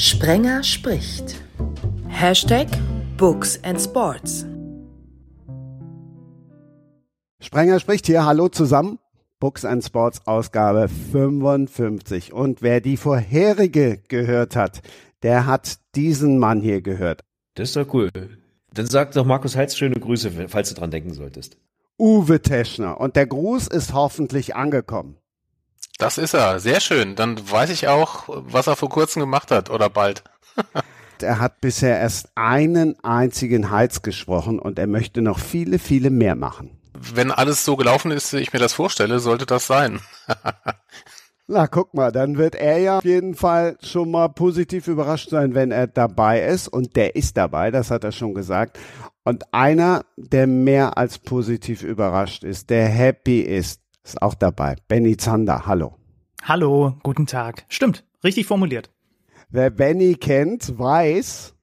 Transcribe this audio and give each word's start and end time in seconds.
Sprenger 0.00 0.62
spricht. 0.62 1.42
Hashtag 2.06 2.68
Books 3.16 3.58
and 3.64 3.80
Sports. 3.80 4.46
Sprenger 7.40 7.80
spricht 7.80 8.06
hier. 8.06 8.24
Hallo 8.24 8.48
zusammen. 8.48 9.00
Books 9.40 9.64
and 9.64 9.82
Sports 9.82 10.24
Ausgabe 10.24 10.86
55. 10.86 12.32
Und 12.32 12.62
wer 12.62 12.80
die 12.80 12.96
vorherige 12.96 14.00
gehört 14.06 14.54
hat, 14.54 14.82
der 15.24 15.46
hat 15.46 15.80
diesen 15.96 16.38
Mann 16.38 16.60
hier 16.60 16.80
gehört. 16.80 17.24
Das 17.54 17.70
ist 17.70 17.76
doch 17.76 17.92
cool. 17.92 18.10
Dann 18.72 18.86
sag 18.86 19.10
doch 19.10 19.24
Markus 19.24 19.56
Heitz 19.56 19.74
schöne 19.74 19.98
Grüße, 19.98 20.30
falls 20.46 20.68
du 20.68 20.76
dran 20.76 20.92
denken 20.92 21.12
solltest. 21.12 21.56
Uwe 21.98 22.40
Teschner. 22.40 23.00
Und 23.00 23.16
der 23.16 23.26
Gruß 23.26 23.66
ist 23.66 23.94
hoffentlich 23.94 24.54
angekommen. 24.54 25.16
Das 25.98 26.16
ist 26.16 26.32
er. 26.32 26.60
Sehr 26.60 26.80
schön. 26.80 27.16
Dann 27.16 27.38
weiß 27.50 27.70
ich 27.70 27.88
auch, 27.88 28.24
was 28.28 28.68
er 28.68 28.76
vor 28.76 28.88
kurzem 28.88 29.20
gemacht 29.20 29.50
hat 29.50 29.68
oder 29.68 29.90
bald. 29.90 30.22
er 31.20 31.40
hat 31.40 31.60
bisher 31.60 31.98
erst 31.98 32.28
einen 32.36 33.02
einzigen 33.04 33.70
Heiz 33.70 34.02
gesprochen 34.02 34.60
und 34.60 34.78
er 34.78 34.86
möchte 34.86 35.22
noch 35.22 35.40
viele, 35.40 35.80
viele 35.80 36.10
mehr 36.10 36.36
machen. 36.36 36.78
Wenn 36.94 37.32
alles 37.32 37.64
so 37.64 37.76
gelaufen 37.76 38.12
ist, 38.12 38.32
wie 38.32 38.38
ich 38.38 38.52
mir 38.52 38.60
das 38.60 38.72
vorstelle, 38.72 39.18
sollte 39.18 39.44
das 39.44 39.66
sein. 39.66 40.00
Na, 41.48 41.66
guck 41.66 41.94
mal, 41.94 42.12
dann 42.12 42.36
wird 42.36 42.54
er 42.54 42.78
ja 42.78 42.98
auf 42.98 43.04
jeden 43.04 43.34
Fall 43.34 43.76
schon 43.82 44.10
mal 44.10 44.28
positiv 44.28 44.86
überrascht 44.86 45.30
sein, 45.30 45.54
wenn 45.54 45.72
er 45.72 45.86
dabei 45.86 46.42
ist. 46.42 46.68
Und 46.68 46.94
der 46.94 47.16
ist 47.16 47.36
dabei, 47.36 47.70
das 47.70 47.90
hat 47.90 48.04
er 48.04 48.12
schon 48.12 48.34
gesagt. 48.34 48.78
Und 49.24 49.52
einer, 49.52 50.04
der 50.16 50.46
mehr 50.46 50.96
als 50.96 51.18
positiv 51.18 51.82
überrascht 51.82 52.44
ist, 52.44 52.70
der 52.70 52.86
happy 52.86 53.40
ist, 53.40 53.80
ist 54.08 54.22
auch 54.22 54.34
dabei. 54.34 54.76
Benny 54.88 55.16
Zander, 55.16 55.66
hallo. 55.66 55.94
Hallo, 56.42 56.94
guten 57.02 57.26
Tag. 57.26 57.64
Stimmt, 57.68 58.04
richtig 58.24 58.46
formuliert. 58.46 58.90
Wer 59.50 59.70
Benny 59.70 60.14
kennt, 60.14 60.78
weiß, 60.78 61.54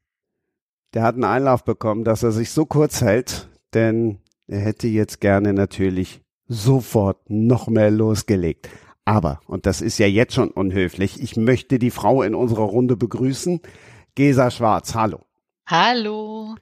der 0.94 1.04
hat 1.04 1.16
einen 1.16 1.23
Einlauf 1.23 1.63
bekommen, 1.63 2.04
dass 2.04 2.23
er 2.23 2.32
sich 2.32 2.51
so 2.51 2.66
kurz 2.66 3.01
hält, 3.01 3.49
denn 3.73 4.20
er 4.48 4.60
hätte 4.60 4.88
jetzt 4.88 5.21
gerne 5.21 5.54
natürlich 5.54 6.21
sofort 6.48 7.29
noch 7.29 7.68
mehr 7.68 7.91
losgelegt. 7.91 8.70
Aber, 9.05 9.40
und 9.48 9.66
das 9.66 9.82
ist 9.82 9.98
ja 9.98 10.07
jetzt 10.07 10.34
schon 10.34 10.49
unhöflich, 10.49 11.21
ich 11.21 11.38
möchte 11.38 11.79
die 11.79 11.91
Frau 11.91 12.23
in 12.23 12.35
unserer 12.35 12.63
Runde 12.63 12.96
begrüßen. 12.96 13.62
Gesa 14.16 14.51
Schwarz, 14.51 14.96
hallo. 14.96 15.26
Hallo. 15.68 16.55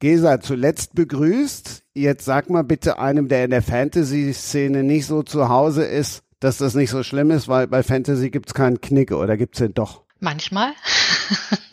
Gesa, 0.00 0.40
zuletzt 0.40 0.94
begrüßt. 0.94 1.84
Jetzt 1.98 2.24
sag 2.24 2.48
mal 2.48 2.62
bitte 2.62 2.98
einem, 3.00 3.28
der 3.28 3.44
in 3.44 3.50
der 3.50 3.62
Fantasy-Szene 3.62 4.84
nicht 4.84 5.06
so 5.06 5.24
zu 5.24 5.48
Hause 5.48 5.84
ist, 5.84 6.22
dass 6.38 6.58
das 6.58 6.74
nicht 6.74 6.90
so 6.90 7.02
schlimm 7.02 7.32
ist, 7.32 7.48
weil 7.48 7.66
bei 7.66 7.82
Fantasy 7.82 8.30
gibt's 8.30 8.54
keinen 8.54 8.80
Knicke 8.80 9.16
oder 9.16 9.36
gibt's 9.36 9.58
den 9.58 9.74
doch? 9.74 10.02
Manchmal. 10.20 10.72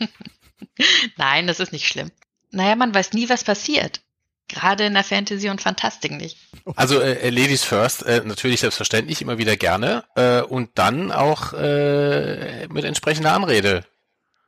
Nein, 1.16 1.46
das 1.46 1.60
ist 1.60 1.72
nicht 1.72 1.86
schlimm. 1.86 2.10
Naja, 2.50 2.74
man 2.74 2.92
weiß 2.92 3.12
nie, 3.12 3.28
was 3.28 3.44
passiert. 3.44 4.00
Gerade 4.48 4.86
in 4.86 4.94
der 4.94 5.04
Fantasy 5.04 5.48
und 5.48 5.60
Fantastik 5.60 6.12
nicht. 6.12 6.38
Also 6.76 7.00
äh, 7.00 7.30
Ladies 7.30 7.64
First, 7.64 8.04
äh, 8.04 8.22
natürlich 8.24 8.60
selbstverständlich 8.60 9.22
immer 9.22 9.38
wieder 9.38 9.56
gerne 9.56 10.04
äh, 10.14 10.40
und 10.42 10.70
dann 10.74 11.12
auch 11.12 11.52
äh, 11.52 12.66
mit 12.68 12.84
entsprechender 12.84 13.32
Anrede. 13.32 13.84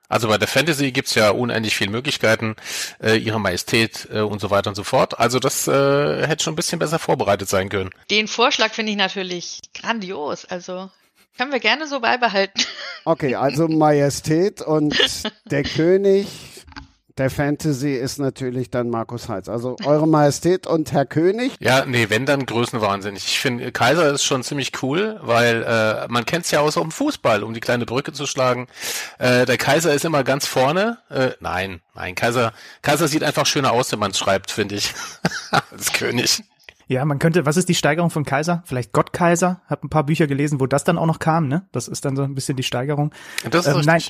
Also 0.09 0.29
bei 0.29 0.39
der 0.39 0.49
Fantasy 0.49 0.91
gibt's 0.91 1.15
ja 1.15 1.31
unendlich 1.31 1.77
viele 1.77 1.91
Möglichkeiten, 1.91 2.57
äh, 3.03 3.17
ihre 3.17 3.39
Majestät 3.39 4.09
äh, 4.13 4.21
und 4.21 4.41
so 4.41 4.51
weiter 4.51 4.71
und 4.71 4.75
so 4.75 4.85
fort. 4.85 5.19
Also 5.19 5.39
das 5.39 5.69
äh, 5.69 6.27
hätte 6.27 6.45
schon 6.45 6.55
ein 6.55 6.57
bisschen 6.57 6.79
besser 6.79 6.99
vorbereitet 6.99 7.49
sein 7.49 7.69
können. 7.69 7.91
Den 8.11 8.27
Vorschlag 8.27 8.73
finde 8.73 8.93
ich 8.93 8.99
natürlich 8.99 9.61
grandios. 9.75 10.45
Also 10.47 10.91
können 11.37 11.53
wir 11.53 11.61
gerne 11.61 11.87
so 11.87 12.01
beibehalten. 12.01 12.63
Okay, 13.05 13.35
also 13.35 13.69
Majestät 13.69 14.61
und 14.61 14.97
der 15.51 15.63
König 15.63 16.27
der 17.19 17.31
Fantasy 17.31 17.95
ist 17.95 18.19
natürlich 18.19 18.71
dann 18.71 18.91
Markus 18.91 19.29
Heitz. 19.29 19.49
Also 19.49 19.77
Eure 19.85 20.07
Majestät 20.07 20.67
und 20.67 20.93
Herr 20.93 21.05
König. 21.05 21.53
Ja, 21.61 21.85
nee, 21.85 22.07
wenn 22.09 22.27
dann 22.27 22.47
Größenwahnsinnig. 22.47 23.25
Ich 23.27 23.41
finde, 23.41 23.73
Kaiser 23.73 24.13
ist 24.13 24.25
schon 24.25 24.43
ziemlich 24.43 24.83
cool, 24.83 25.19
weil 25.23 25.63
äh, 25.65 26.07
man 26.09 26.25
kennt 26.25 26.45
es 26.45 26.51
ja 26.51 26.61
aus 26.61 26.75
dem 26.75 26.91
Fußball, 26.91 27.43
um 27.43 27.55
die 27.55 27.61
kleine 27.61 27.87
Brücke 27.87 28.13
zu 28.13 28.27
schlagen. 28.27 28.69
Äh, 29.19 29.47
der 29.47 29.59
Kaiser 29.59 29.93
ist 29.93 30.05
immer 30.05 30.23
ganz 30.25 30.47
vorne. 30.47 30.99
Äh, 31.11 31.31
nein, 31.41 31.81
nein, 31.95 32.15
Kaiser, 32.15 32.53
Kaiser 32.83 33.09
sieht 33.09 33.25
einfach 33.25 33.47
schöner 33.47 33.73
aus, 33.73 33.91
wenn 33.93 33.99
man 33.99 34.13
es 34.13 34.19
schreibt, 34.19 34.51
finde 34.51 34.77
ich. 34.77 34.95
Als 35.51 35.93
König. 35.93 36.43
Ja, 36.87 37.05
man 37.05 37.19
könnte, 37.19 37.45
was 37.45 37.59
ist 37.59 37.69
die 37.69 37.75
Steigerung 37.75 38.09
von 38.09 38.25
Kaiser? 38.25 38.63
Vielleicht 38.65 38.93
Gott 38.93 39.13
Kaiser? 39.13 39.61
Hab 39.69 39.85
ein 39.85 39.91
paar 39.91 40.05
Bücher 40.05 40.27
gelesen, 40.27 40.59
wo 40.59 40.67
das 40.67 40.85
dann 40.85 40.97
auch 40.97 41.05
noch 41.05 41.19
kam, 41.19 41.47
ne? 41.47 41.67
Das 41.71 41.87
ist 41.87 42.07
dann 42.07 42.17
so 42.17 42.23
ein 42.23 42.35
bisschen 42.35 42.57
die 42.57 42.63
Steigerung. 42.63 43.13
Das 43.51 43.67
ist 43.67 43.75
ähm, 43.75 43.83
Nein, 43.85 44.01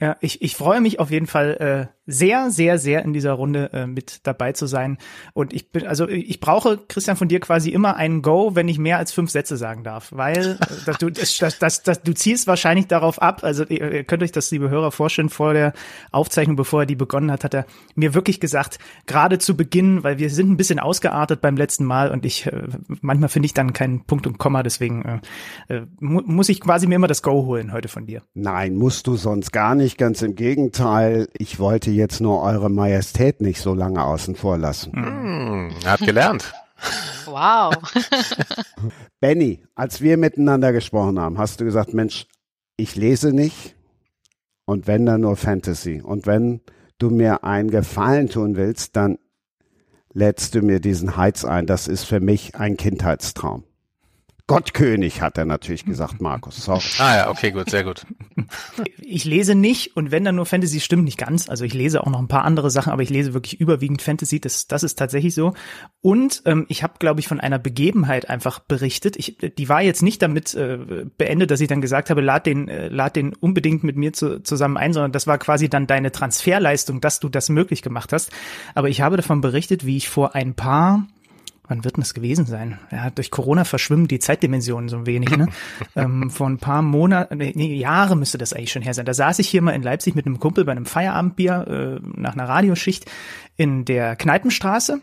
ja, 0.00 0.16
ich, 0.20 0.42
ich 0.42 0.56
freue 0.56 0.82
mich 0.82 1.00
auf 1.00 1.10
jeden 1.10 1.26
Fall 1.26 1.88
äh, 1.90 1.96
sehr, 2.06 2.50
sehr, 2.50 2.78
sehr 2.78 3.02
in 3.02 3.12
dieser 3.12 3.32
Runde 3.32 3.70
äh, 3.72 3.86
mit 3.86 4.26
dabei 4.26 4.52
zu 4.52 4.66
sein. 4.66 4.98
Und 5.32 5.52
ich 5.52 5.72
bin, 5.72 5.86
also 5.86 6.06
ich 6.06 6.38
brauche, 6.38 6.78
Christian, 6.86 7.16
von 7.16 7.28
dir 7.28 7.40
quasi 7.40 7.70
immer 7.70 7.96
einen 7.96 8.22
Go, 8.22 8.54
wenn 8.54 8.68
ich 8.68 8.78
mehr 8.78 8.98
als 8.98 9.12
fünf 9.12 9.30
Sätze 9.30 9.56
sagen 9.56 9.84
darf. 9.84 10.12
Weil 10.12 10.58
äh, 10.60 10.66
dass 10.86 10.98
du, 10.98 11.08
das, 11.10 11.38
das, 11.38 11.58
das, 11.58 11.82
das, 11.82 12.02
du 12.02 12.12
ziehst 12.12 12.46
wahrscheinlich 12.46 12.86
darauf 12.86 13.20
ab, 13.20 13.42
also 13.42 13.64
ihr, 13.64 13.90
ihr 13.90 14.04
könnt 14.04 14.22
euch 14.22 14.32
das, 14.32 14.50
liebe 14.50 14.68
Hörer, 14.68 14.92
vorstellen, 14.92 15.30
vor 15.30 15.54
der 15.54 15.72
Aufzeichnung, 16.12 16.56
bevor 16.56 16.82
er 16.82 16.86
die 16.86 16.94
begonnen 16.94 17.32
hat, 17.32 17.42
hat 17.42 17.54
er 17.54 17.66
mir 17.94 18.14
wirklich 18.14 18.38
gesagt, 18.38 18.78
gerade 19.06 19.38
zu 19.38 19.56
Beginn, 19.56 20.04
weil 20.04 20.18
wir 20.18 20.28
sind 20.28 20.50
ein 20.50 20.56
bisschen 20.56 20.78
ausgeartet 20.78 21.40
beim 21.40 21.56
letzten 21.56 21.84
Mal 21.84 22.10
und 22.10 22.26
ich 22.26 22.46
äh, 22.46 22.68
manchmal 23.00 23.30
finde 23.30 23.46
ich 23.46 23.54
dann 23.54 23.72
keinen 23.72 24.04
Punkt 24.04 24.26
und 24.26 24.38
Komma, 24.38 24.62
deswegen 24.62 25.22
äh, 25.68 25.74
äh, 25.74 25.86
mu 26.00 26.20
muss 26.26 26.48
ich 26.48 26.60
quasi 26.60 26.86
mir 26.86 26.96
immer 26.96 27.06
das 27.06 27.22
Go 27.22 27.46
holen 27.46 27.72
heute 27.72 27.88
von 27.88 28.06
dir. 28.06 28.22
Nein, 28.34 28.74
musst 28.76 29.06
du 29.06 29.16
sonst 29.16 29.52
gar 29.52 29.74
nicht 29.74 29.85
nicht, 29.86 29.98
ganz 29.98 30.20
im 30.22 30.34
Gegenteil. 30.34 31.28
Ich 31.38 31.60
wollte 31.60 31.92
jetzt 31.92 32.20
nur 32.20 32.42
Eure 32.42 32.68
Majestät 32.68 33.40
nicht 33.40 33.60
so 33.60 33.72
lange 33.72 34.02
außen 34.02 34.34
vor 34.34 34.58
lassen. 34.58 34.92
Hm, 34.92 35.70
hat 35.84 36.00
gelernt. 36.00 36.52
Wow. 37.24 37.72
Benny, 39.20 39.62
als 39.76 40.00
wir 40.00 40.16
miteinander 40.16 40.72
gesprochen 40.72 41.20
haben, 41.20 41.38
hast 41.38 41.60
du 41.60 41.64
gesagt, 41.64 41.94
Mensch, 41.94 42.26
ich 42.76 42.96
lese 42.96 43.32
nicht 43.32 43.76
und 44.64 44.88
wenn 44.88 45.06
dann 45.06 45.20
nur 45.20 45.36
Fantasy. 45.36 46.02
Und 46.02 46.26
wenn 46.26 46.62
du 46.98 47.10
mir 47.10 47.44
einen 47.44 47.70
Gefallen 47.70 48.28
tun 48.28 48.56
willst, 48.56 48.96
dann 48.96 49.18
lädst 50.12 50.56
du 50.56 50.62
mir 50.62 50.80
diesen 50.80 51.16
Heiz 51.16 51.44
ein. 51.44 51.66
Das 51.66 51.86
ist 51.86 52.02
für 52.02 52.18
mich 52.18 52.56
ein 52.56 52.76
Kindheitstraum. 52.76 53.62
Gottkönig, 54.46 55.22
hat 55.22 55.38
er 55.38 55.44
natürlich 55.44 55.84
gesagt, 55.86 56.20
Markus. 56.20 56.64
Sorry. 56.64 56.82
Ah 56.98 57.16
ja, 57.16 57.30
okay, 57.30 57.50
gut, 57.50 57.68
sehr 57.70 57.84
gut. 57.84 58.06
Ich 59.00 59.24
lese 59.24 59.54
nicht, 59.54 59.96
und 59.96 60.10
wenn 60.10 60.24
dann 60.24 60.36
nur 60.36 60.46
Fantasy, 60.46 60.80
stimmt 60.80 61.04
nicht 61.04 61.18
ganz. 61.18 61.48
Also 61.48 61.64
ich 61.64 61.74
lese 61.74 62.02
auch 62.02 62.10
noch 62.10 62.20
ein 62.20 62.28
paar 62.28 62.44
andere 62.44 62.70
Sachen, 62.70 62.92
aber 62.92 63.02
ich 63.02 63.10
lese 63.10 63.34
wirklich 63.34 63.60
überwiegend 63.60 64.02
Fantasy. 64.02 64.40
Das, 64.40 64.68
das 64.68 64.82
ist 64.82 64.96
tatsächlich 64.96 65.34
so. 65.34 65.54
Und 66.00 66.42
ähm, 66.44 66.66
ich 66.68 66.82
habe, 66.82 66.94
glaube 66.98 67.20
ich, 67.20 67.28
von 67.28 67.40
einer 67.40 67.58
Begebenheit 67.58 68.30
einfach 68.30 68.60
berichtet. 68.60 69.16
Ich, 69.16 69.36
die 69.38 69.68
war 69.68 69.82
jetzt 69.82 70.02
nicht 70.02 70.22
damit 70.22 70.54
äh, 70.54 71.06
beendet, 71.18 71.50
dass 71.50 71.60
ich 71.60 71.68
dann 71.68 71.80
gesagt 71.80 72.10
habe, 72.10 72.20
lad 72.20 72.46
den, 72.46 72.68
äh, 72.68 72.88
lad 72.88 73.16
den 73.16 73.34
unbedingt 73.34 73.82
mit 73.82 73.96
mir 73.96 74.12
zu, 74.12 74.42
zusammen 74.42 74.76
ein, 74.76 74.92
sondern 74.92 75.12
das 75.12 75.26
war 75.26 75.38
quasi 75.38 75.68
dann 75.68 75.86
deine 75.86 76.12
Transferleistung, 76.12 77.00
dass 77.00 77.18
du 77.18 77.28
das 77.28 77.48
möglich 77.48 77.82
gemacht 77.82 78.12
hast. 78.12 78.30
Aber 78.74 78.88
ich 78.88 79.00
habe 79.00 79.16
davon 79.16 79.40
berichtet, 79.40 79.84
wie 79.84 79.96
ich 79.96 80.08
vor 80.08 80.34
ein 80.34 80.54
paar 80.54 81.06
wann 81.68 81.84
wird 81.84 81.96
denn 81.96 82.02
das 82.02 82.14
gewesen 82.14 82.46
sein? 82.46 82.78
Ja, 82.90 83.10
durch 83.10 83.30
Corona 83.30 83.64
verschwimmen 83.64 84.08
die 84.08 84.18
Zeitdimensionen 84.18 84.88
so 84.88 84.96
ein 84.96 85.06
wenig, 85.06 85.36
ne? 85.36 85.48
ähm, 85.96 86.30
vor 86.30 86.48
ein 86.48 86.58
paar 86.58 86.82
Monaten, 86.82 87.38
nee, 87.38 87.52
nee, 87.54 87.74
Jahre 87.74 88.16
müsste 88.16 88.38
das 88.38 88.52
eigentlich 88.52 88.72
schon 88.72 88.82
her 88.82 88.94
sein. 88.94 89.06
Da 89.06 89.14
saß 89.14 89.38
ich 89.38 89.48
hier 89.48 89.62
mal 89.62 89.72
in 89.72 89.82
Leipzig 89.82 90.14
mit 90.14 90.26
einem 90.26 90.38
Kumpel 90.38 90.64
bei 90.64 90.72
einem 90.72 90.86
Feierabendbier 90.86 92.00
äh, 92.02 92.20
nach 92.20 92.34
einer 92.34 92.48
Radioschicht 92.48 93.06
in 93.56 93.84
der 93.84 94.16
Kneipenstraße 94.16 95.00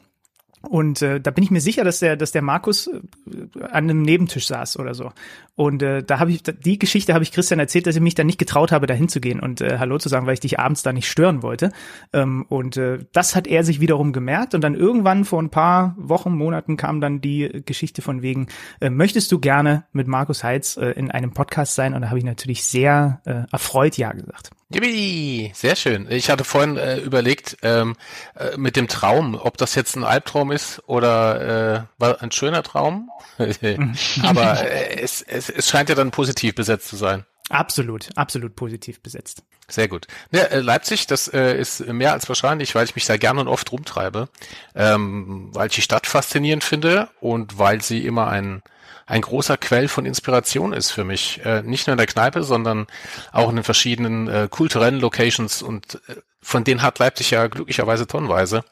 und 0.68 1.02
äh, 1.02 1.20
da 1.20 1.32
bin 1.32 1.44
ich 1.44 1.52
mir 1.52 1.60
sicher, 1.60 1.84
dass 1.84 2.00
der, 2.00 2.16
dass 2.16 2.32
der 2.32 2.42
Markus 2.42 2.88
äh, 2.88 3.64
an 3.64 3.90
einem 3.90 4.02
Nebentisch 4.02 4.48
saß 4.48 4.80
oder 4.80 4.94
so. 4.94 5.12
Und 5.56 5.84
äh, 5.84 6.04
da 6.04 6.20
habe 6.20 6.32
ich 6.32 6.42
die 6.42 6.80
Geschichte 6.80 7.14
habe 7.14 7.24
ich 7.24 7.34
Christian 7.34 7.60
erzählt, 7.60 7.86
dass 7.86 7.96
ich 7.96 8.02
mich 8.02 8.16
da 8.16 8.24
nicht 8.24 8.40
getraut 8.40 8.72
habe, 8.72 8.88
da 8.88 8.94
hinzugehen 8.94 9.42
und 9.42 9.60
äh, 9.60 9.78
Hallo 9.78 9.98
zu 9.98 10.08
sagen, 10.08 10.26
weil 10.26 10.36
ich 10.36 10.40
dich 10.40 10.60
abends 10.60 10.82
da 10.82 10.94
nicht 10.94 11.10
stören 11.10 11.44
wollte. 11.44 11.72
Ähm, 12.14 12.46
und 12.48 12.78
äh, 12.78 13.00
das 13.12 13.36
hat 13.36 13.46
er 13.46 13.66
sich 13.66 13.82
wiederum 13.82 14.14
gemerkt. 14.14 14.56
Und 14.56 14.62
dann 14.62 14.74
irgendwann 14.74 15.26
vor 15.26 15.42
ein 15.42 15.50
paar 15.50 15.96
Wochen, 15.98 16.32
Monaten 16.32 16.78
kam 16.78 17.02
dann 17.02 17.20
die 17.20 17.62
Geschichte 17.66 18.02
von 18.02 18.22
wegen, 18.22 18.48
äh, 18.80 18.90
möchtest 18.90 19.32
du 19.34 19.40
gerne 19.40 19.84
mit 19.92 20.08
Markus 20.08 20.44
Heitz 20.44 20.78
äh, 20.78 20.92
in 20.92 21.12
einem 21.12 21.34
Podcast 21.34 21.76
sein? 21.76 21.94
Und 21.94 22.04
da 22.04 22.08
habe 22.08 22.20
ich 22.20 22.26
natürlich 22.26 22.64
sehr 22.64 23.22
äh, 23.26 23.44
erfreut 23.52 23.98
Ja 23.98 24.14
gesagt. 24.14 24.52
Yippie, 24.70 25.52
sehr 25.54 25.76
schön. 25.76 26.08
Ich 26.10 26.30
hatte 26.30 26.44
vorhin 26.44 26.78
äh, 26.78 26.98
überlegt, 26.98 27.58
ähm, 27.62 27.96
äh, 28.36 28.58
mit 28.58 28.76
dem 28.76 28.88
Traum, 28.88 29.36
ob 29.36 29.58
das 29.58 29.76
jetzt 29.76 29.96
ein 29.96 30.04
Albtraum 30.04 30.52
ist 30.52 30.82
oder 30.88 31.76
äh, 31.76 31.84
war 32.00 32.22
ein 32.22 32.32
schöner 32.32 32.64
Traum. 32.64 33.10
Aber 34.24 34.64
äh, 34.64 35.00
es, 35.02 35.22
es, 35.22 35.50
es 35.50 35.70
scheint 35.70 35.90
ja 35.90 35.96
dann 35.96 36.12
positiv 36.12 36.56
besetzt 36.56 36.88
zu 36.88 36.96
sein. 36.96 37.26
Absolut, 37.50 38.10
absolut 38.16 38.56
positiv 38.56 39.02
besetzt. 39.02 39.44
Sehr 39.68 39.88
gut. 39.88 40.08
Ja, 40.32 40.42
äh, 40.44 40.60
Leipzig, 40.60 41.08
das 41.08 41.28
äh, 41.28 41.58
ist 41.58 41.86
mehr 41.88 42.14
als 42.14 42.28
wahrscheinlich, 42.28 42.74
weil 42.74 42.86
ich 42.86 42.96
mich 42.96 43.06
da 43.06 43.18
gerne 43.18 43.42
und 43.42 43.48
oft 43.48 43.72
rumtreibe, 43.72 44.30
ähm, 44.76 45.50
weil 45.54 45.68
ich 45.68 45.76
die 45.76 45.82
Stadt 45.82 46.08
faszinierend 46.08 46.64
finde 46.64 47.10
und 47.20 47.60
weil 47.60 47.82
sie 47.82 48.06
immer 48.06 48.28
ein 48.28 48.64
ein 49.06 49.22
großer 49.22 49.58
Quell 49.58 49.88
von 49.88 50.06
Inspiration 50.06 50.74
ist 50.74 50.92
für 50.92 51.04
mich. 51.04 51.42
Äh, 51.46 51.64
nicht 51.64 51.88
nur 51.88 51.94
in 51.94 51.98
der 51.98 52.08
Kneipe, 52.08 52.44
sondern 52.44 52.88
auch 53.32 53.50
in 53.50 53.56
den 53.56 53.64
verschiedenen 53.64 54.28
äh, 54.28 54.48
kulturellen 54.50 55.00
Locations 55.00 55.62
und 55.62 56.02
äh, 56.08 56.16
von 56.44 56.64
denen 56.64 56.82
hat 56.82 57.00
Leipzig 57.00 57.32
ja 57.32 57.48
glücklicherweise 57.48 58.08
tonnenweise. 58.08 58.64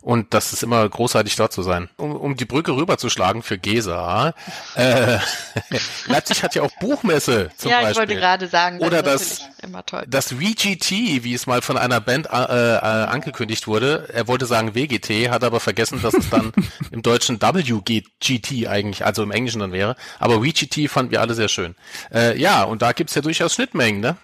Und 0.00 0.32
das 0.32 0.52
ist 0.52 0.62
immer 0.62 0.88
großartig 0.88 1.34
dort 1.36 1.52
zu 1.52 1.62
sein. 1.62 1.90
Um, 1.96 2.14
um 2.14 2.36
die 2.36 2.44
Brücke 2.44 2.74
rüberzuschlagen 2.74 3.42
für 3.42 3.58
Gesa. 3.58 4.32
Äh, 4.76 5.18
Leipzig 6.06 6.42
hat 6.44 6.54
ja 6.54 6.62
auch 6.62 6.70
Buchmesse 6.78 7.50
zum 7.56 7.70
ja, 7.70 7.78
Beispiel. 7.78 7.90
ich 7.92 7.98
wollte 7.98 8.14
gerade 8.14 8.48
sagen, 8.48 8.78
Oder 8.78 9.02
das, 9.02 9.40
das, 9.40 9.48
immer 9.62 9.84
toll. 9.84 10.04
das 10.08 10.32
VGT, 10.32 11.24
wie 11.24 11.34
es 11.34 11.46
mal 11.46 11.62
von 11.62 11.76
einer 11.76 12.00
Band 12.00 12.26
äh, 12.26 12.30
äh, 12.30 12.78
angekündigt 12.78 13.66
wurde. 13.66 14.08
Er 14.12 14.28
wollte 14.28 14.46
sagen 14.46 14.74
WGT, 14.76 15.30
hat 15.30 15.42
aber 15.42 15.58
vergessen, 15.58 16.00
dass 16.00 16.14
es 16.14 16.30
dann 16.30 16.52
im 16.92 17.02
Deutschen 17.02 17.42
WGT 17.42 18.68
eigentlich, 18.68 19.04
also 19.04 19.24
im 19.24 19.32
Englischen 19.32 19.58
dann 19.58 19.72
wäre. 19.72 19.96
Aber 20.20 20.44
VGT 20.44 20.88
fanden 20.88 21.10
wir 21.10 21.20
alle 21.20 21.34
sehr 21.34 21.48
schön. 21.48 21.74
Äh, 22.14 22.38
ja, 22.38 22.62
und 22.62 22.82
da 22.82 22.92
gibt's 22.92 23.16
ja 23.16 23.22
durchaus 23.22 23.54
Schnittmengen, 23.54 24.00
ne? 24.00 24.16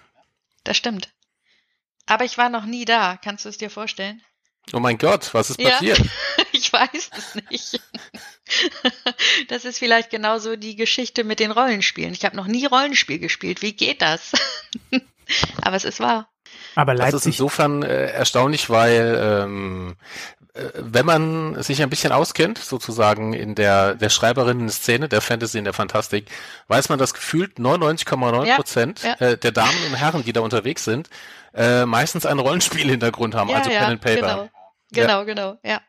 Das 0.63 0.77
stimmt. 0.77 1.09
Aber 2.05 2.25
ich 2.25 2.37
war 2.37 2.49
noch 2.49 2.65
nie 2.65 2.85
da. 2.85 3.17
Kannst 3.23 3.45
du 3.45 3.49
es 3.49 3.57
dir 3.57 3.69
vorstellen? 3.69 4.21
Oh 4.73 4.79
mein 4.79 4.97
Gott, 4.97 5.33
was 5.33 5.49
ist 5.51 5.59
Ja. 5.61 5.71
passiert? 5.71 6.01
ich 6.51 6.71
weiß 6.71 7.09
es 7.17 7.35
nicht. 7.49 7.81
Das 9.47 9.65
ist 9.65 9.79
vielleicht 9.79 10.11
genauso 10.11 10.55
die 10.55 10.75
Geschichte 10.75 11.23
mit 11.23 11.39
den 11.39 11.49
Rollenspielen. 11.49 12.13
Ich 12.13 12.25
habe 12.25 12.35
noch 12.35 12.45
nie 12.45 12.67
Rollenspiel 12.67 13.17
gespielt. 13.17 13.63
Wie 13.63 13.73
geht 13.73 14.03
das? 14.03 14.33
Aber 15.63 15.75
es 15.75 15.83
ist 15.83 15.99
wahr. 15.99 16.29
Aber 16.75 16.93
Das 16.93 17.07
ist 17.07 17.13
Leipzig, 17.13 17.33
insofern 17.33 17.81
äh, 17.81 18.11
erstaunlich, 18.11 18.69
weil 18.69 19.41
ähm, 19.43 19.95
äh, 20.53 20.61
wenn 20.75 21.05
man 21.07 21.61
sich 21.63 21.81
ein 21.81 21.89
bisschen 21.89 22.11
auskennt, 22.11 22.59
sozusagen 22.59 23.33
in 23.33 23.55
der, 23.55 23.95
der 23.95 24.09
Schreiberinnen-Szene, 24.09 25.09
der 25.09 25.21
Fantasy, 25.21 25.57
in 25.57 25.63
der 25.63 25.73
Fantastik, 25.73 26.29
weiß 26.67 26.89
man, 26.89 26.99
dass 26.99 27.15
gefühlt 27.15 27.57
99,9 27.57 28.45
Ja, 28.45 28.55
Prozent 28.57 29.01
ja. 29.03 29.13
äh, 29.15 29.37
der 29.39 29.51
Damen 29.53 29.75
und 29.89 29.95
Herren, 29.95 30.23
die 30.23 30.33
da 30.33 30.41
unterwegs 30.41 30.83
sind, 30.83 31.09
äh, 31.55 31.85
meistens 31.85 32.25
einen 32.25 32.39
Rollenspiel-Hintergrund 32.39 33.33
haben, 33.35 33.49
also 33.49 33.69
Pen 33.69 33.83
and 33.83 34.01
Paper. 34.01 34.49
Genau, 34.91 35.23
genau, 35.23 35.25
genau, 35.25 35.57
ja. 35.63 35.81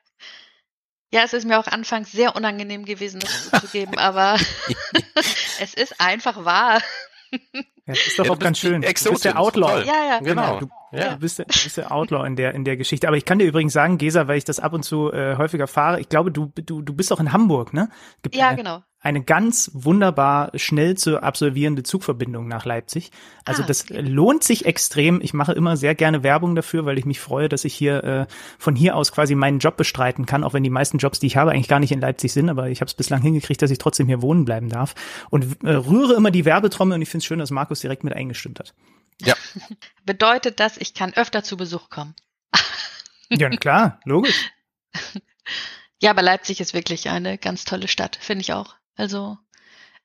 Ja, 1.13 1.23
es 1.23 1.33
ist 1.33 1.47
mir 1.47 1.59
auch 1.59 1.67
anfangs 1.67 2.11
sehr 2.13 2.35
unangenehm 2.37 2.85
gewesen, 2.85 3.21
das 3.21 3.51
zuzugeben, 3.51 3.99
aber 3.99 4.37
es 5.61 5.75
ist 5.75 6.01
einfach 6.01 6.45
wahr. 6.45 6.81
ja, 7.31 7.63
das 7.87 8.07
ist 8.07 8.19
doch 8.19 8.25
Ja, 8.27 8.31
auch 8.33 8.39
ganz 8.39 8.59
schön. 8.59 8.83
Du 8.83 8.89
bist 9.11 9.25
der 9.25 9.39
Outlaw. 9.39 9.85
Ja, 9.85 10.05
ja. 10.09 10.19
Genau. 10.21 10.61
Du, 10.61 10.69
Ja. 10.93 11.15
du, 11.15 11.21
bist 11.21 11.39
der, 11.39 11.47
du 11.47 11.53
bist 11.65 11.77
der 11.77 11.93
Outlaw 11.93 12.27
in 12.27 12.37
der, 12.37 12.55
in 12.55 12.65
der 12.65 12.77
Geschichte. 12.77 13.09
Aber 13.09 13.17
ich 13.17 13.25
kann 13.25 13.39
dir 13.39 13.47
übrigens 13.47 13.73
sagen, 13.73 13.99
Gesa, 13.99 14.29
weil 14.29 14.39
ich 14.39 14.45
das 14.45 14.61
ab 14.61 14.73
und 14.73 14.85
zu 14.85 15.13
äh, 15.13 15.37
häufiger 15.37 15.67
fahre, 15.67 16.01
ich 16.01 16.09
glaube, 16.09 16.31
du, 16.31 16.53
du, 16.55 16.83
du 16.83 16.95
bist 16.95 17.13
auch 17.13 17.21
in 17.21 17.33
Hamburg, 17.33 17.73
ne? 17.73 17.89
Gibt 18.23 18.37
Ja, 18.37 18.49
eine, 18.49 18.57
genau. 18.57 18.83
eine 19.01 19.23
ganz 19.23 19.71
wunderbar 19.75 20.53
schnell 20.55 20.97
zu 20.97 21.23
absolvierende 21.23 21.83
Zugverbindung 21.83 22.47
nach 22.47 22.65
Leipzig. 22.65 23.11
Also 23.45 23.63
Ah, 23.63 23.67
das 23.67 23.85
okay. 23.85 24.01
lohnt 24.01 24.45
sich 24.45 24.65
extrem. 24.65 25.21
Ich 25.23 25.35
mache 25.35 25.53
immer 25.53 25.77
sehr 25.77 25.95
gerne 25.97 26.23
Werbung 26.23 26.55
dafür, 26.55 26.87
weil 26.87 26.99
ich 26.99 27.05
mich 27.05 27.21
freue, 27.21 27.49
dass 27.49 27.65
ich 27.65 27.75
hier 27.75 28.05
äh, 28.05 28.27
von 28.59 28.77
hier 28.77 28.95
aus 28.95 29.11
quasi 29.13 29.35
meinen 29.35 29.59
Job 29.59 29.77
bestreiten 29.77 30.25
kann, 30.25 30.45
auch 30.45 30.55
wenn 30.55 30.63
die 30.63 30.71
meisten 30.71 30.99
Jobs, 30.99 31.19
die 31.19 31.27
ich 31.27 31.37
habe, 31.37 31.51
eigentlich 31.51 31.69
gar 31.69 31.81
nicht 31.81 31.93
in 31.93 32.01
Leipzig 32.01 32.33
sind, 32.33 32.49
aber 32.49 32.69
ich 32.69 32.81
habe 32.81 32.89
es 32.89 32.95
bislang 32.95 33.23
hingekriegt, 33.23 33.61
dass 33.61 33.71
ich 33.73 33.79
trotzdem 33.79 34.07
hier 34.07 34.23
wohnen 34.23 34.45
bleiben 34.45 34.69
darf. 34.69 34.95
Und 35.31 35.65
äh, 35.65 35.73
rühre 35.73 36.15
immer 36.15 36.31
die 36.31 36.45
Werbetrommel 36.45 36.95
und 36.95 37.03
ich 37.03 37.09
finde 37.09 37.23
es 37.23 37.27
schön, 37.27 37.41
dass 37.41 37.51
Markus 37.51 37.81
direkt 37.81 38.05
mit 38.05 38.15
eingestimmt 38.15 38.61
hat. 38.61 38.73
Ja, 39.23 39.35
Bedeutet 40.05 40.61
das, 40.61 40.77
ich 40.77 40.95
kann 40.95 41.15
öfter 41.15 41.43
zu 41.43 41.57
Besuch 41.57 41.89
kommen. 41.91 42.15
Ja, 43.29 43.51
klar, 43.51 44.01
logisch. 44.05 44.51
Ja, 45.99 46.11
aber 46.11 46.21
Leipzig 46.21 46.61
ist 46.61 46.75
wirklich 46.75 47.09
eine 47.09 47.39
ganz 47.39 47.65
tolle 47.65 47.89
Stadt, 47.89 48.19
finde 48.21 48.43
ich 48.43 48.53
auch. 48.53 48.75
Also 48.97 49.39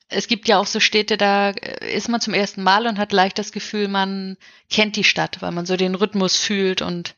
es 0.08 0.28
gibt 0.28 0.48
ja 0.48 0.58
auch 0.58 0.66
so 0.66 0.80
Städte, 0.80 1.18
da 1.18 1.50
äh, 1.50 1.94
ist 1.94 2.08
man 2.08 2.22
zum 2.22 2.34
ersten 2.34 2.64
Mal 2.64 2.88
und 2.88 2.98
hat 2.98 3.12
leicht 3.12 3.38
das 3.38 3.52
Gefühl, 3.52 3.90
man 3.90 4.38
kennt 4.70 4.96
die 4.96 5.04
Stadt, 5.04 5.42
weil 5.42 5.52
man 5.52 5.66
so 5.66 5.76
den 5.78 5.96
Rhythmus 5.96 6.38
fühlt 6.38 6.82
und 6.82 7.16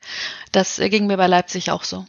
das 0.51 0.79
äh, 0.79 0.89
ging 0.89 1.07
mir 1.07 1.17
bei 1.17 1.27
Leipzig 1.27 1.69
auch 1.69 1.83
so. 1.83 2.05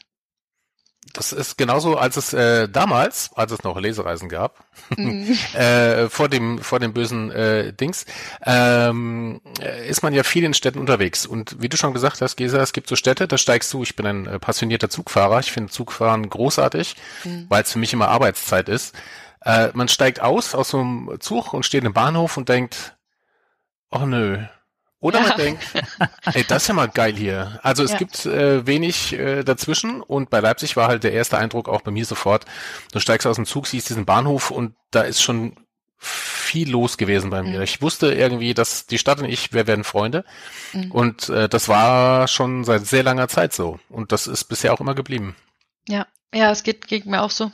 Das 1.15 1.33
ist 1.33 1.57
genauso, 1.57 1.97
als 1.97 2.17
es 2.19 2.33
äh, 2.35 2.69
damals, 2.69 3.31
als 3.35 3.53
es 3.53 3.63
noch 3.65 3.79
Lesereisen 3.81 4.29
gab, 4.29 4.63
Mhm. 4.97 5.37
äh, 5.55 6.09
vor 6.11 6.29
dem 6.29 6.59
vor 6.59 6.79
dem 6.81 6.93
bösen 6.93 7.31
äh, 7.31 7.73
Dings, 7.73 8.05
ähm, 8.45 9.41
äh, 9.61 9.89
ist 9.89 10.03
man 10.03 10.13
ja 10.13 10.23
viel 10.25 10.45
in 10.45 10.53
Städten 10.55 10.79
unterwegs. 10.79 11.25
Und 11.27 11.57
wie 11.63 11.69
du 11.69 11.77
schon 11.77 11.95
gesagt 11.95 12.21
hast, 12.21 12.37
Gesa, 12.37 12.59
es 12.59 12.73
gibt 12.73 12.89
so 12.89 12.97
Städte, 12.97 13.27
da 13.27 13.39
steigst 13.39 13.73
du. 13.73 13.83
Ich 13.83 13.97
bin 13.97 14.07
ein 14.07 14.27
äh, 14.27 14.39
passionierter 14.39 14.91
Zugfahrer. 14.91 15.41
Ich 15.41 15.53
finde 15.53 15.73
Zugfahren 15.73 16.29
großartig, 16.29 16.97
Mhm. 17.25 17.47
weil 17.49 17.63
es 17.63 17.73
für 17.73 17.79
mich 17.79 17.93
immer 17.93 18.09
Arbeitszeit 18.09 18.69
ist. 18.69 18.95
Äh, 19.45 19.69
man 19.75 19.89
steigt 19.89 20.21
aus 20.21 20.55
aus 20.55 20.71
so 20.71 20.81
einem 20.81 21.17
Zug 21.21 21.53
und 21.55 21.65
steht 21.65 21.85
im 21.85 21.93
Bahnhof 21.93 22.37
und 22.37 22.49
denkt, 22.49 22.97
oh 23.91 24.07
nö. 24.07 24.39
Oder 25.05 25.21
Ja. 25.21 25.29
man 25.29 25.37
denkt, 25.37 25.63
ey, 26.33 26.45
das 26.49 26.63
ist 26.63 26.69
ja 26.69 26.75
mal 26.75 26.89
geil 26.89 27.15
hier. 27.15 27.61
Also 27.63 27.83
es 27.83 27.91
Ja. 27.93 27.99
gibt 27.99 28.25
äh, 28.25 28.67
wenig 28.67 29.13
äh, 29.13 29.43
dazwischen 29.45 30.01
und 30.01 30.31
bei 30.31 30.41
Leipzig 30.41 30.77
war 30.77 30.89
halt 30.89 31.05
der 31.05 31.13
erste 31.13 31.37
Eindruck 31.37 31.69
auch 31.69 31.83
bei 31.83 31.91
mir 31.91 32.07
sofort, 32.07 32.47
du 32.93 33.01
steigst 33.01 33.27
aus 33.27 33.37
dem 33.37 33.45
Zug, 33.45 33.67
siehst 33.67 33.91
diesen 33.91 34.07
Bahnhof 34.07 34.51
und 34.51 34.75
da 34.93 35.03
ist 35.03 35.21
schon 35.23 35.57
viel 35.99 36.71
los 36.71 36.97
gewesen 36.97 37.29
bei 37.29 37.43
mir. 37.43 37.59
Mhm. 37.59 37.63
Ich 37.65 37.83
wusste 37.83 38.15
irgendwie, 38.15 38.55
dass 38.55 38.87
die 38.87 38.97
Stadt 38.99 39.19
und 39.21 39.27
ich, 39.29 39.53
wir 39.53 39.67
werden 39.67 39.85
Freunde 39.85 40.25
Mhm. 40.73 40.91
und 40.91 41.29
äh, 41.29 41.51
das 41.51 41.69
war 41.69 42.27
schon 42.27 42.65
seit 42.65 42.87
sehr 42.87 43.03
langer 43.03 43.29
Zeit 43.29 43.53
so 43.53 43.79
und 43.91 44.11
das 44.11 44.27
ist 44.27 44.45
bisher 44.45 44.73
auch 44.73 44.81
immer 44.81 44.95
geblieben. 44.95 45.37
Ja, 45.87 46.07
ja, 46.35 46.51
es 46.51 46.63
geht, 46.63 46.87
geht 46.89 47.05
mir 47.05 47.21
auch 47.23 47.31
so. 47.31 47.53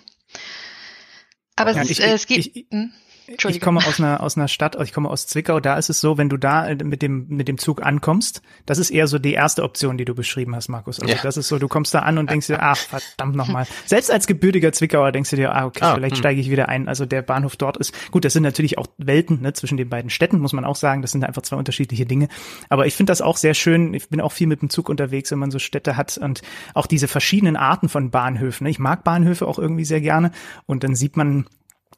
Aber 1.57 1.73
Ja, 1.73 1.83
es, 1.83 1.91
ist, 1.91 1.99
ich- 1.99 2.07
äh, 2.07 2.13
es 2.13 2.27
geht. 2.29 2.39
ich- 2.55 2.67
hm? 2.71 2.93
Ich 3.39 3.61
komme 3.61 3.81
aus 3.87 4.01
einer, 4.01 4.21
aus 4.23 4.37
einer 4.37 4.49
Stadt, 4.49 4.77
ich 4.83 4.93
komme 4.93 5.09
aus 5.09 5.27
Zwickau, 5.27 5.61
da 5.61 5.77
ist 5.77 5.89
es 5.89 6.01
so, 6.01 6.19
wenn 6.19 6.29
du 6.29 6.37
da 6.37 6.67
äh, 6.67 6.75
mit 6.83 7.01
dem, 7.01 7.27
mit 7.29 7.47
dem 7.47 7.59
Zug 7.59 7.81
ankommst, 7.85 8.43
das 8.67 8.79
ist 8.79 8.91
eher 8.91 9.07
so 9.07 9.19
die 9.19 9.33
erste 9.35 9.63
Option, 9.63 9.97
die 9.99 10.05
du 10.05 10.15
beschrieben 10.15 10.57
hast, 10.57 10.69
Markus. 10.69 10.99
Also 11.01 11.15
Ja. 11.15 11.21
das 11.23 11.37
ist 11.37 11.47
so, 11.49 11.59
du 11.59 11.69
kommst 11.69 11.95
da 11.95 12.01
an 12.01 12.19
und 12.19 12.29
denkst 12.29 12.49
dir, 12.49 12.59
ach, 12.63 12.77
verdammt 12.77 13.37
nochmal. 13.37 13.67
Selbst 13.87 14.11
als 14.11 14.27
gebürtiger 14.27 14.73
Zwickauer 14.73 15.13
denkst 15.13 15.31
du 15.31 15.37
dir, 15.37 15.55
ah, 15.55 15.67
okay, 15.67 15.81
Ah, 15.83 15.95
vielleicht 15.95 16.17
hm. 16.17 16.19
steige 16.21 16.41
ich 16.41 16.51
wieder 16.51 16.69
ein. 16.69 16.89
Also 16.89 17.07
der 17.07 17.23
Bahnhof 17.23 17.57
dort 17.57 17.77
ist, 17.77 17.95
gut, 18.11 18.25
das 18.25 18.33
sind 18.33 18.43
natürlich 18.43 18.79
auch 18.79 18.87
Welten, 18.99 19.41
ne, 19.43 19.53
zwischen 19.53 19.77
den 19.77 19.89
beiden 19.89 20.11
Städten, 20.11 20.41
muss 20.41 20.53
man 20.53 20.65
auch 20.65 20.77
sagen. 20.77 21.01
Das 21.03 21.13
sind 21.13 21.25
einfach 21.25 21.43
zwei 21.43 21.57
unterschiedliche 21.57 22.07
Dinge. 22.07 22.29
Aber 22.69 22.87
ich 22.87 22.95
finde 22.97 23.11
das 23.13 23.23
auch 23.23 23.37
sehr 23.37 23.55
schön. 23.55 23.95
Ich 23.95 24.09
bin 24.09 24.21
auch 24.21 24.33
viel 24.33 24.49
mit 24.49 24.61
dem 24.63 24.71
Zug 24.71 24.89
unterwegs, 24.89 25.31
wenn 25.31 25.39
man 25.39 25.51
so 25.53 25.59
Städte 25.61 25.97
hat 25.97 26.19
und 26.19 26.43
auch 26.75 26.87
diese 26.87 27.07
verschiedenen 27.07 27.57
Arten 27.57 27.89
von 27.89 28.11
Bahnhöfen. 28.11 28.65
ne. 28.65 28.71
Ich 28.71 28.79
mag 28.81 29.05
Bahnhöfe 29.05 29.47
auch 29.47 29.59
irgendwie 29.59 29.85
sehr 29.85 30.01
gerne. 30.01 30.33
Und 30.67 30.83
dann 30.85 30.95
sieht 30.97 31.17
man, 31.17 31.47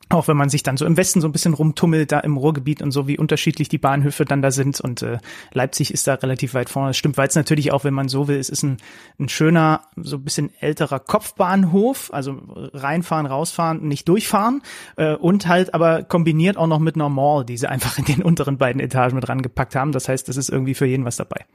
auch 0.08 0.28
wenn 0.28 0.36
man 0.36 0.48
sich 0.48 0.62
dann 0.62 0.76
so 0.76 0.84
im 0.84 0.96
Westen 0.96 1.20
so 1.20 1.28
ein 1.28 1.32
bisschen 1.32 1.54
rumtummelt, 1.54 2.12
da 2.12 2.20
im 2.20 2.36
Ruhrgebiet 2.36 2.82
und 2.82 2.90
so, 2.90 3.06
wie 3.06 3.18
unterschiedlich 3.18 3.68
die 3.68 3.78
Bahnhöfe 3.78 4.24
dann 4.24 4.42
da 4.42 4.50
sind. 4.50 4.80
Und 4.80 5.02
äh, 5.02 5.18
Leipzig 5.52 5.92
ist 5.92 6.06
da 6.06 6.14
relativ 6.14 6.54
weit 6.54 6.68
vorne. 6.68 6.90
Das 6.90 6.96
stimmt, 6.96 7.16
weil 7.16 7.28
es 7.28 7.34
natürlich 7.34 7.72
auch, 7.72 7.84
wenn 7.84 7.94
man 7.94 8.08
so 8.08 8.28
will, 8.28 8.38
es 8.38 8.48
ist 8.48 8.62
ein, 8.62 8.76
ein 9.18 9.28
schöner, 9.28 9.82
so 9.96 10.16
ein 10.16 10.24
bisschen 10.24 10.50
älterer 10.60 11.00
Kopfbahnhof, 11.00 12.12
also 12.12 12.40
reinfahren, 12.74 13.26
rausfahren, 13.26 13.86
nicht 13.86 14.08
durchfahren 14.08 14.62
äh, 14.96 15.14
und 15.14 15.48
halt 15.48 15.74
aber 15.74 16.02
kombiniert 16.02 16.56
auch 16.56 16.66
noch 16.66 16.78
mit 16.78 16.94
einer 16.94 17.08
Mall, 17.08 17.44
die 17.44 17.56
sie 17.56 17.68
einfach 17.70 17.98
in 17.98 18.04
den 18.04 18.22
unteren 18.22 18.58
beiden 18.58 18.80
Etagen 18.80 19.14
mit 19.14 19.28
rangepackt 19.28 19.74
haben. 19.74 19.92
Das 19.92 20.08
heißt, 20.08 20.28
es 20.28 20.36
ist 20.36 20.50
irgendwie 20.50 20.74
für 20.74 20.86
jeden 20.86 21.04
was 21.04 21.16
dabei. 21.16 21.46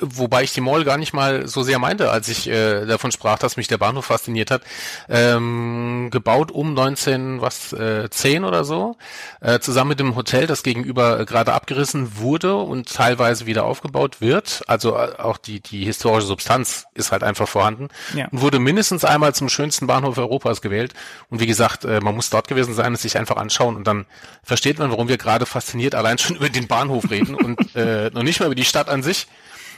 Wobei 0.00 0.42
ich 0.42 0.52
die 0.52 0.60
Mall 0.60 0.84
gar 0.84 0.98
nicht 0.98 1.12
mal 1.12 1.46
so 1.46 1.62
sehr 1.62 1.78
meinte, 1.78 2.10
als 2.10 2.28
ich 2.28 2.48
äh, 2.48 2.86
davon 2.86 3.12
sprach, 3.12 3.38
dass 3.38 3.56
mich 3.56 3.68
der 3.68 3.78
Bahnhof 3.78 4.06
fasziniert 4.06 4.50
hat. 4.50 4.62
Ähm, 5.08 6.08
gebaut 6.10 6.50
um 6.50 6.74
19, 6.74 7.40
was, 7.40 7.72
äh, 7.72 8.08
10 8.10 8.44
oder 8.44 8.64
so, 8.64 8.96
äh, 9.40 9.58
zusammen 9.60 9.90
mit 9.90 10.00
dem 10.00 10.16
Hotel, 10.16 10.46
das 10.46 10.62
gegenüber 10.62 11.20
äh, 11.20 11.24
gerade 11.24 11.52
abgerissen 11.52 12.18
wurde 12.18 12.56
und 12.56 12.92
teilweise 12.92 13.46
wieder 13.46 13.64
aufgebaut 13.64 14.20
wird. 14.20 14.62
Also 14.66 14.96
äh, 14.96 15.16
auch 15.18 15.38
die, 15.38 15.60
die 15.60 15.84
historische 15.84 16.26
Substanz 16.26 16.86
ist 16.94 17.12
halt 17.12 17.22
einfach 17.22 17.48
vorhanden. 17.48 17.88
Ja. 18.14 18.28
Und 18.30 18.40
wurde 18.40 18.58
mindestens 18.58 19.04
einmal 19.04 19.34
zum 19.34 19.48
schönsten 19.48 19.86
Bahnhof 19.86 20.18
Europas 20.18 20.62
gewählt. 20.62 20.94
Und 21.30 21.40
wie 21.40 21.46
gesagt, 21.46 21.84
äh, 21.84 22.00
man 22.00 22.14
muss 22.14 22.30
dort 22.30 22.48
gewesen 22.48 22.74
sein 22.74 22.88
und 22.88 22.98
sich 22.98 23.18
einfach 23.18 23.36
anschauen 23.36 23.76
und 23.76 23.86
dann 23.86 24.06
versteht 24.42 24.78
man, 24.78 24.90
warum 24.90 25.08
wir 25.08 25.18
gerade 25.18 25.46
fasziniert 25.46 25.94
allein 25.94 26.18
schon 26.18 26.36
über 26.36 26.48
den 26.48 26.66
Bahnhof 26.66 27.10
reden 27.10 27.34
und 27.34 27.74
äh, 27.74 28.10
noch 28.10 28.22
nicht 28.22 28.40
mal 28.40 28.46
über 28.46 28.54
die 28.54 28.64
Stadt 28.64 28.88
an 28.88 29.02
sich. 29.02 29.26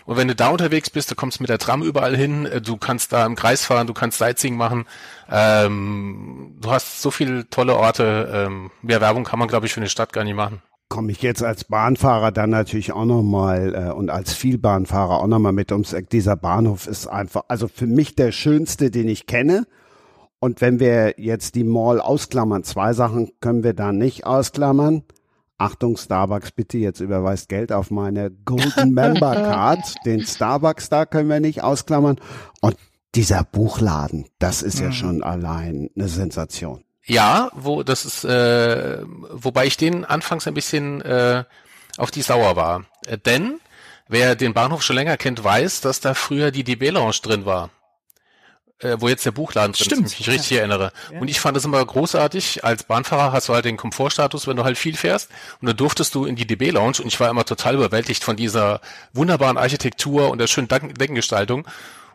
Und 0.09 0.17
wenn 0.17 0.29
du 0.29 0.35
da 0.35 0.49
unterwegs 0.49 0.89
bist, 0.89 1.11
du 1.11 1.15
kommst 1.15 1.39
mit 1.39 1.51
der 1.51 1.59
Tram 1.59 1.83
überall 1.83 2.17
hin, 2.17 2.47
äh, 2.47 2.63
du 2.63 2.79
kannst 2.79 3.13
da 3.13 3.27
im 3.27 3.37
Kreis 3.37 3.67
fahren, 3.67 3.87
du 3.87 3.93
kannst 3.93 4.17
Sightseeing 4.17 4.57
machen, 4.57 4.87
ähm, 5.31 6.57
du 6.63 6.71
hast 6.71 7.03
so 7.03 7.11
viele 7.11 7.51
tolle 7.51 7.77
Orte, 7.77 8.27
ähm, 8.33 8.71
mehr 8.81 9.03
Werbung 9.03 9.25
kann 9.25 9.39
man, 9.39 9.49
glaube 9.49 9.67
ich, 9.67 9.75
für 9.75 9.81
eine 9.81 9.91
Stadt 9.91 10.15
gar 10.15 10.25
nicht 10.25 10.35
machen. 10.35 10.63
komme 10.89 11.13
ich 11.13 11.21
jetzt 11.21 11.43
als 11.43 11.65
Bahnfahrer 11.65 12.33
dann 12.33 12.49
natürlich 12.49 12.93
auch 12.93 13.05
nochmal 13.05 13.75
äh, 13.75 13.93
und 13.93 14.09
als 14.09 14.33
Vielbahnfahrer 14.33 15.21
auch 15.21 15.27
nochmal 15.27 15.53
mit 15.53 15.73
ums 15.73 15.93
Eck. 15.93 16.09
Dieser 16.09 16.37
Bahnhof 16.37 16.87
ist 16.87 17.07
einfach, 17.07 17.43
also 17.49 17.69
für 17.69 17.87
mich 17.87 18.15
der 18.15 18.33
schönste, 18.33 18.91
den 18.91 19.11
ich 19.11 19.27
kenne. 19.27 19.67
Und 20.39 20.63
wenn 20.63 20.81
wir 20.81 21.17
jetzt 21.19 21.55
die 21.55 21.65
Mall 21.65 22.01
ausklammern, 22.01 22.65
zwei 22.65 22.95
Sachen 22.95 23.33
können 23.41 23.63
wir 23.63 23.75
da 23.75 23.93
nicht 23.93 24.25
ausklammern. 24.25 25.03
Achtung, 25.59 25.97
Starbucks, 25.97 26.53
bitte 26.53 26.79
jetzt 26.79 27.01
überweist 27.01 27.49
Geld 27.49 27.73
auf 27.73 27.91
meine 27.91 28.31
Golden 28.31 28.93
Member 28.95 29.35
Card. 29.35 29.95
Den 30.07 30.25
Starbucks 30.25 30.89
da 30.89 31.05
können 31.05 31.29
wir 31.29 31.41
nicht 31.41 31.63
ausklammern. 31.65 32.21
Und 32.61 32.77
dieser 33.15 33.43
Buchladen, 33.45 34.27
das 34.39 34.63
ist 34.63 34.79
ja 34.79 34.87
Mhm. 34.89 34.93
schon 34.93 35.23
allein 35.23 35.91
eine 35.97 36.09
Sensation. 36.09 36.85
Ja, 37.05 37.51
wo 37.55 37.83
das 37.83 38.05
ist, 38.05 38.25
äh, 38.25 39.03
wobei 39.31 39.67
ich 39.67 39.77
den 39.77 40.05
anfangs 40.05 40.47
ein 40.47 40.55
bisschen 40.55 41.01
äh, 41.03 41.45
auf 41.97 42.11
die 42.11 42.23
Sauer 42.23 42.55
war. 42.55 42.85
Äh, 43.07 43.19
denn 43.19 43.59
wer 44.09 44.37
den 44.37 44.55
Bahnhof 44.55 44.83
schon 44.83 44.97
länger 44.97 45.17
kennt, 45.17 45.43
weiß, 45.43 45.81
dass 45.81 46.01
da 46.01 46.15
früher 46.15 46.51
die 46.51 46.65
DB 46.65 46.91
Lounge 46.91 47.17
drin 47.23 47.45
war 47.47 47.71
äh, 48.81 48.97
wo 48.99 49.09
jetzt 49.09 49.27
der 49.27 49.33
Buchladen 49.33 49.73
drin 49.73 49.85
Stimmt, 49.85 50.07
ist, 50.07 50.13
wenn 50.13 50.21
ich 50.21 50.27
mich 50.27 50.37
richtig 50.39 50.59
erinnere. 50.59 50.93
Ja. 51.13 51.21
Und 51.21 51.29
ich 51.29 51.41
fand 51.41 51.57
das 51.57 51.65
immer 51.65 51.85
großartig. 51.85 52.65
Als 52.65 52.85
Bahnfahrer 52.85 53.33
hast 53.33 53.49
du 53.49 53.55
halt 53.55 53.65
den 53.65 53.77
Komfortstatus, 53.77 54.47
wenn 54.47 54.57
du 54.57 54.65
halt 54.65 54.79
viel 54.79 54.97
fährst. 54.97 55.31
Und 55.61 55.67
dann 55.67 55.77
durftest 55.77 56.15
du 56.15 56.25
in 56.25 56.37
die 56.37 56.47
DB 56.47 56.71
Lounge 56.71 56.99
und 57.01 57.07
ich 57.07 57.19
war 57.19 57.31
immer 57.31 57.45
total 57.45 57.75
überwältigt 57.75 58.25
von 58.25 58.37
dieser 58.37 58.81
wunderbaren 59.13 59.57
Architektur 59.59 60.31
und 60.31 60.39
der 60.39 60.47
schönen 60.47 60.69
Decken- 60.69 60.95
Deckengestaltung. 60.95 61.67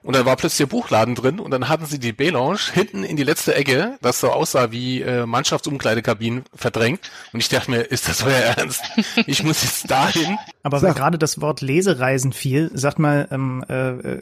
Und 0.03 0.17
dann 0.17 0.25
war 0.25 0.35
plötzlich 0.35 0.57
der 0.57 0.75
Buchladen 0.75 1.15
drin 1.15 1.39
und 1.39 1.51
dann 1.51 1.69
hatten 1.69 1.85
sie 1.85 1.97
die 1.97 2.11
B-Lounge 2.11 2.59
hinten 2.73 3.05
in 3.05 3.15
die 3.15 3.23
letzte 3.23 3.55
Ecke, 3.55 3.97
das 4.01 4.19
so 4.19 4.31
aussah 4.31 4.69
wie 4.71 5.01
äh, 5.01 5.25
Mannschaftsumkleidekabinen 5.25 6.43
verdrängt. 6.53 7.09
Und 7.31 7.39
ich 7.39 7.47
dachte 7.47 7.71
mir, 7.71 7.83
ist 7.83 8.09
das 8.09 8.21
euer 8.23 8.33
Ernst? 8.33 8.83
Ich 9.27 9.43
muss 9.43 9.63
jetzt 9.63 9.89
dahin. 9.89 10.37
Aber 10.61 10.81
weil 10.81 10.93
gerade 10.93 11.17
das 11.17 11.39
Wort 11.39 11.61
Lesereisen 11.61 12.33
fiel, 12.33 12.69
sagt 12.73 12.99
mal, 12.99 13.29
ähm, 13.31 13.63
äh, 13.69 13.89
äh, 13.89 14.21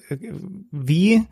wie 0.71 1.25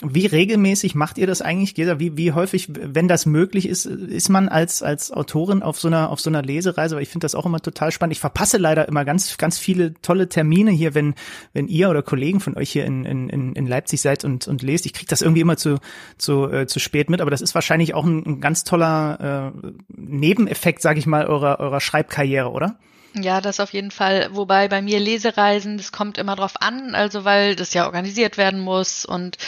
wie 0.00 0.26
regelmäßig 0.26 0.94
macht 0.94 1.18
ihr 1.18 1.26
das 1.26 1.42
eigentlich, 1.42 1.74
Gesa? 1.74 1.98
Wie, 1.98 2.16
wie 2.16 2.30
häufig, 2.30 2.68
wenn 2.70 3.08
das 3.08 3.26
möglich 3.26 3.68
ist, 3.68 3.84
ist 3.84 4.28
man 4.28 4.48
als, 4.48 4.80
als 4.80 5.10
Autorin 5.10 5.60
auf 5.60 5.80
so 5.80 5.88
einer, 5.88 6.10
auf 6.10 6.20
so 6.20 6.30
einer 6.30 6.40
Lesereise? 6.40 6.94
Weil 6.94 7.02
ich 7.02 7.08
finde 7.08 7.24
das 7.24 7.34
auch 7.34 7.46
immer 7.46 7.58
total 7.58 7.90
spannend. 7.90 8.12
Ich 8.12 8.20
verpasse 8.20 8.58
leider 8.58 8.86
immer 8.86 9.04
ganz, 9.04 9.38
ganz 9.38 9.58
viele 9.58 9.94
tolle 9.94 10.28
Termine 10.28 10.70
hier, 10.70 10.94
wenn, 10.94 11.16
wenn 11.52 11.66
ihr 11.66 11.90
oder 11.90 12.02
Kollegen 12.02 12.38
von 12.38 12.56
euch 12.56 12.70
hier 12.70 12.84
in, 12.84 13.04
in, 13.04 13.54
in 13.54 13.66
Leipzig 13.66 14.00
seid 14.00 14.24
und, 14.24 14.46
und 14.46 14.62
lest. 14.62 14.86
Ich 14.86 14.92
kriege 14.92 15.08
das 15.08 15.20
irgendwie 15.20 15.40
immer 15.40 15.56
zu, 15.56 15.80
zu, 16.16 16.48
äh, 16.48 16.68
zu 16.68 16.78
spät 16.78 17.10
mit, 17.10 17.20
aber 17.20 17.32
das 17.32 17.40
ist 17.40 17.56
wahrscheinlich 17.56 17.94
auch 17.94 18.04
ein, 18.04 18.24
ein 18.24 18.40
ganz 18.40 18.62
toller 18.62 19.52
äh, 19.52 19.68
Nebeneffekt, 19.88 20.80
sage 20.80 21.00
ich 21.00 21.06
mal, 21.06 21.26
eurer, 21.26 21.58
eurer 21.58 21.80
Schreibkarriere, 21.80 22.52
oder? 22.52 22.78
Ja, 23.14 23.40
das 23.40 23.58
auf 23.58 23.72
jeden 23.72 23.90
Fall. 23.90 24.28
Wobei 24.32 24.68
bei 24.68 24.82
mir 24.82 25.00
Lesereisen, 25.00 25.78
das 25.78 25.92
kommt 25.92 26.18
immer 26.18 26.36
drauf 26.36 26.60
an, 26.60 26.94
also 26.94 27.24
weil 27.24 27.56
das 27.56 27.72
ja 27.72 27.86
organisiert 27.86 28.36
werden 28.36 28.60
muss 28.60 29.06
und 29.06 29.38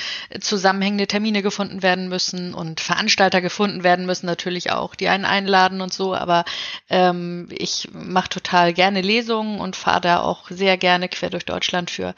zusammenhängende 0.41 1.07
Termine 1.07 1.43
gefunden 1.43 1.83
werden 1.83 2.09
müssen 2.09 2.55
und 2.55 2.81
Veranstalter 2.81 3.43
gefunden 3.43 3.85
werden 3.85 4.07
müssen 4.07 4.25
natürlich 4.27 4.73
auch, 4.73 4.95
die 4.95 5.09
einen 5.09 5.27
einladen 5.27 5.83
und 5.83 5.93
so. 5.93 6.15
Aber 6.15 6.45
ähm, 6.89 7.49
ich 7.51 7.89
mache 7.93 8.31
total 8.31 8.73
gerne 8.73 9.03
Lesungen 9.03 9.61
und 9.61 9.77
fahre 9.77 10.01
da 10.01 10.21
auch 10.21 10.49
sehr 10.49 10.79
gerne 10.79 11.09
quer 11.11 11.29
durch 11.31 11.45
Deutschland 11.45 11.91
für. 11.91 12.15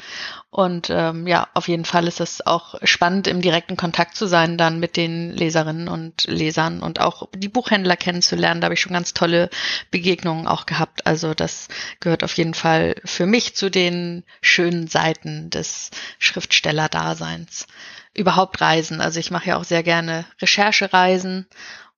Und 0.55 0.91
ähm, 0.91 1.27
ja, 1.27 1.49
auf 1.55 1.67
jeden 1.67 1.87
Fall 1.87 2.07
ist 2.07 2.21
es 2.21 2.47
auch 2.47 2.75
spannend, 2.83 3.27
im 3.27 3.41
direkten 3.41 3.79
Kontakt 3.79 4.15
zu 4.19 4.27
sein 4.27 4.59
dann 4.59 4.81
mit 4.81 4.99
den 4.99 5.31
Leserinnen 5.31 5.89
und 5.89 6.25
Lesern 6.27 6.83
und 6.83 7.01
auch 7.01 7.31
die 7.35 7.49
Buchhändler 7.49 7.97
kennenzulernen. 7.97 8.61
Da 8.61 8.67
habe 8.67 8.75
ich 8.75 8.83
schon 8.83 8.93
ganz 8.93 9.15
tolle 9.15 9.49
Begegnungen 9.91 10.47
auch 10.47 10.67
gehabt. 10.67 11.07
Also 11.07 11.33
das 11.33 11.69
gehört 12.01 12.23
auf 12.23 12.37
jeden 12.37 12.53
Fall 12.53 12.97
für 13.03 13.25
mich 13.25 13.57
zu 13.57 13.71
den 13.71 14.25
schönen 14.43 14.89
Seiten 14.89 15.49
des 15.49 15.91
Schriftstellerdaseins. 16.19 17.67
Überhaupt 18.13 18.61
Reisen. 18.61 19.01
Also 19.01 19.21
ich 19.21 19.31
mache 19.31 19.49
ja 19.49 19.57
auch 19.57 19.65
sehr 19.65 19.83
gerne 19.83 20.27
Recherchereisen 20.43 21.47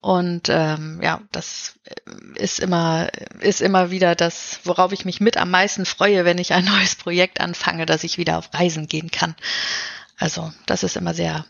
und 0.04 0.50
ähm, 0.50 1.00
ja, 1.02 1.22
das 1.32 1.78
ist 2.34 2.60
immer, 2.60 3.08
ist 3.40 3.62
immer 3.62 3.90
wieder 3.90 4.14
das, 4.14 4.60
worauf 4.64 4.92
ich 4.92 5.06
mich 5.06 5.22
mit 5.22 5.38
am 5.38 5.50
meisten 5.50 5.86
freue, 5.86 6.26
wenn 6.26 6.36
ich 6.36 6.52
ein 6.52 6.64
neues 6.76 6.94
Projekt 6.94 7.40
anfange, 7.40 7.86
dass 7.86 8.04
ich 8.04 8.18
wieder 8.18 8.36
auf 8.36 8.52
Reisen 8.52 8.86
gehen 8.86 9.10
kann. 9.10 9.34
Also 10.18 10.52
das 10.66 10.82
ist 10.82 10.98
immer 10.98 11.14
sehr, 11.14 11.46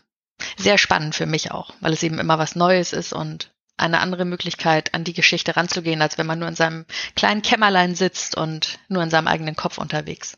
sehr 0.55 0.77
spannend 0.77 1.15
für 1.15 1.25
mich 1.25 1.51
auch, 1.51 1.73
weil 1.81 1.91
es 1.91 2.01
eben 2.03 2.17
immer 2.17 2.39
was 2.39 2.55
Neues 2.55 2.93
ist 2.93 3.11
und 3.11 3.51
eine 3.75 3.99
andere 3.99 4.23
Möglichkeit, 4.23 4.93
an 4.93 5.03
die 5.03 5.13
Geschichte 5.13 5.57
ranzugehen, 5.57 6.01
als 6.01 6.17
wenn 6.17 6.25
man 6.25 6.39
nur 6.39 6.47
in 6.47 6.55
seinem 6.55 6.85
kleinen 7.17 7.41
Kämmerlein 7.41 7.93
sitzt 7.93 8.37
und 8.37 8.79
nur 8.87 9.03
in 9.03 9.09
seinem 9.09 9.27
eigenen 9.27 9.57
Kopf 9.57 9.79
unterwegs. 9.79 10.37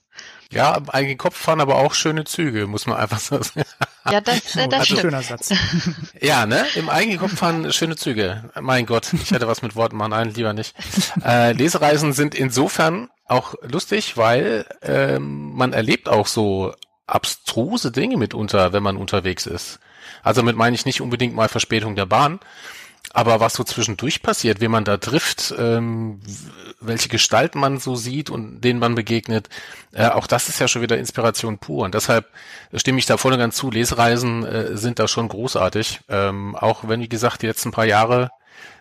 Ja, 0.51 0.75
im 0.75 0.89
eigenen 0.89 1.17
Kopf 1.17 1.35
fahren 1.35 1.59
aber 1.59 1.75
auch 1.75 1.93
schöne 1.93 2.23
Züge, 2.23 2.67
muss 2.67 2.85
man 2.85 2.97
einfach 2.97 3.19
so 3.19 3.41
sagen. 3.41 3.63
Ja, 4.09 4.21
das, 4.21 4.55
äh, 4.55 4.67
das 4.67 4.79
also 4.79 4.83
stimmt. 4.83 5.01
schöner 5.01 5.21
Satz. 5.21 5.53
Ja, 6.21 6.45
ne? 6.45 6.65
Im 6.75 6.89
eigenen 6.89 7.19
Kopf 7.19 7.35
fahren 7.35 7.71
schöne 7.73 7.97
Züge. 7.97 8.49
Mein 8.59 8.85
Gott, 8.85 9.11
ich 9.13 9.31
hätte 9.31 9.47
was 9.47 9.61
mit 9.61 9.75
Worten 9.75 9.97
machen, 9.97 10.11
nein, 10.11 10.33
lieber 10.33 10.53
nicht. 10.53 10.73
Äh, 11.23 11.51
Lesereisen 11.51 12.13
sind 12.13 12.35
insofern 12.35 13.09
auch 13.25 13.55
lustig, 13.61 14.15
weil 14.15 14.65
ähm, 14.81 15.53
man 15.53 15.73
erlebt 15.73 16.07
auch 16.07 16.27
so 16.27 16.73
abstruse 17.07 17.91
Dinge 17.91 18.17
mitunter, 18.17 18.71
wenn 18.71 18.83
man 18.83 18.97
unterwegs 18.97 19.45
ist. 19.45 19.79
Also 20.23 20.43
mit 20.43 20.55
meine 20.55 20.75
ich 20.75 20.85
nicht 20.85 21.01
unbedingt 21.01 21.35
mal 21.35 21.49
Verspätung 21.49 21.95
der 21.95 22.05
Bahn, 22.05 22.39
aber 23.13 23.39
was 23.39 23.53
so 23.53 23.63
zwischendurch 23.63 24.21
passiert, 24.21 24.61
wie 24.61 24.67
man 24.67 24.83
da 24.83 24.97
trifft, 24.97 25.53
ähm, 25.57 26.19
welche 26.79 27.09
Gestalt 27.09 27.55
man 27.55 27.79
so 27.79 27.95
sieht 27.95 28.29
und 28.29 28.61
denen 28.61 28.79
man 28.79 28.95
begegnet, 28.95 29.49
äh, 29.93 30.07
auch 30.07 30.27
das 30.27 30.49
ist 30.49 30.59
ja 30.59 30.67
schon 30.67 30.81
wieder 30.81 30.97
Inspiration 30.97 31.57
pur. 31.57 31.85
Und 31.85 31.95
deshalb 31.95 32.27
stimme 32.73 32.99
ich 32.99 33.05
da 33.05 33.17
voll 33.17 33.33
und 33.33 33.39
ganz 33.39 33.55
zu. 33.55 33.71
Lesereisen 33.71 34.45
äh, 34.45 34.77
sind 34.77 34.99
da 34.99 35.07
schon 35.07 35.27
großartig. 35.29 36.01
Ähm, 36.09 36.55
auch 36.55 36.87
wenn, 36.87 37.01
wie 37.01 37.09
gesagt, 37.09 37.41
die 37.41 37.47
letzten 37.47 37.71
paar 37.71 37.85
Jahre 37.85 38.29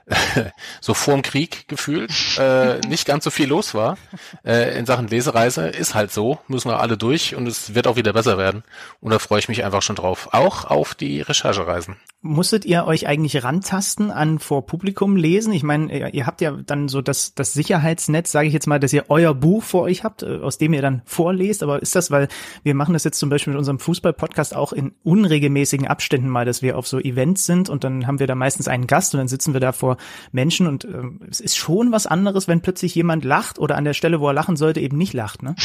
so 0.81 0.95
vorm 0.95 1.23
Krieg 1.23 1.67
gefühlt 1.69 2.13
äh, 2.39 2.79
nicht 2.87 3.07
ganz 3.07 3.25
so 3.25 3.31
viel 3.31 3.49
los 3.49 3.75
war 3.75 3.99
äh, 4.45 4.79
in 4.79 4.87
Sachen 4.87 5.09
Lesereise. 5.09 5.69
Ist 5.69 5.95
halt 5.95 6.13
so, 6.13 6.39
müssen 6.49 6.71
wir 6.71 6.81
alle 6.81 6.97
durch 6.97 7.35
und 7.35 7.47
es 7.47 7.75
wird 7.75 7.87
auch 7.87 7.97
wieder 7.97 8.13
besser 8.13 8.39
werden. 8.39 8.63
Und 9.01 9.11
da 9.11 9.19
freue 9.19 9.41
ich 9.41 9.49
mich 9.49 9.65
einfach 9.65 9.83
schon 9.83 9.97
drauf. 9.97 10.29
Auch 10.33 10.65
auf 10.65 10.95
die 10.95 11.21
Recherchereisen. 11.21 11.97
Musstet 12.23 12.65
ihr 12.65 12.87
euch 12.87 13.07
eigentlich 13.07 13.45
rantasten 13.45 14.11
an 14.11 14.39
vor 14.39 14.67
Publikum 14.67 15.17
lesen? 15.17 15.53
Ich 15.53 15.63
meine, 15.63 16.11
ihr, 16.11 16.27
habt 16.27 16.41
ja 16.41 16.51
dann 16.51 16.89
so 16.89 17.03
das, 17.03 17.35
das 17.35 17.53
Sicherheitsnetz, 17.53 18.33
sage 18.33 18.49
ich 18.49 18.55
jetzt 18.55 18.67
mal, 18.67 18.81
dass 18.81 18.93
ihr 18.93 19.05
euer 19.11 19.35
Buch 19.35 19.63
vor 19.63 19.83
euch 19.83 20.03
habt, 20.03 20.23
äh, 20.23 20.39
aus 20.39 20.59
dem 20.59 20.73
ihr 20.73 20.83
dann 20.83 21.03
vorlest. 21.05 21.63
Aber 21.63 21.81
ist 21.81 21.95
das, 21.95 22.11
weil 22.11 22.29
wir 22.63 22.75
machen 22.75 22.95
das 22.95 23.05
jetzt 23.05 23.19
zum 23.19 23.29
Beispiel 23.29 23.53
mit 23.53 23.59
unserem 23.59 23.79
Fußball-Podcast 23.79 24.57
auch 24.57 24.73
in 24.73 24.95
unregelmäßigen 25.05 25.87
Abständen 25.87 26.29
mal, 26.29 26.47
dass 26.47 26.63
wir 26.63 26.79
auf 26.79 26.89
so 26.89 26.99
Events 26.99 27.45
sind 27.45 27.69
und 27.69 27.85
dann 27.85 28.07
haben 28.07 28.19
wir 28.19 28.27
da 28.27 28.35
meistens 28.35 28.67
einen 28.67 28.87
Gast 28.87 29.15
und 29.15 29.19
dann 29.19 29.29
sitzen 29.29 29.53
wir 29.53 29.61
da 29.61 29.73
vor 29.73 29.99
Menschen 30.33 30.67
und 30.67 30.85
ähm, 30.85 31.21
es 31.31 31.41
ist 31.41 31.57
schon 31.57 31.93
was 31.93 32.07
anderes, 32.07 32.49
wenn 32.49 32.63
plötzlich 32.63 32.95
jemand 32.95 33.25
lacht 33.25 33.59
oder 33.59 33.77
an 33.77 33.85
der 33.85 33.95
Stelle, 33.95 34.21
wo 34.21 34.29
er 34.29 34.35
lachen 34.35 34.57
sollte, 34.57 34.81
eben 34.81 34.97
nicht 34.97 35.13
lacht, 35.13 35.43
ne? 35.43 35.55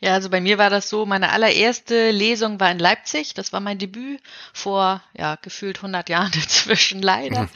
Ja, 0.00 0.12
also 0.12 0.28
bei 0.28 0.40
mir 0.40 0.58
war 0.58 0.70
das 0.70 0.88
so, 0.88 1.06
meine 1.06 1.30
allererste 1.32 2.10
Lesung 2.10 2.60
war 2.60 2.70
in 2.70 2.78
Leipzig. 2.78 3.34
Das 3.34 3.52
war 3.52 3.60
mein 3.60 3.78
Debüt 3.78 4.20
vor, 4.52 5.02
ja, 5.18 5.36
gefühlt 5.36 5.78
100 5.78 6.08
Jahren 6.08 6.32
inzwischen 6.34 7.02
leider. 7.02 7.42
Mhm. 7.42 7.48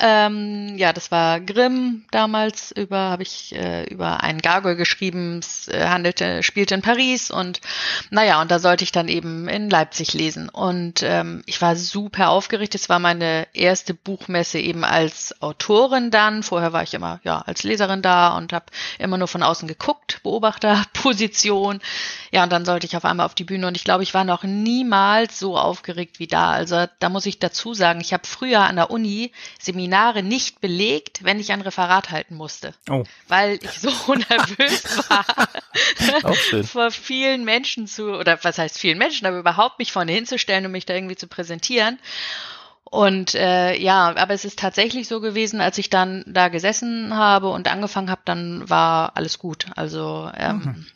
Ähm, 0.00 0.78
ja, 0.78 0.92
das 0.92 1.10
war 1.10 1.40
Grimm 1.40 2.04
damals 2.10 2.72
über, 2.72 2.98
habe 2.98 3.22
ich 3.22 3.54
äh, 3.54 3.84
über 3.84 4.22
einen 4.22 4.40
Gargoyle 4.40 4.76
geschrieben. 4.76 5.38
Es 5.38 5.68
äh, 5.68 5.86
handelte, 5.88 6.42
spielte 6.42 6.74
in 6.74 6.82
Paris 6.82 7.30
und 7.30 7.60
naja, 8.10 8.40
und 8.40 8.50
da 8.50 8.58
sollte 8.58 8.84
ich 8.84 8.92
dann 8.92 9.08
eben 9.08 9.48
in 9.48 9.70
Leipzig 9.70 10.12
lesen. 10.12 10.48
Und 10.48 11.02
ähm, 11.02 11.42
ich 11.46 11.60
war 11.62 11.76
super 11.76 12.30
aufgeregt. 12.30 12.74
Es 12.74 12.88
war 12.88 12.98
meine 12.98 13.46
erste 13.52 13.94
Buchmesse 13.94 14.58
eben 14.58 14.84
als 14.84 15.40
Autorin 15.40 16.10
dann. 16.10 16.42
Vorher 16.42 16.72
war 16.72 16.82
ich 16.82 16.94
immer 16.94 17.20
ja 17.24 17.40
als 17.40 17.62
Leserin 17.62 18.02
da 18.02 18.36
und 18.36 18.52
habe 18.52 18.66
immer 18.98 19.18
nur 19.18 19.28
von 19.28 19.42
außen 19.42 19.68
geguckt, 19.68 20.20
Beobachterposition. 20.22 21.80
Ja, 22.32 22.42
und 22.42 22.52
dann 22.52 22.64
sollte 22.64 22.86
ich 22.86 22.96
auf 22.96 23.04
einmal 23.04 23.26
auf 23.26 23.34
die 23.34 23.44
Bühne 23.44 23.66
und 23.66 23.76
ich 23.76 23.84
glaube, 23.84 24.02
ich 24.02 24.14
war 24.14 24.24
noch 24.24 24.42
niemals 24.42 25.38
so 25.38 25.56
aufgeregt 25.56 26.18
wie 26.18 26.26
da. 26.26 26.50
Also 26.50 26.86
da 26.98 27.08
muss 27.08 27.26
ich 27.26 27.38
dazu 27.38 27.74
sagen, 27.74 28.00
ich 28.00 28.12
habe 28.12 28.26
früher 28.26 28.60
an 28.60 28.76
der 28.76 28.90
Uni 28.90 29.32
Seminare 29.60 30.22
nicht 30.22 30.60
belegt, 30.60 31.22
wenn 31.22 31.38
ich 31.38 31.52
ein 31.52 31.60
Referat 31.60 32.10
halten 32.10 32.34
musste, 32.34 32.74
Oh. 32.90 33.04
weil 33.28 33.58
ich 33.62 33.70
so 33.78 33.90
nervös 34.14 34.98
war, 35.08 35.24
vor 36.64 36.90
vielen 36.90 37.44
Menschen 37.44 37.86
zu, 37.86 38.12
oder 38.16 38.38
was 38.42 38.58
heißt 38.58 38.78
vielen 38.78 38.98
Menschen, 38.98 39.26
aber 39.26 39.38
überhaupt 39.38 39.78
mich 39.78 39.92
vorne 39.92 40.12
hinzustellen 40.12 40.66
und 40.66 40.72
mich 40.72 40.86
da 40.86 40.94
irgendwie 40.94 41.16
zu 41.16 41.28
präsentieren. 41.28 41.98
Und 42.84 43.34
äh, 43.34 43.76
ja, 43.76 44.14
aber 44.16 44.32
es 44.32 44.46
ist 44.46 44.58
tatsächlich 44.58 45.08
so 45.08 45.20
gewesen, 45.20 45.60
als 45.60 45.76
ich 45.76 45.90
dann 45.90 46.24
da 46.26 46.48
gesessen 46.48 47.14
habe 47.14 47.50
und 47.50 47.68
angefangen 47.68 48.10
habe, 48.10 48.22
dann 48.24 48.68
war 48.70 49.14
alles 49.14 49.38
gut. 49.38 49.66
Also 49.76 50.30
ähm, 50.34 50.86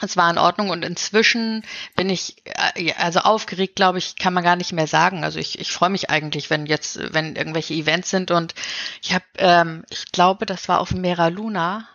es 0.00 0.16
war 0.16 0.30
in 0.30 0.38
Ordnung 0.38 0.70
und 0.70 0.84
inzwischen 0.84 1.64
bin 1.94 2.10
ich, 2.10 2.36
äh, 2.44 2.82
ja, 2.82 2.96
also 2.96 3.20
aufgeregt, 3.20 3.76
glaube 3.76 3.98
ich, 3.98 4.16
kann 4.16 4.34
man 4.34 4.44
gar 4.44 4.56
nicht 4.56 4.72
mehr 4.72 4.86
sagen. 4.86 5.24
Also 5.24 5.38
ich, 5.38 5.58
ich 5.58 5.72
freue 5.72 5.90
mich 5.90 6.10
eigentlich, 6.10 6.50
wenn 6.50 6.66
jetzt, 6.66 6.98
wenn 7.14 7.36
irgendwelche 7.36 7.74
Events 7.74 8.10
sind 8.10 8.30
und 8.30 8.54
ich 9.02 9.14
habe, 9.14 9.24
ähm, 9.38 9.84
ich 9.90 10.12
glaube, 10.12 10.44
das 10.46 10.68
war 10.68 10.80
auf 10.80 10.92
Mera 10.92 11.28
Luna. 11.28 11.88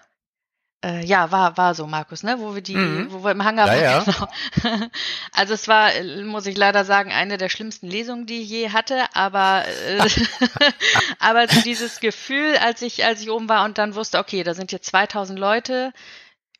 Äh, 0.83 1.05
ja, 1.05 1.29
war, 1.31 1.57
war 1.57 1.75
so, 1.75 1.85
Markus, 1.85 2.23
ne? 2.23 2.37
Wo 2.39 2.55
wir 2.55 2.63
die, 2.63 2.75
Mhm. 2.75 3.11
wo 3.11 3.23
wir 3.23 3.29
im 3.29 3.43
Hangar 3.43 3.71
Ja, 3.75 4.03
waren. 4.07 4.31
Genau. 4.63 4.87
Also 5.31 5.53
es 5.53 5.67
war, 5.67 5.93
äh, 5.93 6.23
muss 6.23 6.47
ich 6.47 6.57
leider 6.57 6.85
sagen, 6.85 7.11
eine 7.11 7.37
der 7.37 7.49
schlimmsten 7.49 7.87
Lesungen, 7.87 8.25
die 8.25 8.41
ich 8.41 8.49
je 8.49 8.71
hatte, 8.71 9.03
aber, 9.13 9.63
äh, 9.67 9.99
aber 11.19 11.47
so 11.47 11.61
dieses 11.61 11.99
Gefühl, 11.99 12.57
als 12.57 12.81
ich, 12.81 13.05
als 13.05 13.21
ich 13.21 13.29
oben 13.29 13.47
war 13.47 13.63
und 13.65 13.77
dann 13.77 13.93
wusste, 13.93 14.17
okay, 14.17 14.41
da 14.43 14.55
sind 14.55 14.71
jetzt 14.71 14.87
2000 14.87 15.37
Leute, 15.37 15.93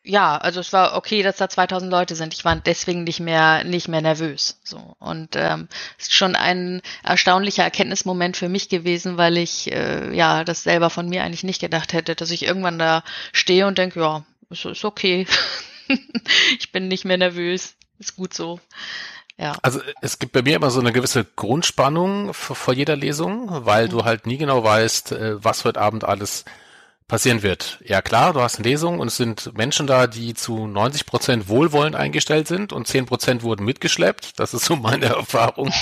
ja, 0.03 0.37
also 0.37 0.59
es 0.59 0.73
war 0.73 0.95
okay, 0.95 1.21
dass 1.21 1.37
da 1.37 1.47
2000 1.47 1.91
Leute 1.91 2.15
sind. 2.15 2.33
Ich 2.33 2.43
war 2.43 2.55
deswegen 2.55 3.03
nicht 3.03 3.19
mehr 3.19 3.63
nicht 3.63 3.87
mehr 3.87 4.01
nervös. 4.01 4.59
So 4.63 4.95
und 4.99 5.35
ähm, 5.35 5.67
ist 5.99 6.13
schon 6.13 6.35
ein 6.35 6.81
erstaunlicher 7.03 7.63
Erkenntnismoment 7.63 8.35
für 8.35 8.49
mich 8.49 8.67
gewesen, 8.69 9.17
weil 9.17 9.37
ich 9.37 9.71
äh, 9.71 10.15
ja 10.15 10.43
das 10.43 10.63
selber 10.63 10.89
von 10.89 11.07
mir 11.07 11.23
eigentlich 11.23 11.43
nicht 11.43 11.61
gedacht 11.61 11.93
hätte, 11.93 12.15
dass 12.15 12.31
ich 12.31 12.43
irgendwann 12.43 12.79
da 12.79 13.03
stehe 13.31 13.67
und 13.67 13.77
denke, 13.77 13.99
ja, 13.99 14.25
ist, 14.49 14.65
ist 14.65 14.85
okay, 14.85 15.27
ich 16.59 16.71
bin 16.71 16.87
nicht 16.87 17.05
mehr 17.05 17.17
nervös, 17.17 17.75
ist 17.99 18.15
gut 18.15 18.33
so. 18.33 18.59
Ja. 19.37 19.55
Also 19.61 19.81
es 20.01 20.19
gibt 20.19 20.33
bei 20.33 20.41
mir 20.41 20.55
immer 20.55 20.71
so 20.71 20.79
eine 20.79 20.91
gewisse 20.91 21.25
Grundspannung 21.25 22.33
vor 22.33 22.73
jeder 22.73 22.95
Lesung, 22.95 23.65
weil 23.65 23.87
du 23.87 24.03
halt 24.03 24.25
nie 24.27 24.37
genau 24.37 24.63
weißt, 24.63 25.11
äh, 25.13 25.43
was 25.43 25.65
heute 25.65 25.79
Abend 25.79 26.03
alles 26.03 26.45
passieren 27.11 27.43
wird. 27.43 27.77
Ja 27.83 28.01
klar, 28.01 28.31
du 28.31 28.39
hast 28.39 28.55
eine 28.55 28.69
Lesung 28.69 28.99
und 28.99 29.09
es 29.09 29.17
sind 29.17 29.53
Menschen 29.57 29.85
da, 29.85 30.07
die 30.07 30.33
zu 30.33 30.65
90 30.65 31.05
Prozent 31.05 31.49
wohlwollend 31.49 31.93
eingestellt 31.93 32.47
sind 32.47 32.71
und 32.71 32.87
10 32.87 33.05
Prozent 33.05 33.43
wurden 33.43 33.65
mitgeschleppt. 33.65 34.39
Das 34.39 34.53
ist 34.53 34.63
so 34.63 34.77
meine 34.77 35.05
Erfahrung. 35.17 35.73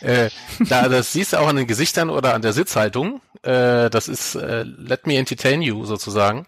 äh, 0.00 0.28
da, 0.58 0.88
das 0.88 1.12
siehst 1.12 1.32
du 1.32 1.36
auch 1.36 1.46
an 1.46 1.54
den 1.54 1.68
Gesichtern 1.68 2.10
oder 2.10 2.34
an 2.34 2.42
der 2.42 2.52
Sitzhaltung. 2.52 3.20
Äh, 3.42 3.90
das 3.90 4.08
ist 4.08 4.34
äh, 4.34 4.64
let 4.64 5.06
me 5.06 5.16
entertain 5.16 5.62
you 5.62 5.84
sozusagen. 5.84 6.46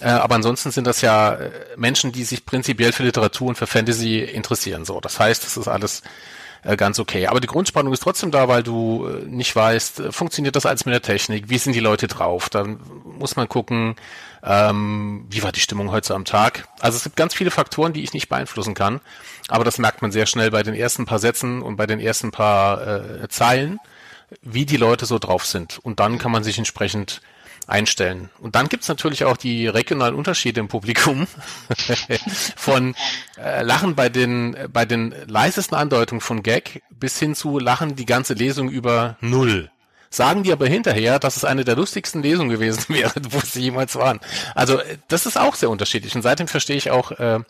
Äh, 0.00 0.08
aber 0.08 0.36
ansonsten 0.36 0.70
sind 0.70 0.86
das 0.86 1.02
ja 1.02 1.34
äh, 1.34 1.50
Menschen, 1.76 2.10
die 2.10 2.24
sich 2.24 2.46
prinzipiell 2.46 2.92
für 2.92 3.02
Literatur 3.02 3.48
und 3.48 3.58
für 3.58 3.66
Fantasy 3.66 4.20
interessieren. 4.20 4.86
So, 4.86 4.98
das 4.98 5.20
heißt, 5.20 5.44
das 5.44 5.58
ist 5.58 5.68
alles 5.68 6.02
äh, 6.64 6.76
ganz 6.76 6.98
okay. 6.98 7.26
Aber 7.26 7.40
die 7.40 7.46
Grundspannung 7.46 7.92
ist 7.92 8.02
trotzdem 8.02 8.30
da, 8.30 8.48
weil 8.48 8.62
du 8.62 9.06
äh, 9.06 9.24
nicht 9.26 9.54
weißt, 9.54 10.00
äh, 10.00 10.12
funktioniert 10.12 10.56
das 10.56 10.66
alles 10.66 10.84
mit 10.84 10.94
der 10.94 11.02
Technik? 11.02 11.48
Wie 11.48 11.58
sind 11.58 11.74
die 11.74 11.80
Leute 11.80 12.08
drauf? 12.08 12.48
Dann 12.48 12.80
muss 13.04 13.36
man 13.36 13.48
gucken, 13.48 13.96
ähm, 14.42 15.26
wie 15.30 15.42
war 15.42 15.52
die 15.52 15.60
Stimmung 15.60 15.90
heute 15.90 16.14
am 16.14 16.24
Tag? 16.24 16.68
Also 16.80 16.96
es 16.96 17.04
gibt 17.04 17.16
ganz 17.16 17.34
viele 17.34 17.50
Faktoren, 17.50 17.92
die 17.92 18.02
ich 18.02 18.12
nicht 18.12 18.28
beeinflussen 18.28 18.74
kann. 18.74 19.00
Aber 19.48 19.64
das 19.64 19.78
merkt 19.78 20.02
man 20.02 20.12
sehr 20.12 20.26
schnell 20.26 20.50
bei 20.50 20.62
den 20.62 20.74
ersten 20.74 21.06
paar 21.06 21.18
Sätzen 21.18 21.62
und 21.62 21.76
bei 21.76 21.86
den 21.86 22.00
ersten 22.00 22.30
paar 22.30 22.86
äh, 22.86 23.28
Zeilen, 23.28 23.78
wie 24.42 24.66
die 24.66 24.76
Leute 24.76 25.06
so 25.06 25.18
drauf 25.18 25.46
sind. 25.46 25.78
Und 25.82 26.00
dann 26.00 26.18
kann 26.18 26.32
man 26.32 26.44
sich 26.44 26.58
entsprechend 26.58 27.20
einstellen. 27.68 28.30
Und 28.40 28.54
dann 28.54 28.68
gibt's 28.68 28.88
natürlich 28.88 29.24
auch 29.24 29.36
die 29.36 29.66
regionalen 29.68 30.14
Unterschiede 30.14 30.60
im 30.60 30.68
Publikum 30.68 31.26
von 32.56 32.94
äh, 33.36 33.62
Lachen 33.62 33.94
bei 33.94 34.08
den 34.08 34.56
bei 34.72 34.84
den 34.84 35.14
leisesten 35.26 35.76
Andeutungen 35.76 36.20
von 36.20 36.42
Gag 36.42 36.82
bis 36.90 37.18
hin 37.18 37.34
zu 37.34 37.58
Lachen 37.58 37.94
die 37.94 38.06
ganze 38.06 38.34
Lesung 38.34 38.70
über 38.70 39.16
null. 39.20 39.70
Sagen 40.10 40.42
die 40.42 40.52
aber 40.52 40.66
hinterher, 40.66 41.18
dass 41.18 41.36
es 41.36 41.44
eine 41.44 41.64
der 41.64 41.76
lustigsten 41.76 42.22
Lesungen 42.22 42.48
gewesen 42.48 42.86
wäre, 42.94 43.12
wo 43.28 43.40
sie 43.40 43.60
jemals 43.60 43.94
waren. 43.94 44.20
Also 44.54 44.78
äh, 44.78 44.96
das 45.08 45.26
ist 45.26 45.38
auch 45.38 45.54
sehr 45.54 45.70
unterschiedlich. 45.70 46.16
Und 46.16 46.22
seitdem 46.22 46.48
verstehe 46.48 46.76
ich 46.76 46.90
auch 46.90 47.12
äh, 47.12 47.40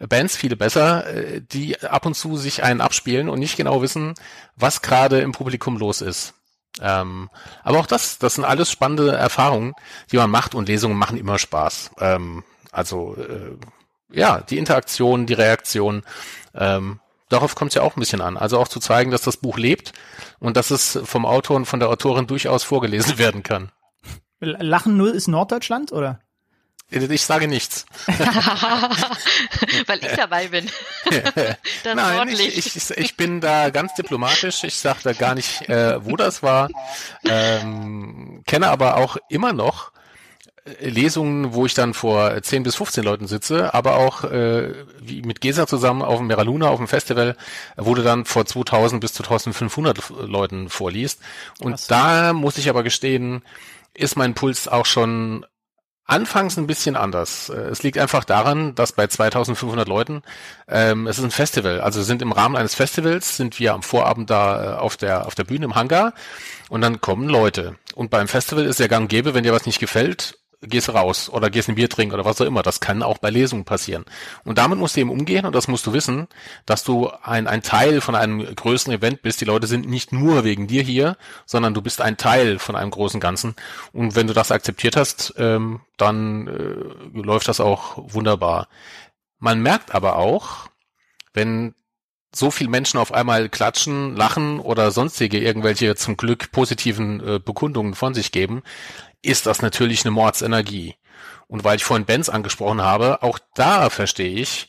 Bands 0.00 0.36
viele 0.36 0.56
besser, 0.56 1.06
äh, 1.06 1.40
die 1.40 1.80
ab 1.80 2.06
und 2.06 2.14
zu 2.14 2.36
sich 2.36 2.64
einen 2.64 2.80
abspielen 2.80 3.28
und 3.28 3.38
nicht 3.38 3.56
genau 3.56 3.80
wissen, 3.82 4.14
was 4.56 4.82
gerade 4.82 5.20
im 5.20 5.32
Publikum 5.32 5.76
los 5.76 6.00
ist. 6.00 6.34
Ähm, 6.80 7.30
aber 7.64 7.78
auch 7.78 7.86
das, 7.86 8.18
das 8.18 8.34
sind 8.34 8.44
alles 8.44 8.70
spannende 8.70 9.12
Erfahrungen, 9.12 9.74
die 10.12 10.16
man 10.16 10.30
macht 10.30 10.54
und 10.54 10.68
Lesungen 10.68 10.96
machen 10.96 11.18
immer 11.18 11.38
Spaß. 11.38 11.92
Ähm, 12.00 12.44
also 12.70 13.16
äh, 13.16 13.56
ja, 14.10 14.40
die 14.40 14.58
Interaktion, 14.58 15.26
die 15.26 15.34
Reaktion, 15.34 16.02
ähm, 16.54 17.00
darauf 17.28 17.54
kommt 17.54 17.70
es 17.70 17.74
ja 17.74 17.82
auch 17.82 17.96
ein 17.96 18.00
bisschen 18.00 18.20
an. 18.20 18.36
Also 18.36 18.58
auch 18.58 18.68
zu 18.68 18.80
zeigen, 18.80 19.10
dass 19.10 19.22
das 19.22 19.36
Buch 19.36 19.58
lebt 19.58 19.92
und 20.38 20.56
dass 20.56 20.70
es 20.70 20.98
vom 21.04 21.26
Autor 21.26 21.56
und 21.56 21.66
von 21.66 21.80
der 21.80 21.88
Autorin 21.90 22.26
durchaus 22.26 22.64
vorgelesen 22.64 23.18
werden 23.18 23.42
kann. 23.42 23.70
Lachen 24.40 24.96
Null 24.96 25.10
ist 25.10 25.28
Norddeutschland, 25.28 25.92
oder? 25.92 26.20
Ich 26.90 27.22
sage 27.22 27.48
nichts. 27.48 27.84
Weil 29.86 29.98
ich 30.00 30.16
dabei 30.16 30.48
bin. 30.48 30.70
Nein, 31.84 32.28
ich, 32.28 32.76
ich, 32.76 32.90
ich, 32.90 33.16
bin 33.16 33.42
da 33.42 33.68
ganz 33.68 33.94
diplomatisch. 33.94 34.64
Ich 34.64 34.76
sage 34.76 35.00
da 35.02 35.12
gar 35.12 35.34
nicht, 35.34 35.68
äh, 35.68 36.02
wo 36.02 36.16
das 36.16 36.42
war. 36.42 36.70
Ähm, 37.24 38.42
kenne 38.46 38.70
aber 38.70 38.96
auch 38.96 39.18
immer 39.28 39.52
noch 39.52 39.92
äh, 40.64 40.88
Lesungen, 40.88 41.52
wo 41.52 41.66
ich 41.66 41.74
dann 41.74 41.92
vor 41.92 42.42
10 42.42 42.62
bis 42.62 42.76
15 42.76 43.04
Leuten 43.04 43.26
sitze, 43.26 43.74
aber 43.74 43.96
auch 43.96 44.24
äh, 44.24 44.72
wie 44.98 45.20
mit 45.20 45.42
Gesa 45.42 45.66
zusammen 45.66 46.00
auf 46.00 46.16
dem 46.16 46.26
Meraluna, 46.26 46.68
auf 46.68 46.78
dem 46.78 46.88
Festival, 46.88 47.36
wo 47.76 47.94
du 47.94 48.02
dann 48.02 48.24
vor 48.24 48.46
2000 48.46 48.98
bis 48.98 49.12
2500 49.12 50.10
Leuten 50.20 50.70
vorliest. 50.70 51.20
Und 51.60 51.74
Was? 51.74 51.86
da 51.86 52.32
muss 52.32 52.56
ich 52.56 52.70
aber 52.70 52.82
gestehen, 52.82 53.42
ist 53.92 54.16
mein 54.16 54.32
Puls 54.32 54.68
auch 54.68 54.86
schon 54.86 55.44
Anfangs 56.08 56.56
ein 56.56 56.66
bisschen 56.66 56.96
anders. 56.96 57.50
Äh, 57.50 57.68
es 57.68 57.82
liegt 57.82 57.98
einfach 57.98 58.24
daran, 58.24 58.74
dass 58.74 58.92
bei 58.92 59.06
2500 59.06 59.86
Leuten, 59.86 60.22
ähm, 60.66 61.06
es 61.06 61.18
ist 61.18 61.24
ein 61.24 61.30
Festival, 61.30 61.82
also 61.82 62.02
sind 62.02 62.22
im 62.22 62.32
Rahmen 62.32 62.56
eines 62.56 62.74
Festivals, 62.74 63.36
sind 63.36 63.60
wir 63.60 63.74
am 63.74 63.82
Vorabend 63.82 64.30
da 64.30 64.76
äh, 64.76 64.78
auf 64.78 64.96
der, 64.96 65.26
auf 65.26 65.34
der 65.34 65.44
Bühne 65.44 65.66
im 65.66 65.74
Hangar 65.74 66.14
und 66.70 66.80
dann 66.80 67.02
kommen 67.02 67.28
Leute. 67.28 67.76
Und 67.94 68.10
beim 68.10 68.26
Festival 68.26 68.64
ist 68.64 68.80
der 68.80 68.88
Gang 68.88 69.10
gäbe, 69.10 69.34
wenn 69.34 69.44
dir 69.44 69.52
was 69.52 69.66
nicht 69.66 69.80
gefällt, 69.80 70.38
gehst 70.60 70.88
raus 70.92 71.30
oder 71.30 71.50
gehst 71.50 71.68
ein 71.68 71.76
Bier 71.76 71.88
trinken 71.88 72.14
oder 72.14 72.24
was 72.24 72.40
auch 72.40 72.46
immer. 72.46 72.62
Das 72.62 72.80
kann 72.80 73.02
auch 73.02 73.18
bei 73.18 73.30
Lesungen 73.30 73.64
passieren. 73.64 74.04
Und 74.44 74.58
damit 74.58 74.78
musst 74.78 74.96
du 74.96 75.00
eben 75.00 75.10
umgehen 75.10 75.46
und 75.46 75.54
das 75.54 75.68
musst 75.68 75.86
du 75.86 75.92
wissen, 75.92 76.26
dass 76.66 76.82
du 76.84 77.10
ein, 77.22 77.46
ein 77.46 77.62
Teil 77.62 78.00
von 78.00 78.14
einem 78.14 78.54
größeren 78.54 78.94
Event 78.94 79.22
bist. 79.22 79.40
Die 79.40 79.44
Leute 79.44 79.66
sind 79.66 79.88
nicht 79.88 80.12
nur 80.12 80.44
wegen 80.44 80.66
dir 80.66 80.82
hier, 80.82 81.16
sondern 81.46 81.74
du 81.74 81.82
bist 81.82 82.00
ein 82.00 82.16
Teil 82.16 82.58
von 82.58 82.74
einem 82.74 82.90
großen 82.90 83.20
Ganzen. 83.20 83.54
Und 83.92 84.16
wenn 84.16 84.26
du 84.26 84.34
das 84.34 84.50
akzeptiert 84.50 84.96
hast, 84.96 85.34
ähm, 85.38 85.80
dann 85.96 86.48
äh, 86.48 87.18
läuft 87.20 87.48
das 87.48 87.60
auch 87.60 87.96
wunderbar. 88.12 88.68
Man 89.38 89.62
merkt 89.62 89.94
aber 89.94 90.16
auch, 90.16 90.68
wenn 91.32 91.74
so 92.34 92.50
viele 92.50 92.68
Menschen 92.68 93.00
auf 93.00 93.12
einmal 93.12 93.48
klatschen, 93.48 94.14
lachen 94.14 94.60
oder 94.60 94.90
sonstige 94.90 95.38
irgendwelche 95.38 95.94
zum 95.96 96.16
Glück 96.16 96.52
positiven 96.52 97.26
äh, 97.26 97.40
Bekundungen 97.42 97.94
von 97.94 98.12
sich 98.12 98.32
geben, 98.32 98.62
ist 99.22 99.46
das 99.46 99.62
natürlich 99.62 100.04
eine 100.04 100.10
Mordsenergie. 100.10 100.94
Und 101.46 101.64
weil 101.64 101.76
ich 101.76 101.84
vorhin 101.84 102.06
Bands 102.06 102.28
angesprochen 102.28 102.82
habe, 102.82 103.22
auch 103.22 103.38
da 103.54 103.90
verstehe 103.90 104.38
ich, 104.40 104.68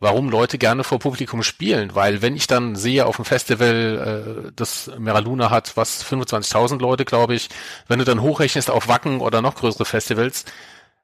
warum 0.00 0.30
Leute 0.30 0.58
gerne 0.58 0.82
vor 0.82 0.98
Publikum 0.98 1.42
spielen, 1.42 1.94
weil 1.94 2.22
wenn 2.22 2.34
ich 2.34 2.46
dann 2.46 2.74
sehe 2.74 3.04
auf 3.04 3.16
dem 3.16 3.24
Festival, 3.24 4.46
äh, 4.48 4.52
das 4.56 4.90
Meraluna 4.98 5.50
hat, 5.50 5.76
was 5.76 6.04
25.000 6.04 6.80
Leute, 6.80 7.04
glaube 7.04 7.34
ich, 7.34 7.48
wenn 7.86 7.98
du 7.98 8.04
dann 8.04 8.22
hochrechnest 8.22 8.70
auf 8.70 8.88
Wacken 8.88 9.20
oder 9.20 9.42
noch 9.42 9.56
größere 9.56 9.84
Festivals, 9.84 10.46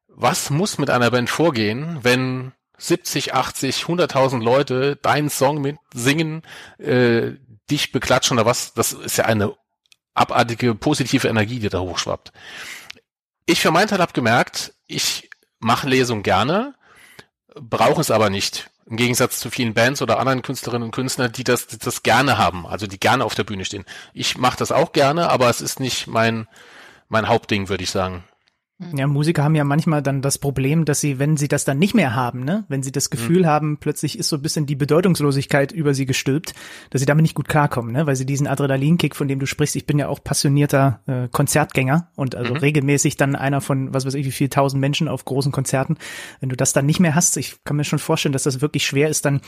was 0.08 0.48
muss 0.48 0.78
mit 0.78 0.88
einer 0.88 1.10
Band 1.10 1.28
vorgehen, 1.28 1.98
wenn 2.02 2.52
70, 2.78 3.34
80, 3.34 3.82
100.000 3.84 4.42
Leute 4.42 4.96
deinen 4.96 5.28
Song 5.28 5.60
mit 5.60 5.76
singen, 5.92 6.42
äh, 6.78 7.32
dich 7.70 7.92
beklatschen 7.92 8.38
oder 8.38 8.46
was? 8.46 8.72
Das 8.74 8.92
ist 8.92 9.18
ja 9.18 9.26
eine 9.26 9.54
abartige 10.14 10.74
positive 10.74 11.28
Energie, 11.28 11.58
die 11.58 11.68
da 11.68 11.80
hochschwappt. 11.80 12.32
Ich 13.46 13.60
für 13.60 13.70
meinen 13.70 13.86
Teil 13.86 14.00
habe 14.00 14.12
gemerkt, 14.12 14.74
ich 14.88 15.30
mache 15.60 15.88
Lesungen 15.88 16.24
gerne, 16.24 16.74
brauche 17.54 18.00
es 18.00 18.10
aber 18.10 18.28
nicht. 18.28 18.70
Im 18.86 18.96
Gegensatz 18.96 19.38
zu 19.38 19.50
vielen 19.50 19.72
Bands 19.72 20.02
oder 20.02 20.18
anderen 20.18 20.42
Künstlerinnen 20.42 20.86
und 20.86 20.94
Künstlern, 20.94 21.30
die 21.30 21.44
das, 21.44 21.66
das 21.66 22.02
gerne 22.02 22.38
haben, 22.38 22.66
also 22.66 22.88
die 22.88 22.98
gerne 22.98 23.24
auf 23.24 23.36
der 23.36 23.44
Bühne 23.44 23.64
stehen. 23.64 23.84
Ich 24.12 24.36
mache 24.36 24.56
das 24.56 24.72
auch 24.72 24.92
gerne, 24.92 25.30
aber 25.30 25.48
es 25.48 25.60
ist 25.60 25.78
nicht 25.78 26.08
mein, 26.08 26.48
mein 27.08 27.28
Hauptding, 27.28 27.68
würde 27.68 27.84
ich 27.84 27.90
sagen. 27.90 28.24
Ja, 28.94 29.06
Musiker 29.06 29.42
haben 29.42 29.54
ja 29.54 29.64
manchmal 29.64 30.02
dann 30.02 30.20
das 30.20 30.36
Problem, 30.36 30.84
dass 30.84 31.00
sie, 31.00 31.18
wenn 31.18 31.38
sie 31.38 31.48
das 31.48 31.64
dann 31.64 31.78
nicht 31.78 31.94
mehr 31.94 32.14
haben, 32.14 32.44
ne, 32.44 32.64
wenn 32.68 32.82
sie 32.82 32.92
das 32.92 33.08
Gefühl 33.08 33.42
mhm. 33.42 33.46
haben, 33.46 33.76
plötzlich 33.78 34.18
ist 34.18 34.28
so 34.28 34.36
ein 34.36 34.42
bisschen 34.42 34.66
die 34.66 34.76
Bedeutungslosigkeit 34.76 35.72
über 35.72 35.94
sie 35.94 36.04
gestülpt, 36.04 36.52
dass 36.90 37.00
sie 37.00 37.06
damit 37.06 37.22
nicht 37.22 37.34
gut 37.34 37.48
klarkommen, 37.48 37.92
ne, 37.92 38.06
weil 38.06 38.16
sie 38.16 38.26
diesen 38.26 38.46
Adrenalinkick, 38.46 39.16
von 39.16 39.28
dem 39.28 39.38
du 39.38 39.46
sprichst, 39.46 39.76
ich 39.76 39.86
bin 39.86 39.98
ja 39.98 40.08
auch 40.08 40.22
passionierter 40.22 41.00
äh, 41.06 41.28
Konzertgänger 41.32 42.10
und 42.16 42.34
also 42.34 42.52
mhm. 42.52 42.60
regelmäßig 42.60 43.16
dann 43.16 43.34
einer 43.34 43.62
von, 43.62 43.94
was 43.94 44.04
weiß 44.04 44.14
ich, 44.14 44.26
wie 44.26 44.32
viel 44.32 44.50
tausend 44.50 44.82
Menschen 44.82 45.08
auf 45.08 45.24
großen 45.24 45.52
Konzerten. 45.52 45.96
Wenn 46.40 46.50
du 46.50 46.56
das 46.56 46.74
dann 46.74 46.84
nicht 46.84 47.00
mehr 47.00 47.14
hast, 47.14 47.38
ich 47.38 47.64
kann 47.64 47.76
mir 47.76 47.84
schon 47.84 47.98
vorstellen, 47.98 48.34
dass 48.34 48.42
das 48.42 48.60
wirklich 48.60 48.84
schwer 48.84 49.08
ist, 49.08 49.24
dann 49.24 49.40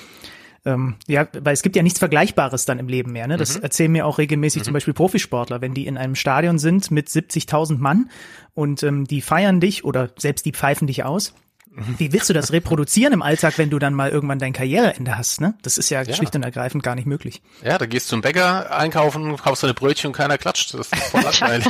ähm, 0.65 0.97
ja, 1.07 1.27
weil 1.41 1.55
es 1.55 1.63
gibt 1.63 1.77
ja 1.77 1.83
nichts 1.83 1.99
Vergleichbares 1.99 2.65
dann 2.65 2.79
im 2.79 2.89
Leben 2.89 3.13
mehr. 3.13 3.27
Ne? 3.27 3.37
Das 3.37 3.57
mhm. 3.57 3.63
erzählen 3.63 3.93
mir 3.93 4.07
auch 4.07 4.19
regelmäßig 4.19 4.63
mhm. 4.63 4.65
zum 4.65 4.75
Beispiel 4.75 4.95
Profisportler, 4.95 5.61
wenn 5.61 5.75
die 5.75 5.87
in 5.87 5.97
einem 5.97 6.15
Stadion 6.15 6.59
sind 6.59 6.91
mit 6.91 7.09
70.000 7.09 7.79
Mann 7.79 8.11
und 8.55 8.83
ähm, 8.83 9.05
die 9.05 9.21
feiern 9.21 9.61
dich 9.61 9.85
oder 9.85 10.11
selbst 10.17 10.47
die 10.47 10.53
pfeifen 10.53 10.87
dich 10.87 11.05
aus. 11.05 11.35
Mhm. 11.71 11.95
Wie 11.99 12.13
willst 12.13 12.29
du 12.29 12.33
das 12.33 12.53
reproduzieren 12.53 13.13
im 13.13 13.23
Alltag, 13.23 13.57
wenn 13.57 13.71
du 13.71 13.79
dann 13.79 13.95
mal 13.95 14.11
irgendwann 14.11 14.39
dein 14.39 14.53
Karriereende 14.53 15.17
hast? 15.17 15.41
Ne? 15.41 15.55
Das 15.63 15.79
ist 15.79 15.91
ja, 15.91 16.03
ja, 16.03 16.15
schlicht 16.15 16.35
und 16.35 16.43
ergreifend 16.43 16.83
gar 16.83 16.95
nicht 16.95 17.07
möglich. 17.07 17.43
Ja, 17.63 17.79
da 17.79 17.87
gehst 17.87 18.07
du 18.07 18.11
zum 18.11 18.21
Bäcker 18.21 18.75
einkaufen, 18.77 19.37
kaufst 19.37 19.63
deine 19.63 19.75
Brötchen 19.75 20.09
und 20.09 20.15
keiner 20.15 20.39
klatscht. 20.39 20.75
Das 20.75 20.89
ist 20.89 20.97
voll 20.97 21.23
langweilig. 21.41 21.67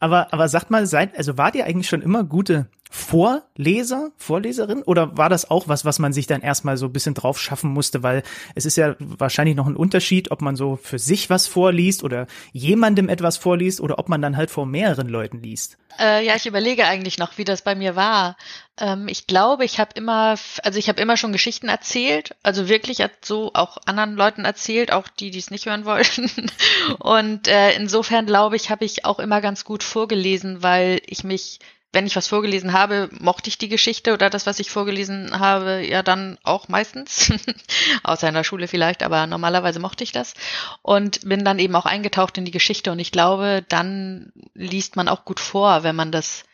aber, 0.00 0.32
aber 0.32 0.48
sagt 0.48 0.70
mal, 0.70 0.86
seid, 0.86 1.16
also 1.16 1.38
wart 1.38 1.54
ihr 1.54 1.64
eigentlich 1.64 1.88
schon 1.88 2.02
immer 2.02 2.24
gute 2.24 2.66
Vorleser, 2.90 4.12
Vorleserin? 4.16 4.82
Oder 4.82 5.16
war 5.16 5.28
das 5.28 5.50
auch 5.50 5.68
was, 5.68 5.84
was 5.84 5.98
man 5.98 6.12
sich 6.12 6.26
dann 6.26 6.42
erstmal 6.42 6.76
so 6.76 6.86
ein 6.86 6.92
bisschen 6.92 7.14
drauf 7.14 7.40
schaffen 7.40 7.70
musste? 7.70 8.02
Weil 8.02 8.22
es 8.54 8.66
ist 8.66 8.76
ja 8.76 8.94
wahrscheinlich 8.98 9.56
noch 9.56 9.66
ein 9.66 9.76
Unterschied, 9.76 10.30
ob 10.30 10.42
man 10.42 10.56
so 10.56 10.76
für 10.76 10.98
sich 10.98 11.30
was 11.30 11.46
vorliest 11.46 12.04
oder 12.04 12.26
jemandem 12.52 13.08
etwas 13.08 13.36
vorliest 13.36 13.80
oder 13.80 13.98
ob 13.98 14.08
man 14.08 14.22
dann 14.22 14.36
halt 14.36 14.50
vor 14.50 14.66
mehreren 14.66 15.08
Leuten 15.08 15.42
liest. 15.42 15.76
Äh, 15.98 16.24
ja, 16.26 16.34
ich 16.34 16.46
überlege 16.46 16.86
eigentlich 16.86 17.18
noch, 17.18 17.38
wie 17.38 17.44
das 17.44 17.62
bei 17.62 17.74
mir 17.74 17.94
war. 17.94 18.36
Ähm, 18.78 19.06
ich 19.08 19.26
glaube, 19.26 19.64
ich 19.64 19.78
habe 19.78 19.92
immer, 19.94 20.36
also 20.62 20.78
ich 20.78 20.88
habe 20.88 21.00
immer 21.00 21.16
schon 21.16 21.32
Geschichten 21.32 21.68
erzählt, 21.68 22.34
also 22.42 22.68
wirklich 22.68 22.98
so 23.22 23.52
auch 23.54 23.78
anderen 23.86 24.14
Leuten 24.14 24.44
erzählt, 24.44 24.92
auch 24.92 25.06
die, 25.08 25.30
die 25.30 25.38
es 25.38 25.50
nicht 25.50 25.66
hören 25.66 25.84
wollten. 25.84 26.30
Und 26.98 27.46
äh, 27.48 27.72
insofern 27.76 28.26
glaube 28.26 28.56
ich, 28.56 28.70
habe 28.70 28.84
ich 28.84 29.04
auch 29.04 29.20
immer 29.20 29.40
ganz 29.40 29.64
gut 29.64 29.82
vorgelesen, 29.82 30.62
weil 30.62 31.00
ich 31.06 31.22
mich 31.22 31.60
wenn 31.94 32.06
ich 32.06 32.16
was 32.16 32.28
vorgelesen 32.28 32.72
habe, 32.72 33.08
mochte 33.20 33.48
ich 33.48 33.56
die 33.56 33.68
Geschichte 33.68 34.12
oder 34.12 34.28
das, 34.28 34.46
was 34.46 34.58
ich 34.58 34.70
vorgelesen 34.70 35.38
habe, 35.38 35.86
ja 35.86 36.02
dann 36.02 36.38
auch 36.42 36.68
meistens. 36.68 37.32
Außer 38.02 38.28
in 38.28 38.34
der 38.34 38.44
Schule 38.44 38.68
vielleicht, 38.68 39.02
aber 39.02 39.26
normalerweise 39.26 39.78
mochte 39.78 40.04
ich 40.04 40.12
das. 40.12 40.34
Und 40.82 41.26
bin 41.26 41.44
dann 41.44 41.58
eben 41.58 41.76
auch 41.76 41.86
eingetaucht 41.86 42.36
in 42.36 42.44
die 42.44 42.50
Geschichte. 42.50 42.92
Und 42.92 42.98
ich 42.98 43.12
glaube, 43.12 43.64
dann 43.68 44.32
liest 44.54 44.96
man 44.96 45.08
auch 45.08 45.24
gut 45.24 45.40
vor, 45.40 45.84
wenn 45.84 45.96
man 45.96 46.12
das 46.12 46.44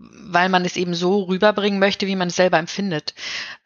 weil 0.00 0.48
man 0.48 0.64
es 0.64 0.76
eben 0.76 0.94
so 0.94 1.24
rüberbringen 1.24 1.78
möchte, 1.78 2.06
wie 2.06 2.16
man 2.16 2.28
es 2.28 2.36
selber 2.36 2.58
empfindet. 2.58 3.14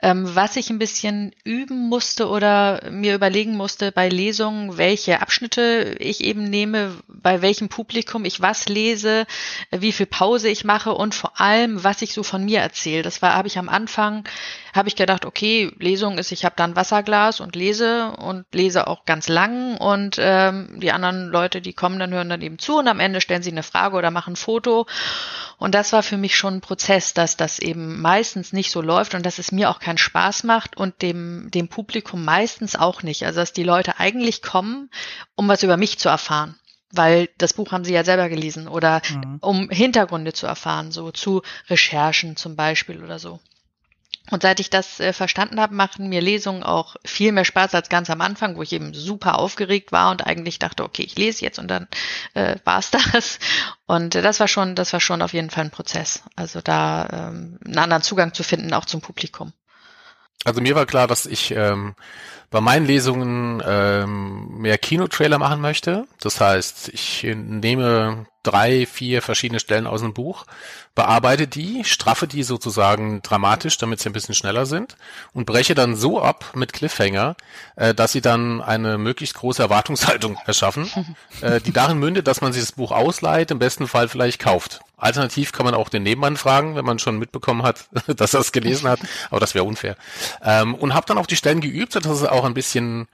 Ähm, 0.03 0.35
was 0.35 0.57
ich 0.57 0.68
ein 0.68 0.81
bisschen 0.81 1.33
üben 1.44 1.88
musste 1.88 2.29
oder 2.29 2.90
mir 2.90 3.14
überlegen 3.14 3.57
musste 3.57 3.92
bei 3.92 4.09
Lesungen, 4.09 4.77
welche 4.77 5.23
Abschnitte 5.23 5.94
ich 6.01 6.25
eben 6.25 6.44
nehme, 6.44 6.97
bei 7.07 7.40
welchem 7.40 7.68
Publikum 7.68 8.25
ich 8.25 8.40
was 8.40 8.68
lese, 8.68 9.27
wie 9.70 9.92
viel 9.92 10.07
Pause 10.07 10.49
ich 10.49 10.64
mache 10.64 10.92
und 10.92 11.14
vor 11.14 11.40
allem, 11.40 11.85
was 11.85 12.03
ich 12.03 12.12
so 12.12 12.25
von 12.25 12.44
mir 12.44 12.61
erzähle. 12.61 13.03
Das 13.03 13.23
war, 13.23 13.35
habe 13.35 13.47
ich 13.47 13.59
am 13.59 13.68
Anfang 13.68 14.25
habe 14.74 14.88
ich 14.88 14.96
gedacht, 14.96 15.24
okay, 15.24 15.72
Lesung 15.78 16.18
ist, 16.18 16.32
ich 16.32 16.44
habe 16.44 16.56
da 16.56 16.64
ein 16.64 16.74
Wasserglas 16.74 17.40
und 17.40 17.54
lese 17.54 18.10
und 18.18 18.44
lese 18.52 18.88
auch 18.88 19.04
ganz 19.04 19.28
lang 19.28 19.76
und 19.76 20.16
ähm, 20.18 20.80
die 20.80 20.90
anderen 20.90 21.28
Leute, 21.28 21.60
die 21.60 21.72
kommen, 21.72 22.00
dann 22.00 22.12
hören 22.12 22.28
dann 22.28 22.42
eben 22.42 22.58
zu 22.58 22.78
und 22.78 22.88
am 22.88 22.98
Ende 22.98 23.20
stellen 23.20 23.42
sie 23.42 23.52
eine 23.52 23.62
Frage 23.62 23.96
oder 23.96 24.10
machen 24.10 24.32
ein 24.32 24.37
Foto. 24.37 24.87
Und 25.58 25.74
das 25.76 25.92
war 25.92 26.02
für 26.02 26.16
mich 26.16 26.37
schon 26.37 26.54
ein 26.54 26.60
Prozess, 26.60 27.14
dass 27.14 27.37
das 27.37 27.60
eben 27.60 28.00
meistens 28.00 28.52
nicht 28.52 28.72
so 28.72 28.82
läuft 28.82 29.14
und 29.14 29.24
dass 29.24 29.38
es 29.38 29.52
mir 29.52 29.70
auch 29.70 29.78
keinen 29.78 29.98
Spaß 29.98 30.42
macht 30.42 30.76
und 30.76 31.00
dem, 31.02 31.50
dem 31.52 31.68
Publikum 31.68 32.24
meistens 32.24 32.74
auch 32.74 33.04
nicht. 33.04 33.24
Also 33.24 33.40
dass 33.40 33.52
die 33.52 33.62
Leute 33.62 34.00
eigentlich 34.00 34.42
kommen, 34.42 34.90
um 35.37 35.46
was 35.46 35.62
über 35.62 35.76
mich 35.76 35.98
zu 35.98 36.08
erfahren 36.08 36.56
weil 36.96 37.28
das 37.38 37.54
Buch 37.54 37.72
haben 37.72 37.84
sie 37.84 37.92
ja 37.92 38.04
selber 38.04 38.28
gelesen 38.28 38.68
oder 38.68 39.02
mhm. 39.10 39.38
um 39.40 39.68
Hintergründe 39.68 40.32
zu 40.32 40.46
erfahren, 40.46 40.92
so 40.92 41.10
zu 41.10 41.42
Recherchen 41.68 42.37
zum 42.37 42.54
Beispiel 42.54 43.02
oder 43.02 43.18
so. 43.18 43.40
Und 44.30 44.42
seit 44.42 44.58
ich 44.58 44.70
das 44.70 45.00
äh, 45.00 45.12
verstanden 45.12 45.60
habe, 45.60 45.74
machen 45.74 46.08
mir 46.08 46.22
Lesungen 46.22 46.62
auch 46.62 46.96
viel 47.04 47.30
mehr 47.30 47.44
Spaß 47.44 47.74
als 47.74 47.90
ganz 47.90 48.08
am 48.08 48.22
Anfang, 48.22 48.56
wo 48.56 48.62
ich 48.62 48.72
eben 48.72 48.94
super 48.94 49.38
aufgeregt 49.38 49.92
war 49.92 50.10
und 50.10 50.26
eigentlich 50.26 50.58
dachte, 50.58 50.82
okay, 50.82 51.02
ich 51.02 51.16
lese 51.16 51.44
jetzt 51.44 51.58
und 51.58 51.68
dann 51.68 51.88
äh, 52.32 52.56
war's 52.64 52.90
das. 53.12 53.38
Und 53.87 54.14
äh, 54.14 54.22
das 54.22 54.40
war 54.40 54.48
schon, 54.48 54.74
das 54.74 54.94
war 54.94 55.00
schon 55.00 55.20
auf 55.20 55.34
jeden 55.34 55.50
Fall 55.50 55.64
ein 55.64 55.70
Prozess. 55.70 56.22
Also 56.37 56.62
da 56.62 57.06
ähm, 57.12 57.58
einen 57.64 57.78
anderen 57.78 58.02
Zugang 58.02 58.32
zu 58.32 58.42
finden, 58.42 58.72
auch 58.72 58.87
zum 58.87 59.02
Publikum. 59.02 59.52
Also 60.44 60.60
mir 60.60 60.74
war 60.74 60.87
klar, 60.87 61.06
dass 61.06 61.26
ich 61.26 61.50
ähm, 61.50 61.94
bei 62.54 62.60
meinen 62.60 62.86
Lesungen 62.86 63.60
ähm, 63.66 64.58
mehr 64.58 64.78
Kinotrailer 64.78 65.38
machen 65.40 65.60
möchte. 65.60 66.06
Das 66.20 66.40
heißt, 66.40 66.88
ich 66.90 67.26
nehme 67.34 68.26
drei, 68.44 68.86
vier 68.86 69.22
verschiedene 69.22 69.58
Stellen 69.58 69.88
aus 69.88 70.02
dem 70.02 70.14
Buch, 70.14 70.44
bearbeite 70.94 71.48
die, 71.48 71.82
straffe 71.82 72.28
die 72.28 72.44
sozusagen 72.44 73.22
dramatisch, 73.22 73.78
damit 73.78 73.98
sie 73.98 74.08
ein 74.08 74.12
bisschen 74.12 74.34
schneller 74.36 74.66
sind 74.66 74.96
und 75.32 75.46
breche 75.46 75.74
dann 75.74 75.96
so 75.96 76.22
ab 76.22 76.52
mit 76.54 76.72
Cliffhanger, 76.72 77.36
äh, 77.74 77.92
dass 77.92 78.12
sie 78.12 78.20
dann 78.20 78.60
eine 78.62 78.98
möglichst 78.98 79.34
große 79.34 79.62
Erwartungshaltung 79.62 80.38
erschaffen, 80.46 81.16
äh, 81.40 81.60
die 81.60 81.72
darin 81.72 81.98
mündet, 81.98 82.28
dass 82.28 82.40
man 82.40 82.52
sich 82.52 82.62
das 82.62 82.72
Buch 82.72 82.92
ausleiht, 82.92 83.50
im 83.50 83.58
besten 83.58 83.88
Fall 83.88 84.08
vielleicht 84.08 84.38
kauft. 84.40 84.80
Alternativ 84.96 85.52
kann 85.52 85.66
man 85.66 85.74
auch 85.74 85.88
den 85.88 86.04
Nebenmann 86.04 86.36
fragen, 86.36 86.76
wenn 86.76 86.84
man 86.84 86.98
schon 86.98 87.18
mitbekommen 87.18 87.62
hat, 87.62 87.86
dass 88.06 88.34
er 88.34 88.40
es 88.40 88.52
gelesen 88.52 88.88
hat, 88.88 89.00
aber 89.30 89.40
das 89.40 89.54
wäre 89.54 89.64
unfair. 89.64 89.96
Ähm, 90.42 90.74
und 90.74 90.94
habe 90.94 91.06
dann 91.06 91.18
auch 91.18 91.26
die 91.26 91.36
Stellen 91.36 91.60
geübt, 91.60 91.96
dass 91.96 92.06
es 92.06 92.24
auch 92.24 92.43
ein 92.46 92.54
bisschen 92.54 93.09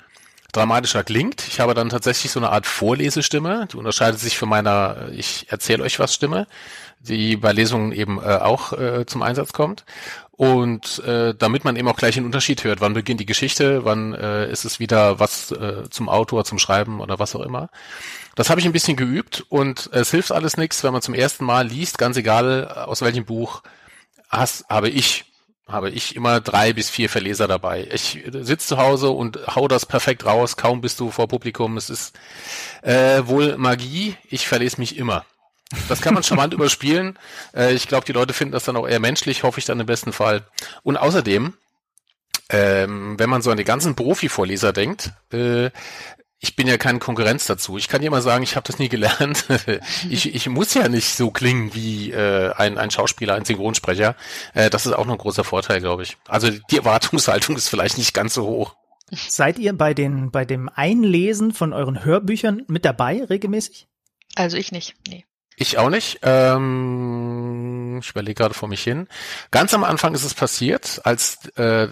dramatischer 0.52 1.04
klingt. 1.04 1.46
Ich 1.46 1.60
habe 1.60 1.74
dann 1.74 1.88
tatsächlich 1.88 2.32
so 2.32 2.40
eine 2.40 2.50
Art 2.50 2.66
Vorlesestimme, 2.66 3.68
die 3.70 3.76
unterscheidet 3.76 4.20
sich 4.20 4.36
von 4.36 4.48
meiner 4.48 5.08
Ich 5.12 5.46
erzähle 5.50 5.84
euch 5.84 5.98
was 5.98 6.14
Stimme, 6.14 6.46
die 7.00 7.36
bei 7.36 7.52
Lesungen 7.52 7.92
eben 7.92 8.18
äh, 8.18 8.36
auch 8.36 8.72
äh, 8.72 9.06
zum 9.06 9.22
Einsatz 9.22 9.52
kommt. 9.52 9.84
Und 10.32 11.00
äh, 11.04 11.34
damit 11.34 11.64
man 11.64 11.76
eben 11.76 11.86
auch 11.86 11.96
gleich 11.96 12.16
einen 12.16 12.24
Unterschied 12.24 12.64
hört, 12.64 12.80
wann 12.80 12.94
beginnt 12.94 13.20
die 13.20 13.26
Geschichte, 13.26 13.84
wann 13.84 14.14
äh, 14.14 14.50
ist 14.50 14.64
es 14.64 14.80
wieder 14.80 15.20
was 15.20 15.52
äh, 15.52 15.88
zum 15.90 16.08
Autor, 16.08 16.46
zum 16.46 16.58
Schreiben 16.58 17.00
oder 17.00 17.18
was 17.18 17.36
auch 17.36 17.42
immer. 17.42 17.68
Das 18.36 18.48
habe 18.48 18.58
ich 18.58 18.66
ein 18.66 18.72
bisschen 18.72 18.96
geübt 18.96 19.44
und 19.50 19.90
es 19.92 20.10
hilft 20.10 20.32
alles 20.32 20.56
nichts, 20.56 20.82
wenn 20.82 20.94
man 20.94 21.02
zum 21.02 21.12
ersten 21.12 21.44
Mal 21.44 21.66
liest, 21.66 21.98
ganz 21.98 22.16
egal 22.16 22.68
aus 22.68 23.02
welchem 23.02 23.26
Buch, 23.26 23.62
has, 24.30 24.64
habe 24.70 24.88
ich 24.88 25.29
habe 25.72 25.90
ich 25.90 26.16
immer 26.16 26.40
drei 26.40 26.72
bis 26.72 26.90
vier 26.90 27.08
Verleser 27.08 27.48
dabei. 27.48 27.88
Ich 27.92 28.18
sitze 28.32 28.68
zu 28.68 28.78
Hause 28.78 29.10
und 29.10 29.38
hau 29.54 29.68
das 29.68 29.86
perfekt 29.86 30.24
raus, 30.24 30.56
kaum 30.56 30.80
bist 30.80 31.00
du 31.00 31.10
vor 31.10 31.28
Publikum. 31.28 31.76
Es 31.76 31.90
ist 31.90 32.18
äh, 32.82 33.22
wohl 33.24 33.56
Magie, 33.56 34.16
ich 34.28 34.46
verlese 34.46 34.78
mich 34.78 34.96
immer. 34.96 35.24
Das 35.88 36.00
kann 36.00 36.14
man 36.14 36.22
charmant 36.22 36.54
überspielen. 36.54 37.18
Äh, 37.54 37.74
ich 37.74 37.88
glaube, 37.88 38.06
die 38.06 38.12
Leute 38.12 38.34
finden 38.34 38.52
das 38.52 38.64
dann 38.64 38.76
auch 38.76 38.88
eher 38.88 39.00
menschlich, 39.00 39.42
hoffe 39.42 39.60
ich 39.60 39.66
dann 39.66 39.80
im 39.80 39.86
besten 39.86 40.12
Fall. 40.12 40.44
Und 40.82 40.96
außerdem, 40.96 41.54
ähm, 42.50 43.18
wenn 43.18 43.30
man 43.30 43.42
so 43.42 43.50
an 43.50 43.56
die 43.56 43.64
ganzen 43.64 43.94
Profi-Vorleser 43.94 44.72
denkt, 44.72 45.12
äh, 45.32 45.70
ich 46.42 46.56
bin 46.56 46.66
ja 46.66 46.78
keine 46.78 46.98
Konkurrenz 46.98 47.44
dazu. 47.44 47.76
Ich 47.76 47.88
kann 47.88 48.00
dir 48.00 48.10
mal 48.10 48.22
sagen, 48.22 48.42
ich 48.42 48.56
habe 48.56 48.66
das 48.66 48.78
nie 48.78 48.88
gelernt. 48.88 49.44
ich, 50.10 50.34
ich 50.34 50.48
muss 50.48 50.72
ja 50.72 50.88
nicht 50.88 51.14
so 51.14 51.30
klingen 51.30 51.74
wie 51.74 52.12
äh, 52.12 52.52
ein, 52.54 52.78
ein 52.78 52.90
Schauspieler, 52.90 53.34
ein 53.34 53.44
Synchronsprecher. 53.44 54.16
Äh, 54.54 54.70
das 54.70 54.86
ist 54.86 54.92
auch 54.92 55.04
noch 55.04 55.14
ein 55.14 55.18
großer 55.18 55.44
Vorteil, 55.44 55.80
glaube 55.80 56.02
ich. 56.02 56.16
Also 56.26 56.50
die 56.50 56.78
Erwartungshaltung 56.78 57.56
ist 57.56 57.68
vielleicht 57.68 57.98
nicht 57.98 58.14
ganz 58.14 58.32
so 58.32 58.46
hoch. 58.46 58.74
Seid 59.10 59.58
ihr 59.58 59.74
bei 59.74 59.92
den 59.92 60.30
bei 60.30 60.44
dem 60.46 60.70
Einlesen 60.74 61.52
von 61.52 61.74
euren 61.74 62.04
Hörbüchern 62.04 62.62
mit 62.68 62.86
dabei 62.86 63.22
regelmäßig? 63.24 63.86
Also 64.34 64.56
ich 64.56 64.72
nicht, 64.72 64.94
nee. 65.08 65.26
Ich 65.56 65.76
auch 65.76 65.90
nicht. 65.90 66.20
Ähm, 66.22 67.98
ich 68.00 68.10
überlege 68.10 68.34
gerade 68.34 68.54
vor 68.54 68.68
mich 68.68 68.82
hin. 68.82 69.08
Ganz 69.50 69.74
am 69.74 69.84
Anfang 69.84 70.14
ist 70.14 70.24
es 70.24 70.32
passiert, 70.32 71.02
als 71.04 71.46
äh, 71.56 71.88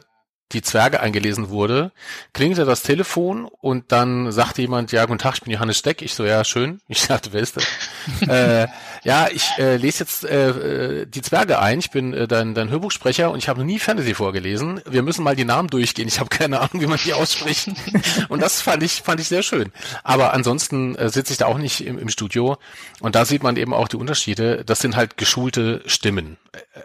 die 0.52 0.62
Zwerge 0.62 1.00
eingelesen 1.00 1.50
wurde, 1.50 1.92
klingelte 2.32 2.64
das 2.64 2.82
Telefon 2.82 3.44
und 3.60 3.92
dann 3.92 4.32
sagte 4.32 4.62
jemand, 4.62 4.92
ja, 4.92 5.04
guten 5.04 5.18
Tag, 5.18 5.34
ich 5.34 5.42
bin 5.42 5.52
Johannes 5.52 5.78
Steck. 5.78 6.00
Ich 6.00 6.14
so, 6.14 6.24
ja, 6.24 6.44
schön. 6.44 6.80
Ich 6.88 7.06
dachte, 7.06 7.32
wer 7.32 7.40
ist 7.40 7.56
das? 7.56 7.64
äh, 8.28 8.66
ja, 9.04 9.28
ich 9.30 9.50
äh, 9.58 9.76
lese 9.76 10.00
jetzt 10.00 10.24
äh, 10.24 11.06
die 11.06 11.22
Zwerge 11.22 11.60
ein. 11.60 11.78
Ich 11.78 11.90
bin 11.90 12.12
äh, 12.12 12.26
dein, 12.26 12.54
dein 12.54 12.70
Hörbuchsprecher 12.70 13.30
und 13.30 13.38
ich 13.38 13.48
habe 13.48 13.60
noch 13.60 13.66
nie 13.66 13.78
Fantasy 13.78 14.14
vorgelesen. 14.14 14.80
Wir 14.88 15.02
müssen 15.02 15.22
mal 15.22 15.36
die 15.36 15.44
Namen 15.44 15.68
durchgehen. 15.68 16.08
Ich 16.08 16.18
habe 16.18 16.28
keine 16.30 16.60
Ahnung, 16.60 16.80
wie 16.80 16.86
man 16.86 16.98
die 17.04 17.12
ausspricht. 17.12 17.70
und 18.28 18.40
das 18.40 18.60
fand 18.60 18.82
ich, 18.82 19.02
fand 19.02 19.20
ich 19.20 19.28
sehr 19.28 19.42
schön. 19.42 19.70
Aber 20.02 20.32
ansonsten 20.32 20.96
äh, 20.96 21.10
sitze 21.10 21.32
ich 21.32 21.38
da 21.38 21.46
auch 21.46 21.58
nicht 21.58 21.84
im, 21.84 21.98
im 21.98 22.08
Studio. 22.08 22.56
Und 23.00 23.14
da 23.14 23.24
sieht 23.24 23.42
man 23.42 23.56
eben 23.56 23.74
auch 23.74 23.88
die 23.88 23.96
Unterschiede. 23.96 24.64
Das 24.64 24.80
sind 24.80 24.96
halt 24.96 25.16
geschulte 25.16 25.82
Stimmen. 25.86 26.38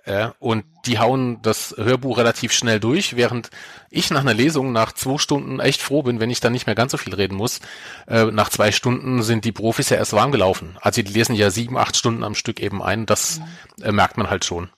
Äh, 0.05 0.29
und 0.39 0.65
die 0.85 0.99
hauen 0.99 1.41
das 1.41 1.75
Hörbuch 1.77 2.17
relativ 2.17 2.51
schnell 2.51 2.79
durch, 2.79 3.15
während 3.15 3.49
ich 3.89 4.09
nach 4.09 4.21
einer 4.21 4.33
Lesung 4.33 4.71
nach 4.71 4.91
zwei 4.93 5.17
Stunden 5.17 5.59
echt 5.59 5.81
froh 5.81 6.03
bin, 6.03 6.19
wenn 6.19 6.29
ich 6.29 6.39
dann 6.39 6.53
nicht 6.53 6.65
mehr 6.65 6.75
ganz 6.75 6.91
so 6.91 6.97
viel 6.97 7.13
reden 7.13 7.35
muss. 7.35 7.61
Äh, 8.07 8.25
nach 8.25 8.49
zwei 8.49 8.71
Stunden 8.71 9.23
sind 9.23 9.45
die 9.45 9.51
Profis 9.51 9.89
ja 9.89 9.97
erst 9.97 10.13
warm 10.13 10.31
gelaufen. 10.31 10.77
Also 10.81 11.01
die 11.01 11.11
lesen 11.11 11.35
ja 11.35 11.49
sieben, 11.49 11.77
acht 11.77 11.95
Stunden 11.95 12.23
am 12.23 12.35
Stück 12.35 12.59
eben 12.59 12.81
ein. 12.83 13.05
Das 13.05 13.41
äh, 13.81 13.91
merkt 13.91 14.17
man 14.17 14.29
halt 14.29 14.45
schon 14.45 14.69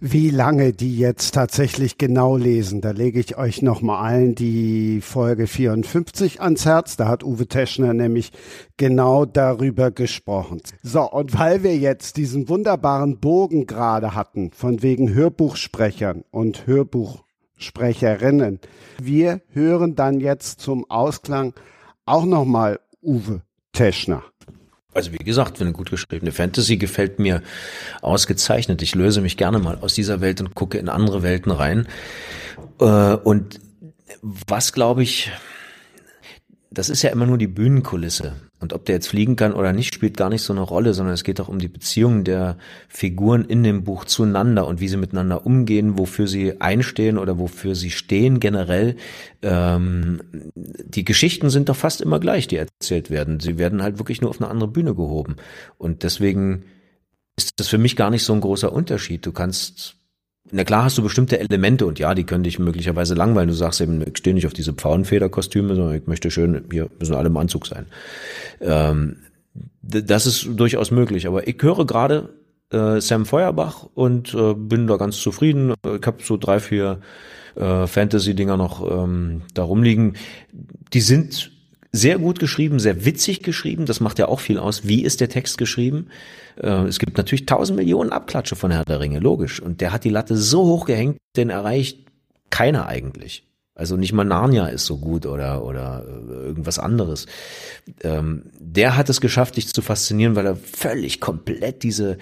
wie 0.00 0.30
lange 0.30 0.72
die 0.72 0.96
jetzt 0.96 1.32
tatsächlich 1.32 1.98
genau 1.98 2.36
lesen. 2.36 2.80
Da 2.80 2.92
lege 2.92 3.20
ich 3.20 3.36
euch 3.36 3.60
nochmal 3.60 4.02
allen 4.02 4.34
die 4.34 5.02
Folge 5.02 5.46
54 5.46 6.40
ans 6.40 6.64
Herz. 6.64 6.96
Da 6.96 7.06
hat 7.06 7.22
Uwe 7.22 7.46
Teschner 7.46 7.92
nämlich 7.92 8.32
genau 8.78 9.26
darüber 9.26 9.90
gesprochen. 9.90 10.62
So, 10.82 11.02
und 11.02 11.38
weil 11.38 11.62
wir 11.62 11.76
jetzt 11.76 12.16
diesen 12.16 12.48
wunderbaren 12.48 13.20
Bogen 13.20 13.66
gerade 13.66 14.14
hatten, 14.14 14.52
von 14.52 14.82
wegen 14.82 15.12
Hörbuchsprechern 15.12 16.24
und 16.30 16.66
Hörbuchsprecherinnen, 16.66 18.58
wir 19.02 19.42
hören 19.50 19.96
dann 19.96 20.18
jetzt 20.20 20.60
zum 20.60 20.90
Ausklang 20.90 21.52
auch 22.06 22.24
nochmal 22.24 22.80
Uwe 23.02 23.42
Teschner. 23.72 24.22
Also 24.92 25.12
wie 25.12 25.18
gesagt, 25.18 25.60
eine 25.60 25.72
gut 25.72 25.90
geschriebene 25.90 26.32
Fantasy 26.32 26.76
gefällt 26.76 27.18
mir 27.18 27.42
ausgezeichnet. 28.02 28.82
Ich 28.82 28.94
löse 28.94 29.20
mich 29.20 29.36
gerne 29.36 29.58
mal 29.58 29.78
aus 29.80 29.94
dieser 29.94 30.20
Welt 30.20 30.40
und 30.40 30.54
gucke 30.54 30.78
in 30.78 30.88
andere 30.88 31.22
Welten 31.22 31.52
rein. 31.52 31.86
Äh, 32.80 33.14
und 33.14 33.60
was 34.22 34.72
glaube 34.72 35.02
ich, 35.02 35.30
das 36.70 36.90
ist 36.90 37.02
ja 37.02 37.10
immer 37.10 37.26
nur 37.26 37.38
die 37.38 37.46
Bühnenkulisse. 37.46 38.34
Und 38.60 38.74
ob 38.74 38.84
der 38.84 38.96
jetzt 38.96 39.08
fliegen 39.08 39.36
kann 39.36 39.54
oder 39.54 39.72
nicht, 39.72 39.94
spielt 39.94 40.18
gar 40.18 40.28
nicht 40.28 40.42
so 40.42 40.52
eine 40.52 40.60
Rolle, 40.60 40.92
sondern 40.92 41.14
es 41.14 41.24
geht 41.24 41.40
auch 41.40 41.48
um 41.48 41.58
die 41.58 41.68
Beziehungen 41.68 42.24
der 42.24 42.58
Figuren 42.88 43.46
in 43.46 43.62
dem 43.62 43.84
Buch 43.84 44.04
zueinander 44.04 44.66
und 44.66 44.80
wie 44.80 44.88
sie 44.88 44.98
miteinander 44.98 45.46
umgehen, 45.46 45.98
wofür 45.98 46.26
sie 46.26 46.60
einstehen 46.60 47.16
oder 47.16 47.38
wofür 47.38 47.74
sie 47.74 47.90
stehen 47.90 48.38
generell. 48.38 48.96
Ähm, 49.40 50.20
die 50.54 51.04
Geschichten 51.04 51.48
sind 51.48 51.70
doch 51.70 51.76
fast 51.76 52.02
immer 52.02 52.20
gleich, 52.20 52.48
die 52.48 52.56
erzählt 52.56 53.10
werden. 53.10 53.40
Sie 53.40 53.56
werden 53.56 53.82
halt 53.82 53.98
wirklich 53.98 54.20
nur 54.20 54.28
auf 54.28 54.40
eine 54.40 54.50
andere 54.50 54.68
Bühne 54.68 54.94
gehoben. 54.94 55.36
Und 55.78 56.02
deswegen 56.02 56.64
ist 57.38 57.58
das 57.58 57.68
für 57.68 57.78
mich 57.78 57.96
gar 57.96 58.10
nicht 58.10 58.24
so 58.24 58.34
ein 58.34 58.42
großer 58.42 58.70
Unterschied. 58.70 59.24
Du 59.24 59.32
kannst 59.32 59.96
na 60.52 60.64
klar 60.64 60.84
hast 60.84 60.98
du 60.98 61.02
bestimmte 61.02 61.38
Elemente 61.38 61.86
und 61.86 61.98
ja, 61.98 62.14
die 62.14 62.24
können 62.24 62.44
dich 62.44 62.58
möglicherweise 62.58 63.14
langweilen. 63.14 63.48
Du 63.48 63.54
sagst 63.54 63.80
eben, 63.80 64.02
ich 64.02 64.18
stehe 64.18 64.34
nicht 64.34 64.46
auf 64.46 64.52
diese 64.52 64.72
Pfauenfederkostüme, 64.72 65.74
sondern 65.74 65.96
ich 65.96 66.06
möchte 66.06 66.30
schön, 66.30 66.64
hier 66.70 66.88
müssen 66.98 67.14
alle 67.14 67.28
im 67.28 67.36
Anzug 67.36 67.66
sein. 67.66 67.86
Ähm, 68.60 69.16
das 69.82 70.26
ist 70.26 70.48
durchaus 70.54 70.90
möglich. 70.90 71.26
Aber 71.26 71.46
ich 71.46 71.56
höre 71.60 71.86
gerade 71.86 72.30
äh, 72.72 73.00
Sam 73.00 73.26
Feuerbach 73.26 73.86
und 73.94 74.34
äh, 74.34 74.54
bin 74.54 74.86
da 74.86 74.96
ganz 74.96 75.18
zufrieden. 75.18 75.74
Ich 75.84 76.06
habe 76.06 76.22
so 76.22 76.36
drei, 76.36 76.60
vier 76.60 77.00
äh, 77.56 77.86
Fantasy-Dinger 77.86 78.56
noch 78.56 78.88
ähm, 78.90 79.42
da 79.54 79.62
rumliegen. 79.62 80.16
Die 80.92 81.00
sind 81.00 81.52
sehr 81.92 82.18
gut 82.18 82.38
geschrieben, 82.38 82.78
sehr 82.78 83.04
witzig 83.04 83.42
geschrieben. 83.42 83.86
Das 83.86 84.00
macht 84.00 84.18
ja 84.18 84.28
auch 84.28 84.40
viel 84.40 84.58
aus. 84.58 84.86
Wie 84.86 85.02
ist 85.02 85.20
der 85.20 85.28
Text 85.28 85.58
geschrieben? 85.58 86.08
Äh, 86.56 86.84
es 86.84 86.98
gibt 86.98 87.16
natürlich 87.16 87.46
tausend 87.46 87.78
Millionen 87.78 88.12
Abklatsche 88.12 88.56
von 88.56 88.70
Herr 88.70 88.84
der 88.84 89.00
Ringe, 89.00 89.18
logisch. 89.18 89.60
Und 89.60 89.80
der 89.80 89.92
hat 89.92 90.04
die 90.04 90.10
Latte 90.10 90.36
so 90.36 90.64
hoch 90.64 90.86
gehängt, 90.86 91.18
den 91.36 91.50
erreicht 91.50 92.06
keiner 92.50 92.86
eigentlich. 92.86 93.44
Also 93.74 93.96
nicht 93.96 94.12
mal 94.12 94.24
Narnia 94.24 94.66
ist 94.66 94.84
so 94.84 94.98
gut 94.98 95.24
oder, 95.24 95.64
oder 95.64 96.04
äh, 96.06 96.32
irgendwas 96.32 96.78
anderes. 96.78 97.26
Ähm, 98.02 98.44
der 98.58 98.96
hat 98.96 99.08
es 99.08 99.20
geschafft, 99.20 99.56
dich 99.56 99.72
zu 99.72 99.80
faszinieren, 99.80 100.36
weil 100.36 100.46
er 100.46 100.56
völlig 100.56 101.20
komplett 101.20 101.82
diese 101.82 102.18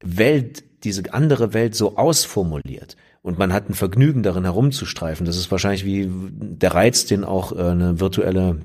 Welt, 0.00 0.62
diese 0.84 1.12
andere 1.12 1.52
Welt 1.54 1.74
so 1.74 1.96
ausformuliert. 1.96 2.96
Und 3.22 3.38
man 3.38 3.52
hat 3.52 3.68
ein 3.68 3.74
Vergnügen 3.74 4.22
darin 4.22 4.44
herumzustreifen. 4.44 5.26
Das 5.26 5.36
ist 5.36 5.50
wahrscheinlich 5.50 5.84
wie 5.84 6.08
der 6.08 6.74
Reiz, 6.74 7.04
den 7.04 7.24
auch 7.24 7.52
äh, 7.52 7.62
eine 7.62 8.00
virtuelle 8.00 8.60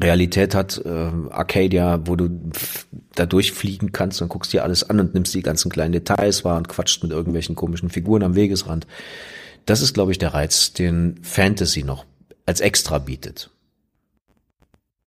Realität 0.00 0.54
hat, 0.54 0.80
äh, 0.84 1.10
Arcadia, 1.30 2.00
wo 2.06 2.16
du 2.16 2.30
da 3.14 3.26
durchfliegen 3.26 3.92
kannst 3.92 4.22
und 4.22 4.28
guckst 4.28 4.52
dir 4.52 4.64
alles 4.64 4.88
an 4.88 5.00
und 5.00 5.14
nimmst 5.14 5.34
die 5.34 5.42
ganzen 5.42 5.70
kleinen 5.70 5.92
Details 5.92 6.44
wahr 6.44 6.56
und 6.56 6.68
quatscht 6.68 7.02
mit 7.02 7.12
irgendwelchen 7.12 7.54
komischen 7.54 7.90
Figuren 7.90 8.22
am 8.22 8.34
Wegesrand. 8.34 8.86
Das 9.66 9.82
ist, 9.82 9.92
glaube 9.92 10.12
ich, 10.12 10.18
der 10.18 10.34
Reiz, 10.34 10.72
den 10.72 11.20
Fantasy 11.22 11.84
noch 11.84 12.06
als 12.46 12.60
extra 12.60 12.98
bietet. 12.98 13.50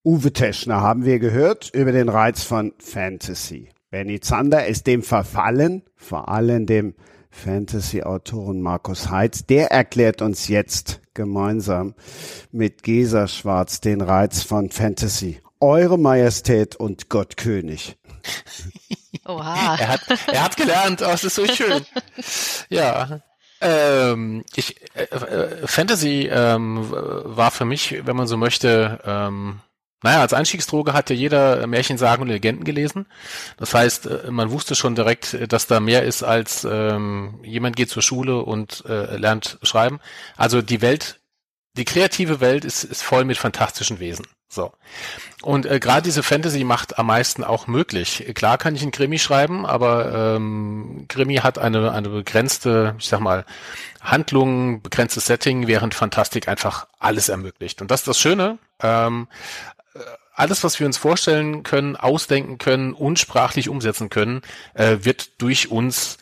Uwe 0.05 0.33
Teschner 0.33 0.81
haben 0.81 1.05
wir 1.05 1.20
gehört 1.20 1.70
über 1.72 1.92
den 1.92 2.09
Reiz 2.09 2.42
von 2.42 2.72
Fantasy. 2.78 3.68
Benny 3.90 4.18
Zander 4.20 4.66
ist 4.66 4.88
dem 4.88 5.02
verfallen, 5.02 5.83
vor 5.94 6.28
allem 6.28 6.66
dem 6.66 6.94
Fantasy-Autoren 7.33 8.61
Markus 8.61 9.11
Heitz. 9.11 9.47
Der 9.47 9.73
erklärt 9.73 10.23
uns 10.23 10.47
jetzt 10.47 11.01
gemeinsam 11.14 11.95
mit 12.53 12.83
Gesa 12.85 13.27
Schwarz 13.27 13.81
den 13.81 14.01
Reiz 14.01 14.42
von 14.42 14.71
Fantasy. 14.71 15.40
Eure 15.59 15.99
Majestät 15.99 16.77
und 16.77 17.09
Gottkönig. 17.09 17.97
Oha. 19.27 19.77
er, 19.77 19.88
hat, 19.88 20.01
er 20.27 20.45
hat 20.45 20.57
gelernt, 20.57 21.03
oh, 21.03 21.11
es 21.12 21.25
ist 21.25 21.35
so 21.35 21.47
schön. 21.47 21.85
Ja. 22.68 23.21
Ähm, 23.61 24.45
ich, 24.57 24.81
äh, 24.97 25.03
äh, 25.05 25.66
Fantasy 25.68 26.29
ähm, 26.33 26.90
war 26.90 27.53
für 27.53 27.64
mich, 27.64 28.05
wenn 28.05 28.16
man 28.16 28.27
so 28.27 28.37
möchte, 28.37 28.99
ähm, 29.05 29.61
naja, 30.03 30.21
als 30.21 30.33
Einstiegsdroge 30.33 30.93
hat 30.93 31.11
ja 31.11 31.17
jeder 31.17 31.67
Märchensagen 31.67 32.23
und 32.23 32.29
Legenden 32.29 32.65
gelesen. 32.65 33.07
Das 33.57 33.75
heißt, 33.75 34.07
äh, 34.07 34.31
man 34.31 34.51
wusste 34.51 34.75
schon 34.75 34.95
direkt, 34.95 35.37
dass 35.53 35.67
da 35.67 35.81
mehr 35.81 36.03
ist 36.03 36.23
als 36.23 36.67
ähm, 36.71 37.41
jemand 37.43 37.77
geht 37.77 37.91
zur 37.91 38.03
Schule 38.03 38.43
und 38.43 38.85
äh, 38.88 39.17
lernt 39.17 39.59
schreiben. 39.62 40.01
Also 40.37 40.62
die 40.62 40.83
Welt, 40.83 41.21
die 41.77 41.85
kreative 41.85 42.41
Welt 42.41 42.65
ist, 42.65 42.85
ist 42.85 43.03
voll 43.03 43.25
mit 43.25 43.38
fantastischen 43.38 44.01
Wesen. 44.01 44.27
So. 44.53 44.71
Und 45.41 45.65
äh, 45.65 45.81
gerade 45.81 46.03
diese 46.03 46.23
Fantasy 46.23 46.62
macht 46.62 46.99
am 46.99 47.07
meisten 47.07 47.43
auch 47.43 47.67
möglich. 47.67 48.31
Klar 48.35 48.59
kann 48.59 48.77
ich 48.77 48.83
einen 48.83 48.91
Krimi 48.91 49.19
schreiben, 49.19 49.65
aber 49.65 50.37
ähm, 50.37 51.07
Krimi 51.09 51.37
hat 51.37 51.57
eine, 51.57 51.91
eine 51.93 52.11
begrenzte, 52.11 52.95
ich 52.99 53.09
sag 53.09 53.21
mal, 53.21 53.47
Handlung, 54.03 54.83
begrenztes 54.83 55.25
Setting, 55.25 55.69
während 55.69 55.95
Fantastik 55.95 56.49
einfach 56.49 56.87
alles 56.99 57.31
ermöglicht. 57.31 57.81
Und 57.81 57.91
das 57.91 58.01
ist 58.01 58.09
das 58.09 58.21
Schöne. 58.21 58.59
Ähm, 58.83 59.27
alles, 60.35 60.64
was 60.64 60.81
wir 60.81 60.87
uns 60.87 60.96
vorstellen 60.96 61.62
können, 61.62 61.96
ausdenken 61.96 62.59
können 62.59 62.94
und 62.94 63.18
sprachlich 63.18 63.68
umsetzen 63.68 64.09
können, 64.09 64.42
äh, 64.74 64.98
wird 65.00 65.40
durch 65.40 65.70
uns 65.70 66.18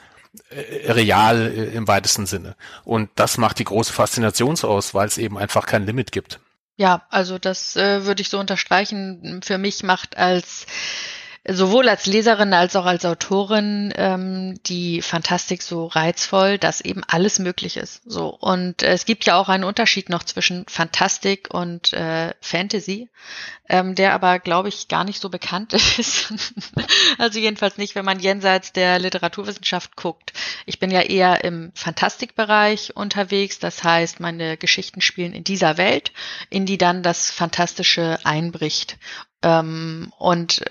äh, 0.51 0.91
real 0.93 1.53
äh, 1.53 1.65
im 1.75 1.89
weitesten 1.89 2.27
Sinne. 2.27 2.57
Und 2.85 3.11
das 3.15 3.39
macht 3.39 3.59
die 3.59 3.65
große 3.65 3.93
Faszination 3.93 4.57
aus, 4.63 4.95
weil 4.95 5.07
es 5.07 5.19
eben 5.19 5.39
einfach 5.39 5.67
kein 5.67 5.87
Limit 5.87 6.13
gibt. 6.13 6.41
Ja, 6.77 7.03
also 7.11 7.39
das 7.39 7.77
äh, 7.77 8.05
würde 8.05 8.23
ich 8.23 8.31
so 8.31 8.39
unterstreichen. 8.39 9.41
Für 9.45 9.59
mich 9.59 9.83
macht 9.83 10.17
als 10.17 10.67
sowohl 11.49 11.89
als 11.89 12.07
Leserin 12.07 12.53
als 12.53 12.77
auch 12.77 12.85
als 12.85 13.05
Autorin 13.05 13.93
ähm, 13.97 14.61
die 14.67 15.01
Fantastik 15.01 15.63
so 15.63 15.87
reizvoll, 15.87 16.59
dass 16.59 16.81
eben 16.81 17.03
alles 17.07 17.39
möglich 17.39 17.77
ist. 17.77 18.03
So 18.05 18.29
und 18.29 18.83
äh, 18.83 18.93
es 18.93 19.07
gibt 19.07 19.25
ja 19.25 19.37
auch 19.37 19.49
einen 19.49 19.65
Unterschied 19.65 20.11
noch 20.11 20.23
zwischen 20.25 20.67
Fantastik 20.69 21.49
und 21.53 21.93
äh, 21.93 22.35
Fantasy, 22.41 23.09
ähm, 23.71 23.95
der 23.95 24.13
aber 24.13 24.41
glaube 24.41 24.69
ich 24.69 24.89
gar 24.89 25.05
nicht 25.05 25.23
so 25.23 25.31
bekannt 25.31 25.73
ist. 25.99 26.35
also 27.19 27.39
jedenfalls 27.39 27.79
nicht, 27.79 27.95
wenn 27.95 28.05
man 28.05 28.19
jenseits 28.19 28.73
der 28.73 28.99
Literaturwissenschaft 28.99 29.97
guckt. 29.97 30.33
Ich 30.67 30.81
bin 30.81 30.91
ja 30.91 31.01
eher 31.01 31.45
im 31.45 31.71
Fantastikbereich 31.75 32.97
unterwegs, 32.97 33.61
das 33.61 33.85
heißt, 33.85 34.19
meine 34.19 34.57
Geschichten 34.57 35.01
spielen 35.01 35.33
in 35.33 35.45
dieser 35.45 35.79
Welt, 35.79 36.13
in 36.51 36.67
die 36.67 36.79
dann 36.79 37.05
das 37.05 37.31
Fantastische 37.31 38.19
einbricht. 38.25 38.99
Ähm, 39.43 40.13
und 40.19 40.63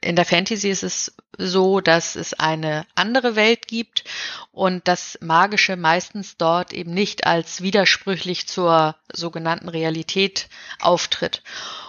in 0.00 0.16
der 0.16 0.24
Fantasy 0.24 0.70
ist 0.70 0.82
es 0.82 1.14
so, 1.38 1.80
dass 1.80 2.16
es 2.16 2.34
eine 2.34 2.86
andere 2.94 3.36
Welt 3.36 3.68
gibt 3.68 4.04
und 4.52 4.88
das 4.88 5.18
Magische 5.20 5.76
meistens 5.76 6.36
dort 6.36 6.72
eben 6.72 6.92
nicht 6.92 7.26
als 7.26 7.60
widersprüchlich 7.60 8.46
zur 8.46 8.96
sogenannten 9.12 9.68
Realität 9.68 10.48
auftritt. 10.80 11.42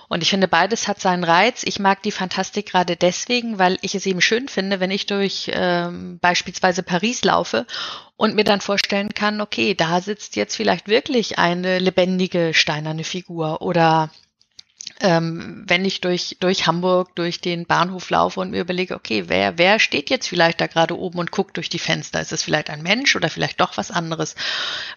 Und 0.09 0.23
ich 0.23 0.29
finde, 0.29 0.47
beides 0.47 0.87
hat 0.87 1.01
seinen 1.01 1.25
Reiz. 1.25 1.63
Ich 1.63 1.79
mag 1.79 2.01
die 2.01 2.11
Fantastik 2.11 2.71
gerade 2.71 2.95
deswegen, 2.95 3.59
weil 3.59 3.77
ich 3.81 3.93
es 3.93 4.05
eben 4.05 4.21
schön 4.21 4.47
finde, 4.47 4.79
wenn 4.79 4.91
ich 4.91 5.05
durch 5.05 5.51
ähm, 5.53 6.19
beispielsweise 6.19 6.81
Paris 6.81 7.23
laufe 7.23 7.65
und 8.15 8.35
mir 8.35 8.45
dann 8.45 8.61
vorstellen 8.61 9.13
kann, 9.13 9.41
okay, 9.41 9.75
da 9.75 9.99
sitzt 9.99 10.35
jetzt 10.37 10.55
vielleicht 10.55 10.87
wirklich 10.87 11.37
eine 11.37 11.79
lebendige 11.79 12.53
steinerne 12.53 13.03
Figur 13.03 13.61
oder 13.61 14.09
ähm, 14.99 15.63
wenn 15.67 15.85
ich 15.85 16.01
durch, 16.01 16.37
durch 16.39 16.65
Hamburg, 16.65 17.15
durch 17.15 17.39
den 17.39 17.65
Bahnhof 17.65 18.09
laufe 18.09 18.39
und 18.39 18.51
mir 18.51 18.61
überlege, 18.61 18.95
okay, 18.95 19.25
wer, 19.27 19.57
wer 19.57 19.79
steht 19.79 20.09
jetzt 20.09 20.27
vielleicht 20.27 20.59
da 20.59 20.67
gerade 20.67 20.97
oben 20.97 21.19
und 21.19 21.31
guckt 21.31 21.57
durch 21.57 21.69
die 21.69 21.79
Fenster? 21.79 22.19
Ist 22.19 22.31
es 22.31 22.43
vielleicht 22.43 22.69
ein 22.69 22.81
Mensch 22.81 23.15
oder 23.15 23.29
vielleicht 23.29 23.59
doch 23.59 23.77
was 23.77 23.91
anderes? 23.91 24.35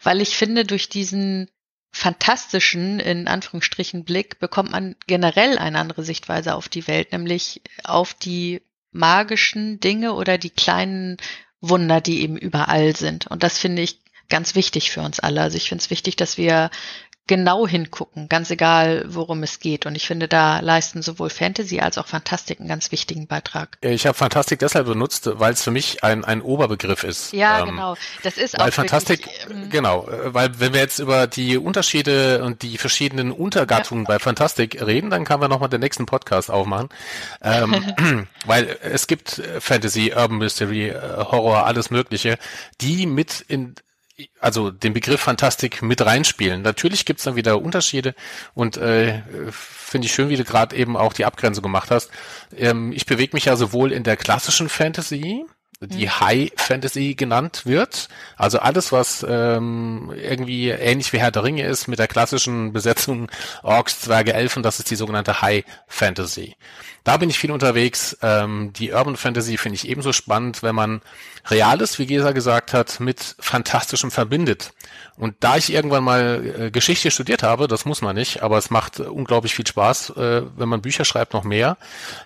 Weil 0.03 0.21
ich 0.21 0.37
finde, 0.37 0.65
durch 0.65 0.89
diesen 0.89 1.49
fantastischen, 1.93 3.01
in 3.01 3.29
Anführungsstrichen, 3.29 4.05
Blick 4.05 4.39
bekommt 4.39 4.71
man 4.71 4.97
generell 5.07 5.59
eine 5.59 5.79
andere 5.79 6.05
Sichtweise 6.05 6.55
auf 6.55 6.69
die 6.69 6.87
Welt, 6.87 7.13
nämlich 7.13 7.63
auf 7.85 8.15
die 8.15 8.63
magischen 8.93 9.81
Dinge 9.81 10.15
oder 10.15 10.39
die 10.39 10.51
kleinen 10.51 11.17
Wunder, 11.61 12.01
die 12.01 12.23
eben 12.23 12.37
überall 12.37 12.97
sind. 12.97 13.27
Und 13.27 13.43
das 13.43 13.59
finde 13.59 13.83
ich 13.83 14.01
ganz 14.29 14.55
wichtig 14.55 14.91
für 14.91 15.03
uns 15.03 15.21
alle. 15.21 15.43
Also 15.43 15.57
ich 15.57 15.69
finde 15.69 15.83
es 15.83 15.91
wichtig, 15.91 16.17
dass 16.17 16.39
wir 16.39 16.71
genau 17.31 17.65
hingucken, 17.65 18.29
ganz 18.29 18.51
egal, 18.51 19.05
worum 19.07 19.45
es 19.45 19.61
geht. 19.61 19.87
Und 19.87 19.95
ich 19.95 20.05
finde, 20.05 20.27
da 20.27 20.59
leisten 20.59 21.01
sowohl 21.01 21.31
Fantasy 21.31 21.79
als 21.79 21.97
auch 21.97 22.09
Fantastik 22.09 22.59
einen 22.59 22.69
ganz 22.69 22.91
wichtigen 22.91 23.29
Beitrag. 23.29 23.79
Ich 23.83 24.05
habe 24.05 24.19
Fantastik 24.19 24.59
deshalb 24.59 24.89
benutzt, 24.89 25.31
weil 25.35 25.53
es 25.53 25.63
für 25.63 25.71
mich 25.71 26.03
ein, 26.03 26.25
ein 26.25 26.43
Oberbegriff 26.43 27.05
ist. 27.05 27.33
Ja, 27.33 27.61
ähm, 27.61 27.67
genau. 27.67 27.97
Das 28.25 28.37
ist 28.37 28.59
weil 28.59 28.71
auch 28.71 28.75
Fantastik, 28.75 29.27
wirklich, 29.27 29.47
ähm, 29.49 29.71
genau, 29.71 30.09
äh, 30.09 30.35
weil 30.35 30.59
wenn 30.59 30.73
wir 30.73 30.81
jetzt 30.81 30.99
über 30.99 31.29
die 31.29 31.57
Unterschiede 31.57 32.43
und 32.43 32.63
die 32.63 32.79
verschiedenen 32.79 33.31
Untergattungen 33.31 34.07
ja. 34.07 34.09
bei 34.09 34.19
Fantastik 34.19 34.85
reden, 34.85 35.11
dann 35.11 35.25
kann 35.25 35.41
wir 35.41 35.47
nochmal 35.47 35.69
den 35.69 35.81
nächsten 35.81 36.07
Podcast 36.07 36.51
aufmachen. 36.51 36.89
Ähm, 37.43 38.27
weil 38.45 38.77
es 38.83 39.07
gibt 39.07 39.41
Fantasy, 39.61 40.13
Urban 40.17 40.39
Mystery, 40.39 40.89
äh, 40.89 41.01
Horror, 41.19 41.65
alles 41.65 41.91
Mögliche, 41.91 42.39
die 42.81 43.07
mit 43.07 43.41
in 43.47 43.77
also 44.41 44.71
den 44.71 44.93
Begriff 44.93 45.21
Fantastik 45.21 45.83
mit 45.83 46.05
reinspielen. 46.05 46.63
Natürlich 46.63 47.05
gibt's 47.05 47.25
dann 47.25 47.37
wieder 47.37 47.61
Unterschiede 47.61 48.15
und 48.55 48.77
äh, 48.77 49.23
finde 49.51 50.07
ich 50.07 50.13
schön, 50.13 50.29
wie 50.29 50.37
du 50.37 50.45
gerade 50.45 50.77
eben 50.77 50.97
auch 50.97 51.13
die 51.13 51.25
Abgrenzung 51.25 51.63
gemacht 51.63 51.91
hast. 51.91 52.11
Ähm, 52.57 52.93
ich 52.93 53.07
bewege 53.07 53.35
mich 53.35 53.47
ja 53.47 53.57
sowohl 53.57 53.93
in 53.93 54.03
der 54.03 54.17
klassischen 54.17 54.69
Fantasy, 54.69 55.45
die 55.81 56.07
mhm. 56.07 56.21
High 56.21 56.53
Fantasy 56.57 57.15
genannt 57.15 57.63
wird. 57.65 58.09
Also 58.37 58.59
alles, 58.59 58.93
was 58.93 59.25
ähm, 59.27 60.13
irgendwie 60.15 60.69
ähnlich 60.69 61.13
wie 61.13 61.19
Herr 61.19 61.31
der 61.31 61.43
Ringe 61.43 61.65
ist, 61.65 61.89
mit 61.89 61.99
der 61.99 62.09
klassischen 62.09 62.73
Besetzung 62.73 63.31
Orks, 63.63 64.01
Zwerge, 64.03 64.35
Elfen, 64.35 64.63
das 64.63 64.79
ist 64.79 64.91
die 64.91 64.97
sogenannte 64.97 65.41
High 65.41 65.65
Fantasy. 65.87 66.57
Da 67.03 67.17
bin 67.17 67.31
ich 67.31 67.39
viel 67.39 67.51
unterwegs. 67.51 68.17
Ähm, 68.21 68.73
die 68.75 68.93
Urban 68.93 69.17
Fantasy 69.17 69.57
finde 69.57 69.77
ich 69.77 69.89
ebenso 69.89 70.13
spannend, 70.13 70.63
wenn 70.63 70.75
man 70.75 71.01
Reales, 71.49 71.99
wie 71.99 72.07
Gesa 72.07 72.33
gesagt 72.33 72.75
hat, 72.75 73.01
mit 73.01 73.37
Fantastischem 73.39 74.11
verbindet. 74.11 74.73
Und 75.21 75.37
da 75.41 75.59
ich 75.59 75.71
irgendwann 75.71 76.03
mal 76.03 76.55
äh, 76.59 76.71
Geschichte 76.71 77.11
studiert 77.11 77.43
habe, 77.43 77.69
das 77.69 77.85
muss 77.85 78.01
man 78.01 78.17
nicht, 78.17 78.43
aber 78.43 78.57
es 78.57 78.71
macht 78.71 79.01
unglaublich 79.01 79.55
viel 79.55 79.67
Spaß, 79.67 80.17
äh, 80.17 80.43
wenn 80.57 80.69
man 80.71 80.81
Bücher 80.81 81.05
schreibt, 81.05 81.35
noch 81.35 81.45
mehr. 81.45 81.77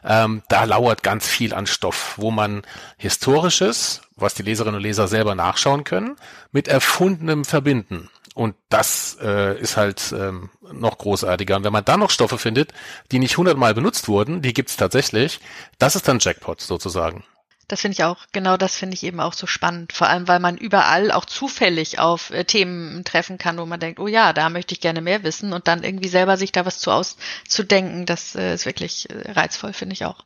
Ähm, 0.04 0.42
da 0.48 0.62
lauert 0.62 1.02
ganz 1.02 1.26
viel 1.26 1.54
an 1.54 1.66
Stoff, 1.66 2.14
wo 2.18 2.30
man 2.30 2.62
historisches, 2.96 4.02
was 4.14 4.34
die 4.34 4.44
Leserinnen 4.44 4.76
und 4.76 4.82
Leser 4.82 5.08
selber 5.08 5.34
nachschauen 5.34 5.82
können, 5.82 6.14
mit 6.52 6.68
erfundenem 6.68 7.44
verbinden. 7.44 8.10
Und 8.32 8.54
das 8.68 9.18
äh, 9.20 9.58
ist 9.58 9.76
halt 9.76 10.14
ähm, 10.16 10.50
noch 10.72 10.96
großartiger. 10.98 11.56
Und 11.56 11.64
wenn 11.64 11.72
man 11.72 11.84
dann 11.84 11.98
noch 11.98 12.10
Stoffe 12.10 12.38
findet, 12.38 12.72
die 13.10 13.18
nicht 13.18 13.38
hundertmal 13.38 13.74
benutzt 13.74 14.06
wurden, 14.06 14.40
die 14.40 14.54
gibt's 14.54 14.76
tatsächlich, 14.76 15.40
das 15.80 15.96
ist 15.96 16.06
dann 16.06 16.20
Jackpot 16.20 16.60
sozusagen. 16.60 17.24
Das 17.68 17.80
finde 17.80 17.94
ich 17.94 18.04
auch, 18.04 18.26
genau 18.32 18.56
das 18.56 18.76
finde 18.76 18.94
ich 18.94 19.04
eben 19.04 19.20
auch 19.20 19.32
so 19.32 19.46
spannend. 19.46 19.92
Vor 19.92 20.08
allem, 20.08 20.28
weil 20.28 20.38
man 20.38 20.58
überall 20.58 21.10
auch 21.10 21.24
zufällig 21.24 21.98
auf 21.98 22.30
äh, 22.30 22.44
Themen 22.44 23.04
treffen 23.04 23.38
kann, 23.38 23.58
wo 23.58 23.66
man 23.66 23.80
denkt, 23.80 23.98
oh 24.00 24.06
ja, 24.06 24.32
da 24.32 24.50
möchte 24.50 24.74
ich 24.74 24.80
gerne 24.80 25.00
mehr 25.00 25.22
wissen 25.22 25.52
und 25.52 25.66
dann 25.68 25.82
irgendwie 25.82 26.08
selber 26.08 26.36
sich 26.36 26.52
da 26.52 26.66
was 26.66 26.78
zu 26.78 26.90
auszudenken, 26.90 28.06
das 28.06 28.34
äh, 28.34 28.54
ist 28.54 28.66
wirklich 28.66 29.08
äh, 29.10 29.32
reizvoll, 29.32 29.72
finde 29.72 29.94
ich 29.94 30.04
auch. 30.04 30.24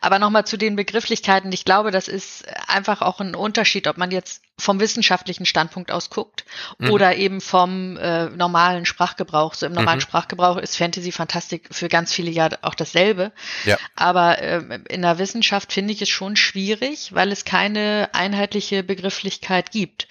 Aber 0.00 0.18
nochmal 0.18 0.46
zu 0.46 0.56
den 0.56 0.76
Begrifflichkeiten. 0.76 1.52
Ich 1.52 1.64
glaube, 1.64 1.90
das 1.90 2.08
ist 2.08 2.44
einfach 2.68 3.02
auch 3.02 3.20
ein 3.20 3.34
Unterschied, 3.34 3.86
ob 3.86 3.96
man 3.96 4.10
jetzt 4.10 4.42
vom 4.60 4.78
wissenschaftlichen 4.78 5.46
Standpunkt 5.46 5.90
aus 5.90 6.10
guckt 6.10 6.44
mhm. 6.78 6.90
oder 6.90 7.16
eben 7.16 7.40
vom 7.40 7.96
äh, 7.96 8.26
normalen 8.26 8.86
Sprachgebrauch. 8.86 9.54
So 9.54 9.66
im 9.66 9.72
normalen 9.72 9.98
mhm. 9.98 10.02
Sprachgebrauch 10.02 10.58
ist 10.58 10.76
Fantasy 10.76 11.12
Fantastik 11.12 11.68
für 11.72 11.88
ganz 11.88 12.12
viele 12.12 12.30
ja 12.30 12.50
auch 12.62 12.74
dasselbe. 12.74 13.32
Ja. 13.64 13.78
Aber 13.96 14.38
äh, 14.38 14.80
in 14.88 15.02
der 15.02 15.18
Wissenschaft 15.18 15.72
finde 15.72 15.92
ich 15.92 16.02
es 16.02 16.08
schon 16.08 16.36
schwierig, 16.36 17.14
weil 17.14 17.32
es 17.32 17.44
keine 17.44 18.10
einheitliche 18.12 18.82
Begrifflichkeit 18.82 19.70
gibt. 19.70 20.06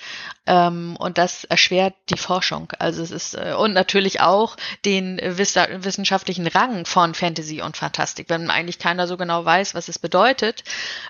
Ähm, 0.50 0.96
und 0.98 1.20
das 1.20 1.44
erschwert 1.44 1.94
die 2.10 2.18
Forschung. 2.18 2.74
Also 2.80 3.04
es 3.04 3.12
ist 3.12 3.36
äh, 3.36 3.54
und 3.58 3.74
natürlich 3.74 4.20
auch 4.20 4.58
den 4.84 5.22
wiss 5.24 5.56
wissenschaftlichen 5.56 6.48
Rang 6.48 6.86
von 6.86 7.14
Fantasy 7.14 7.62
und 7.62 7.78
Fantastik. 7.78 8.30
Wenn 8.30 8.50
eigentlich 8.50 8.80
keiner 8.80 9.06
so 9.06 9.16
genau 9.16 9.29
weiß, 9.30 9.76
was 9.76 9.88
es 9.88 10.00
bedeutet, 10.00 10.64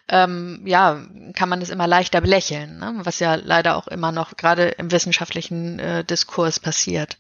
ähm, 0.08 0.62
ja, 0.66 1.00
kann 1.36 1.50
man 1.50 1.62
es 1.62 1.70
immer 1.70 1.88
leichter 1.88 2.22
belächeln, 2.22 2.80
ne? 2.80 2.94
was 3.04 3.20
ja 3.20 3.36
leider 3.36 3.76
auch 3.76 3.88
immer 3.88 4.12
noch 4.12 4.38
gerade 4.38 4.70
im 4.70 4.92
wissenschaftlichen 4.92 5.80
äh, 5.80 6.04
Diskurs 6.04 6.60
passiert. 6.60 7.18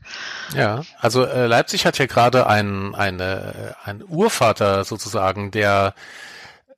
Ja, 0.55 0.83
also 0.99 1.25
äh, 1.25 1.47
Leipzig 1.47 1.85
hat 1.85 1.97
ja 1.97 2.05
gerade 2.05 2.47
ein, 2.47 2.95
eine, 2.95 3.75
ein 3.83 4.03
Urvater 4.03 4.83
sozusagen, 4.83 5.51
der 5.51 5.93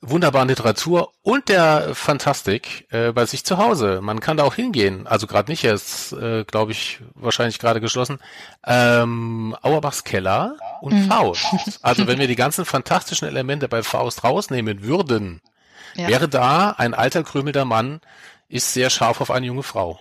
wunderbaren 0.02 0.48
Literatur 0.48 1.12
und 1.22 1.48
der 1.48 1.94
Fantastik 1.94 2.88
äh, 2.92 3.12
bei 3.12 3.26
sich 3.26 3.46
zu 3.46 3.58
Hause. 3.58 4.00
Man 4.02 4.20
kann 4.20 4.38
da 4.38 4.44
auch 4.44 4.56
hingehen. 4.56 5.06
Also 5.06 5.28
gerade 5.28 5.52
nicht, 5.52 5.64
er 5.64 5.76
ist, 5.76 6.12
äh, 6.14 6.44
glaube 6.44 6.72
ich, 6.72 7.00
wahrscheinlich 7.14 7.60
gerade 7.60 7.80
geschlossen. 7.80 8.20
Ähm, 8.66 9.56
Auerbachs 9.62 10.04
Keller 10.04 10.58
und 10.82 10.94
mhm. 10.94 11.08
Faust. 11.08 11.46
Also 11.84 12.08
wenn 12.08 12.20
wir 12.20 12.28
die 12.28 12.36
ganzen 12.36 12.66
fantastischen 12.66 13.28
Elemente 13.28 13.68
bei 13.68 13.84
Faust 13.84 14.24
rausnehmen 14.24 14.84
würden, 14.84 15.42
ja. 15.96 16.08
wäre 16.08 16.28
da 16.28 16.72
ein 16.72 16.94
alter 16.94 17.24
krümelnder 17.24 17.66
Mann, 17.66 18.02
ist 18.50 18.74
sehr 18.74 18.90
scharf 18.90 19.22
auf 19.22 19.32
eine 19.32 19.46
junge 19.46 19.64
Frau. 19.64 20.00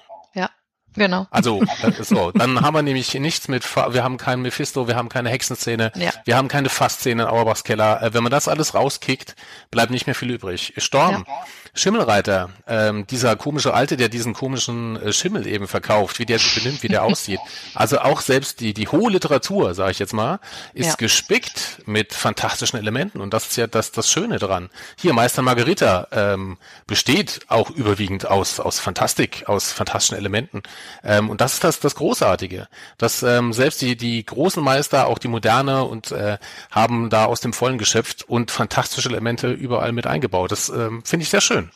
Genau. 0.94 1.26
Also, 1.30 1.62
so, 2.00 2.32
dann 2.32 2.60
haben 2.60 2.74
wir 2.74 2.82
nämlich 2.82 3.14
nichts 3.14 3.48
mit, 3.48 3.64
wir 3.76 4.02
haben 4.02 4.16
keinen 4.16 4.42
Mephisto, 4.42 4.88
wir 4.88 4.96
haben 4.96 5.08
keine 5.08 5.28
Hexenszene, 5.30 5.92
ja. 5.94 6.10
wir 6.24 6.36
haben 6.36 6.48
keine 6.48 6.68
Fassszene 6.68 7.22
in 7.22 7.28
Auerbachs 7.28 7.64
Keller. 7.64 8.02
Äh, 8.02 8.14
wenn 8.14 8.22
man 8.22 8.32
das 8.32 8.48
alles 8.48 8.74
rauskickt, 8.74 9.36
bleibt 9.70 9.90
nicht 9.90 10.06
mehr 10.06 10.14
viel 10.14 10.30
übrig. 10.30 10.74
Storm. 10.78 11.24
Ja. 11.26 11.34
Schimmelreiter, 11.72 12.50
ähm, 12.66 13.06
dieser 13.06 13.36
komische 13.36 13.74
Alte, 13.74 13.96
der 13.96 14.08
diesen 14.08 14.34
komischen 14.34 15.00
äh, 15.00 15.12
Schimmel 15.12 15.46
eben 15.46 15.68
verkauft, 15.68 16.18
wie 16.18 16.26
der 16.26 16.38
sich 16.38 16.54
benimmt, 16.54 16.82
wie 16.82 16.88
der 16.88 17.04
aussieht. 17.04 17.38
Also 17.74 18.00
auch 18.00 18.20
selbst 18.20 18.60
die, 18.60 18.74
die 18.74 18.88
hohe 18.88 19.10
Literatur, 19.10 19.74
sage 19.74 19.92
ich 19.92 19.98
jetzt 20.00 20.12
mal, 20.12 20.40
ist 20.74 20.86
ja. 20.86 20.94
gespickt 20.96 21.82
mit 21.86 22.12
fantastischen 22.12 22.78
Elementen 22.78 23.20
und 23.20 23.32
das 23.32 23.46
ist 23.48 23.56
ja 23.56 23.66
das, 23.68 23.92
das 23.92 24.10
Schöne 24.10 24.38
dran. 24.38 24.68
Hier, 24.98 25.12
Meister 25.12 25.42
Margarita 25.42 26.08
ähm, 26.10 26.58
besteht 26.86 27.40
auch 27.48 27.70
überwiegend 27.70 28.26
aus, 28.26 28.58
aus 28.58 28.80
Fantastik, 28.80 29.44
aus 29.48 29.70
fantastischen 29.70 30.16
Elementen. 30.16 30.62
Ähm, 31.02 31.30
und 31.30 31.40
das 31.40 31.54
ist 31.54 31.64
das, 31.64 31.80
das 31.80 31.94
Großartige, 31.94 32.68
dass 32.98 33.22
ähm, 33.22 33.52
selbst 33.52 33.80
die, 33.82 33.96
die 33.96 34.24
großen 34.24 34.62
Meister, 34.62 35.06
auch 35.06 35.18
die 35.18 35.28
Moderne 35.28 35.84
und 35.84 36.12
äh, 36.12 36.38
haben 36.70 37.10
da 37.10 37.24
aus 37.26 37.40
dem 37.40 37.52
Vollen 37.52 37.78
geschöpft 37.78 38.28
und 38.28 38.50
fantastische 38.50 39.08
Elemente 39.08 39.50
überall 39.50 39.92
mit 39.92 40.06
eingebaut. 40.06 40.52
Das 40.52 40.68
ähm, 40.68 41.02
finde 41.04 41.24
ich 41.24 41.30
sehr 41.30 41.40
schön. 41.40 41.70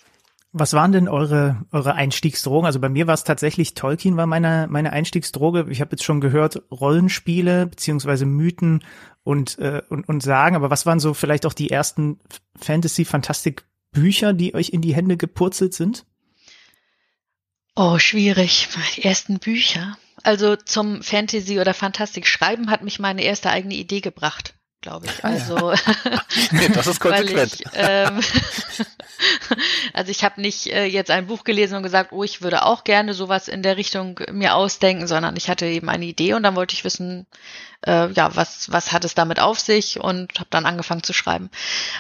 Was 0.57 0.72
waren 0.72 0.92
denn 0.92 1.09
eure, 1.09 1.64
eure 1.72 1.94
Einstiegsdrogen? 1.94 2.64
Also 2.64 2.79
bei 2.79 2.88
mir 2.88 3.09
war 3.09 3.14
es 3.14 3.24
tatsächlich 3.24 3.74
Tolkien 3.74 4.16
war 4.16 4.27
meine, 4.29 4.68
meine 4.70 4.92
Einstiegsdroge. 4.92 5.66
Ich 5.68 5.81
habe 5.81 5.90
jetzt 5.92 6.05
schon 6.05 6.20
gehört, 6.20 6.62
Rollenspiele 6.70 7.66
beziehungsweise 7.66 8.24
Mythen 8.24 8.85
und, 9.24 9.59
äh, 9.59 9.83
und, 9.88 10.09
und 10.09 10.22
Sagen, 10.22 10.55
aber 10.55 10.70
was 10.70 10.87
waren 10.87 11.00
so 11.00 11.12
vielleicht 11.12 11.44
auch 11.44 11.55
die 11.55 11.70
ersten 11.70 12.20
Fantasy-Fantastik-Bücher, 12.57 14.33
die 14.33 14.55
euch 14.55 14.68
in 14.68 14.81
die 14.81 14.94
Hände 14.94 15.16
gepurzelt 15.16 15.74
sind? 15.74 16.07
Oh, 17.76 17.98
schwierig. 17.98 18.68
Die 18.96 19.04
ersten 19.04 19.38
Bücher. 19.38 19.98
Also 20.22 20.56
zum 20.56 21.02
Fantasy 21.02 21.60
oder 21.60 21.74
Fantastik 21.74 22.26
schreiben 22.26 22.70
hat 22.70 22.82
mich 22.82 22.98
meine 22.98 23.22
erste 23.22 23.50
eigene 23.50 23.74
Idee 23.74 24.00
gebracht 24.00 24.54
glaube 24.84 25.06
ich. 25.06 25.24
Also 25.24 25.72
das 26.74 26.87
ist 26.87 27.00
konsequent. 27.00 27.54
ich, 27.54 27.66
ähm, 27.72 28.20
also 29.94 30.10
ich 30.10 30.22
habe 30.22 30.40
nicht 30.40 30.66
äh, 30.66 30.84
jetzt 30.84 31.10
ein 31.10 31.26
Buch 31.26 31.42
gelesen 31.42 31.76
und 31.76 31.82
gesagt, 31.82 32.12
oh, 32.12 32.22
ich 32.22 32.42
würde 32.42 32.64
auch 32.64 32.84
gerne 32.84 33.14
sowas 33.14 33.48
in 33.48 33.62
der 33.62 33.76
Richtung 33.78 34.20
mir 34.30 34.54
ausdenken, 34.54 35.06
sondern 35.06 35.37
ich 35.37 35.48
hatte 35.48 35.66
eben 35.66 35.88
eine 35.88 36.04
Idee 36.04 36.34
und 36.34 36.42
dann 36.42 36.54
wollte 36.54 36.74
ich 36.74 36.84
wissen, 36.84 37.26
äh, 37.87 38.12
ja, 38.12 38.37
was 38.37 38.70
was 38.70 38.92
hat 38.92 39.04
es 39.04 39.14
damit 39.14 39.40
auf 39.40 39.58
sich 39.58 39.98
und 39.98 40.38
habe 40.38 40.50
dann 40.50 40.66
angefangen 40.66 41.02
zu 41.02 41.14
schreiben. 41.14 41.50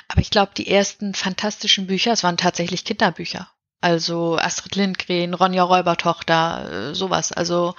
Aber 0.08 0.20
ich 0.20 0.30
glaube, 0.30 0.52
die 0.54 0.70
ersten 0.70 1.14
fantastischen 1.14 1.86
Bücher, 1.86 2.12
es 2.12 2.22
waren 2.22 2.36
tatsächlich 2.36 2.84
Kinderbücher. 2.84 3.48
Also 3.84 4.38
Astrid 4.38 4.76
Lindgren, 4.76 5.34
Ronja 5.34 5.62
Räubertochter, 5.62 6.70
äh, 6.72 6.94
sowas. 6.94 7.32
Also 7.32 7.74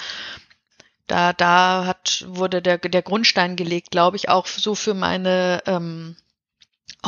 da, 1.07 1.33
da 1.33 1.85
hat, 1.87 2.25
wurde 2.27 2.61
der, 2.61 2.77
der 2.77 3.01
Grundstein 3.01 3.55
gelegt, 3.55 3.89
glaube 3.89 4.15
ich, 4.15 4.29
auch 4.29 4.45
so 4.45 4.75
für 4.75 4.93
meine 4.93 5.63
ähm, 5.65 6.15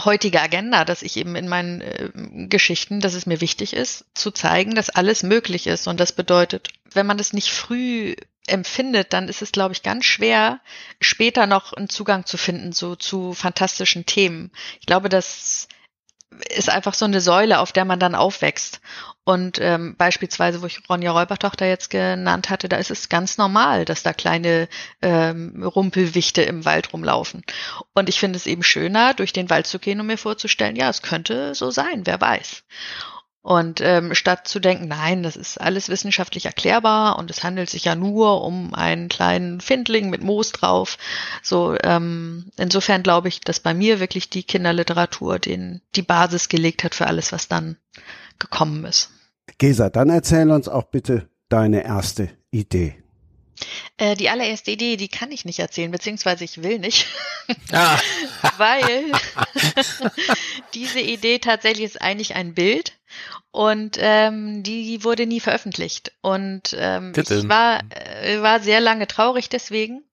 heutige 0.04 0.42
Agenda, 0.42 0.84
dass 0.84 1.04
ich 1.04 1.16
eben 1.18 1.36
in 1.36 1.48
meinen 1.48 1.82
äh, 1.82 2.48
Geschichten, 2.48 3.00
dass 3.00 3.14
es 3.14 3.28
mir 3.28 3.40
wichtig 3.40 3.74
ist, 3.74 4.06
zu 4.16 4.32
zeigen, 4.32 4.74
dass 4.74 4.90
alles 4.90 5.22
möglich 5.22 5.68
ist. 5.68 5.88
Und 5.88 6.00
das 6.00 6.12
bedeutet, 6.12 6.70
wenn 6.92 7.06
man 7.06 7.20
das 7.20 7.34
nicht 7.34 7.52
früh 7.52 8.16
empfindet, 8.48 9.14
dann 9.14 9.30
ist 9.30 9.44
es, 9.44 9.52
glaube 9.52 9.74
ich, 9.74 9.84
ganz 9.84 10.06
schwer, 10.06 10.60
später 11.00 11.46
noch 11.46 11.74
einen 11.74 11.90
Zugang 11.90 12.26
zu 12.26 12.38
finden 12.38 12.72
so, 12.72 12.96
zu 12.96 13.36
fantastischen 13.36 14.08
Themen. 14.08 14.50
Ich 14.80 14.88
glaube, 14.88 15.08
dass 15.08 15.68
ist 16.50 16.70
einfach 16.70 16.94
so 16.94 17.06
eine 17.06 17.22
Säule, 17.22 17.60
auf 17.60 17.72
der 17.72 17.86
man 17.86 18.00
dann 18.00 18.16
aufwächst. 18.16 18.82
Und 19.24 19.60
ähm, 19.60 19.96
beispielsweise, 19.98 20.62
wo 20.62 20.68
ich 20.68 20.80
Ronja 20.90 21.12
Räubertochter 21.12 21.66
jetzt 21.66 21.90
genannt 21.90 22.50
hatte, 22.50 22.70
da 22.70 22.78
ist 22.78 22.92
es 22.92 23.10
ganz 23.10 23.38
normal, 23.38 23.84
dass 23.84 24.04
da 24.04 24.13
kleine 24.13 24.70
ähm, 25.02 25.63
Rumpelwichte 25.63 26.42
im 26.44 26.63
Wald 26.63 26.94
rumlaufen. 26.94 27.44
Und 27.94 28.08
ich 28.08 28.20
finde 28.20 28.38
es 28.38 28.48
eben 28.48 28.63
schöner, 28.63 29.13
durch 29.13 29.34
den 29.34 29.50
Wald 29.50 29.68
zu 29.68 29.80
gehen 29.80 30.00
und 30.00 30.08
mir 30.08 30.18
vorzustellen, 30.18 30.78
ja, 30.78 30.90
es 30.90 31.02
könnte 31.02 31.56
so 31.56 31.72
sein, 31.72 32.06
wer 32.06 32.22
weiß. 32.22 32.63
Und 33.48 33.80
ähm, 33.80 34.14
statt 34.14 34.46
zu 34.46 34.60
denken, 34.60 34.90
nein, 34.90 35.24
das 35.24 35.38
ist 35.38 35.58
alles 35.62 35.88
wissenschaftlich 35.88 36.48
erklärbar 36.48 37.18
und 37.18 37.32
es 37.32 37.46
handelt 37.46 37.70
sich 37.70 37.86
ja 37.86 37.96
nur 37.96 38.44
um 38.44 38.74
einen 38.74 39.08
kleinen 39.08 39.62
Findling 39.62 40.10
mit 40.10 40.22
Moos 40.22 40.52
drauf. 40.52 40.98
So 41.42 41.78
ähm, 41.82 42.52
insofern 42.58 43.04
glaube 43.04 43.30
ich, 43.30 43.40
dass 43.40 43.62
bei 43.62 43.74
mir 43.74 44.02
wirklich 44.02 44.30
die 44.30 44.44
Kinderliteratur 44.44 45.40
den 45.40 45.80
die 45.96 46.02
Basis 46.02 46.50
gelegt 46.50 46.84
hat 46.84 46.94
für 46.94 47.08
alles, 47.08 47.32
was 47.32 47.48
dann 47.48 47.78
gekommen 48.38 48.84
ist. 48.84 49.12
Gesa, 49.60 49.90
dann 49.90 50.10
erzähl 50.10 50.52
uns 50.52 50.68
auch 50.68 50.84
bitte 50.84 51.30
deine 51.48 51.86
erste 51.86 52.30
Idee. 52.52 53.02
Äh, 54.00 54.16
die 54.16 54.30
allererste 54.30 54.70
Idee, 54.70 54.96
die 54.96 55.08
kann 55.08 55.32
ich 55.32 55.44
nicht 55.44 55.58
erzählen, 55.58 55.90
beziehungsweise 55.90 56.44
ich 56.44 56.62
will 56.62 56.78
nicht, 56.78 57.08
ah. 57.72 57.98
weil 58.58 59.12
diese 60.76 61.00
Idee 61.00 61.40
tatsächlich 61.40 61.86
ist 61.86 62.02
eigentlich 62.02 62.36
ein 62.36 62.54
Bild 62.54 62.94
und 63.50 63.98
ähm, 64.00 64.62
die 64.62 65.04
wurde 65.04 65.26
nie 65.26 65.40
veröffentlicht. 65.40 66.12
Und 66.22 66.76
ähm, 66.78 67.12
ich 67.16 67.50
war, 67.50 67.82
äh, 67.90 68.40
war 68.42 68.60
sehr 68.60 68.82
lange 68.82 69.08
traurig 69.08 69.50
deswegen 69.50 70.04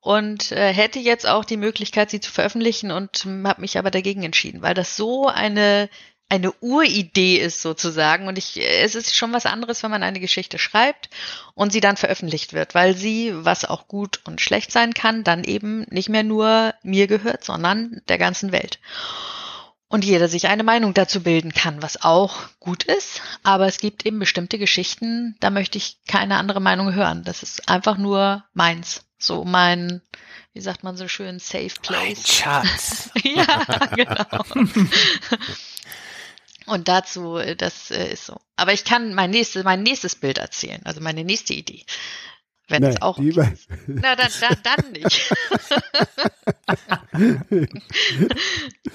und 0.00 0.50
äh, 0.50 0.72
hätte 0.72 0.98
jetzt 0.98 1.28
auch 1.28 1.44
die 1.44 1.56
Möglichkeit, 1.58 2.10
sie 2.10 2.20
zu 2.20 2.32
veröffentlichen 2.32 2.90
und 2.90 3.26
habe 3.44 3.60
mich 3.60 3.78
aber 3.78 3.92
dagegen 3.92 4.24
entschieden, 4.24 4.62
weil 4.62 4.74
das 4.74 4.96
so 4.96 5.28
eine 5.28 5.88
eine 6.30 6.52
Uridee 6.60 7.38
ist 7.38 7.60
sozusagen. 7.60 8.28
Und 8.28 8.38
ich, 8.38 8.56
es 8.56 8.94
ist 8.94 9.14
schon 9.14 9.32
was 9.32 9.46
anderes, 9.46 9.82
wenn 9.82 9.90
man 9.90 10.02
eine 10.02 10.20
Geschichte 10.20 10.58
schreibt 10.58 11.10
und 11.54 11.72
sie 11.72 11.80
dann 11.80 11.96
veröffentlicht 11.96 12.52
wird, 12.52 12.74
weil 12.74 12.96
sie, 12.96 13.32
was 13.34 13.64
auch 13.64 13.88
gut 13.88 14.20
und 14.24 14.40
schlecht 14.40 14.70
sein 14.72 14.94
kann, 14.94 15.24
dann 15.24 15.44
eben 15.44 15.84
nicht 15.90 16.08
mehr 16.08 16.22
nur 16.22 16.72
mir 16.82 17.08
gehört, 17.08 17.44
sondern 17.44 18.00
der 18.08 18.16
ganzen 18.16 18.52
Welt. 18.52 18.78
Und 19.88 20.04
jeder 20.04 20.28
sich 20.28 20.46
eine 20.46 20.62
Meinung 20.62 20.94
dazu 20.94 21.20
bilden 21.20 21.52
kann, 21.52 21.82
was 21.82 22.00
auch 22.04 22.36
gut 22.60 22.84
ist. 22.84 23.22
Aber 23.42 23.66
es 23.66 23.78
gibt 23.78 24.06
eben 24.06 24.20
bestimmte 24.20 24.56
Geschichten, 24.56 25.34
da 25.40 25.50
möchte 25.50 25.78
ich 25.78 25.98
keine 26.06 26.36
andere 26.36 26.60
Meinung 26.60 26.94
hören. 26.94 27.24
Das 27.24 27.42
ist 27.42 27.68
einfach 27.68 27.98
nur 27.98 28.44
meins. 28.54 29.04
So 29.18 29.44
mein, 29.44 30.00
wie 30.52 30.60
sagt 30.60 30.84
man 30.84 30.96
so 30.96 31.08
schön, 31.08 31.40
safe 31.40 31.74
place. 31.82 32.18
Mein 32.44 32.62
Schatz. 32.64 33.10
ja, 33.24 33.64
genau. 33.96 34.44
Und 36.66 36.88
dazu, 36.88 37.36
äh, 37.36 37.56
das 37.56 37.90
äh, 37.90 38.12
ist 38.12 38.26
so. 38.26 38.40
Aber 38.56 38.72
ich 38.72 38.84
kann 38.84 39.14
mein 39.14 39.30
nächstes, 39.30 39.64
mein 39.64 39.82
nächstes 39.82 40.14
Bild 40.14 40.38
erzählen, 40.38 40.80
also 40.84 41.00
meine 41.00 41.24
nächste 41.24 41.54
Idee. 41.54 41.84
Wenn 42.70 42.84
es 42.84 43.02
auch. 43.02 43.16
die 43.18 43.32
okay. 43.32 43.52
Na, 43.86 44.16
dann, 44.16 44.30
dann, 44.40 44.56
dann 44.62 44.92
nicht. 44.92 45.32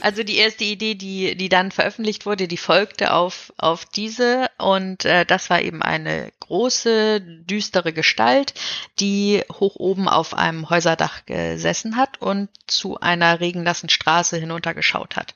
also 0.01 0.23
die 0.23 0.37
erste 0.37 0.63
Idee, 0.63 0.95
die, 0.95 1.35
die 1.35 1.49
dann 1.49 1.71
veröffentlicht 1.71 2.25
wurde, 2.25 2.47
die 2.47 2.57
folgte 2.57 3.13
auf, 3.13 3.53
auf 3.57 3.85
diese 3.85 4.47
und 4.57 5.05
äh, 5.05 5.25
das 5.25 5.49
war 5.49 5.61
eben 5.61 5.81
eine 5.81 6.31
große, 6.39 7.21
düstere 7.21 7.91
Gestalt, 7.91 8.53
die 8.99 9.43
hoch 9.51 9.75
oben 9.75 10.07
auf 10.07 10.33
einem 10.33 10.69
Häuserdach 10.69 11.25
gesessen 11.25 11.97
hat 11.97 12.21
und 12.21 12.49
zu 12.67 12.99
einer 12.99 13.39
regennassen 13.39 13.89
Straße 13.89 14.37
hinuntergeschaut 14.37 15.15
hat. 15.15 15.35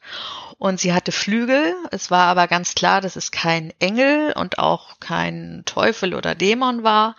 Und 0.57 0.79
sie 0.79 0.93
hatte 0.93 1.11
Flügel, 1.11 1.73
es 1.91 2.11
war 2.11 2.27
aber 2.27 2.47
ganz 2.47 2.75
klar, 2.75 3.01
dass 3.01 3.15
es 3.15 3.31
kein 3.31 3.73
Engel 3.79 4.33
und 4.33 4.59
auch 4.59 4.99
kein 4.99 5.63
Teufel 5.65 6.13
oder 6.13 6.35
Dämon 6.35 6.83
war. 6.83 7.15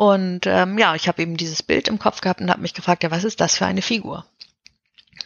Und 0.00 0.46
ähm, 0.46 0.78
ja, 0.78 0.94
ich 0.94 1.08
habe 1.08 1.20
eben 1.20 1.36
dieses 1.36 1.62
Bild 1.62 1.86
im 1.86 1.98
Kopf 1.98 2.22
gehabt 2.22 2.40
und 2.40 2.48
habe 2.50 2.62
mich 2.62 2.72
gefragt, 2.72 3.02
ja, 3.02 3.10
was 3.10 3.22
ist 3.22 3.38
das 3.38 3.58
für 3.58 3.66
eine 3.66 3.82
Figur? 3.82 4.24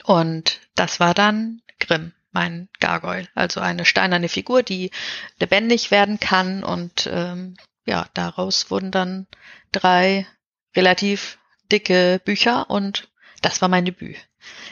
Und 0.03 0.59
das 0.75 0.99
war 0.99 1.15
dann 1.15 1.63
Grimm, 1.79 2.11
mein 2.33 2.69
Gargoyle, 2.81 3.29
also 3.37 3.61
eine 3.61 3.85
steinerne 3.85 4.29
Figur, 4.29 4.65
die 4.65 4.91
lebendig 5.39 5.93
werden 5.93 6.19
kann. 6.19 6.65
Und 6.65 7.09
ähm, 7.09 7.55
ja, 7.87 8.07
daraus 8.15 8.69
wurden 8.69 8.91
dann 8.91 9.29
drei 9.71 10.27
relativ 10.75 11.39
dicke 11.71 12.21
Bücher 12.25 12.69
und 12.69 13.09
das 13.43 13.63
war 13.63 13.69
mein 13.69 13.85
Debüt 13.85 14.17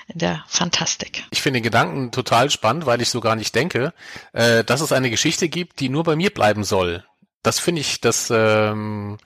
in 0.09 0.19
der 0.19 0.43
Fantastik. 0.49 1.23
Ich 1.31 1.43
finde 1.43 1.61
den 1.61 1.65
Gedanken 1.65 2.11
total 2.11 2.51
spannend, 2.51 2.87
weil 2.87 3.01
ich 3.03 3.09
so 3.09 3.21
gar 3.21 3.37
nicht 3.37 3.55
denke, 3.55 3.95
äh, 4.33 4.65
dass 4.65 4.81
es 4.81 4.91
eine 4.91 5.11
Geschichte 5.11 5.49
gibt, 5.49 5.79
die 5.79 5.89
nur 5.89 6.03
bei 6.03 6.17
mir 6.17 6.31
bleiben 6.31 6.65
soll. 6.65 7.05
Das 7.45 7.61
finde 7.61 7.83
ich, 7.83 8.01
das 8.01 8.33
ähm, 8.35 9.19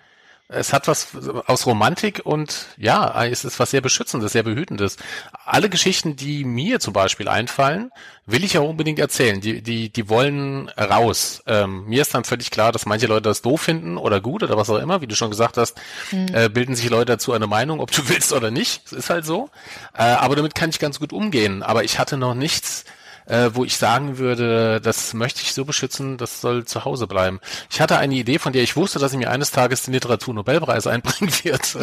es 0.48 0.72
hat 0.72 0.86
was 0.86 1.08
aus 1.46 1.66
Romantik 1.66 2.20
und 2.24 2.66
ja, 2.76 3.24
es 3.24 3.44
ist 3.44 3.58
was 3.58 3.72
sehr 3.72 3.80
Beschützendes, 3.80 4.32
sehr 4.32 4.44
Behütendes. 4.44 4.96
Alle 5.44 5.68
Geschichten, 5.68 6.14
die 6.14 6.44
mir 6.44 6.78
zum 6.78 6.92
Beispiel 6.92 7.26
einfallen, 7.28 7.90
will 8.26 8.44
ich 8.44 8.52
ja 8.52 8.60
unbedingt 8.60 9.00
erzählen. 9.00 9.40
Die, 9.40 9.60
die, 9.60 9.88
die 9.90 10.08
wollen 10.08 10.68
raus. 10.68 11.42
Ähm, 11.46 11.86
mir 11.86 12.02
ist 12.02 12.14
dann 12.14 12.22
völlig 12.22 12.52
klar, 12.52 12.70
dass 12.70 12.86
manche 12.86 13.08
Leute 13.08 13.22
das 13.22 13.42
doof 13.42 13.62
finden 13.62 13.96
oder 13.96 14.20
gut 14.20 14.44
oder 14.44 14.56
was 14.56 14.70
auch 14.70 14.78
immer, 14.78 15.00
wie 15.00 15.08
du 15.08 15.16
schon 15.16 15.30
gesagt 15.30 15.56
hast, 15.56 15.80
äh, 16.12 16.48
bilden 16.48 16.76
sich 16.76 16.88
Leute 16.90 17.12
dazu 17.12 17.32
eine 17.32 17.48
Meinung, 17.48 17.80
ob 17.80 17.90
du 17.90 18.02
willst 18.08 18.32
oder 18.32 18.52
nicht. 18.52 18.82
Es 18.86 18.92
ist 18.92 19.10
halt 19.10 19.26
so. 19.26 19.50
Äh, 19.94 20.02
aber 20.02 20.36
damit 20.36 20.54
kann 20.54 20.70
ich 20.70 20.78
ganz 20.78 21.00
gut 21.00 21.12
umgehen. 21.12 21.64
Aber 21.64 21.82
ich 21.82 21.98
hatte 21.98 22.16
noch 22.16 22.34
nichts, 22.34 22.84
äh, 23.26 23.50
wo 23.52 23.64
ich 23.64 23.76
sagen 23.76 24.18
würde, 24.18 24.80
das 24.80 25.14
möchte 25.14 25.42
ich 25.42 25.52
so 25.52 25.64
beschützen, 25.64 26.16
das 26.16 26.40
soll 26.40 26.64
zu 26.64 26.84
Hause 26.84 27.06
bleiben. 27.06 27.40
Ich 27.70 27.80
hatte 27.80 27.98
eine 27.98 28.14
Idee, 28.14 28.38
von 28.38 28.52
der 28.52 28.62
ich 28.62 28.76
wusste, 28.76 28.98
dass 28.98 29.10
sie 29.10 29.18
mir 29.18 29.30
eines 29.30 29.50
Tages 29.50 29.82
den 29.82 29.94
Literaturnobelpreis 29.94 30.86
einbringen 30.86 31.32
wird. 31.42 31.76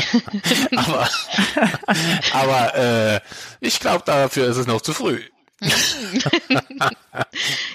aber 0.75 1.07
aber 2.33 2.75
äh, 2.75 3.19
ich 3.59 3.79
glaube, 3.79 4.03
dafür 4.05 4.47
ist 4.47 4.57
es 4.57 4.67
noch 4.67 4.81
zu 4.81 4.93
früh. 4.93 5.21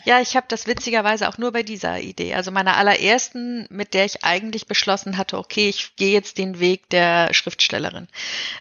Ja, 0.05 0.21
ich 0.21 0.37
habe 0.37 0.47
das 0.49 0.67
witzigerweise 0.67 1.29
auch 1.29 1.37
nur 1.37 1.53
bei 1.53 1.63
dieser 1.63 2.01
Idee. 2.01 2.35
Also 2.35 2.51
meiner 2.51 2.77
allerersten, 2.77 3.67
mit 3.69 3.93
der 3.93 4.07
ich 4.07 4.25
eigentlich 4.25 4.67
beschlossen 4.67 5.19
hatte, 5.19 5.37
okay, 5.37 5.69
ich 5.69 5.97
gehe 5.97 6.13
jetzt 6.13 6.39
den 6.39 6.61
Weg 6.61 6.89
der 6.89 7.35
Schriftstellerin. 7.35 8.09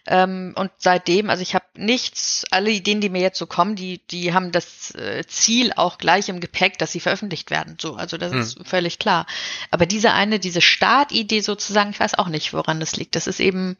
Ähm, 0.07 0.53
und 0.57 0.71
seitdem, 0.78 1.30
also 1.30 1.41
ich 1.41 1.55
habe 1.55 1.65
nichts, 1.75 2.43
alle 2.51 2.71
Ideen, 2.71 2.99
die 3.01 3.09
mir 3.09 3.21
jetzt 3.21 3.39
so 3.39 3.47
kommen, 3.47 3.75
die, 3.75 4.01
die 4.11 4.34
haben 4.34 4.51
das 4.51 4.93
äh, 4.95 5.25
Ziel 5.25 5.71
auch 5.75 5.97
gleich 5.97 6.28
im 6.30 6.41
Gepäck, 6.41 6.78
dass 6.80 6.91
sie 6.91 6.99
veröffentlicht 6.99 7.49
werden. 7.49 7.78
So, 7.80 7.95
also 7.95 8.17
das 8.17 8.34
ist 8.34 8.67
völlig 8.67 8.99
klar. 8.99 9.25
Aber 9.71 9.86
diese 9.86 10.11
eine, 10.11 10.39
diese 10.39 10.61
Startidee 10.61 11.39
sozusagen, 11.39 11.91
ich 11.91 11.99
weiß 11.99 12.15
auch 12.15 12.28
nicht, 12.28 12.53
woran 12.53 12.80
das 12.82 12.97
liegt. 12.97 13.15
Das 13.15 13.28
ist 13.28 13.39
eben 13.39 13.78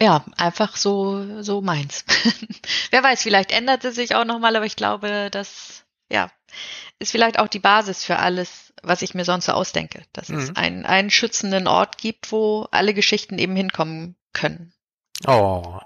ja, 0.00 0.24
einfach 0.36 0.76
so, 0.76 1.42
so 1.42 1.60
meins. 1.60 2.04
Wer 2.90 3.02
weiß, 3.02 3.22
vielleicht 3.22 3.52
ändert 3.52 3.84
es 3.84 3.94
sich 3.96 4.14
auch 4.14 4.24
nochmal, 4.24 4.56
aber 4.56 4.66
ich 4.66 4.76
glaube, 4.76 5.28
das, 5.30 5.84
ja, 6.10 6.30
ist 6.98 7.12
vielleicht 7.12 7.38
auch 7.38 7.48
die 7.48 7.58
Basis 7.58 8.04
für 8.04 8.18
alles, 8.18 8.72
was 8.82 9.02
ich 9.02 9.14
mir 9.14 9.24
sonst 9.24 9.46
so 9.46 9.52
ausdenke. 9.52 10.02
Dass 10.12 10.28
es 10.30 10.48
Mhm. 10.48 10.56
einen, 10.56 10.86
einen 10.86 11.10
schützenden 11.10 11.66
Ort 11.68 11.98
gibt, 11.98 12.32
wo 12.32 12.66
alle 12.70 12.94
Geschichten 12.94 13.38
eben 13.38 13.54
hinkommen 13.56 14.16
können. 14.32 14.72
Oh. 15.26 15.78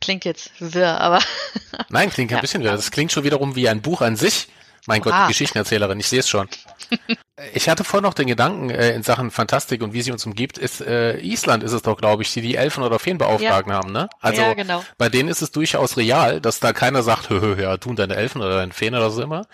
Klingt 0.00 0.24
jetzt 0.24 0.50
wirr, 0.60 1.00
aber 1.00 1.20
Nein, 1.88 2.10
klingt 2.10 2.30
ein 2.32 2.36
Ja. 2.36 2.40
bisschen 2.40 2.60
wieder. 2.60 2.72
Das 2.72 2.90
klingt 2.90 3.12
schon 3.12 3.24
wiederum 3.24 3.56
wie 3.56 3.68
ein 3.68 3.82
Buch 3.82 4.00
an 4.02 4.16
sich. 4.16 4.48
Mein 4.86 5.00
Gott, 5.00 5.14
die 5.24 5.28
Geschichtenerzählerin, 5.28 5.98
ich 5.98 6.08
sehe 6.08 6.20
es 6.20 6.28
schon. 6.28 6.48
Ich 7.52 7.68
hatte 7.68 7.82
vorhin 7.82 8.04
noch 8.04 8.14
den 8.14 8.28
Gedanken 8.28 8.70
äh, 8.70 8.94
in 8.94 9.02
Sachen 9.02 9.32
Fantastik 9.32 9.82
und 9.82 9.92
wie 9.92 10.02
sie 10.02 10.12
uns 10.12 10.24
umgibt, 10.24 10.56
ist 10.56 10.80
äh, 10.80 11.18
Island 11.18 11.64
ist 11.64 11.72
es 11.72 11.82
doch, 11.82 11.96
glaube 11.96 12.22
ich, 12.22 12.32
die 12.32 12.40
die 12.40 12.54
Elfen 12.54 12.84
oder 12.84 13.00
Feenbeauftragten 13.00 13.72
haben, 13.72 13.90
ne? 13.90 14.08
Also 14.20 14.40
Ja, 14.40 14.54
genau. 14.54 14.84
bei 14.98 15.08
denen 15.08 15.28
ist 15.28 15.42
es 15.42 15.50
durchaus 15.50 15.96
real, 15.96 16.40
dass 16.40 16.60
da 16.60 16.72
keiner 16.72 17.02
sagt, 17.02 17.30
hö, 17.30 17.40
hö, 17.40 17.60
ja, 17.60 17.76
tun 17.76 17.96
deine 17.96 18.14
Elfen 18.14 18.40
oder 18.40 18.58
dein 18.58 18.70
Feen 18.70 18.94
oder 18.94 19.10
so 19.10 19.20
immer, 19.20 19.46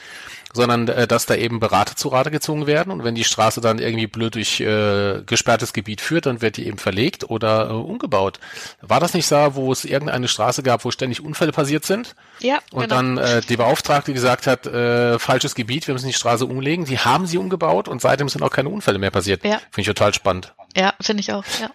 sondern 0.52 0.88
äh, 0.88 1.06
dass 1.06 1.24
da 1.24 1.36
eben 1.36 1.58
Berater 1.58 1.96
zu 1.96 2.08
Rate 2.08 2.30
gezogen 2.30 2.66
werden 2.66 2.92
und 2.92 3.02
wenn 3.02 3.14
die 3.14 3.24
Straße 3.24 3.62
dann 3.62 3.78
irgendwie 3.78 4.06
blöd 4.06 4.34
durch 4.34 4.60
äh, 4.60 5.22
gesperrtes 5.24 5.72
Gebiet 5.72 6.02
führt, 6.02 6.26
dann 6.26 6.42
wird 6.42 6.58
die 6.58 6.66
eben 6.66 6.76
verlegt 6.76 7.30
oder 7.30 7.70
äh, 7.70 7.72
umgebaut. 7.72 8.40
War 8.82 9.00
das 9.00 9.14
nicht 9.14 9.26
so, 9.26 9.54
wo 9.54 9.72
es 9.72 9.86
irgendeine 9.86 10.28
Straße 10.28 10.62
gab, 10.62 10.84
wo 10.84 10.90
ständig 10.90 11.24
Unfälle 11.24 11.52
passiert 11.52 11.86
sind? 11.86 12.14
ja, 12.40 12.58
Und 12.72 12.82
genau. 12.82 12.94
dann 12.94 13.16
äh, 13.16 13.40
die 13.40 13.56
Beauftragte 13.56 14.12
gesagt 14.12 14.46
hat, 14.46 14.66
äh, 14.66 15.18
falsches 15.18 15.54
Gebiet, 15.54 15.86
wir 15.86 15.94
müssen 15.94 16.08
die 16.08 16.12
Straße 16.12 16.44
umlegen. 16.44 16.84
Die 16.84 16.98
haben 16.98 17.26
sie 17.26 17.38
umgebaut 17.38 17.69
und 17.88 18.00
seitdem 18.00 18.28
sind 18.28 18.42
auch 18.42 18.50
keine 18.50 18.68
Unfälle 18.68 18.98
mehr 18.98 19.10
passiert. 19.10 19.44
Ja. 19.44 19.58
Finde 19.70 19.80
ich 19.82 19.86
total 19.86 20.14
spannend. 20.14 20.54
ja, 20.76 20.94
finde 21.00 21.20
ich 21.20 21.32
auch, 21.32 21.44
ja. 21.60 21.70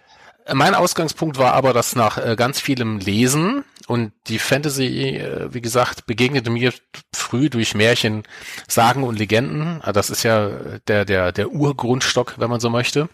Äh, 0.45 0.53
Mein 0.53 0.75
Ausgangspunkt 0.75 1.37
war 1.37 1.53
aber, 1.53 1.73
dass 1.73 1.95
nach 1.95 2.17
äh, 2.17 2.35
ganz 2.35 2.59
vielem 2.59 2.99
Lesen 2.99 3.63
und 3.87 4.11
die 4.27 4.39
Fantasy, 4.39 5.17
äh, 5.17 5.53
wie 5.53 5.61
gesagt, 5.61 6.05
begegnete 6.05 6.49
mir 6.49 6.73
früh 7.13 7.49
durch 7.49 7.75
Märchen, 7.75 8.23
Sagen 8.67 9.03
und 9.03 9.17
Legenden. 9.17 9.81
Äh, 9.83 9.93
Das 9.93 10.09
ist 10.09 10.23
ja 10.23 10.47
äh, 10.47 10.79
der, 10.87 11.05
der, 11.05 11.31
der 11.31 11.49
Urgrundstock, 11.51 12.35
wenn 12.37 12.49
man 12.49 12.59
so 12.59 12.69
möchte. 12.69 13.09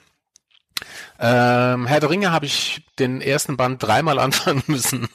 Ähm, 1.19 1.85
Herr 1.85 1.99
der 1.99 2.09
Ringe 2.09 2.31
habe 2.31 2.45
ich 2.45 2.83
den 2.97 3.21
ersten 3.21 3.57
Band 3.57 3.81
dreimal 3.83 4.19
anfangen 4.19 4.63
müssen, 4.67 5.07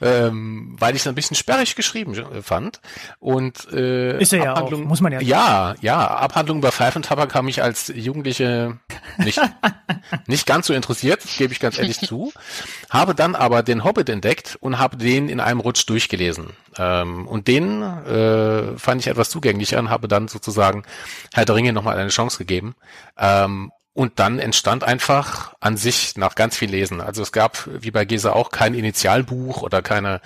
ähm, 0.00 0.76
weil 0.78 0.94
ich 0.94 1.02
es 1.02 1.06
ein 1.06 1.14
bisschen 1.14 1.36
sperrig 1.36 1.76
geschrieben 1.76 2.14
äh, 2.14 2.42
fand. 2.42 2.80
Und 3.18 3.70
äh, 3.72 4.18
Ist 4.20 4.32
er 4.32 4.44
ja 4.44 4.52
auch, 4.52 4.56
Abhandlung, 4.56 4.84
muss 4.84 5.00
man 5.00 5.12
ja 5.12 5.18
sagen. 5.18 5.28
Ja, 5.28 5.74
ja, 5.80 6.06
Abhandlung 6.06 6.58
über 6.58 6.72
Pfeifentabak 6.72 7.34
haben 7.34 7.46
mich 7.46 7.62
als 7.62 7.92
Jugendliche 7.94 8.78
nicht, 9.18 9.40
nicht 10.26 10.46
ganz 10.46 10.66
so 10.66 10.74
interessiert, 10.74 11.22
gebe 11.36 11.52
ich 11.52 11.60
ganz 11.60 11.78
ehrlich 11.78 12.00
zu. 12.00 12.32
Habe 12.90 13.14
dann 13.14 13.34
aber 13.34 13.62
den 13.62 13.84
Hobbit 13.84 14.08
entdeckt 14.08 14.56
und 14.60 14.78
habe 14.78 14.96
den 14.96 15.28
in 15.28 15.40
einem 15.40 15.60
Rutsch 15.60 15.88
durchgelesen. 15.88 16.50
Ähm, 16.78 17.26
und 17.26 17.48
den 17.48 17.82
äh, 17.82 18.78
fand 18.78 19.00
ich 19.00 19.08
etwas 19.08 19.30
zugänglicher 19.30 19.78
und 19.78 19.90
habe 19.90 20.08
dann 20.08 20.28
sozusagen 20.28 20.84
Herr 21.32 21.44
der 21.44 21.54
Ringe 21.54 21.72
nochmal 21.72 21.98
eine 21.98 22.10
Chance 22.10 22.38
gegeben. 22.38 22.74
Ähm, 23.18 23.70
und 23.94 24.18
dann 24.18 24.40
entstand 24.40 24.82
einfach 24.82 25.54
an 25.60 25.76
sich 25.76 26.16
nach 26.16 26.34
ganz 26.34 26.56
viel 26.56 26.68
Lesen. 26.68 27.00
Also 27.00 27.22
es 27.22 27.30
gab, 27.30 27.68
wie 27.72 27.92
bei 27.92 28.04
Gesa 28.04 28.32
auch, 28.32 28.50
kein 28.50 28.74
Initialbuch 28.74 29.62
oder 29.62 29.82
keine, 29.82 30.20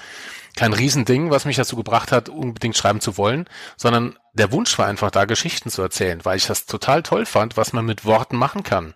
kein 0.57 0.73
Riesending, 0.73 1.31
was 1.31 1.45
mich 1.45 1.57
dazu 1.57 1.77
gebracht 1.77 2.11
hat, 2.11 2.31
unbedingt 2.31 2.77
schreiben 2.77 3.03
zu 3.03 3.19
wollen, 3.19 3.47
sondern 3.77 4.19
der 4.33 4.53
Wunsch 4.53 4.79
war 4.79 4.87
einfach 4.87 5.11
da, 5.11 5.27
Geschichten 5.27 5.71
zu 5.71 5.83
erzählen, 5.83 6.25
weil 6.25 6.39
ich 6.39 6.47
das 6.47 6.65
total 6.65 7.03
toll 7.03 7.27
fand, 7.27 7.59
was 7.59 7.75
man 7.75 7.85
mit 7.85 8.07
Worten 8.07 8.37
machen 8.37 8.63
kann. 8.63 8.95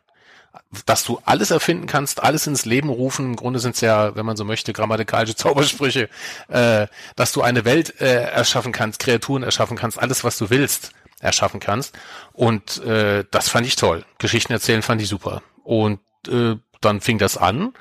Dass 0.87 1.05
du 1.05 1.20
alles 1.25 1.51
erfinden 1.51 1.87
kannst, 1.87 2.23
alles 2.23 2.47
ins 2.47 2.64
Leben 2.64 2.89
rufen, 2.89 3.27
im 3.27 3.37
Grunde 3.37 3.59
sind 3.59 3.75
es 3.75 3.83
ja, 3.83 4.16
wenn 4.16 4.27
man 4.27 4.37
so 4.37 4.45
möchte, 4.45 4.73
grammatikalische 4.73 5.37
Zaubersprüche, 5.37 6.09
äh, 6.49 6.87
dass 7.14 7.33
du 7.33 7.43
eine 7.43 7.66
Welt 7.66 8.01
äh, 8.01 8.25
erschaffen 8.25 8.73
kannst, 8.73 9.01
Kreaturen 9.01 9.43
erschaffen 9.43 9.77
kannst, 9.77 9.99
alles, 9.99 10.25
was 10.25 10.39
du 10.39 10.49
willst 10.49 10.93
erschaffen 11.23 11.61
kannst. 11.61 11.97
Und 12.33 12.85
äh, 12.85 13.25
das 13.31 13.49
fand 13.49 13.66
ich 13.66 13.77
toll. 13.77 14.05
Geschichten 14.18 14.53
erzählen 14.53 14.83
fand 14.83 15.01
ich 15.01 15.09
super. 15.09 15.43
Und 15.64 16.01
äh, 16.29 16.57
dann 16.81 17.01
fing 17.01 17.18
das 17.18 17.37
an. 17.39 17.73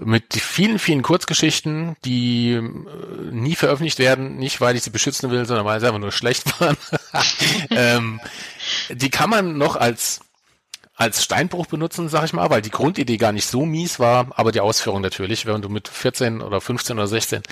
mit 0.00 0.34
vielen, 0.34 0.78
vielen 0.78 1.02
Kurzgeschichten, 1.02 1.96
die 2.04 2.52
äh, 2.52 2.62
nie 3.32 3.56
veröffentlicht 3.56 3.98
werden, 3.98 4.36
nicht 4.36 4.60
weil 4.60 4.76
ich 4.76 4.82
sie 4.82 4.90
beschützen 4.90 5.30
will, 5.30 5.44
sondern 5.46 5.66
weil 5.66 5.80
sie 5.80 5.86
einfach 5.86 5.98
nur 5.98 6.12
schlecht 6.12 6.60
waren. 6.60 6.76
ähm, 7.70 8.20
die 8.90 9.10
kann 9.10 9.30
man 9.30 9.58
noch 9.58 9.74
als 9.74 10.20
als 10.98 11.22
Steinbruch 11.22 11.66
benutzen, 11.66 12.08
sag 12.08 12.24
ich 12.24 12.32
mal, 12.32 12.50
weil 12.50 12.60
die 12.60 12.72
Grundidee 12.72 13.18
gar 13.18 13.30
nicht 13.30 13.46
so 13.46 13.64
mies 13.64 14.00
war, 14.00 14.26
aber 14.34 14.50
die 14.50 14.60
Ausführung 14.60 15.00
natürlich, 15.00 15.46
wenn 15.46 15.62
du 15.62 15.68
mit 15.68 15.86
14 15.86 16.42
oder 16.42 16.60
15 16.60 16.98
oder 16.98 17.06
16 17.06 17.42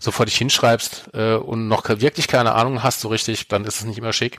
sofort 0.00 0.30
dich 0.30 0.38
hinschreibst 0.38 1.10
äh, 1.12 1.34
und 1.34 1.68
noch 1.68 1.86
wirklich 1.86 2.28
keine 2.28 2.54
Ahnung 2.54 2.82
hast 2.82 3.00
so 3.00 3.08
richtig, 3.08 3.48
dann 3.48 3.64
ist 3.64 3.76
es 3.76 3.84
nicht 3.84 3.98
immer 3.98 4.14
schick. 4.14 4.38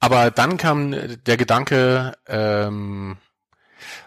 Aber 0.00 0.30
dann 0.30 0.56
kam 0.56 0.94
der 1.24 1.36
Gedanke, 1.36 2.16
ähm, 2.26 3.16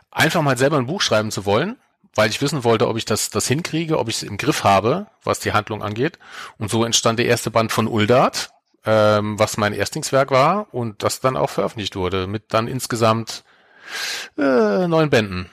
einfach 0.09 0.41
mal 0.41 0.57
selber 0.57 0.77
ein 0.77 0.87
Buch 0.87 1.01
schreiben 1.01 1.31
zu 1.31 1.45
wollen, 1.45 1.77
weil 2.15 2.29
ich 2.29 2.41
wissen 2.41 2.63
wollte, 2.63 2.87
ob 2.87 2.97
ich 2.97 3.05
das, 3.05 3.29
das 3.29 3.47
hinkriege, 3.47 3.97
ob 3.99 4.09
ich 4.09 4.17
es 4.17 4.23
im 4.23 4.37
Griff 4.37 4.63
habe, 4.63 5.07
was 5.23 5.39
die 5.39 5.53
Handlung 5.53 5.83
angeht. 5.83 6.19
Und 6.57 6.69
so 6.69 6.83
entstand 6.83 7.19
der 7.19 7.25
erste 7.25 7.51
Band 7.51 7.71
von 7.71 7.87
Uldat, 7.87 8.51
ähm, 8.85 9.37
was 9.37 9.57
mein 9.57 9.73
Erstlingswerk 9.73 10.31
war 10.31 10.73
und 10.73 11.03
das 11.03 11.19
dann 11.19 11.37
auch 11.37 11.49
veröffentlicht 11.49 11.95
wurde, 11.95 12.27
mit 12.27 12.53
dann 12.53 12.67
insgesamt 12.67 13.43
äh, 14.37 14.87
neun 14.87 15.09
Bänden. 15.09 15.49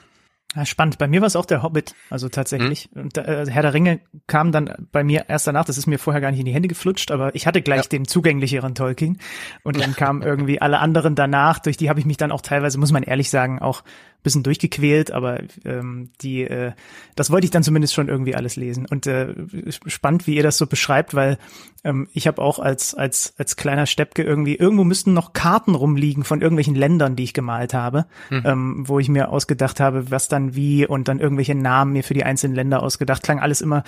Ja, 0.55 0.65
spannend. 0.65 0.97
Bei 0.97 1.07
mir 1.07 1.21
war 1.21 1.27
es 1.27 1.35
auch 1.35 1.45
der 1.45 1.61
Hobbit, 1.61 1.93
also 2.09 2.27
tatsächlich. 2.27 2.89
Mhm. 2.93 3.01
Und, 3.03 3.17
äh, 3.19 3.45
Herr 3.47 3.61
der 3.61 3.73
Ringe 3.73 3.99
kam 4.25 4.51
dann 4.51 4.87
bei 4.91 5.03
mir 5.03 5.25
erst 5.27 5.45
danach, 5.45 5.65
das 5.65 5.77
ist 5.77 5.85
mir 5.85 5.99
vorher 5.99 6.21
gar 6.21 6.31
nicht 6.31 6.39
in 6.39 6.45
die 6.47 6.53
Hände 6.53 6.67
geflutscht, 6.67 7.11
aber 7.11 7.35
ich 7.35 7.45
hatte 7.45 7.61
gleich 7.61 7.83
ja. 7.83 7.89
den 7.89 8.05
zugänglicheren 8.05 8.73
Tolkien. 8.73 9.19
Und 9.63 9.79
dann 9.79 9.93
kamen 9.95 10.23
irgendwie 10.23 10.59
alle 10.59 10.79
anderen 10.79 11.13
danach, 11.13 11.59
durch 11.59 11.77
die 11.77 11.87
habe 11.89 11.99
ich 11.99 12.05
mich 12.07 12.17
dann 12.17 12.31
auch 12.31 12.41
teilweise, 12.41 12.79
muss 12.79 12.91
man 12.91 13.03
ehrlich 13.03 13.29
sagen, 13.29 13.59
auch 13.59 13.83
bisschen 14.23 14.43
durchgequält, 14.43 15.11
aber 15.11 15.41
ähm, 15.65 16.09
die, 16.21 16.41
äh, 16.41 16.73
das 17.15 17.31
wollte 17.31 17.45
ich 17.45 17.51
dann 17.51 17.63
zumindest 17.63 17.93
schon 17.93 18.09
irgendwie 18.09 18.35
alles 18.35 18.55
lesen. 18.55 18.85
Und 18.85 19.07
äh, 19.07 19.33
spannend, 19.71 20.27
wie 20.27 20.35
ihr 20.35 20.43
das 20.43 20.57
so 20.57 20.67
beschreibt, 20.67 21.13
weil 21.13 21.37
ähm, 21.83 22.09
ich 22.13 22.27
habe 22.27 22.41
auch 22.41 22.59
als 22.59 22.93
als 22.93 23.33
als 23.37 23.55
kleiner 23.55 23.85
Steppke 23.85 24.23
irgendwie 24.23 24.55
irgendwo 24.55 24.83
müssten 24.83 25.13
noch 25.13 25.31
Karten 25.31 25.75
rumliegen 25.75 26.23
von 26.23 26.41
irgendwelchen 26.41 26.75
Ländern, 26.75 27.15
die 27.15 27.23
ich 27.23 27.33
gemalt 27.33 27.73
habe, 27.73 28.05
hm. 28.27 28.43
ähm, 28.45 28.83
wo 28.87 28.99
ich 28.99 29.07
mir 29.07 29.29
ausgedacht 29.29 29.79
habe, 29.79 30.11
was 30.11 30.27
dann 30.27 30.55
wie 30.55 30.85
und 30.85 31.07
dann 31.07 31.19
irgendwelche 31.19 31.55
Namen 31.55 31.93
mir 31.93 32.03
für 32.03 32.13
die 32.13 32.25
einzelnen 32.25 32.55
Länder 32.55 32.83
ausgedacht. 32.83 33.23
Klang 33.23 33.39
alles 33.39 33.61
immer, 33.61 33.83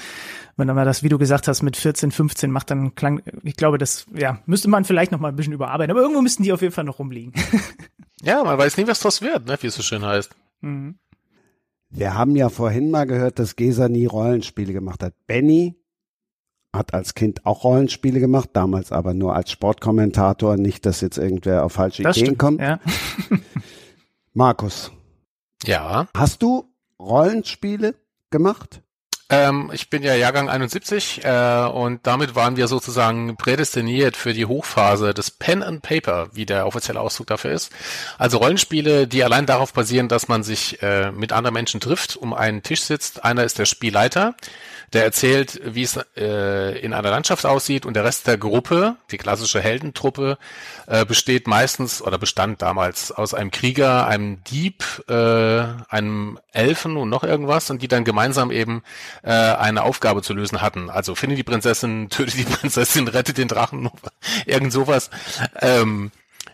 wenn 0.55 0.67
man 0.67 0.85
das, 0.85 1.03
wie 1.03 1.09
du 1.09 1.17
gesagt 1.17 1.47
hast, 1.47 1.61
mit 1.61 1.75
14, 1.75 2.11
15 2.11 2.51
macht, 2.51 2.71
dann 2.71 2.95
klang, 2.95 3.21
ich 3.43 3.57
glaube, 3.57 3.77
das 3.77 4.05
ja 4.13 4.39
müsste 4.45 4.69
man 4.69 4.85
vielleicht 4.85 5.11
noch 5.11 5.19
mal 5.19 5.29
ein 5.29 5.35
bisschen 5.35 5.53
überarbeiten, 5.53 5.91
aber 5.91 6.01
irgendwo 6.01 6.21
müssten 6.21 6.43
die 6.43 6.53
auf 6.53 6.61
jeden 6.61 6.73
Fall 6.73 6.85
noch 6.85 6.99
rumliegen. 6.99 7.33
Ja, 8.23 8.43
man 8.43 8.57
weiß 8.57 8.77
nie, 8.77 8.87
was 8.87 8.99
das 8.99 9.21
wird, 9.21 9.45
ne, 9.47 9.57
wie 9.61 9.67
es 9.67 9.75
so 9.75 9.81
schön 9.81 10.05
heißt. 10.05 10.35
Mhm. 10.61 10.95
Wir 11.89 12.13
haben 12.13 12.35
ja 12.35 12.49
vorhin 12.49 12.89
mal 12.89 13.05
gehört, 13.05 13.39
dass 13.39 13.55
Gesa 13.55 13.89
nie 13.89 14.05
Rollenspiele 14.05 14.71
gemacht 14.71 15.03
hat. 15.03 15.13
Benny 15.27 15.75
hat 16.73 16.93
als 16.93 17.15
Kind 17.15 17.45
auch 17.45 17.63
Rollenspiele 17.65 18.19
gemacht, 18.19 18.51
damals 18.53 18.91
aber 18.91 19.13
nur 19.13 19.35
als 19.35 19.51
Sportkommentator, 19.51 20.55
nicht, 20.55 20.85
dass 20.85 21.01
jetzt 21.01 21.17
irgendwer 21.17 21.65
auf 21.65 21.73
falsche 21.73 22.03
das 22.03 22.15
Ideen 22.15 22.27
stimmt, 22.27 22.39
kommt. 22.39 22.61
Ja. 22.61 22.79
Markus. 24.33 24.91
Ja. 25.65 26.07
Hast 26.15 26.41
du 26.41 26.73
Rollenspiele 26.97 27.95
gemacht? 28.29 28.81
Ähm, 29.31 29.71
ich 29.73 29.89
bin 29.89 30.03
ja 30.03 30.13
Jahrgang 30.13 30.49
71 30.49 31.23
äh, 31.23 31.65
und 31.65 32.05
damit 32.05 32.35
waren 32.35 32.57
wir 32.57 32.67
sozusagen 32.67 33.37
prädestiniert 33.37 34.17
für 34.17 34.33
die 34.33 34.45
Hochphase 34.45 35.13
des 35.13 35.31
Pen 35.31 35.63
and 35.63 35.81
Paper, 35.81 36.27
wie 36.33 36.45
der 36.45 36.67
offizielle 36.67 36.99
Ausdruck 36.99 37.27
dafür 37.27 37.51
ist. 37.51 37.71
Also 38.17 38.39
Rollenspiele, 38.39 39.07
die 39.07 39.23
allein 39.23 39.45
darauf 39.45 39.71
basieren, 39.71 40.09
dass 40.09 40.27
man 40.27 40.43
sich 40.43 40.83
äh, 40.83 41.13
mit 41.13 41.31
anderen 41.31 41.53
Menschen 41.53 41.79
trifft, 41.79 42.17
um 42.17 42.33
einen 42.33 42.61
Tisch 42.61 42.81
sitzt. 42.81 43.23
Einer 43.23 43.45
ist 43.45 43.57
der 43.57 43.65
Spielleiter, 43.65 44.35
der 44.93 45.03
erzählt, 45.03 45.61
wie 45.63 45.83
es 45.83 45.97
äh, 46.17 46.77
in 46.79 46.93
einer 46.93 47.09
Landschaft 47.09 47.45
aussieht 47.45 47.85
und 47.85 47.93
der 47.93 48.03
Rest 48.03 48.27
der 48.27 48.37
Gruppe, 48.37 48.97
die 49.11 49.17
klassische 49.17 49.61
Heldentruppe, 49.61 50.37
äh, 50.87 51.05
besteht 51.05 51.47
meistens 51.47 52.01
oder 52.01 52.17
bestand 52.17 52.61
damals 52.61 53.11
aus 53.11 53.33
einem 53.33 53.51
Krieger, 53.51 54.07
einem 54.07 54.43
Dieb, 54.43 54.83
äh, 55.07 55.63
einem 55.89 56.39
Elfen 56.51 56.97
und 56.97 57.09
noch 57.09 57.23
irgendwas 57.23 57.69
und 57.69 57.81
die 57.81 57.87
dann 57.87 58.03
gemeinsam 58.03 58.51
eben 58.51 58.83
äh, 59.23 59.31
eine 59.31 59.83
Aufgabe 59.83 60.21
zu 60.21 60.33
lösen 60.33 60.61
hatten. 60.61 60.89
Also 60.89 61.15
finde 61.15 61.35
die 61.35 61.43
Prinzessin, 61.43 62.09
töte 62.09 62.35
die 62.35 62.43
Prinzessin, 62.43 63.07
rette 63.07 63.33
den 63.33 63.47
Drachen, 63.47 63.89
irgend 64.45 64.73
sowas. 64.73 65.09
Ähm, 65.61 66.11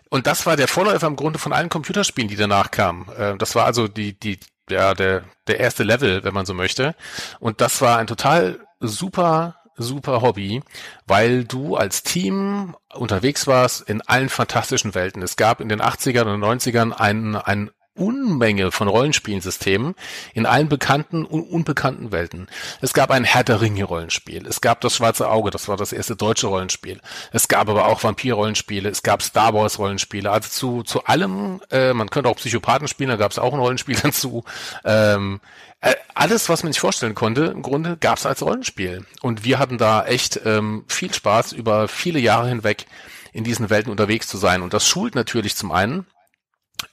und 0.10 0.28
das 0.28 0.46
war 0.46 0.56
der 0.56 0.68
Vorläufer 0.68 1.08
im 1.08 1.16
Grunde 1.16 1.40
von 1.40 1.54
allen 1.54 1.70
Computerspielen, 1.70 2.30
die 2.30 2.36
danach 2.36 2.72
kamen. 2.72 3.10
Äh, 3.18 3.38
das 3.38 3.56
war 3.56 3.66
also 3.66 3.88
die, 3.88 4.14
die, 4.14 4.40
ja, 4.70 4.94
der, 4.94 5.24
der 5.48 5.60
erste 5.60 5.84
Level, 5.84 6.24
wenn 6.24 6.34
man 6.34 6.46
so 6.46 6.54
möchte. 6.54 6.96
Und 7.40 7.62
das 7.62 7.82
war 7.82 7.98
ein 7.98 8.08
total 8.08 8.60
super, 8.80 9.56
super 9.76 10.22
Hobby, 10.22 10.62
weil 11.06 11.46
du 11.46 11.76
als 11.76 12.04
Team 12.04 12.76
unterwegs 12.94 13.48
warst 13.48 13.88
in 13.88 14.02
allen 14.02 14.30
fantastischen 14.30 14.96
Welten. 14.96 15.22
Es 15.22 15.36
gab 15.36 15.62
in 15.62 15.70
den 15.70 15.82
80ern 15.82 16.34
und 16.34 16.44
90ern 16.44 16.92
einen, 16.92 17.36
einen 17.36 17.72
Unmenge 17.98 18.72
von 18.72 18.88
Rollenspielsystemen 18.88 19.96
in 20.34 20.46
allen 20.46 20.70
bekannten 20.70 21.26
und 21.26 21.44
unbekannten 21.44 22.12
Welten. 22.12 22.48
Es 22.82 22.94
gab 22.94 23.12
ein 23.12 23.24
Herr 23.24 23.44
der 23.44 23.62
Ringe 23.62 23.84
Rollenspiel. 23.84 24.46
Es 24.48 24.62
gab 24.62 24.82
das 24.82 24.96
Schwarze 24.96 25.30
Auge, 25.30 25.50
das 25.50 25.68
war 25.68 25.78
das 25.78 25.94
erste 25.94 26.16
deutsche 26.16 26.48
Rollenspiel. 26.48 27.00
Es 27.32 27.48
gab 27.48 27.70
aber 27.70 27.88
auch 27.88 28.04
Vampir-Rollenspiele. 28.04 28.90
Es 28.90 29.04
gab 29.04 29.22
Star 29.22 29.54
Wars 29.54 29.80
Rollenspiele. 29.80 30.32
Also 30.32 30.50
zu, 30.50 30.84
zu 30.84 31.06
allem, 31.06 31.62
äh, 31.72 31.94
man 31.94 32.10
könnte 32.10 32.30
auch 32.30 32.38
Psychopathen 32.38 32.88
spielen, 32.88 33.10
da 33.10 33.16
gab 33.16 33.32
es 33.32 33.40
auch 33.40 33.54
ein 33.54 33.60
Rollenspiel 33.60 33.98
dazu. 34.04 34.44
Ähm, 34.84 35.40
äh, 35.82 35.96
alles, 36.16 36.50
was 36.50 36.64
man 36.64 36.74
sich 36.74 36.80
vorstellen 36.80 37.16
konnte, 37.16 37.46
im 37.46 37.62
Grunde 37.62 37.98
gab 37.98 38.18
es 38.18 38.26
als 38.26 38.42
Rollenspiel. 38.42 39.06
Und 39.22 39.44
wir 39.44 39.60
hatten 39.60 39.78
da 39.78 40.06
echt 40.06 40.40
ähm, 40.46 40.86
viel 40.88 41.14
Spaß 41.14 41.52
über 41.52 41.88
viele 41.88 42.20
Jahre 42.20 42.50
hinweg 42.50 42.86
in 43.32 43.44
diesen 43.44 43.70
Welten 43.70 43.92
unterwegs 43.92 44.28
zu 44.28 44.38
sein. 44.38 44.64
Und 44.64 44.74
das 44.74 44.88
schult 44.88 45.14
natürlich 45.14 45.56
zum 45.56 45.72
einen 45.72 46.08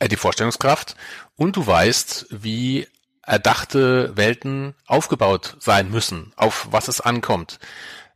die 0.03 0.17
Vorstellungskraft 0.17 0.97
und 1.37 1.57
du 1.57 1.67
weißt, 1.67 2.27
wie 2.31 2.87
erdachte 3.23 4.17
Welten 4.17 4.75
aufgebaut 4.87 5.57
sein 5.59 5.91
müssen, 5.91 6.33
auf 6.37 6.69
was 6.71 6.89
es 6.89 7.01
ankommt. 7.01 7.59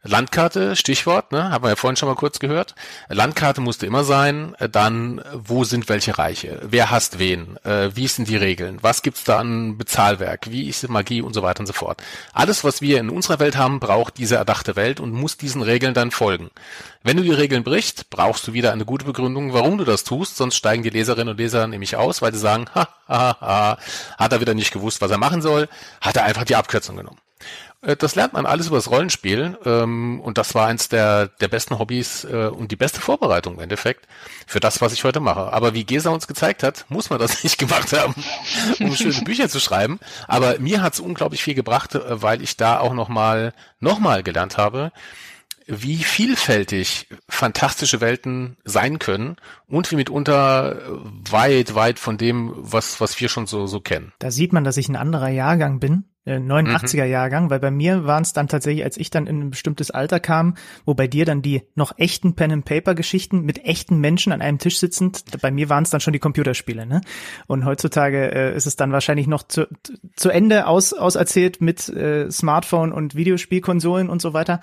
Landkarte, 0.05 0.77
Stichwort, 0.77 1.33
ne, 1.33 1.51
haben 1.51 1.65
wir 1.65 1.71
ja 1.71 1.77
vorhin 1.77 1.97
schon 1.97 2.09
mal 2.09 2.15
kurz 2.15 2.39
gehört. 2.39 2.77
Landkarte 3.09 3.61
musste 3.61 3.85
immer 3.85 4.05
sein, 4.05 4.55
dann 4.71 5.21
wo 5.35 5.65
sind 5.65 5.89
welche 5.89 6.19
Reiche, 6.19 6.61
wer 6.63 6.93
hasst 6.93 7.19
wen, 7.19 7.57
äh, 7.65 7.91
wie 7.95 8.07
sind 8.07 8.29
die 8.29 8.37
Regeln, 8.37 8.79
was 8.81 9.03
gibt's 9.03 9.25
da 9.25 9.39
an 9.39 9.77
Bezahlwerk, 9.77 10.53
wie 10.53 10.69
ist 10.69 10.89
Magie 10.89 11.21
und 11.21 11.35
so 11.35 11.43
weiter 11.43 11.61
und 11.61 11.67
so 11.67 11.73
fort. 11.73 12.01
Alles, 12.33 12.63
was 12.63 12.81
wir 12.81 13.01
in 13.01 13.11
unserer 13.11 13.41
Welt 13.41 13.57
haben, 13.57 13.81
braucht 13.81 14.19
diese 14.19 14.37
erdachte 14.37 14.77
Welt 14.77 15.01
und 15.01 15.13
muss 15.13 15.37
diesen 15.37 15.63
Regeln 15.63 15.95
dann 15.95 16.13
folgen. 16.13 16.51
Wenn 17.03 17.17
du 17.17 17.25
die 17.25 17.33
Regeln 17.33 17.65
brichst, 17.65 18.09
brauchst 18.09 18.47
du 18.47 18.53
wieder 18.53 18.73
eine 18.73 18.85
gute 18.85 19.05
Begründung, 19.05 19.53
warum 19.53 19.79
du 19.79 19.85
das 19.85 20.05
tust, 20.05 20.37
sonst 20.37 20.55
steigen 20.55 20.85
die 20.85 20.91
Leserinnen 20.91 21.31
und 21.31 21.39
Leser 21.39 21.67
nämlich 21.67 21.97
aus, 21.97 22.23
weil 22.23 22.33
sie 22.33 22.41
sagen, 22.41 22.67
ha, 22.75 22.89
ha, 23.09 23.37
ha, 23.41 23.79
hat 24.17 24.33
er 24.33 24.41
wieder 24.41 24.55
nicht 24.55 24.73
gewusst, 24.73 25.01
was 25.01 25.11
er 25.11 25.19
machen 25.19 25.43
soll, 25.43 25.69
hat 26.01 26.17
er 26.17 26.23
einfach 26.23 26.45
die 26.45 26.57
Abkürzung 26.57 26.97
genommen. 26.97 27.19
Äh, 27.83 27.97
das 27.97 28.15
lernt 28.15 28.33
man 28.33 28.47
alles 28.47 28.69
über 28.69 28.77
das 28.77 28.91
Rollenspiel 28.91 29.59
ähm, 29.65 30.21
und 30.21 30.39
das 30.39 30.55
war 30.55 30.67
eins 30.67 30.89
der, 30.89 31.29
der 31.29 31.49
besten 31.49 31.79
Hobbys 31.79 32.25
äh, 32.25 32.49
und 32.49 32.71
die 32.71 32.77
beste 32.77 33.01
Vorbereitung 33.01 33.55
im 33.55 33.61
Endeffekt 33.61 34.07
für 34.47 34.61
das, 34.61 34.81
was 34.81 34.93
ich 34.93 35.05
heute 35.05 35.21
mache. 35.21 35.53
Aber 35.53 35.75
wie 35.75 35.85
Gesa 35.85 36.11
uns 36.11 36.27
gezeigt 36.27 36.63
hat, 36.63 36.87
muss 36.89 37.11
man 37.11 37.19
das 37.19 37.43
nicht 37.45 37.59
gemacht 37.59 37.93
haben, 37.93 38.15
um 38.81 38.95
schöne 38.95 39.23
Bücher 39.23 39.49
zu 39.49 39.61
schreiben. 39.61 40.01
Aber 40.27 40.59
mir 40.59 40.83
hat 40.83 40.95
es 40.95 41.01
unglaublich 41.01 41.43
viel 41.43 41.55
gebracht, 41.55 41.95
äh, 41.95 42.23
weil 42.23 42.43
ich 42.43 42.57
da 42.57 42.81
auch 42.81 42.95
nochmal 42.95 43.53
noch 43.81 43.99
mal 43.99 44.23
gelernt 44.23 44.57
habe, 44.57 44.93
wie 45.71 45.99
vielfältig 45.99 47.09
fantastische 47.29 48.01
Welten 48.01 48.57
sein 48.65 48.99
können 48.99 49.37
und 49.67 49.91
wie 49.93 49.97
mitunter 49.97 50.79
weit, 51.31 51.75
weit 51.75 51.99
von 51.99 52.17
dem, 52.17 52.55
was, 52.57 53.03
was 53.03 53.21
wir 53.21 53.29
schon 53.29 53.47
so, 53.47 53.67
so 53.67 53.81
kennen. 53.81 54.15
Da 54.19 54.31
sieht 54.31 54.55
man, 54.55 54.65
dass 54.65 54.79
ich 54.79 54.89
ein 54.89 54.97
anderer 54.97 55.29
Jahrgang 55.29 55.79
bin 55.79 56.05
89er 56.37 57.05
äh, 57.05 57.11
Jahrgang, 57.11 57.51
weil 57.51 57.61
bei 57.61 57.71
mir 57.71 58.05
waren 58.05 58.23
es 58.23 58.33
dann 58.33 58.49
tatsächlich, 58.49 58.85
als 58.85 58.97
ich 58.97 59.11
dann 59.11 59.27
in 59.27 59.41
ein 59.41 59.51
bestimmtes 59.51 59.91
Alter 59.91 60.21
kam, 60.21 60.55
wo 60.85 60.95
bei 60.95 61.07
dir 61.07 61.25
dann 61.25 61.43
die 61.43 61.63
noch 61.75 61.97
echten 61.99 62.35
Pen 62.35 62.53
and 62.53 62.65
Paper 62.65 62.95
Geschichten 62.95 63.43
mit 63.43 63.65
echten 63.65 63.99
Menschen 64.01 64.33
an 64.33 64.43
einem 64.43 64.59
Tisch 64.59 64.79
sitzend, 64.79 65.25
bei 65.41 65.51
mir 65.51 65.69
waren 65.69 65.85
es 65.85 65.91
dann 65.91 66.01
schon 66.01 66.13
die 66.13 66.19
Computerspiele, 66.19 66.87
ne? 66.87 67.01
Und 67.47 67.65
heutzutage 67.65 68.33
äh, 68.33 68.57
ist 68.57 68.67
es 68.67 68.77
dann 68.77 68.93
wahrscheinlich 68.93 69.27
noch 69.27 69.43
zu, 69.43 69.69
zu 70.17 70.31
Ende 70.31 70.67
aus 70.67 70.93
auserzählt 70.93 71.61
mit 71.61 71.89
äh, 71.89 72.31
Smartphone 72.31 72.93
und 72.93 73.15
Videospielkonsolen 73.15 74.09
und 74.09 74.21
so 74.21 74.33
weiter. 74.33 74.61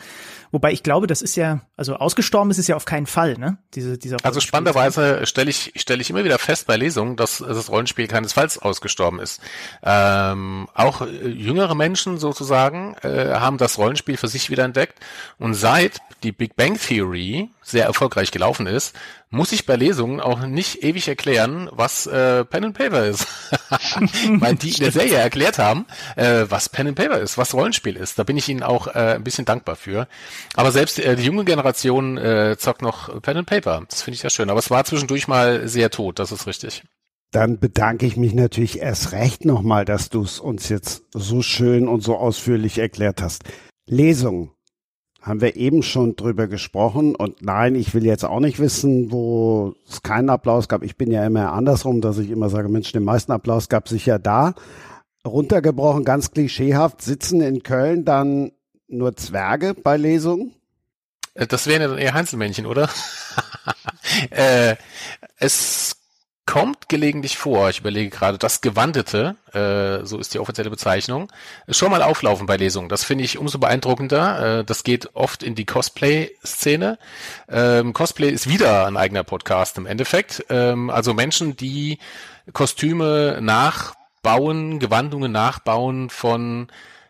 Wobei 0.52 0.72
ich 0.72 0.84
glaube, 0.84 1.08
das 1.08 1.22
ist 1.22 1.36
ja, 1.36 1.62
also 1.76 1.96
ausgestorben 1.96 2.50
ist 2.52 2.60
es 2.60 2.68
ja 2.68 2.76
auf 2.76 2.86
keinen 2.86 3.08
Fall, 3.08 3.38
ne? 3.38 3.58
Diese, 3.74 3.98
dieser 3.98 4.18
also 4.24 4.40
spannenderweise 4.40 5.26
stelle 5.26 5.50
ich, 5.50 5.74
stelle 5.76 6.02
ich 6.02 6.10
immer 6.10 6.24
wieder 6.24 6.40
fest 6.40 6.68
bei 6.68 6.78
Lesungen, 6.78 7.18
dass 7.18 7.40
das 7.40 7.70
Rollenspiel 7.70 8.08
keinesfalls 8.08 8.58
ausgestorben 8.60 9.20
ist. 9.20 9.42
Ähm, 9.84 10.68
auch 10.74 11.02
äh, 11.02 11.28
jüngere 11.56 11.76
Menschen 11.76 12.18
sozusagen 12.18 12.96
äh, 13.02 13.34
haben 13.36 13.58
das 13.58 13.78
Rollenspiel 13.78 14.18
für 14.18 14.28
sich 14.28 14.50
wieder 14.50 14.66
entdeckt. 14.66 15.00
Und 15.40 15.54
seit 15.54 16.00
die 16.24 16.32
Big 16.32 16.56
Bang 16.56 16.78
Theory 16.78 17.50
sehr 17.62 17.86
erfolgreich 17.86 18.32
gelaufen 18.32 18.68
ist, 18.68 18.96
muss 19.30 19.52
ich 19.52 19.66
bei 19.66 19.76
Lesungen 19.76 20.20
auch 20.20 20.46
nicht 20.46 20.84
ewig 20.84 21.08
erklären, 21.08 21.70
was 21.72 22.08
äh, 22.08 22.44
Pen 22.44 22.66
and 22.66 22.78
Paper 22.78 23.06
ist. 23.06 23.28
Weil 24.40 24.56
die 24.56 24.72
in 24.72 24.80
der 24.80 24.92
Serie 24.92 25.18
erklärt 25.18 25.58
haben, 25.58 25.86
äh, 26.16 26.46
was 26.50 26.70
Pen 26.70 26.88
and 26.88 26.98
Paper 26.98 27.20
ist, 27.20 27.38
was 27.38 27.54
Rollenspiel 27.54 27.96
ist. 27.96 28.20
Da 28.20 28.24
bin 28.24 28.38
ich 28.38 28.50
ihnen 28.50 28.64
auch 28.64 28.88
äh, 28.88 29.16
ein 29.16 29.24
bisschen 29.24 29.46
dankbar 29.46 29.76
für. 29.76 30.08
Aber 30.56 30.72
selbst 30.72 31.00
äh, 31.00 31.16
die 31.16 31.24
junge 31.24 31.46
Generation 31.46 32.18
äh, 32.18 32.58
zockt 32.58 32.82
noch 32.82 33.22
Pen 33.22 33.38
and 33.38 33.48
Paper. 33.48 33.84
Das 33.90 34.02
finde 34.02 34.16
ich 34.16 34.24
ja 34.24 34.30
schön. 34.30 34.50
Aber 34.50 34.60
es 34.60 34.70
war 34.70 34.84
zwischendurch 34.84 35.28
mal 35.28 35.68
sehr 35.68 35.90
tot, 35.90 36.20
das 36.20 36.32
ist 36.32 36.48
richtig. 36.48 36.84
Dann 37.36 37.60
bedanke 37.60 38.06
ich 38.06 38.16
mich 38.16 38.34
natürlich 38.34 38.80
erst 38.80 39.12
recht 39.12 39.44
nochmal, 39.44 39.84
dass 39.84 40.10
du 40.10 40.22
es 40.22 40.40
uns 40.40 40.70
jetzt 40.70 41.04
so 41.14 41.42
schön 41.42 41.90
und 41.90 42.02
so 42.02 42.16
ausführlich 42.16 42.78
erklärt 42.78 43.22
hast. 43.22 43.44
Lesung 43.86 44.52
haben 45.22 45.42
wir 45.42 45.58
eben 45.58 45.84
schon 45.84 46.16
drüber 46.16 46.48
gesprochen 46.48 47.14
und 47.14 47.42
nein, 47.42 47.76
ich 47.76 47.94
will 47.94 48.06
jetzt 48.06 48.24
auch 48.24 48.40
nicht 48.40 48.60
wissen, 48.60 49.12
wo 49.12 49.74
es 49.86 50.02
keinen 50.02 50.30
Applaus 50.30 50.70
gab. 50.70 50.82
Ich 50.82 50.96
bin 50.96 51.12
ja 51.12 51.26
immer 51.26 51.52
andersrum, 51.52 52.00
dass 52.00 52.20
ich 52.20 52.30
immer 52.30 52.48
sage, 52.48 52.70
Mensch, 52.70 52.94
den 52.94 53.04
meisten 53.04 53.34
Applaus 53.34 53.68
gab 53.68 53.88
es 53.88 53.92
sicher 53.92 54.18
da. 54.18 54.54
Runtergebrochen, 55.28 56.06
ganz 56.06 56.32
klischeehaft, 56.32 57.02
sitzen 57.02 57.42
in 57.42 57.64
Köln 57.64 58.06
dann 58.06 58.54
nur 58.88 59.18
Zwerge 59.18 59.74
bei 59.74 59.98
Lesungen? 59.98 60.54
Äh, 61.34 61.48
das 61.48 61.68
wären 61.68 61.82
ja 61.82 61.90
dann 61.90 61.98
eher 61.98 62.14
Heinzelmännchen, 62.14 62.66
oder? 62.66 62.90
äh, 64.30 64.78
es 65.38 65.95
kommt 66.46 66.90
gelegentlich 66.90 67.38
vor, 67.38 67.70
ich 67.70 67.80
überlege 67.80 68.10
gerade, 68.10 68.38
das 68.38 68.62
Gewandete, 68.62 69.36
äh, 69.54 70.06
so 70.06 70.20
ist 70.20 70.34
die 70.34 70.40
offizielle 70.40 70.70
Bezeichnung, 70.70 71.32
schon 71.68 71.90
mal 71.90 72.04
auflaufen 72.04 72.46
bei 72.46 72.56
Lesungen. 72.56 72.88
Das 72.88 73.04
finde 73.04 73.24
ich 73.24 73.38
umso 73.38 73.58
beeindruckender. 73.58 74.60
Äh, 74.60 74.64
das 74.64 74.84
geht 74.84 75.16
oft 75.16 75.42
in 75.42 75.56
die 75.56 75.66
Cosplay-Szene. 75.66 77.00
Ähm, 77.50 77.94
Cosplay 77.94 78.30
ist 78.30 78.48
wieder 78.48 78.86
ein 78.86 78.96
eigener 78.96 79.24
Podcast 79.24 79.78
im 79.78 79.88
Endeffekt. 79.88 80.46
Ähm, 80.50 80.90
also 80.92 81.14
Menschen, 81.14 81.58
die 81.58 81.98
Kostüme 82.54 83.40
nachbauen, 83.42 84.80
Gewandungen 84.80 85.32
nachbauen 85.32 86.12
von 86.12 86.68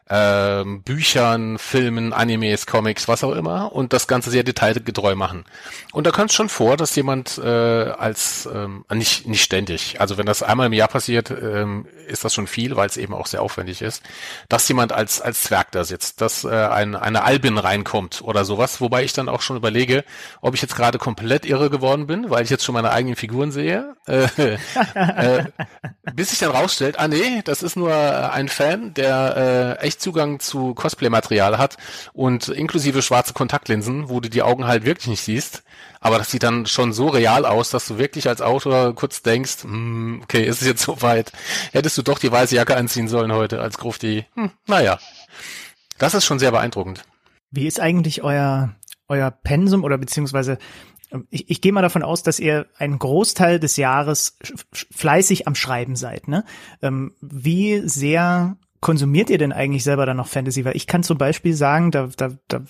ähm, 0.07 0.83
Büchern, 0.83 1.57
Filmen, 1.57 2.13
Animes, 2.13 2.67
Comics, 2.67 3.07
was 3.07 3.23
auch 3.23 3.31
immer 3.31 3.73
und 3.73 3.91
das 3.91 4.07
Ganze 4.07 4.29
sehr 4.29 4.43
detailgetreu 4.43 5.15
machen. 5.15 5.45
Und 5.93 6.05
da 6.05 6.11
kommt 6.11 6.29
es 6.29 6.35
schon 6.35 6.49
vor, 6.49 6.77
dass 6.77 6.95
jemand 6.95 7.39
äh, 7.39 7.47
als 7.49 8.47
ähm, 8.53 8.85
nicht 8.93 9.27
nicht 9.27 9.41
ständig, 9.41 9.99
also 9.99 10.17
wenn 10.17 10.27
das 10.27 10.43
einmal 10.43 10.67
im 10.67 10.73
Jahr 10.73 10.89
passiert, 10.89 11.31
ähm, 11.31 11.87
ist 12.07 12.23
das 12.23 12.35
schon 12.35 12.45
viel, 12.45 12.75
weil 12.75 12.87
es 12.87 12.97
eben 12.97 13.15
auch 13.15 13.25
sehr 13.25 13.41
aufwendig 13.41 13.81
ist, 13.81 14.03
dass 14.47 14.67
jemand 14.67 14.93
als 14.93 15.21
als 15.21 15.41
Zwerg 15.41 15.71
da 15.71 15.83
sitzt, 15.83 16.21
dass 16.21 16.43
äh, 16.43 16.49
ein, 16.49 16.95
eine 16.95 17.23
Albin 17.23 17.57
reinkommt 17.57 18.21
oder 18.21 18.45
sowas, 18.45 18.81
wobei 18.81 19.03
ich 19.03 19.13
dann 19.13 19.27
auch 19.27 19.41
schon 19.41 19.57
überlege, 19.57 20.03
ob 20.41 20.53
ich 20.53 20.61
jetzt 20.61 20.75
gerade 20.75 20.99
komplett 20.99 21.47
irre 21.47 21.71
geworden 21.71 22.05
bin, 22.05 22.29
weil 22.29 22.43
ich 22.43 22.51
jetzt 22.51 22.63
schon 22.63 22.73
meine 22.73 22.91
eigenen 22.91 23.15
Figuren 23.15 23.51
sehe, 23.51 23.95
äh, 24.07 24.27
äh, 24.93 25.45
bis 26.13 26.29
sich 26.29 26.39
dann 26.39 26.51
rausstellt, 26.51 26.99
ah 26.99 27.07
nee, 27.07 27.41
das 27.43 27.63
ist 27.63 27.75
nur 27.75 27.95
ein 27.95 28.49
Fan, 28.49 28.93
der 28.93 29.77
äh, 29.81 29.85
echt 29.85 29.94
Zugang 29.97 30.39
zu 30.39 30.73
Cosplay-Material 30.73 31.57
hat 31.57 31.77
und 32.13 32.49
inklusive 32.49 33.01
schwarze 33.01 33.33
Kontaktlinsen, 33.33 34.09
wo 34.09 34.19
du 34.19 34.29
die 34.29 34.41
Augen 34.41 34.65
halt 34.67 34.85
wirklich 34.85 35.07
nicht 35.07 35.21
siehst. 35.21 35.63
Aber 35.99 36.17
das 36.17 36.31
sieht 36.31 36.43
dann 36.43 36.65
schon 36.65 36.93
so 36.93 37.07
real 37.07 37.45
aus, 37.45 37.69
dass 37.69 37.87
du 37.87 37.97
wirklich 37.97 38.27
als 38.27 38.41
Autor 38.41 38.93
kurz 38.95 39.21
denkst, 39.21 39.63
hm, 39.63 40.21
okay, 40.23 40.43
ist 40.43 40.61
es 40.61 40.67
jetzt 40.67 40.83
soweit? 40.83 41.31
Hättest 41.71 41.97
du 41.97 42.01
doch 42.01 42.19
die 42.19 42.31
weiße 42.31 42.55
Jacke 42.55 42.75
anziehen 42.75 43.07
sollen 43.07 43.33
heute 43.33 43.61
als 43.61 43.77
Grufti. 43.77 44.25
Hm, 44.35 44.51
naja, 44.67 44.99
das 45.97 46.13
ist 46.13 46.25
schon 46.25 46.39
sehr 46.39 46.51
beeindruckend. 46.51 47.03
Wie 47.51 47.67
ist 47.67 47.79
eigentlich 47.79 48.23
euer, 48.23 48.75
euer 49.07 49.31
Pensum 49.31 49.83
oder 49.83 49.97
beziehungsweise 49.97 50.57
ich, 51.29 51.49
ich 51.49 51.61
gehe 51.61 51.71
mal 51.71 51.81
davon 51.81 52.03
aus, 52.03 52.23
dass 52.23 52.39
ihr 52.39 52.67
einen 52.77 52.99
Großteil 52.99 53.59
des 53.59 53.77
Jahres 53.77 54.37
fleißig 54.71 55.47
am 55.47 55.55
Schreiben 55.55 55.95
seid. 55.95 56.27
Ne? 56.27 56.43
Ähm, 56.81 57.13
wie 57.21 57.87
sehr 57.87 58.57
konsumiert 58.85 59.31
ihr 59.31 59.39
denn 59.39 59.51
eigentlich 59.51 59.83
selber 59.83 60.05
dann 60.05 60.17
noch 60.17 60.27
Fantasy? 60.27 60.63
Weil 60.63 60.75
ich 60.75 60.85
kann 60.85 61.01
zum 61.01 61.17
Beispiel 61.17 61.55
sagen, 61.55 61.89
da, 61.89 62.07
da, 62.15 62.37
da 62.47 62.61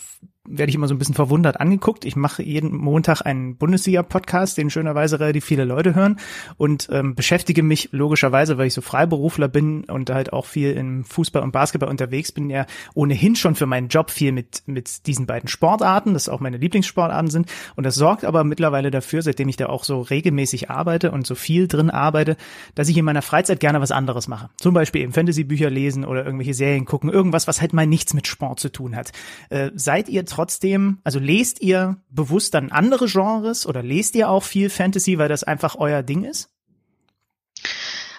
werde 0.47 0.69
ich 0.69 0.75
immer 0.75 0.87
so 0.87 0.93
ein 0.93 0.97
bisschen 0.97 1.15
verwundert 1.15 1.59
angeguckt. 1.59 2.05
Ich 2.05 2.15
mache 2.15 2.43
jeden 2.43 2.75
Montag 2.75 3.21
einen 3.21 3.55
Bundesliga-Podcast, 3.57 4.57
den 4.57 4.69
schönerweise 4.69 5.19
relativ 5.19 5.45
viele 5.45 5.65
Leute 5.65 5.95
hören 5.95 6.19
und 6.57 6.87
ähm, 6.91 7.15
beschäftige 7.15 7.63
mich 7.63 7.89
logischerweise, 7.91 8.57
weil 8.57 8.67
ich 8.67 8.73
so 8.73 8.81
Freiberufler 8.81 9.47
bin 9.47 9.85
und 9.85 10.09
halt 10.09 10.33
auch 10.33 10.45
viel 10.45 10.71
im 10.73 11.03
Fußball 11.03 11.41
und 11.41 11.51
Basketball 11.51 11.89
unterwegs 11.89 12.31
bin, 12.31 12.49
ja 12.49 12.65
ohnehin 12.93 13.35
schon 13.35 13.55
für 13.55 13.65
meinen 13.65 13.87
Job 13.87 14.11
viel 14.11 14.31
mit, 14.31 14.63
mit 14.65 15.07
diesen 15.07 15.25
beiden 15.25 15.47
Sportarten, 15.47 16.13
das 16.13 16.29
auch 16.29 16.39
meine 16.39 16.57
Lieblingssportarten 16.57 17.29
sind. 17.29 17.51
Und 17.75 17.85
das 17.85 17.95
sorgt 17.95 18.25
aber 18.25 18.43
mittlerweile 18.43 18.91
dafür, 18.91 19.21
seitdem 19.21 19.49
ich 19.49 19.57
da 19.57 19.67
auch 19.67 19.83
so 19.83 20.01
regelmäßig 20.01 20.69
arbeite 20.69 21.11
und 21.11 21.25
so 21.25 21.35
viel 21.35 21.67
drin 21.67 21.89
arbeite, 21.89 22.37
dass 22.75 22.89
ich 22.89 22.97
in 22.97 23.05
meiner 23.05 23.21
Freizeit 23.21 23.59
gerne 23.59 23.81
was 23.81 23.91
anderes 23.91 24.27
mache. 24.27 24.49
Zum 24.57 24.73
Beispiel 24.73 25.01
eben 25.01 25.13
Fantasy-Bücher 25.13 25.69
lesen 25.69 26.05
oder 26.05 26.25
irgendwelche 26.25 26.53
Serien 26.53 26.85
gucken, 26.85 27.09
irgendwas, 27.09 27.47
was 27.47 27.61
halt 27.61 27.73
mal 27.73 27.87
nichts 27.87 28.13
mit 28.13 28.27
Sport 28.27 28.59
zu 28.59 28.71
tun 28.71 28.95
hat. 28.95 29.11
Äh, 29.49 29.71
seid 29.75 30.09
ihr 30.09 30.25
trotzdem, 30.35 30.99
also 31.03 31.19
lest 31.19 31.61
ihr 31.61 31.97
bewusst 32.09 32.53
dann 32.53 32.71
andere 32.71 33.07
Genres 33.07 33.65
oder 33.65 33.81
lest 33.81 34.15
ihr 34.15 34.29
auch 34.29 34.43
viel 34.43 34.69
Fantasy, 34.69 35.17
weil 35.17 35.29
das 35.29 35.43
einfach 35.43 35.75
euer 35.75 36.03
Ding 36.03 36.23
ist? 36.23 36.49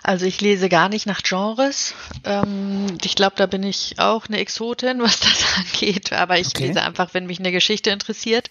Also 0.02 0.24
ich 0.24 0.40
lese 0.40 0.68
gar 0.68 0.88
nicht 0.88 1.06
nach 1.06 1.22
Genres. 1.22 1.94
Ähm, 2.24 2.86
ich 3.02 3.16
glaube, 3.16 3.34
da 3.36 3.46
bin 3.46 3.64
ich 3.64 3.98
auch 3.98 4.28
eine 4.28 4.38
Exotin, 4.38 5.00
was 5.02 5.20
das 5.20 5.44
angeht. 5.56 6.12
Aber 6.12 6.38
ich 6.38 6.48
okay. 6.48 6.68
lese 6.68 6.82
einfach, 6.82 7.12
wenn 7.12 7.26
mich 7.26 7.38
eine 7.38 7.52
Geschichte 7.52 7.90
interessiert 7.90 8.50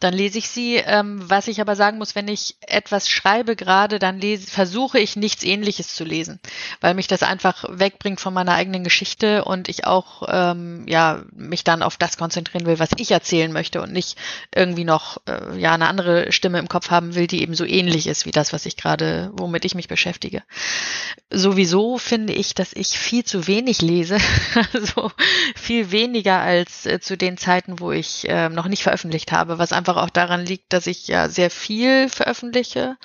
dann 0.00 0.12
lese 0.12 0.38
ich 0.38 0.48
sie. 0.48 0.76
Ähm, 0.76 1.20
was 1.28 1.48
ich 1.48 1.60
aber 1.60 1.76
sagen 1.76 1.98
muss, 1.98 2.14
wenn 2.14 2.28
ich 2.28 2.56
etwas 2.60 3.08
schreibe 3.08 3.56
gerade, 3.56 3.98
dann 3.98 4.20
lese, 4.20 4.46
versuche 4.46 4.98
ich 4.98 5.16
nichts 5.16 5.42
ähnliches 5.42 5.94
zu 5.94 6.04
lesen, 6.04 6.38
weil 6.80 6.94
mich 6.94 7.06
das 7.06 7.22
einfach 7.22 7.64
wegbringt 7.68 8.20
von 8.20 8.34
meiner 8.34 8.52
eigenen 8.52 8.84
Geschichte 8.84 9.44
und 9.44 9.68
ich 9.68 9.86
auch 9.86 10.22
ähm, 10.28 10.84
ja 10.86 11.22
mich 11.32 11.64
dann 11.64 11.82
auf 11.82 11.96
das 11.96 12.16
konzentrieren 12.16 12.66
will, 12.66 12.78
was 12.78 12.90
ich 12.96 13.10
erzählen 13.10 13.52
möchte 13.52 13.80
und 13.80 13.92
nicht 13.92 14.18
irgendwie 14.54 14.84
noch 14.84 15.18
äh, 15.26 15.58
ja 15.58 15.72
eine 15.72 15.88
andere 15.88 16.32
Stimme 16.32 16.58
im 16.58 16.68
Kopf 16.68 16.90
haben 16.90 17.14
will, 17.14 17.26
die 17.26 17.42
eben 17.42 17.54
so 17.54 17.64
ähnlich 17.64 18.06
ist 18.06 18.26
wie 18.26 18.32
das, 18.32 18.52
was 18.52 18.66
ich 18.66 18.76
gerade, 18.76 19.30
womit 19.34 19.64
ich 19.64 19.74
mich 19.74 19.88
beschäftige. 19.88 20.42
Sowieso 21.30 21.98
finde 21.98 22.34
ich, 22.34 22.54
dass 22.54 22.72
ich 22.72 22.88
viel 22.88 23.24
zu 23.24 23.46
wenig 23.46 23.80
lese, 23.80 24.18
also 24.72 25.10
viel 25.54 25.90
weniger 25.90 26.38
als 26.38 26.84
äh, 26.86 27.00
zu 27.00 27.16
den 27.16 27.38
Zeiten, 27.38 27.80
wo 27.80 27.92
ich 27.92 28.28
äh, 28.28 28.48
noch 28.48 28.68
nicht 28.68 28.82
veröffentlicht 28.82 29.32
habe, 29.32 29.58
was 29.58 29.72
einfach 29.72 29.85
einfach 29.86 30.02
auch 30.02 30.10
daran 30.10 30.44
liegt, 30.44 30.72
dass 30.72 30.86
ich 30.86 31.06
ja 31.06 31.28
sehr 31.28 31.50
viel 31.50 32.08
veröffentliche. 32.08 32.96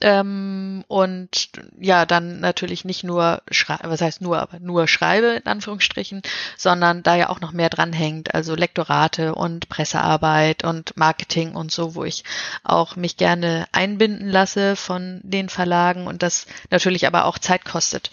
Ähm, 0.00 0.84
und 0.86 1.50
ja, 1.80 2.06
dann 2.06 2.38
natürlich 2.38 2.84
nicht 2.84 3.02
nur 3.02 3.42
schreibe, 3.50 3.90
was 3.90 4.00
heißt 4.00 4.20
nur, 4.20 4.38
aber 4.38 4.60
nur 4.60 4.86
schreibe 4.86 5.40
in 5.42 5.46
Anführungsstrichen, 5.46 6.22
sondern 6.56 7.02
da 7.02 7.16
ja 7.16 7.30
auch 7.30 7.40
noch 7.40 7.50
mehr 7.50 7.68
dranhängt, 7.68 8.32
also 8.32 8.54
Lektorate 8.54 9.34
und 9.34 9.68
Pressearbeit 9.68 10.62
und 10.62 10.96
Marketing 10.96 11.56
und 11.56 11.72
so, 11.72 11.96
wo 11.96 12.04
ich 12.04 12.22
auch 12.62 12.94
mich 12.94 13.16
gerne 13.16 13.66
einbinden 13.72 14.28
lasse 14.28 14.76
von 14.76 15.20
den 15.24 15.48
Verlagen 15.48 16.06
und 16.06 16.22
das 16.22 16.46
natürlich 16.70 17.08
aber 17.08 17.24
auch 17.24 17.38
Zeit 17.38 17.64
kostet. 17.64 18.12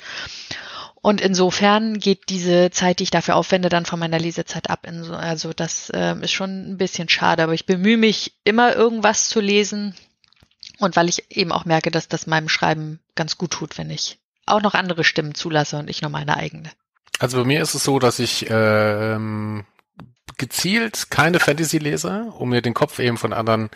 Und 1.06 1.22
insofern 1.22 2.00
geht 2.00 2.30
diese 2.30 2.72
Zeit, 2.72 2.98
die 2.98 3.04
ich 3.04 3.12
dafür 3.12 3.36
aufwende, 3.36 3.70
dann 3.70 3.86
von 3.86 4.00
meiner 4.00 4.18
Lesezeit 4.18 4.72
ab. 4.72 4.88
Also 5.12 5.54
das 5.54 5.92
äh, 5.92 6.16
ist 6.20 6.32
schon 6.32 6.72
ein 6.72 6.78
bisschen 6.78 7.10
schade, 7.10 7.44
aber 7.44 7.54
ich 7.54 7.68
bemühe 7.68 7.96
mich 7.96 8.34
immer 8.44 8.76
irgendwas 8.76 9.30
zu 9.30 9.40
lesen. 9.40 9.94
Und 10.80 10.96
weil 10.96 11.08
ich 11.08 11.30
eben 11.30 11.52
auch 11.52 11.64
merke, 11.64 11.92
dass 11.92 12.08
das 12.08 12.26
meinem 12.26 12.50
Schreiben 12.50 13.02
ganz 13.14 13.38
gut 13.38 13.52
tut, 13.52 13.78
wenn 13.78 13.92
ich 13.92 14.18
auch 14.48 14.64
noch 14.64 14.74
andere 14.74 15.04
Stimmen 15.04 15.36
zulasse 15.36 15.78
und 15.78 15.92
ich 15.92 16.02
nur 16.02 16.10
meine 16.10 16.38
eigene. 16.38 16.72
Also 17.20 17.38
bei 17.38 17.44
mir 17.44 17.62
ist 17.62 17.76
es 17.76 17.84
so, 17.84 18.00
dass 18.00 18.18
ich 18.18 18.48
ähm, 18.50 19.64
gezielt 20.38 21.12
keine 21.12 21.40
Fantasy 21.40 21.78
lese, 21.78 22.34
um 22.36 22.50
mir 22.50 22.64
den 22.64 22.74
Kopf 22.74 22.98
eben 22.98 23.20
von 23.20 23.32
anderen 23.32 23.70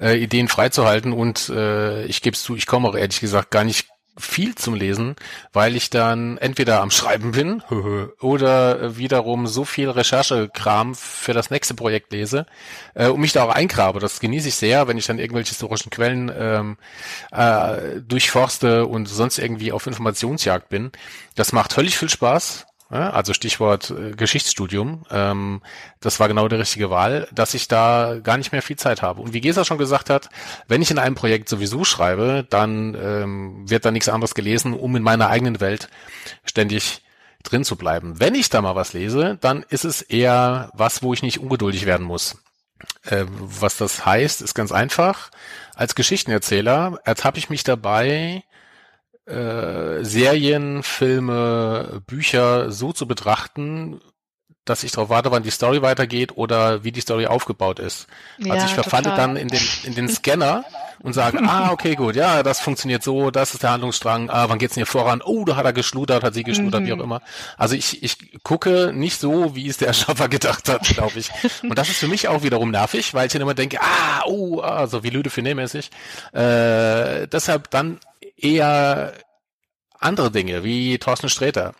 äh, 0.00 0.16
Ideen 0.16 0.48
freizuhalten. 0.48 1.12
Und 1.12 1.50
äh, 1.50 2.06
ich 2.06 2.22
gebe 2.22 2.34
es 2.34 2.42
zu, 2.42 2.56
ich 2.56 2.64
komme 2.64 2.88
auch 2.88 2.96
ehrlich 2.96 3.20
gesagt 3.20 3.50
gar 3.50 3.64
nicht 3.64 3.86
viel 4.16 4.54
zum 4.54 4.74
Lesen, 4.74 5.16
weil 5.52 5.76
ich 5.76 5.90
dann 5.90 6.38
entweder 6.38 6.80
am 6.80 6.90
Schreiben 6.90 7.32
bin 7.32 7.62
oder 8.20 8.96
wiederum 8.96 9.46
so 9.46 9.64
viel 9.64 9.90
Recherchekram 9.90 10.94
für 10.94 11.32
das 11.32 11.50
nächste 11.50 11.74
Projekt 11.74 12.12
lese 12.12 12.46
äh, 12.94 13.08
und 13.08 13.20
mich 13.20 13.32
da 13.32 13.44
auch 13.44 13.54
eingrabe. 13.54 14.00
Das 14.00 14.20
genieße 14.20 14.48
ich 14.48 14.54
sehr, 14.54 14.88
wenn 14.88 14.98
ich 14.98 15.06
dann 15.06 15.18
irgendwelche 15.18 15.50
historischen 15.50 15.90
Quellen 15.90 16.30
ähm, 16.36 16.76
äh, 17.32 18.00
durchforste 18.00 18.86
und 18.86 19.06
sonst 19.06 19.38
irgendwie 19.38 19.72
auf 19.72 19.86
Informationsjagd 19.86 20.68
bin. 20.68 20.92
Das 21.34 21.52
macht 21.52 21.72
völlig 21.72 21.96
viel 21.96 22.10
Spaß 22.10 22.66
also 22.98 23.34
Stichwort 23.34 23.90
äh, 23.90 24.10
Geschichtsstudium, 24.12 25.04
ähm, 25.10 25.62
das 26.00 26.18
war 26.18 26.28
genau 26.28 26.48
die 26.48 26.56
richtige 26.56 26.90
Wahl, 26.90 27.28
dass 27.32 27.54
ich 27.54 27.68
da 27.68 28.18
gar 28.22 28.36
nicht 28.36 28.50
mehr 28.50 28.62
viel 28.62 28.76
Zeit 28.76 29.00
habe. 29.00 29.20
Und 29.22 29.32
wie 29.32 29.40
Gesa 29.40 29.64
schon 29.64 29.78
gesagt 29.78 30.10
hat, 30.10 30.28
wenn 30.66 30.82
ich 30.82 30.90
in 30.90 30.98
einem 30.98 31.14
Projekt 31.14 31.48
sowieso 31.48 31.84
schreibe, 31.84 32.44
dann 32.50 32.96
ähm, 33.00 33.70
wird 33.70 33.84
da 33.84 33.92
nichts 33.92 34.08
anderes 34.08 34.34
gelesen, 34.34 34.74
um 34.74 34.96
in 34.96 35.02
meiner 35.02 35.28
eigenen 35.28 35.60
Welt 35.60 35.88
ständig 36.44 37.02
drin 37.44 37.64
zu 37.64 37.76
bleiben. 37.76 38.18
Wenn 38.18 38.34
ich 38.34 38.50
da 38.50 38.60
mal 38.60 38.74
was 38.74 38.92
lese, 38.92 39.38
dann 39.40 39.64
ist 39.68 39.84
es 39.84 40.02
eher 40.02 40.70
was, 40.74 41.02
wo 41.02 41.14
ich 41.14 41.22
nicht 41.22 41.38
ungeduldig 41.38 41.86
werden 41.86 42.06
muss. 42.06 42.38
Äh, 43.04 43.24
was 43.28 43.76
das 43.76 44.04
heißt, 44.04 44.42
ist 44.42 44.54
ganz 44.54 44.72
einfach. 44.72 45.30
Als 45.74 45.94
Geschichtenerzähler 45.94 46.98
ertappe 47.04 47.38
ich 47.38 47.50
mich 47.50 47.62
dabei, 47.62 48.42
äh, 49.30 50.04
Serien, 50.04 50.82
Filme, 50.82 52.02
Bücher 52.06 52.70
so 52.70 52.92
zu 52.92 53.06
betrachten, 53.06 54.00
dass 54.64 54.84
ich 54.84 54.92
darauf 54.92 55.08
warte, 55.08 55.30
wann 55.30 55.42
die 55.42 55.50
Story 55.50 55.82
weitergeht 55.82 56.36
oder 56.36 56.84
wie 56.84 56.92
die 56.92 57.00
Story 57.00 57.26
aufgebaut 57.26 57.78
ist. 57.78 58.06
Also 58.38 58.54
Ja, 58.54 58.64
ich 58.64 58.74
verfalle 58.74 59.04
total. 59.04 59.16
dann 59.18 59.36
in 59.36 59.48
den, 59.48 59.62
in 59.84 59.94
den 59.94 60.08
Scanner 60.08 60.64
und 61.02 61.12
sage, 61.14 61.40
ah, 61.46 61.72
okay, 61.72 61.96
gut, 61.96 62.14
ja, 62.14 62.42
das 62.42 62.60
funktioniert 62.60 63.02
so, 63.02 63.30
das 63.30 63.54
ist 63.54 63.62
der 63.62 63.72
Handlungsstrang, 63.72 64.30
ah, 64.30 64.48
wann 64.48 64.58
geht's 64.58 64.74
denn 64.74 64.80
hier 64.82 64.86
voran? 64.86 65.22
Oh, 65.24 65.44
da 65.44 65.56
hat 65.56 65.64
er 65.64 65.72
geschludert, 65.72 66.22
hat 66.22 66.34
sie 66.34 66.44
geschludert, 66.44 66.84
wie 66.84 66.92
auch 66.92 67.00
immer. 67.00 67.22
Also 67.56 67.74
ich, 67.74 68.02
ich 68.02 68.42
gucke 68.42 68.92
nicht 68.94 69.18
so, 69.18 69.56
wie 69.56 69.68
es 69.68 69.78
der 69.78 69.88
Erschaffer 69.88 70.28
gedacht 70.28 70.68
hat, 70.68 70.82
glaube 70.82 71.18
ich. 71.18 71.30
Und 71.62 71.76
das 71.76 71.88
ist 71.88 71.98
für 71.98 72.08
mich 72.08 72.28
auch 72.28 72.42
wiederum 72.42 72.70
nervig, 72.70 73.14
weil 73.14 73.26
ich 73.26 73.32
dann 73.32 73.42
immer 73.42 73.54
denke, 73.54 73.80
ah, 73.80 74.22
oh, 74.26 74.60
ah, 74.60 74.86
so 74.86 75.02
wie 75.02 75.10
Lüde 75.10 75.30
für 75.30 75.42
mäßig. 75.42 75.90
Äh, 76.32 77.26
deshalb 77.28 77.70
dann 77.70 77.98
eher 78.42 79.12
andere 80.02 80.30
Dinge, 80.30 80.64
wie 80.64 80.98
Thorsten 80.98 81.28
Sträter. 81.28 81.74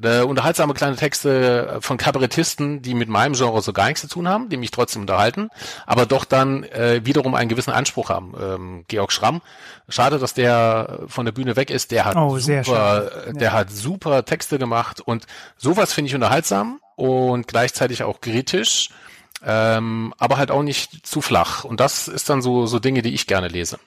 Äh, 0.00 0.20
unterhaltsame 0.20 0.74
kleine 0.74 0.94
Texte 0.94 1.78
von 1.80 1.96
Kabarettisten, 1.96 2.82
die 2.82 2.94
mit 2.94 3.08
meinem 3.08 3.34
Genre 3.34 3.60
so 3.62 3.72
gar 3.72 3.86
nichts 3.86 4.00
zu 4.02 4.06
tun 4.08 4.28
haben, 4.28 4.48
die 4.48 4.56
mich 4.56 4.70
trotzdem 4.70 5.02
unterhalten, 5.02 5.48
aber 5.84 6.06
doch 6.06 6.24
dann 6.24 6.62
äh, 6.64 7.00
wiederum 7.04 7.34
einen 7.34 7.48
gewissen 7.48 7.72
Anspruch 7.72 8.10
haben. 8.10 8.32
Ähm, 8.40 8.84
Georg 8.86 9.10
Schramm, 9.10 9.42
schade, 9.88 10.20
dass 10.20 10.34
der 10.34 11.00
von 11.08 11.24
der 11.24 11.32
Bühne 11.32 11.56
weg 11.56 11.70
ist, 11.70 11.90
der 11.90 12.04
hat 12.04 12.16
Oh, 12.16 12.38
super, 12.38 12.62
schade. 12.64 13.32
der 13.34 13.52
hat 13.52 13.70
super 13.72 14.24
Texte 14.24 14.58
gemacht 14.58 15.00
und 15.00 15.26
sowas 15.56 15.92
finde 15.92 16.10
ich 16.10 16.14
unterhaltsam 16.14 16.80
und 16.94 17.48
gleichzeitig 17.48 18.04
auch 18.04 18.20
kritisch, 18.20 18.90
ähm, 19.44 20.14
aber 20.18 20.36
halt 20.36 20.52
auch 20.52 20.62
nicht 20.62 21.04
zu 21.04 21.20
flach. 21.20 21.64
Und 21.64 21.80
das 21.80 22.06
ist 22.06 22.30
dann 22.30 22.40
so, 22.40 22.66
so 22.66 22.78
Dinge, 22.78 23.02
die 23.02 23.14
ich 23.14 23.26
gerne 23.26 23.48
lese. 23.48 23.80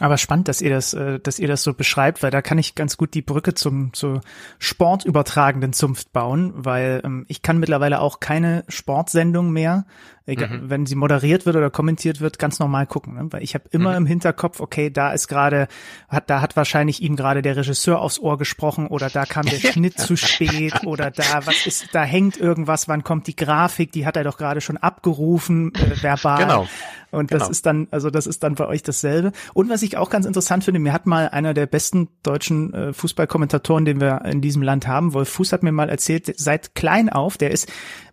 Aber 0.00 0.18
spannend, 0.18 0.48
dass 0.48 0.60
ihr 0.60 0.70
das, 0.70 0.92
äh, 0.92 1.20
dass 1.20 1.38
ihr 1.38 1.46
das 1.46 1.62
so 1.62 1.72
beschreibt, 1.72 2.22
weil 2.22 2.32
da 2.32 2.42
kann 2.42 2.58
ich 2.58 2.74
ganz 2.74 2.96
gut 2.96 3.14
die 3.14 3.22
Brücke 3.22 3.54
zum 3.54 3.92
zur 3.92 4.22
sportübertragenden 4.58 5.72
Zunft 5.72 6.12
bauen, 6.12 6.52
weil 6.56 7.00
ähm, 7.04 7.24
ich 7.28 7.42
kann 7.42 7.58
mittlerweile 7.58 8.00
auch 8.00 8.18
keine 8.18 8.64
Sportsendung 8.68 9.52
mehr, 9.52 9.86
egal, 10.26 10.70
wenn 10.70 10.86
sie 10.86 10.94
moderiert 10.94 11.44
wird 11.46 11.56
oder 11.56 11.70
kommentiert 11.70 12.20
wird, 12.20 12.38
ganz 12.38 12.58
normal 12.58 12.86
gucken, 12.86 13.14
ne? 13.14 13.26
weil 13.30 13.42
ich 13.42 13.54
habe 13.54 13.64
immer 13.70 13.96
im 13.96 14.06
Hinterkopf, 14.06 14.60
okay, 14.60 14.90
da 14.90 15.12
ist 15.12 15.28
gerade, 15.28 15.68
hat 16.08 16.30
da 16.30 16.40
hat 16.40 16.56
wahrscheinlich 16.56 17.02
ihm 17.02 17.16
gerade 17.16 17.42
der 17.42 17.56
Regisseur 17.56 18.00
aufs 18.00 18.18
Ohr 18.18 18.38
gesprochen 18.38 18.86
oder 18.86 19.10
da 19.10 19.26
kam 19.26 19.44
der 19.44 19.58
Schnitt 19.72 19.98
zu 19.98 20.16
spät 20.16 20.84
oder 20.84 21.10
da 21.10 21.46
was 21.46 21.66
ist, 21.66 21.88
da 21.92 22.04
hängt 22.04 22.38
irgendwas, 22.38 22.88
wann 22.88 23.04
kommt 23.04 23.26
die 23.26 23.36
Grafik, 23.36 23.92
die 23.92 24.06
hat 24.06 24.16
er 24.16 24.24
doch 24.24 24.38
gerade 24.38 24.60
schon 24.60 24.76
abgerufen 24.76 25.74
äh, 25.74 26.02
verbal. 26.02 26.38
Genau. 26.38 26.68
Und 27.10 27.30
das 27.30 27.42
Genau. 27.42 27.50
ist 27.50 27.66
dann, 27.66 27.88
also 27.90 28.10
das 28.10 28.26
ist 28.26 28.42
dann 28.42 28.54
bei 28.56 28.66
euch 28.66 28.82
dasselbe. 28.82 29.32
Und 29.52 29.68
was 29.68 29.82
ich 29.82 29.96
auch 29.96 30.10
ganz 30.10 30.26
interessant 30.26 30.64
finde, 30.64 30.80
mir 30.80 30.92
hat 30.92 31.06
mal 31.06 31.28
einer 31.28 31.54
der 31.54 31.66
besten 31.66 32.08
deutschen 32.22 32.74
äh, 32.74 32.92
Fußballkommentatoren, 32.92 33.84
den 33.84 34.00
wir 34.00 34.22
in 34.24 34.40
diesem 34.40 34.62
Land 34.62 34.88
haben, 34.88 35.12
Wolf 35.12 35.28
Fuß 35.28 35.52
hat 35.52 35.62
mir 35.62 35.70
mal 35.70 35.88
erzählt, 35.90 36.32
seit 36.36 36.74
klein 36.74 37.08
auf, 37.08 37.36
der 37.36 37.50
ist 37.52 37.70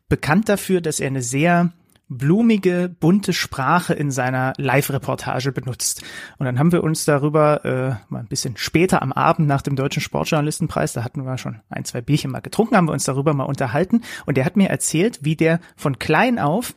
bekannt 0.08 0.50
dafür, 0.50 0.82
dass 0.82 1.00
er 1.00 1.08
eine 1.08 1.22
sehr 1.22 1.72
blumige, 2.12 2.94
bunte 3.00 3.32
Sprache 3.32 3.94
in 3.94 4.12
seiner 4.12 4.54
Live-Reportage 4.58 5.52
benutzt. 5.54 6.04
Und 6.38 6.46
dann 6.46 6.60
haben 6.60 6.72
wir 6.72 6.84
uns 6.84 7.06
darüber 7.06 7.66
äh, 7.66 8.12
mal 8.12 8.20
ein 8.20 8.28
bisschen 8.28 8.58
später 8.58 9.02
am 9.02 9.14
Abend 9.14 9.48
nach 9.48 9.62
dem 9.62 9.76
Deutschen 9.76 10.02
Sportjournalistenpreis, 10.02 10.94
da 10.94 11.04
hatten 11.04 11.24
wir 11.24 11.38
schon 11.38 11.62
ein, 11.70 11.86
zwei 11.86 12.02
Bierchen 12.02 12.30
mal 12.30 12.42
getrunken, 12.42 12.76
haben 12.76 12.88
wir 12.88 12.94
uns 12.94 13.06
darüber 13.06 13.34
mal 13.34 13.46
unterhalten. 13.46 14.02
Und 14.26 14.36
der 14.36 14.46
hat 14.46 14.58
mir 14.58 14.70
erzählt, 14.70 15.20
wie 15.24 15.38
der 15.38 15.62
von 15.78 16.00
klein 16.00 16.38
auf 16.38 16.74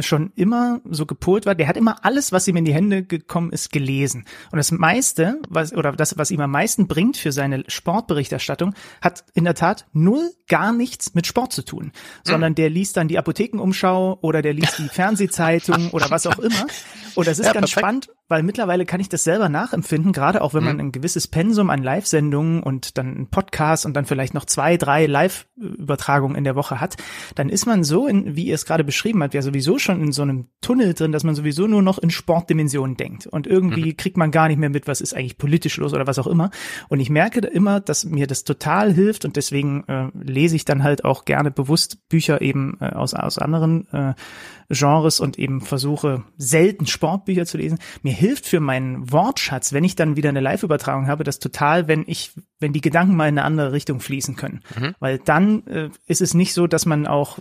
schon 0.00 0.32
immer 0.34 0.80
so 0.90 1.06
gepolt 1.06 1.46
war, 1.46 1.54
der 1.54 1.68
hat 1.68 1.76
immer 1.76 2.04
alles, 2.04 2.32
was 2.32 2.48
ihm 2.48 2.56
in 2.56 2.64
die 2.64 2.74
Hände 2.74 3.04
gekommen 3.04 3.52
ist, 3.52 3.70
gelesen. 3.70 4.24
Und 4.50 4.56
das 4.56 4.72
meiste, 4.72 5.40
was, 5.48 5.72
oder 5.74 5.92
das, 5.92 6.18
was 6.18 6.30
ihm 6.30 6.40
am 6.40 6.50
meisten 6.50 6.88
bringt 6.88 7.16
für 7.16 7.32
seine 7.32 7.64
Sportberichterstattung, 7.68 8.74
hat 9.00 9.24
in 9.34 9.44
der 9.44 9.54
Tat 9.54 9.86
null 9.92 10.30
gar 10.48 10.72
nichts 10.72 11.14
mit 11.14 11.26
Sport 11.26 11.52
zu 11.52 11.62
tun. 11.62 11.92
Sondern 12.22 12.54
der 12.54 12.70
liest 12.70 12.96
dann 12.96 13.08
die 13.08 13.18
Apothekenumschau 13.18 14.18
oder 14.20 14.42
der 14.42 14.52
liest 14.54 14.78
die 14.78 14.88
Fernsehzeitung 14.88 15.90
oder 15.92 16.10
was 16.10 16.26
auch 16.26 16.38
immer. 16.38 16.66
Und 17.14 17.26
das 17.26 17.38
ist 17.38 17.46
Ja, 17.46 17.52
ganz 17.52 17.70
perfekt. 17.70 17.78
spannend, 17.80 18.08
weil 18.28 18.42
mittlerweile 18.42 18.84
kann 18.86 19.00
ich 19.00 19.08
das 19.08 19.22
selber 19.24 19.48
nachempfinden, 19.48 20.12
gerade 20.12 20.42
auch 20.42 20.54
wenn 20.54 20.64
man 20.64 20.80
ein 20.80 20.92
gewisses 20.92 21.28
Pensum 21.28 21.70
an 21.70 21.82
Live-Sendungen 21.82 22.62
und 22.62 22.98
dann 22.98 23.06
einen 23.14 23.30
Podcast 23.30 23.86
und 23.86 23.94
dann 23.94 24.04
vielleicht 24.06 24.34
noch 24.34 24.44
zwei, 24.46 24.76
drei 24.76 25.06
Live-Übertragungen 25.06 26.36
in 26.36 26.44
der 26.44 26.56
Woche 26.56 26.80
hat, 26.80 26.96
dann 27.34 27.48
ist 27.48 27.66
man 27.66 27.84
so, 27.84 28.06
in, 28.06 28.34
wie 28.36 28.46
ihr 28.46 28.54
es 28.54 28.66
gerade 28.66 28.84
beschrieben 28.84 29.22
habt, 29.22 29.34
ja 29.34 29.42
sowieso 29.42 29.78
schon 29.84 30.02
in 30.02 30.12
so 30.12 30.22
einem 30.22 30.48
Tunnel 30.60 30.94
drin, 30.94 31.12
dass 31.12 31.24
man 31.24 31.34
sowieso 31.34 31.66
nur 31.66 31.82
noch 31.82 31.98
in 31.98 32.10
Sportdimensionen 32.10 32.96
denkt. 32.96 33.26
Und 33.26 33.46
irgendwie 33.46 33.94
kriegt 33.94 34.16
man 34.16 34.30
gar 34.30 34.48
nicht 34.48 34.58
mehr 34.58 34.70
mit, 34.70 34.88
was 34.88 35.00
ist 35.00 35.14
eigentlich 35.14 35.38
politisch 35.38 35.76
los 35.76 35.92
oder 35.92 36.06
was 36.06 36.18
auch 36.18 36.26
immer. 36.26 36.50
Und 36.88 37.00
ich 37.00 37.10
merke 37.10 37.40
da 37.40 37.48
immer, 37.48 37.80
dass 37.80 38.04
mir 38.04 38.26
das 38.26 38.44
total 38.44 38.92
hilft 38.92 39.24
und 39.24 39.36
deswegen 39.36 39.84
äh, 39.84 40.08
lese 40.14 40.56
ich 40.56 40.64
dann 40.64 40.82
halt 40.82 41.04
auch 41.04 41.24
gerne 41.24 41.50
bewusst 41.50 42.08
Bücher 42.08 42.40
eben 42.40 42.78
äh, 42.80 42.86
aus, 42.86 43.14
aus 43.14 43.38
anderen 43.38 43.86
äh, 43.92 44.14
Genres 44.68 45.20
und 45.20 45.38
eben 45.38 45.60
versuche 45.60 46.24
selten 46.38 46.86
Sportbücher 46.86 47.46
zu 47.46 47.58
lesen. 47.58 47.78
Mir 48.02 48.12
hilft 48.12 48.46
für 48.46 48.60
meinen 48.60 49.10
Wortschatz, 49.12 49.72
wenn 49.72 49.84
ich 49.84 49.96
dann 49.96 50.16
wieder 50.16 50.28
eine 50.28 50.40
Live-Übertragung 50.40 51.06
habe, 51.06 51.24
das 51.24 51.38
total, 51.38 51.88
wenn 51.88 52.04
ich, 52.06 52.32
wenn 52.60 52.72
die 52.72 52.80
Gedanken 52.80 53.16
mal 53.16 53.28
in 53.28 53.38
eine 53.38 53.44
andere 53.44 53.72
Richtung 53.72 54.00
fließen 54.00 54.36
können. 54.36 54.60
Weil 55.00 55.18
dann 55.18 55.66
äh, 55.66 55.90
ist 56.06 56.22
es 56.22 56.34
nicht 56.34 56.54
so, 56.54 56.66
dass 56.66 56.86
man 56.86 57.06
auch 57.06 57.38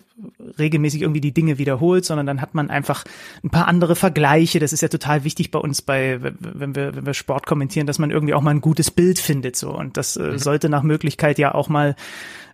regelmäßig 0.59 1.01
irgendwie 1.01 1.21
die 1.21 1.33
Dinge 1.33 1.57
wiederholt, 1.57 2.05
sondern 2.05 2.25
dann 2.25 2.41
hat 2.41 2.53
man 2.53 2.69
einfach 2.69 3.03
ein 3.43 3.49
paar 3.49 3.67
andere 3.67 3.95
Vergleiche. 3.95 4.59
Das 4.59 4.73
ist 4.73 4.81
ja 4.81 4.87
total 4.87 5.23
wichtig 5.23 5.51
bei 5.51 5.59
uns 5.59 5.81
bei, 5.81 6.19
wenn 6.21 6.75
wir, 6.75 6.95
wenn 6.95 7.05
wir 7.05 7.13
Sport 7.13 7.45
kommentieren, 7.45 7.87
dass 7.87 7.99
man 7.99 8.11
irgendwie 8.11 8.33
auch 8.33 8.41
mal 8.41 8.51
ein 8.51 8.61
gutes 8.61 8.91
Bild 8.91 9.19
findet, 9.19 9.55
so. 9.55 9.75
Und 9.75 9.97
das 9.97 10.17
äh, 10.17 10.37
sollte 10.37 10.69
nach 10.69 10.83
Möglichkeit 10.83 11.39
ja 11.39 11.53
auch 11.53 11.69
mal 11.69 11.95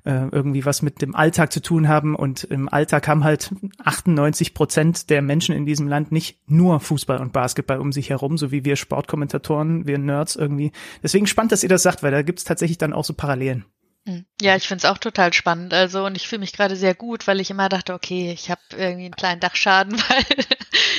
äh, 0.05 0.27
irgendwie 0.31 0.65
was 0.65 0.81
mit 0.81 1.01
dem 1.01 1.15
Alltag 1.15 1.51
zu 1.51 1.61
tun 1.61 1.87
haben. 1.87 2.15
Und 2.15 2.43
im 2.43 2.69
Alltag 2.69 3.07
haben 3.07 3.23
halt 3.23 3.53
98 3.83 4.53
Prozent 4.53 5.09
der 5.09 5.21
Menschen 5.21 5.55
in 5.55 5.65
diesem 5.65 5.87
Land 5.87 6.11
nicht 6.11 6.39
nur 6.47 6.79
Fußball 6.79 7.19
und 7.19 7.33
Basketball 7.33 7.79
um 7.79 7.91
sich 7.91 8.09
herum, 8.09 8.37
so 8.37 8.51
wie 8.51 8.65
wir 8.65 8.75
Sportkommentatoren, 8.75 9.87
wir 9.87 9.97
Nerds 9.97 10.35
irgendwie. 10.35 10.71
Deswegen 11.03 11.27
spannend, 11.27 11.51
dass 11.51 11.63
ihr 11.63 11.69
das 11.69 11.83
sagt, 11.83 12.03
weil 12.03 12.11
da 12.11 12.21
gibt's 12.21 12.43
tatsächlich 12.43 12.77
dann 12.77 12.93
auch 12.93 13.05
so 13.05 13.13
Parallelen. 13.13 13.65
Hm. 14.07 14.25
Ja, 14.41 14.55
ich 14.55 14.67
find's 14.67 14.85
auch 14.85 14.97
total 14.97 15.33
spannend. 15.33 15.73
Also, 15.73 16.05
und 16.05 16.15
ich 16.15 16.27
fühle 16.27 16.39
mich 16.39 16.53
gerade 16.53 16.75
sehr 16.77 16.95
gut, 16.95 17.27
weil 17.27 17.39
ich 17.41 17.51
immer 17.51 17.67
dachte, 17.67 17.93
okay, 17.93 18.31
ich 18.31 18.49
habe 18.49 18.61
irgendwie 18.71 19.05
einen 19.05 19.15
kleinen 19.15 19.41
Dachschaden, 19.41 19.99
weil 20.09 20.25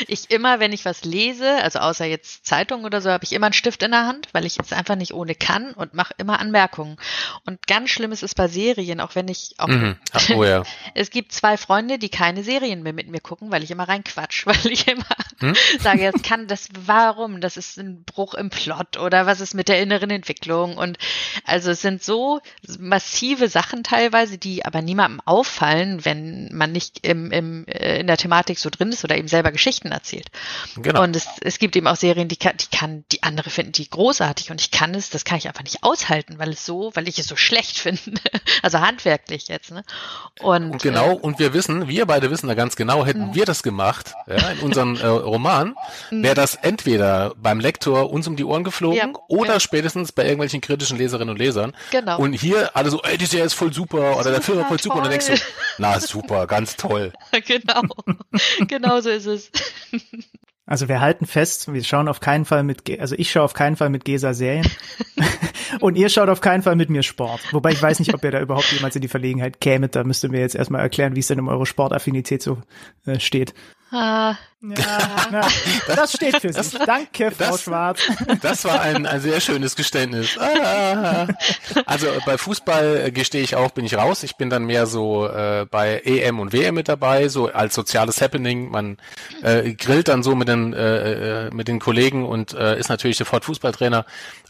ich 0.06 0.30
immer, 0.30 0.60
wenn 0.60 0.72
ich 0.72 0.84
was 0.84 1.04
lese, 1.04 1.50
also 1.62 1.78
außer 1.78 2.04
jetzt 2.04 2.46
Zeitung 2.46 2.84
oder 2.84 3.00
so, 3.00 3.10
habe 3.10 3.24
ich 3.24 3.32
immer 3.32 3.46
einen 3.46 3.54
Stift 3.54 3.82
in 3.82 3.92
der 3.92 4.06
Hand, 4.06 4.28
weil 4.32 4.44
ich 4.44 4.58
es 4.58 4.72
einfach 4.74 4.96
nicht 4.96 5.14
ohne 5.14 5.34
kann 5.34 5.72
und 5.72 5.94
mache 5.94 6.14
immer 6.18 6.40
Anmerkungen. 6.40 6.98
Und 7.46 7.66
ganz 7.66 7.88
schlimm 7.90 8.12
ist 8.12 8.22
es 8.22 8.34
bei 8.34 8.48
Serien, 8.48 9.00
auch 9.00 9.14
wenn 9.14 9.28
ich 9.28 9.54
auch 9.58 9.68
Mhm. 9.68 9.96
Oh 10.34 10.44
ja. 10.44 10.62
es 10.94 11.10
gibt 11.10 11.32
zwei 11.32 11.56
Freunde, 11.56 11.98
die 11.98 12.08
keine 12.10 12.44
Serien 12.44 12.82
mehr 12.82 12.92
mit 12.92 13.08
mir 13.08 13.20
gucken, 13.20 13.50
weil 13.50 13.62
ich 13.62 13.70
immer 13.70 13.88
reinquatsch, 13.88 14.46
weil 14.46 14.66
ich 14.66 14.86
immer 14.88 15.04
Hm? 15.40 15.54
sage, 15.80 16.02
jetzt 16.02 16.22
kann 16.22 16.46
das, 16.48 16.68
warum? 16.74 17.40
Das 17.40 17.56
ist 17.56 17.78
ein 17.78 18.04
Bruch 18.04 18.34
im 18.34 18.50
Plot 18.50 18.98
oder 18.98 19.24
was 19.24 19.40
ist 19.40 19.54
mit 19.54 19.68
der 19.68 19.80
inneren 19.80 20.10
Entwicklung? 20.10 20.76
Und 20.76 20.98
also 21.44 21.70
es 21.70 21.80
sind 21.80 22.02
so 22.02 22.40
massive 23.00 23.48
Sachen 23.48 23.82
teilweise, 23.82 24.36
die 24.36 24.66
aber 24.66 24.82
niemandem 24.82 25.22
auffallen, 25.24 26.04
wenn 26.04 26.50
man 26.52 26.70
nicht 26.70 27.06
im, 27.06 27.32
im, 27.32 27.66
äh, 27.66 27.98
in 27.98 28.06
der 28.06 28.18
Thematik 28.18 28.58
so 28.58 28.68
drin 28.68 28.90
ist 28.90 29.04
oder 29.04 29.16
eben 29.16 29.26
selber 29.26 29.52
Geschichten 29.52 29.90
erzählt. 29.90 30.26
Genau. 30.76 31.02
Und 31.02 31.16
es, 31.16 31.26
es 31.40 31.58
gibt 31.58 31.76
eben 31.76 31.86
auch 31.86 31.96
Serien, 31.96 32.28
die 32.28 32.36
kann, 32.36 32.56
die 32.58 32.76
kann, 32.76 33.04
die 33.10 33.22
andere 33.22 33.48
finden 33.48 33.72
die 33.72 33.88
großartig 33.88 34.50
und 34.50 34.60
ich 34.60 34.70
kann 34.70 34.94
es, 34.94 35.08
das 35.08 35.24
kann 35.24 35.38
ich 35.38 35.48
einfach 35.48 35.62
nicht 35.62 35.82
aushalten, 35.82 36.38
weil 36.38 36.50
es 36.50 36.66
so, 36.66 36.90
weil 36.94 37.08
ich 37.08 37.18
es 37.18 37.26
so 37.26 37.36
schlecht 37.36 37.78
finde. 37.78 38.20
Also 38.62 38.80
handwerklich 38.80 39.48
jetzt, 39.48 39.70
ne? 39.70 39.82
Und, 40.40 40.72
Und 40.72 40.82
genau, 40.82 41.12
äh, 41.12 41.20
und 41.20 41.38
wir 41.38 41.54
wissen, 41.54 41.88
wir 41.88 42.04
beide 42.04 42.30
wissen 42.30 42.48
da 42.48 42.54
ganz 42.54 42.76
genau, 42.76 43.06
hätten 43.06 43.34
wir 43.34 43.46
das 43.46 43.62
gemacht, 43.62 44.12
ja, 44.26 44.50
in 44.50 44.58
unserem 44.58 44.96
äh, 44.96 45.06
Roman, 45.06 45.74
wäre 46.10 46.34
das 46.34 46.54
entweder 46.54 47.32
beim 47.36 47.60
Lektor 47.60 48.10
uns 48.10 48.28
um 48.28 48.36
die 48.36 48.44
Ohren 48.44 48.64
geflogen 48.64 48.98
Ja, 48.98 49.20
oder 49.28 49.54
ja. 49.54 49.60
spätestens 49.60 50.12
bei 50.12 50.24
irgendwelchen 50.24 50.60
kritischen 50.60 50.98
Leserinnen 50.98 51.30
und 51.30 51.38
Lesern. 51.38 51.74
Genau. 51.90 52.18
Und 52.18 52.34
hier 52.34 52.76
alle 52.80 52.90
so, 52.90 53.02
ey, 53.02 53.18
die 53.18 53.26
Serie 53.26 53.44
ist 53.44 53.52
voll 53.52 53.72
super 53.72 54.16
oder 54.18 54.30
der 54.30 54.40
Film 54.40 54.58
war 54.58 54.66
voll 54.66 54.80
super. 54.80 54.96
Und 54.96 55.02
dann 55.04 55.10
denkst 55.10 55.26
du, 55.26 55.34
toll. 55.34 55.42
na 55.78 56.00
super, 56.00 56.46
ganz 56.46 56.76
toll. 56.76 57.12
genau. 57.46 57.82
genau 58.66 59.00
so 59.00 59.10
ist 59.10 59.26
es. 59.26 59.50
Also 60.64 60.88
wir 60.88 61.00
halten 61.00 61.26
fest, 61.26 61.72
wir 61.72 61.84
schauen 61.84 62.08
auf 62.08 62.20
keinen 62.20 62.46
Fall 62.46 62.62
mit, 62.62 62.88
also 62.98 63.14
ich 63.18 63.30
schaue 63.30 63.42
auf 63.42 63.52
keinen 63.52 63.76
Fall 63.76 63.90
mit 63.90 64.04
Gesa 64.04 64.32
Serien 64.32 64.66
und 65.80 65.96
ihr 65.96 66.08
schaut 66.08 66.30
auf 66.30 66.40
keinen 66.40 66.62
Fall 66.62 66.76
mit 66.76 66.88
mir 66.88 67.02
Sport. 67.02 67.40
Wobei 67.52 67.72
ich 67.72 67.82
weiß 67.82 67.98
nicht, 67.98 68.14
ob 68.14 68.24
ihr 68.24 68.30
da 68.30 68.40
überhaupt 68.40 68.72
jemals 68.72 68.96
in 68.96 69.02
die 69.02 69.08
Verlegenheit 69.08 69.60
kämet. 69.60 69.94
Da 69.94 70.04
müsst 70.04 70.24
ihr 70.24 70.30
mir 70.30 70.40
jetzt 70.40 70.54
erstmal 70.54 70.80
erklären, 70.80 71.16
wie 71.16 71.20
es 71.20 71.26
denn 71.26 71.40
um 71.40 71.48
eure 71.48 71.66
Sportaffinität 71.66 72.42
so 72.42 72.62
äh, 73.04 73.20
steht. 73.20 73.52
Ah, 73.90 74.36
Ja, 74.62 74.98
na, 75.30 75.40
das 75.86 76.12
steht 76.12 76.36
für 76.36 76.52
sich. 76.52 76.78
Danke, 76.84 77.30
Frau 77.30 77.52
das- 77.52 77.62
Schwarz. 77.62 78.00
Das 78.42 78.64
war 78.64 78.80
ein, 78.82 79.06
ein 79.06 79.20
sehr 79.20 79.40
schönes 79.40 79.74
Geständnis. 79.74 80.36
Ah. 80.38 81.28
Also 81.86 82.08
bei 82.26 82.36
Fußball 82.36 83.04
äh, 83.06 83.10
gestehe 83.10 83.42
ich 83.42 83.56
auch, 83.56 83.70
bin 83.70 83.86
ich 83.86 83.96
raus. 83.96 84.22
Ich 84.22 84.36
bin 84.36 84.50
dann 84.50 84.64
mehr 84.64 84.86
so 84.86 85.26
äh, 85.26 85.66
bei 85.70 86.00
EM 86.04 86.40
und 86.40 86.52
WM 86.52 86.74
mit 86.74 86.88
dabei, 86.88 87.28
so 87.28 87.48
als 87.50 87.74
soziales 87.74 88.20
Happening. 88.20 88.70
Man 88.70 88.98
äh, 89.42 89.72
grillt 89.72 90.08
dann 90.08 90.22
so 90.22 90.34
mit 90.34 90.48
den 90.48 90.74
äh, 90.74 91.46
äh, 91.46 91.50
mit 91.54 91.66
den 91.68 91.80
Kollegen 91.80 92.26
und 92.26 92.52
äh, 92.52 92.78
ist 92.78 92.90
natürlich 92.90 93.16
sofort 93.16 93.46
Fußballtrainer. 93.46 94.04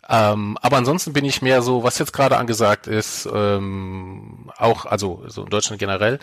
Ähm, 0.09 0.59
aber 0.61 0.77
ansonsten 0.79 1.13
bin 1.13 1.25
ich 1.25 1.41
mehr 1.41 1.63
so, 1.63 1.85
was 1.85 1.99
jetzt 2.01 2.13
gerade 2.13 2.37
angesagt 2.37 2.89
ist, 2.89 3.29
ähm, 3.33 4.51
auch 4.57 4.87
also 4.87 5.23
so 5.29 5.45
in 5.45 5.51
Deutschland 5.51 5.79
generell 5.79 6.19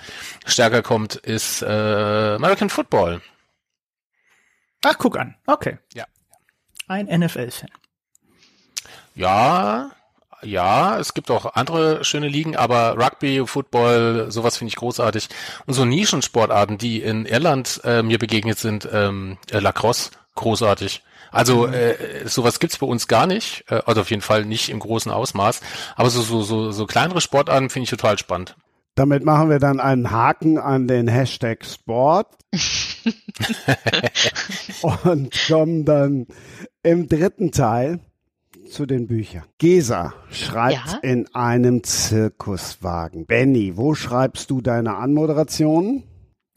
stärker 0.46 0.82
kommt, 0.82 1.16
ist 1.16 1.62
äh, 1.62 2.36
American 2.36 2.70
Football. 2.70 3.22
Ach, 4.84 4.98
guck 4.98 5.18
an. 5.18 5.36
Okay. 5.46 5.78
Ja. 5.94 6.06
Ein 6.88 7.08
NFL-Fan. 7.08 7.70
Ja, 9.16 9.92
ja, 10.44 11.00
es 11.00 11.14
gibt 11.14 11.32
auch 11.32 11.56
andere 11.56 12.04
schöne 12.04 12.28
Ligen, 12.28 12.56
aber 12.56 12.96
Rugby, 12.98 13.46
Football, 13.48 14.28
sowas 14.30 14.58
finde 14.58 14.70
ich 14.70 14.76
großartig. 14.76 15.30
Und 15.66 15.74
so 15.74 15.84
Nischensportarten, 15.84 16.78
die 16.78 17.02
in 17.02 17.26
Irland 17.26 17.82
äh, 17.84 18.04
mir 18.04 18.20
begegnet 18.20 18.60
sind, 18.60 18.88
ähm, 18.92 19.38
äh, 19.50 19.60
Lacrosse, 19.60 20.12
großartig. 20.36 21.04
Also 21.32 21.68
äh, 21.68 22.28
sowas 22.28 22.60
gibt's 22.60 22.78
bei 22.78 22.86
uns 22.86 23.08
gar 23.08 23.26
nicht, 23.26 23.66
äh, 23.70 23.82
also 23.86 24.02
auf 24.02 24.10
jeden 24.12 24.22
Fall 24.22 24.46
nicht 24.46 24.70
im 24.70 24.80
großen 24.80 25.12
Ausmaß. 25.12 25.62
Aber 25.96 26.10
so 26.10 26.22
so 26.22 26.42
so, 26.44 26.72
so 26.72 26.86
kleinere 26.86 27.20
Sportarten 27.20 27.70
finde 27.70 27.86
ich 27.86 27.90
total 27.90 28.18
spannend. 28.18 28.56
Damit 28.98 29.24
machen 29.24 29.52
wir 29.52 29.60
dann 29.60 29.80
einen 29.80 30.10
Haken 30.10 30.58
an 30.58 30.88
den 30.88 31.08
Hashtag 31.08 31.64
Sport 31.64 32.36
und 34.82 35.38
kommen 35.48 35.86
dann 35.86 36.26
im 36.82 37.08
dritten 37.08 37.52
Teil 37.52 38.00
zu 38.72 38.88
den 38.88 39.06
Büchern. 39.06 39.44
Gesa 39.60 40.16
schreibt 40.32 40.94
Ja? 40.94 41.00
in 41.04 41.28
einem 41.36 41.84
Zirkuswagen. 41.84 43.28
Benny, 43.28 43.78
wo 43.78 43.94
schreibst 43.94 44.50
du 44.50 44.62
deine 44.62 44.96
Anmoderationen? 44.96 46.02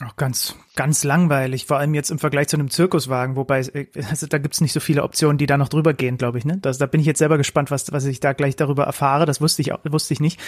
Auch 0.07 0.17
ganz, 0.17 0.57
ganz 0.77 1.05
langweilig, 1.05 1.67
vor 1.67 1.77
allem 1.77 1.93
jetzt 1.93 2.11
im 2.11 2.19
Vergleich 2.19 2.49
zu 2.49 2.57
einem 2.57 2.71
Zirkuswagen, 2.71 3.37
wobei 3.37 3.61
äh, 3.61 3.87
also 4.09 4.27
da 4.27 4.39
gibt's 4.39 4.63
nicht 4.63 4.73
so 4.73 4.81
viele 4.81 5.03
Optionen, 5.03 5.37
die 5.37 5.45
da 5.45 5.59
noch 5.59 5.69
drüber 5.69 5.93
gehen, 5.93 6.17
glaube 6.17 6.39
ich. 6.39 6.47
Ne? 6.47 6.57
Das, 6.57 6.79
da 6.79 6.87
bin 6.87 7.01
ich 7.03 7.07
jetzt 7.07 7.19
selber 7.19 7.37
gespannt, 7.37 7.71
was, 7.71 7.93
was 7.93 8.07
ich 8.07 8.19
da 8.19 8.33
gleich 8.33 8.57
darüber 8.57 8.85
erfahre. 8.85 9.27
Das 9.27 9.43
wusste 9.43 9.61
ich, 9.61 9.73
auch- 9.73 9.81
wusste 9.91 10.15
ich 10.15 10.21
nicht. 10.21 10.41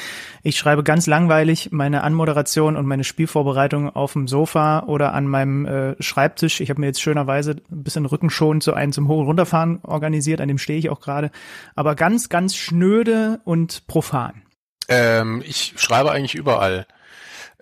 Ich 0.42 0.56
schreibe 0.56 0.82
ganz 0.82 1.06
langweilig 1.06 1.68
meine 1.70 2.02
Anmoderation 2.02 2.76
und 2.76 2.86
meine 2.86 3.04
Spielvorbereitung 3.04 3.90
auf 3.94 4.14
dem 4.14 4.26
Sofa 4.26 4.84
oder 4.86 5.12
an 5.12 5.26
meinem 5.26 5.66
äh, 5.66 6.02
Schreibtisch. 6.02 6.62
Ich 6.62 6.70
habe 6.70 6.80
mir 6.80 6.86
jetzt 6.86 7.02
schönerweise 7.02 7.56
ein 7.70 7.82
bisschen 7.82 8.06
rückenschonend 8.06 8.62
so 8.62 8.72
einen 8.72 8.92
zum 8.92 9.06
Hoch- 9.08 9.20
und 9.20 9.26
Runterfahren 9.26 9.80
organisiert, 9.82 10.40
an 10.40 10.48
dem 10.48 10.56
stehe 10.56 10.78
ich 10.78 10.88
auch 10.88 11.00
gerade. 11.00 11.30
Aber 11.74 11.94
ganz, 11.94 12.30
ganz 12.30 12.56
schnöde 12.56 13.40
und 13.44 13.86
profan. 13.86 14.40
Ähm, 14.88 15.42
ich 15.46 15.74
schreibe 15.76 16.10
eigentlich 16.10 16.36
überall. 16.36 16.86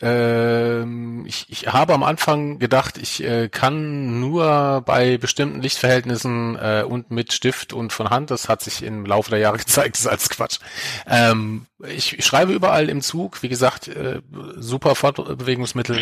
Ähm, 0.02 1.24
ich, 1.26 1.46
ich 1.50 1.68
habe 1.68 1.92
am 1.92 2.02
Anfang 2.02 2.58
gedacht, 2.58 2.96
ich 2.96 3.22
äh, 3.22 3.48
kann 3.50 4.18
nur 4.18 4.82
bei 4.86 5.18
bestimmten 5.18 5.60
Lichtverhältnissen 5.60 6.56
äh, 6.56 6.84
und 6.88 7.10
mit 7.10 7.34
Stift 7.34 7.74
und 7.74 7.92
von 7.92 8.08
Hand. 8.08 8.30
Das 8.30 8.48
hat 8.48 8.62
sich 8.62 8.82
im 8.82 9.04
Laufe 9.04 9.30
der 9.30 9.40
Jahre 9.40 9.58
gezeigt, 9.58 9.98
ist 9.98 10.06
alles 10.06 10.30
Quatsch. 10.30 10.58
Ähm, 11.06 11.66
ich, 11.86 12.18
ich 12.18 12.24
schreibe 12.24 12.52
überall 12.52 12.88
im 12.88 13.02
Zug. 13.02 13.42
Wie 13.42 13.48
gesagt, 13.48 13.88
äh, 13.88 14.22
super 14.56 14.94
Fortbewegungsmittel. 14.94 16.00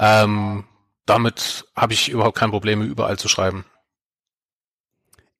ähm, 0.00 0.64
damit 1.06 1.64
habe 1.74 1.92
ich 1.92 2.08
überhaupt 2.08 2.38
kein 2.38 2.50
Problem, 2.50 2.82
überall 2.82 3.18
zu 3.18 3.28
schreiben. 3.28 3.64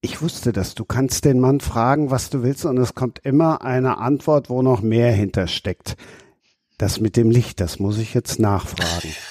Ich 0.00 0.22
wusste 0.22 0.52
das. 0.52 0.74
Du 0.74 0.84
kannst 0.84 1.26
den 1.26 1.38
Mann 1.38 1.60
fragen, 1.60 2.10
was 2.10 2.30
du 2.30 2.42
willst, 2.42 2.64
und 2.64 2.78
es 2.78 2.94
kommt 2.94 3.20
immer 3.22 3.62
eine 3.62 3.98
Antwort, 3.98 4.48
wo 4.48 4.62
noch 4.62 4.80
mehr 4.80 5.12
hintersteckt. 5.12 5.96
Das 6.80 6.98
mit 6.98 7.18
dem 7.18 7.30
Licht, 7.30 7.60
das 7.60 7.78
muss 7.78 7.98
ich 7.98 8.14
jetzt 8.14 8.38
nachfragen. 8.40 9.14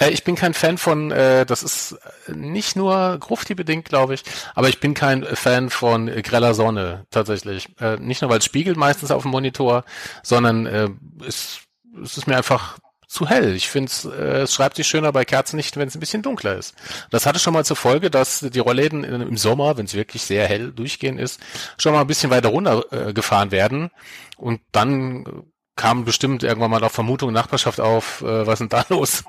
Äh, 0.00 0.10
ich 0.10 0.22
bin 0.22 0.36
kein 0.36 0.54
Fan 0.54 0.78
von, 0.78 1.10
äh, 1.10 1.44
das 1.44 1.64
ist 1.64 1.98
nicht 2.32 2.76
nur 2.76 3.18
Grufti 3.18 3.56
bedingt, 3.56 3.88
glaube 3.88 4.14
ich, 4.14 4.22
aber 4.54 4.68
ich 4.68 4.78
bin 4.78 4.94
kein 4.94 5.24
Fan 5.24 5.70
von 5.70 6.06
äh, 6.06 6.22
greller 6.22 6.54
Sonne 6.54 7.04
tatsächlich. 7.10 7.68
Äh, 7.80 7.96
nicht 7.96 8.22
nur, 8.22 8.30
weil 8.30 8.38
es 8.38 8.44
spiegelt 8.44 8.76
meistens 8.76 9.10
auf 9.10 9.22
dem 9.22 9.32
Monitor, 9.32 9.84
sondern 10.22 10.66
äh, 10.66 10.88
es, 11.26 11.62
es 12.00 12.16
ist 12.16 12.28
mir 12.28 12.36
einfach 12.36 12.78
zu 13.08 13.26
hell. 13.28 13.54
Ich 13.56 13.68
finde, 13.68 13.90
äh, 14.16 14.42
es 14.42 14.54
schreibt 14.54 14.76
sich 14.76 14.86
schöner 14.86 15.10
bei 15.12 15.24
Kerzenlicht, 15.24 15.76
wenn 15.78 15.88
es 15.88 15.96
ein 15.96 16.00
bisschen 16.00 16.22
dunkler 16.22 16.56
ist. 16.56 16.74
Das 17.10 17.26
hatte 17.26 17.38
schon 17.38 17.54
mal 17.54 17.64
zur 17.64 17.76
Folge, 17.76 18.10
dass 18.10 18.40
die 18.40 18.58
Rollläden 18.58 19.02
im 19.02 19.36
Sommer, 19.38 19.76
wenn 19.78 19.86
es 19.86 19.94
wirklich 19.94 20.22
sehr 20.22 20.46
hell 20.46 20.70
durchgehend 20.72 21.18
ist, 21.18 21.40
schon 21.78 21.92
mal 21.94 22.02
ein 22.02 22.06
bisschen 22.06 22.30
weiter 22.30 22.50
runter 22.50 22.84
äh, 22.92 23.12
gefahren 23.14 23.50
werden. 23.50 23.90
Und 24.36 24.60
dann 24.72 25.24
äh, 25.24 25.30
kam 25.74 26.04
bestimmt 26.04 26.42
irgendwann 26.42 26.70
mal 26.70 26.84
auf 26.84 26.92
Vermutung 26.92 27.32
Nachbarschaft 27.32 27.80
auf, 27.80 28.20
äh, 28.22 28.46
was 28.46 28.60
ist 28.60 28.70
denn 28.70 28.78
da 28.78 28.84
los? 28.94 29.24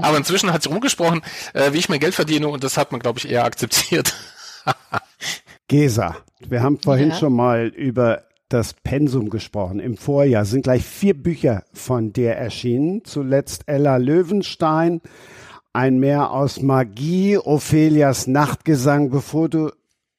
Aber 0.00 0.16
inzwischen 0.16 0.52
hat 0.52 0.62
sich 0.62 0.70
rumgesprochen, 0.72 1.22
äh, 1.54 1.72
wie 1.72 1.78
ich 1.78 1.88
mein 1.88 1.98
Geld 2.00 2.14
verdiene 2.14 2.46
und 2.48 2.62
das 2.62 2.76
hat 2.76 2.92
man, 2.92 3.00
glaube 3.00 3.18
ich, 3.18 3.28
eher 3.28 3.44
akzeptiert. 3.44 4.14
Gesa, 5.68 6.16
wir 6.40 6.62
haben 6.62 6.78
vorhin 6.80 7.10
Ja. 7.10 7.16
schon 7.16 7.32
mal 7.32 7.66
über 7.66 8.22
das 8.48 8.74
Pensum 8.74 9.30
gesprochen. 9.30 9.80
Im 9.80 9.96
Vorjahr 9.96 10.44
sind 10.44 10.62
gleich 10.62 10.84
vier 10.84 11.14
Bücher 11.14 11.64
von 11.72 12.12
dir 12.12 12.32
erschienen. 12.32 13.04
Zuletzt 13.04 13.64
Ella 13.66 13.96
Löwenstein, 13.96 15.00
ein 15.72 15.98
Meer 15.98 16.30
aus 16.30 16.62
Magie, 16.62 17.38
Ophelias 17.38 18.26
Nachtgesang. 18.26 19.10
Bevor 19.10 19.48
du 19.48 19.72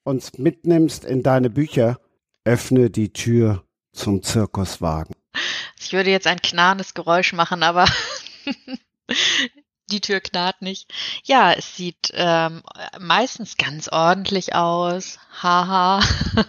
uns 0.04 0.38
mitnimmst 0.38 1.04
in 1.04 1.22
deine 1.22 1.50
Bücher, 1.50 1.98
öffne 2.44 2.90
die 2.90 3.12
Tür 3.12 3.64
zum 3.92 4.22
Zirkuswagen. 4.22 5.14
Ich 5.80 5.92
würde 5.92 6.10
jetzt 6.10 6.26
ein 6.26 6.40
knarrendes 6.40 6.94
Geräusch 6.94 7.32
machen, 7.32 7.62
aber 7.62 7.86
die 9.90 10.00
Tür 10.00 10.20
knarrt 10.20 10.62
nicht. 10.62 10.92
Ja, 11.24 11.52
es 11.52 11.76
sieht 11.76 12.12
ähm, 12.14 12.62
meistens 12.98 13.56
ganz 13.56 13.88
ordentlich 13.88 14.54
aus. 14.54 15.18
Haha. 15.42 16.00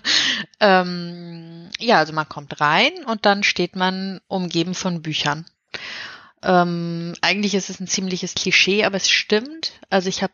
ähm, 0.59 1.69
ja, 1.79 1.97
also 1.97 2.13
man 2.13 2.29
kommt 2.29 2.59
rein 2.61 2.91
und 3.05 3.25
dann 3.25 3.43
steht 3.43 3.75
man 3.75 4.21
umgeben 4.27 4.75
von 4.75 5.01
Büchern. 5.01 5.45
Ähm, 6.41 7.13
eigentlich 7.21 7.55
ist 7.55 7.69
es 7.69 7.79
ein 7.79 7.87
ziemliches 7.87 8.35
Klischee, 8.35 8.85
aber 8.85 8.97
es 8.97 9.09
stimmt. 9.09 9.73
Also 9.89 10.09
ich 10.09 10.23
habe 10.23 10.33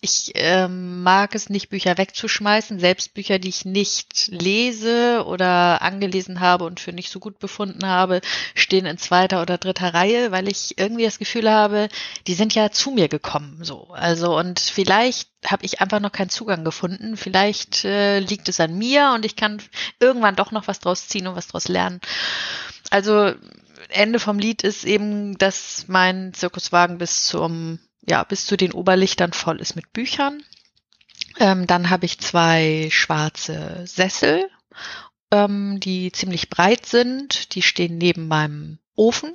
ich 0.00 0.32
ähm, 0.34 1.02
mag 1.02 1.34
es 1.34 1.50
nicht, 1.50 1.68
Bücher 1.68 1.98
wegzuschmeißen, 1.98 2.78
selbst 2.78 3.14
Bücher, 3.14 3.38
die 3.38 3.48
ich 3.48 3.64
nicht 3.64 4.28
lese 4.28 5.24
oder 5.26 5.82
angelesen 5.82 6.40
habe 6.40 6.64
und 6.64 6.80
für 6.80 6.92
nicht 6.92 7.10
so 7.10 7.20
gut 7.20 7.38
befunden 7.38 7.86
habe, 7.86 8.20
stehen 8.54 8.86
in 8.86 8.98
zweiter 8.98 9.42
oder 9.42 9.58
dritter 9.58 9.92
Reihe, 9.92 10.32
weil 10.32 10.48
ich 10.48 10.78
irgendwie 10.78 11.04
das 11.04 11.18
Gefühl 11.18 11.50
habe, 11.50 11.88
die 12.26 12.34
sind 12.34 12.54
ja 12.54 12.70
zu 12.70 12.90
mir 12.90 13.08
gekommen, 13.08 13.58
so. 13.62 13.88
Also 13.92 14.38
und 14.38 14.60
vielleicht 14.60 15.28
habe 15.46 15.64
ich 15.64 15.80
einfach 15.80 16.00
noch 16.00 16.12
keinen 16.12 16.30
Zugang 16.30 16.64
gefunden. 16.64 17.16
Vielleicht 17.16 17.84
äh, 17.84 18.18
liegt 18.18 18.48
es 18.48 18.60
an 18.60 18.76
mir 18.76 19.12
und 19.14 19.24
ich 19.24 19.36
kann 19.36 19.62
irgendwann 19.98 20.36
doch 20.36 20.50
noch 20.50 20.68
was 20.68 20.80
draus 20.80 21.08
ziehen 21.08 21.26
und 21.26 21.36
was 21.36 21.48
draus 21.48 21.68
lernen. 21.68 22.00
Also 22.90 23.32
Ende 23.88 24.18
vom 24.18 24.38
Lied 24.38 24.62
ist 24.62 24.84
eben, 24.84 25.38
dass 25.38 25.86
mein 25.88 26.34
Zirkuswagen 26.34 26.98
bis 26.98 27.26
zum 27.26 27.78
ja, 28.10 28.24
bis 28.24 28.44
zu 28.44 28.56
den 28.56 28.72
Oberlichtern 28.72 29.32
voll 29.32 29.60
ist 29.60 29.76
mit 29.76 29.92
Büchern. 29.92 30.42
Ähm, 31.38 31.66
dann 31.66 31.90
habe 31.90 32.04
ich 32.04 32.18
zwei 32.18 32.88
schwarze 32.90 33.84
Sessel, 33.86 34.50
ähm, 35.30 35.78
die 35.78 36.10
ziemlich 36.10 36.50
breit 36.50 36.86
sind. 36.86 37.54
Die 37.54 37.62
stehen 37.62 37.96
neben 37.98 38.26
meinem 38.26 38.78
Ofen. 38.96 39.32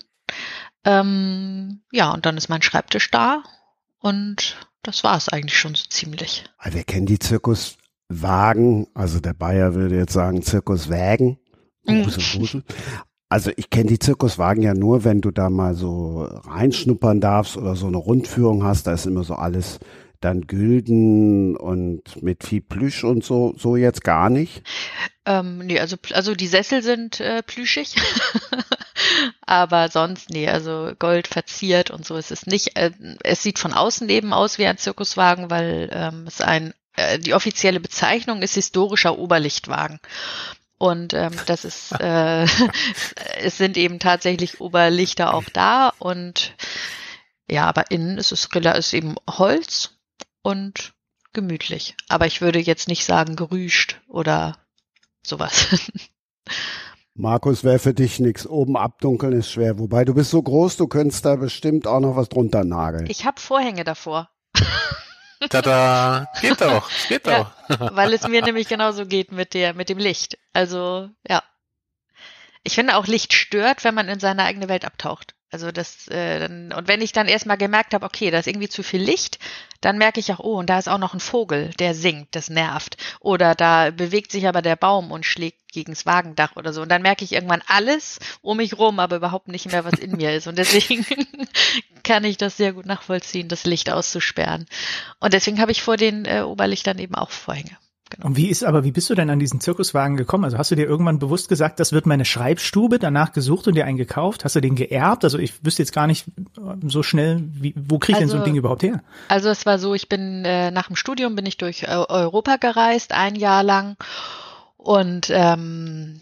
Ähm, 0.84 1.82
ja, 1.92 2.12
und 2.12 2.26
dann 2.26 2.38
ist 2.38 2.50
mein 2.50 2.62
Schreibtisch 2.62 3.10
da. 3.12 3.44
Und 4.00 4.68
das 4.84 5.04
war 5.06 5.16
es 5.18 5.30
eigentlich 5.30 5.58
schon 5.58 5.74
so 5.74 5.86
ziemlich. 5.90 6.44
Weil 6.62 6.74
Wir 6.74 6.84
kennen 6.84 7.06
die 7.06 7.18
Zirkuswagen, 7.18 8.88
also 8.94 9.22
der 9.22 9.34
Bayer 9.34 9.74
würde 9.74 9.96
jetzt 9.96 10.14
sagen 10.14 10.44
Zirkuswägen. 10.44 11.40
Mhm. 11.86 12.04
Grusel, 12.04 12.24
Grusel. 12.24 12.64
Also 13.30 13.52
ich 13.56 13.70
kenne 13.70 13.88
die 13.88 14.00
Zirkuswagen 14.00 14.64
ja 14.64 14.74
nur, 14.74 15.04
wenn 15.04 15.22
du 15.22 15.32
da 15.32 15.50
mal 15.50 15.74
so 15.74 16.24
reinschnuppern 16.24 17.22
darfst 17.22 17.58
oder 17.58 17.76
so 17.76 17.88
eine 17.88 17.98
Rundführung 17.98 18.64
hast. 18.64 18.88
Da 18.88 18.94
ist 18.94 19.06
immer 19.06 19.24
so 19.24 19.34
alles 19.34 19.80
dann 20.22 20.48
gülden 20.48 21.56
und 21.56 22.22
mit 22.22 22.44
viel 22.44 22.62
Plüsch 22.62 23.04
und 23.04 23.24
so, 23.24 23.54
so 23.58 23.76
jetzt 23.76 24.04
gar 24.04 24.30
nicht. 24.30 24.64
Ähm, 25.26 25.60
nee, 25.60 25.80
also, 25.80 25.98
also 26.14 26.36
die 26.36 26.48
Sessel 26.48 26.82
sind 26.82 27.20
äh, 27.20 27.44
plüschig. 27.44 27.96
Aber 29.46 29.90
sonst, 29.90 30.30
nee, 30.30 30.48
also 30.48 30.92
Gold 30.98 31.28
verziert 31.28 31.92
und 31.92 32.06
so 32.06 32.16
ist 32.16 32.32
es 32.32 32.48
nicht. 32.48 32.76
Äh, 32.76 32.92
es 33.24 33.44
sieht 33.44 33.60
von 33.60 33.74
außen 33.74 34.08
eben 34.10 34.34
aus 34.34 34.58
wie 34.58 34.66
ein 34.66 34.78
Zirkuswagen, 34.78 35.50
weil 35.50 35.90
ähm, 35.92 36.26
es 36.28 36.42
ein, 36.42 36.74
äh, 36.96 37.20
die 37.20 37.34
offizielle 37.34 37.80
Bezeichnung 37.80 38.42
ist 38.42 38.56
historischer 38.56 39.18
Oberlichtwagen. 39.18 40.00
Und 40.78 41.14
ähm, 41.14 41.32
das 41.46 41.66
ist, 41.66 41.94
äh, 42.00 42.44
es 43.40 43.58
sind 43.58 43.78
eben 43.78 44.00
tatsächlich 44.00 44.60
Oberlichter 44.60 45.34
auch 45.34 45.46
da 45.54 45.94
und 46.00 46.56
ja, 47.50 47.66
aber 47.66 47.92
innen 47.92 48.18
ist 48.18 48.32
es 48.32 48.50
ist 48.54 48.94
eben 48.94 49.16
Holz 49.30 49.92
und 50.42 50.94
gemütlich. 51.34 51.96
Aber 52.10 52.26
ich 52.26 52.42
würde 52.42 52.60
jetzt 52.60 52.88
nicht 52.88 53.06
sagen 53.06 53.36
gerüscht 53.36 54.02
oder 54.08 54.58
sowas. 55.24 55.68
Markus, 57.14 57.64
wäre 57.64 57.80
für 57.80 57.94
dich 57.94 58.20
nichts. 58.20 58.46
Oben 58.46 58.76
abdunkeln 58.76 59.34
ist 59.34 59.50
schwer. 59.50 59.80
Wobei 59.80 60.04
du 60.04 60.14
bist 60.14 60.32
so 60.32 60.42
groß, 60.42 60.76
du 60.76 60.88
könntest 60.88 61.24
da 61.24 61.38
bestimmt 61.38 61.88
auch 61.88 62.02
noch 62.02 62.18
was 62.18 62.28
drunter 62.28 62.66
nageln. 62.66 63.06
Ich 63.08 63.26
habe 63.26 63.40
Vorhänge 63.40 63.86
davor. 63.86 64.30
Tada, 65.50 66.32
geht 66.42 66.62
doch, 66.62 66.90
geht 67.08 67.28
doch. 67.28 67.52
Ja, 67.70 67.80
weil 67.96 68.14
es 68.14 68.28
mir 68.28 68.42
nämlich 68.42 68.68
genauso 68.68 69.06
geht 69.06 69.32
mit 69.32 69.54
der, 69.54 69.74
mit 69.74 69.90
dem 69.90 69.98
Licht. 69.98 70.38
Also, 70.54 71.10
ja. 71.28 71.44
Ich 72.64 72.76
finde 72.76 72.96
auch 72.96 73.06
Licht 73.06 73.34
stört, 73.34 73.84
wenn 73.84 73.94
man 73.94 74.10
in 74.10 74.20
seine 74.20 74.44
eigene 74.44 74.70
Welt 74.70 74.86
abtaucht. 74.86 75.36
Also 75.52 75.72
das, 75.72 76.08
äh, 76.08 76.40
dann, 76.40 76.74
und 76.74 76.88
wenn 76.88 77.02
ich 77.02 77.12
dann 77.12 77.28
erstmal 77.28 77.58
gemerkt 77.58 77.94
habe, 77.94 78.06
okay, 78.06 78.32
da 78.32 78.40
ist 78.40 78.48
irgendwie 78.48 78.68
zu 78.68 78.84
viel 78.84 79.02
Licht, 79.02 79.40
dann 79.86 80.00
merke 80.00 80.20
ich 80.20 80.34
auch, 80.34 80.40
oh, 80.40 80.58
und 80.58 80.68
da 80.68 80.80
ist 80.80 80.90
auch 80.90 80.98
noch 80.98 81.14
ein 81.14 81.20
Vogel, 81.20 81.70
der 81.80 81.94
singt, 81.94 82.30
das 82.32 82.50
nervt. 82.50 82.98
Oder 83.20 83.54
da 83.54 83.92
bewegt 83.92 84.32
sich 84.32 84.48
aber 84.48 84.64
der 84.64 84.76
Baum 84.76 85.12
und 85.12 85.28
schlägt 85.28 85.72
gegens 85.72 86.08
Wagendach 86.08 86.56
oder 86.56 86.74
so. 86.74 86.82
Und 86.82 86.90
dann 86.90 87.04
merke 87.04 87.24
ich 87.24 87.34
irgendwann 87.34 87.62
alles 87.68 88.18
um 88.42 88.58
mich 88.58 88.80
rum, 88.80 89.00
aber 89.00 89.18
überhaupt 89.18 89.48
nicht 89.48 89.72
mehr, 89.72 89.86
was 89.86 90.00
in 90.00 90.18
mir 90.18 90.34
ist. 90.34 90.48
Und 90.48 90.58
deswegen 90.58 91.06
kann 92.04 92.24
ich 92.24 92.38
das 92.38 92.58
sehr 92.58 92.74
gut 92.74 92.88
nachvollziehen, 92.88 93.48
das 93.48 93.66
Licht 93.66 93.92
auszusperren. 93.92 94.66
Und 95.20 95.34
deswegen 95.34 95.62
habe 95.62 95.72
ich 95.72 95.84
vor 95.84 95.98
den 95.98 96.26
äh, 96.26 96.42
Oberlichtern 96.42 96.98
eben 96.98 97.14
auch 97.14 97.30
Vorhänge. 97.30 97.78
Genau. 98.10 98.28
Und 98.28 98.38
wie 98.38 98.50
ist 98.50 98.64
aber, 98.64 98.84
wie 98.84 98.92
bist 98.92 99.10
du 99.10 99.16
denn 99.16 99.32
an 99.32 99.40
diesen 99.40 99.60
Zirkuswagen 99.60 100.16
gekommen? 100.16 100.44
Also 100.46 100.60
hast 100.60 100.70
du 100.70 100.76
dir 100.76 100.86
irgendwann 100.86 101.18
bewusst 101.18 101.50
gesagt, 101.50 101.80
das 101.80 101.92
wird 101.92 102.06
meine 102.06 102.24
Schreibstube, 102.24 103.00
danach 103.00 103.32
gesucht 103.34 103.68
und 103.68 103.76
dir 103.76 103.86
einen 103.86 103.98
gekauft? 103.98 104.46
Hast 104.46 104.56
du 104.56 104.62
den 104.62 104.76
geerbt? 104.76 105.24
Also 105.24 105.40
ich 105.40 105.66
wüsste 105.66 105.82
jetzt 105.82 105.92
gar 105.92 106.06
nicht 106.06 106.26
so 106.86 107.02
schnell, 107.02 107.42
wie, 107.52 107.74
wo 107.76 107.98
kriege 107.98 108.20
ich 108.20 108.24
also, 108.24 108.26
denn 108.26 108.30
so 108.30 108.36
ein 108.36 108.42
also 108.42 108.46
Ding 108.46 108.56
überhaupt 108.58 108.84
her? 108.84 109.02
Also 109.28 109.50
es 109.50 109.66
war 109.66 109.80
so, 109.80 109.96
ich 109.96 110.08
bin 110.08 110.46
äh, 110.46 110.70
nach 110.70 110.88
dem 110.88 110.96
Studium 110.96 111.36
bin 111.36 111.48
ich 111.48 111.58
durch 111.58 111.88
Europa 111.90 112.58
gereist, 112.58 113.12
ein 113.12 113.36
Jahr 113.36 113.64
lang. 113.64 113.98
Und 114.78 115.32
ähm, 115.32 116.22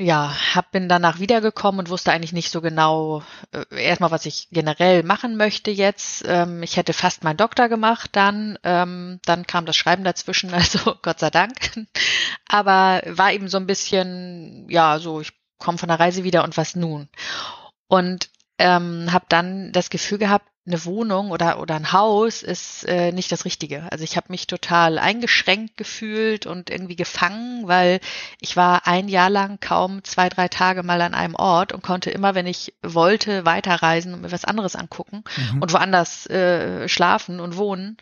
ja, 0.00 0.34
hab, 0.54 0.72
bin 0.72 0.88
danach 0.88 1.20
wiedergekommen 1.20 1.78
und 1.78 1.90
wusste 1.90 2.10
eigentlich 2.10 2.32
nicht 2.32 2.50
so 2.50 2.62
genau 2.62 3.22
äh, 3.52 3.84
erstmal, 3.84 4.10
was 4.10 4.24
ich 4.24 4.48
generell 4.50 5.02
machen 5.02 5.36
möchte 5.36 5.70
jetzt. 5.70 6.24
Ähm, 6.26 6.62
ich 6.62 6.78
hätte 6.78 6.94
fast 6.94 7.22
meinen 7.22 7.36
Doktor 7.36 7.68
gemacht 7.68 8.10
dann. 8.12 8.58
Ähm, 8.62 9.20
dann 9.26 9.46
kam 9.46 9.66
das 9.66 9.76
Schreiben 9.76 10.02
dazwischen, 10.02 10.54
also 10.54 10.96
Gott 11.02 11.20
sei 11.20 11.28
Dank. 11.28 11.86
Aber 12.48 13.02
war 13.06 13.32
eben 13.32 13.48
so 13.48 13.58
ein 13.58 13.66
bisschen, 13.66 14.66
ja, 14.70 14.98
so, 14.98 15.20
ich 15.20 15.32
komme 15.58 15.76
von 15.76 15.90
der 15.90 16.00
Reise 16.00 16.24
wieder 16.24 16.44
und 16.44 16.56
was 16.56 16.76
nun? 16.76 17.08
Und 17.86 18.30
ähm, 18.58 19.12
habe 19.12 19.26
dann 19.28 19.70
das 19.72 19.90
Gefühl 19.90 20.16
gehabt, 20.16 20.48
eine 20.70 20.84
Wohnung 20.84 21.30
oder, 21.30 21.60
oder 21.60 21.74
ein 21.74 21.92
Haus 21.92 22.42
ist 22.42 22.84
äh, 22.84 23.12
nicht 23.12 23.32
das 23.32 23.44
Richtige. 23.44 23.90
Also 23.90 24.04
ich 24.04 24.16
habe 24.16 24.28
mich 24.30 24.46
total 24.46 24.98
eingeschränkt 24.98 25.76
gefühlt 25.76 26.46
und 26.46 26.70
irgendwie 26.70 26.96
gefangen, 26.96 27.66
weil 27.66 28.00
ich 28.40 28.56
war 28.56 28.86
ein 28.86 29.08
Jahr 29.08 29.30
lang 29.30 29.58
kaum 29.60 30.04
zwei, 30.04 30.28
drei 30.28 30.48
Tage 30.48 30.82
mal 30.82 31.00
an 31.02 31.14
einem 31.14 31.34
Ort 31.34 31.72
und 31.72 31.82
konnte 31.82 32.10
immer, 32.10 32.34
wenn 32.34 32.46
ich 32.46 32.72
wollte, 32.82 33.44
weiterreisen 33.44 34.14
und 34.14 34.22
mir 34.22 34.32
was 34.32 34.44
anderes 34.44 34.76
angucken 34.76 35.24
mhm. 35.52 35.62
und 35.62 35.72
woanders 35.72 36.26
äh, 36.26 36.88
schlafen 36.88 37.40
und 37.40 37.56
wohnen. 37.56 37.96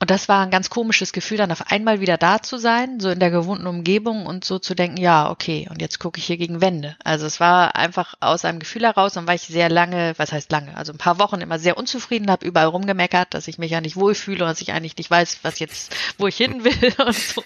Und 0.00 0.10
das 0.10 0.30
war 0.30 0.42
ein 0.42 0.50
ganz 0.50 0.70
komisches 0.70 1.12
Gefühl, 1.12 1.36
dann 1.36 1.52
auf 1.52 1.70
einmal 1.70 2.00
wieder 2.00 2.16
da 2.16 2.40
zu 2.40 2.56
sein, 2.56 3.00
so 3.00 3.10
in 3.10 3.20
der 3.20 3.30
gewohnten 3.30 3.66
Umgebung 3.66 4.24
und 4.24 4.46
so 4.46 4.58
zu 4.58 4.74
denken, 4.74 4.96
ja, 4.96 5.30
okay, 5.30 5.68
und 5.68 5.82
jetzt 5.82 5.98
gucke 5.98 6.18
ich 6.18 6.24
hier 6.24 6.38
gegen 6.38 6.62
Wände. 6.62 6.96
Also 7.04 7.26
es 7.26 7.38
war 7.38 7.76
einfach 7.76 8.14
aus 8.18 8.46
einem 8.46 8.60
Gefühl 8.60 8.84
heraus 8.84 9.18
und 9.18 9.26
weil 9.26 9.36
ich 9.36 9.42
sehr 9.42 9.68
lange, 9.68 10.14
was 10.16 10.32
heißt 10.32 10.50
lange, 10.50 10.74
also 10.74 10.94
ein 10.94 10.98
paar 10.98 11.18
Wochen 11.18 11.42
immer 11.42 11.58
sehr 11.58 11.76
unzufrieden 11.76 12.30
habe, 12.30 12.46
überall 12.46 12.68
rumgemeckert, 12.68 13.34
dass 13.34 13.46
ich 13.46 13.58
mich 13.58 13.72
ja 13.72 13.82
nicht 13.82 13.96
wohlfühle 13.96 14.42
und 14.42 14.48
dass 14.48 14.62
ich 14.62 14.72
eigentlich 14.72 14.96
nicht 14.96 15.10
weiß, 15.10 15.40
was 15.42 15.58
jetzt, 15.58 15.94
wo 16.16 16.26
ich 16.26 16.36
hin 16.38 16.64
will 16.64 16.94
und 17.06 17.14
so. 17.14 17.42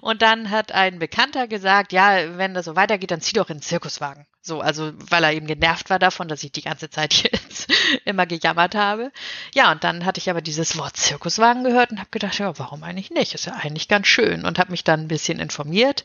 Und 0.00 0.20
dann 0.20 0.50
hat 0.50 0.72
ein 0.72 0.98
Bekannter 0.98 1.46
gesagt, 1.46 1.92
ja, 1.92 2.36
wenn 2.36 2.54
das 2.54 2.64
so 2.64 2.74
weitergeht, 2.74 3.12
dann 3.12 3.20
zieh 3.20 3.34
doch 3.34 3.50
in 3.50 3.58
den 3.58 3.62
Zirkuswagen. 3.62 4.26
So, 4.46 4.60
also 4.60 4.92
weil 4.98 5.24
er 5.24 5.32
eben 5.32 5.46
genervt 5.46 5.88
war 5.88 5.98
davon, 5.98 6.28
dass 6.28 6.44
ich 6.44 6.52
die 6.52 6.60
ganze 6.60 6.90
Zeit 6.90 7.14
jetzt 7.32 7.72
immer 8.04 8.26
gejammert 8.26 8.74
habe. 8.74 9.10
Ja, 9.54 9.72
und 9.72 9.82
dann 9.84 10.04
hatte 10.04 10.18
ich 10.18 10.28
aber 10.28 10.42
dieses 10.42 10.76
Wort 10.76 10.98
Zirkuswagen 10.98 11.64
gehört 11.64 11.90
und 11.90 11.98
habe 11.98 12.10
gedacht, 12.10 12.38
ja, 12.38 12.56
warum 12.58 12.82
eigentlich 12.82 13.10
nicht? 13.10 13.34
Ist 13.34 13.46
ja 13.46 13.54
eigentlich 13.54 13.88
ganz 13.88 14.06
schön 14.06 14.44
und 14.44 14.58
habe 14.58 14.70
mich 14.70 14.84
dann 14.84 15.00
ein 15.00 15.08
bisschen 15.08 15.38
informiert. 15.38 16.04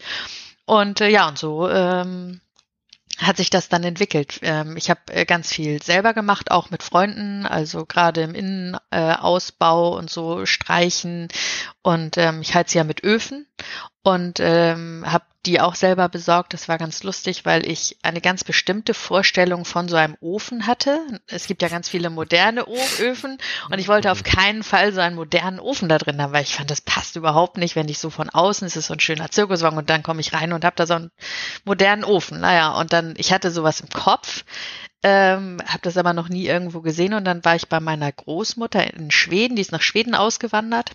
Und 0.64 1.02
äh, 1.02 1.10
ja, 1.10 1.28
und 1.28 1.38
so 1.38 1.70
ähm, 1.70 2.40
hat 3.18 3.36
sich 3.36 3.50
das 3.50 3.68
dann 3.68 3.84
entwickelt. 3.84 4.40
Ähm, 4.42 4.78
ich 4.78 4.90
habe 4.90 5.02
äh, 5.08 5.26
ganz 5.26 5.52
viel 5.52 5.84
selber 5.84 6.14
gemacht, 6.14 6.50
auch 6.50 6.70
mit 6.70 6.82
Freunden, 6.82 7.46
also 7.46 7.86
gerade 7.86 8.22
im 8.22 8.36
Innenausbau 8.36 9.98
und 9.98 10.10
so 10.10 10.46
streichen. 10.46 11.28
Und 11.82 12.18
ähm, 12.18 12.42
ich 12.42 12.56
heize 12.56 12.78
ja 12.78 12.86
mit 12.86 13.04
Öfen 13.04 13.48
und 14.04 14.40
ähm, 14.40 15.04
habe 15.06 15.26
die 15.46 15.62
auch 15.62 15.76
selber 15.76 16.10
besorgt. 16.10 16.54
Das 16.54 16.68
war 16.68 16.78
ganz 16.78 17.04
lustig, 17.04 17.46
weil 17.46 17.66
ich 17.66 17.98
eine 18.02 18.22
ganz 18.22 18.44
bestimmte 18.44 18.94
Vorstellung 18.94 19.64
von 19.64 19.88
so 19.88 19.96
einem 19.96 20.18
Ofen 20.20 20.68
hatte. 20.68 21.00
Es 21.28 21.48
gibt 21.48 21.62
ja 21.62 21.70
ganz 21.70 21.88
viele 21.88 22.10
moderne 22.10 22.66
Öfen 23.00 23.38
und 23.70 23.80
ich 23.80 23.88
wollte 23.88 24.12
auf 24.12 24.24
keinen 24.24 24.64
Fall 24.64 24.94
so 24.94 25.00
einen 25.00 25.16
modernen 25.16 25.60
Ofen 25.60 25.88
da 25.88 25.98
drin 25.98 26.22
haben, 26.22 26.34
weil 26.34 26.44
ich 26.44 26.56
fand, 26.56 26.70
das 26.70 26.82
passt 26.82 27.16
überhaupt 27.16 27.58
nicht, 27.58 27.76
wenn 27.76 27.88
ich 27.88 28.00
so 28.00 28.10
von 28.10 28.30
außen, 28.30 28.68
es 28.68 28.76
ist 28.76 28.88
so 28.88 28.94
ein 28.94 29.00
schöner 29.00 29.32
Zirkuswagen 29.32 29.78
und 29.78 29.90
dann 29.90 30.04
komme 30.04 30.22
ich 30.22 30.34
rein 30.34 30.52
und 30.54 30.66
habe 30.66 30.76
da 30.76 30.86
so 30.86 30.96
einen 30.96 31.12
modernen 31.64 32.04
Ofen. 32.04 32.42
Naja, 32.42 32.74
und 32.74 32.92
dann, 32.92 33.14
ich 33.18 33.32
hatte 33.32 33.52
sowas 33.52 33.80
im 33.80 33.90
Kopf, 33.90 34.44
ähm, 35.04 35.62
habe 35.66 35.80
das 35.84 35.96
aber 35.96 36.12
noch 36.14 36.28
nie 36.28 36.48
irgendwo 36.48 36.82
gesehen 36.82 37.14
und 37.14 37.24
dann 37.24 37.46
war 37.46 37.56
ich 37.56 37.70
bei 37.70 37.80
meiner 37.80 38.12
Großmutter 38.12 38.94
in 38.94 39.12
Schweden, 39.12 39.56
die 39.56 39.62
ist 39.62 39.72
nach 39.72 39.82
Schweden 39.82 40.16
ausgewandert 40.16 40.92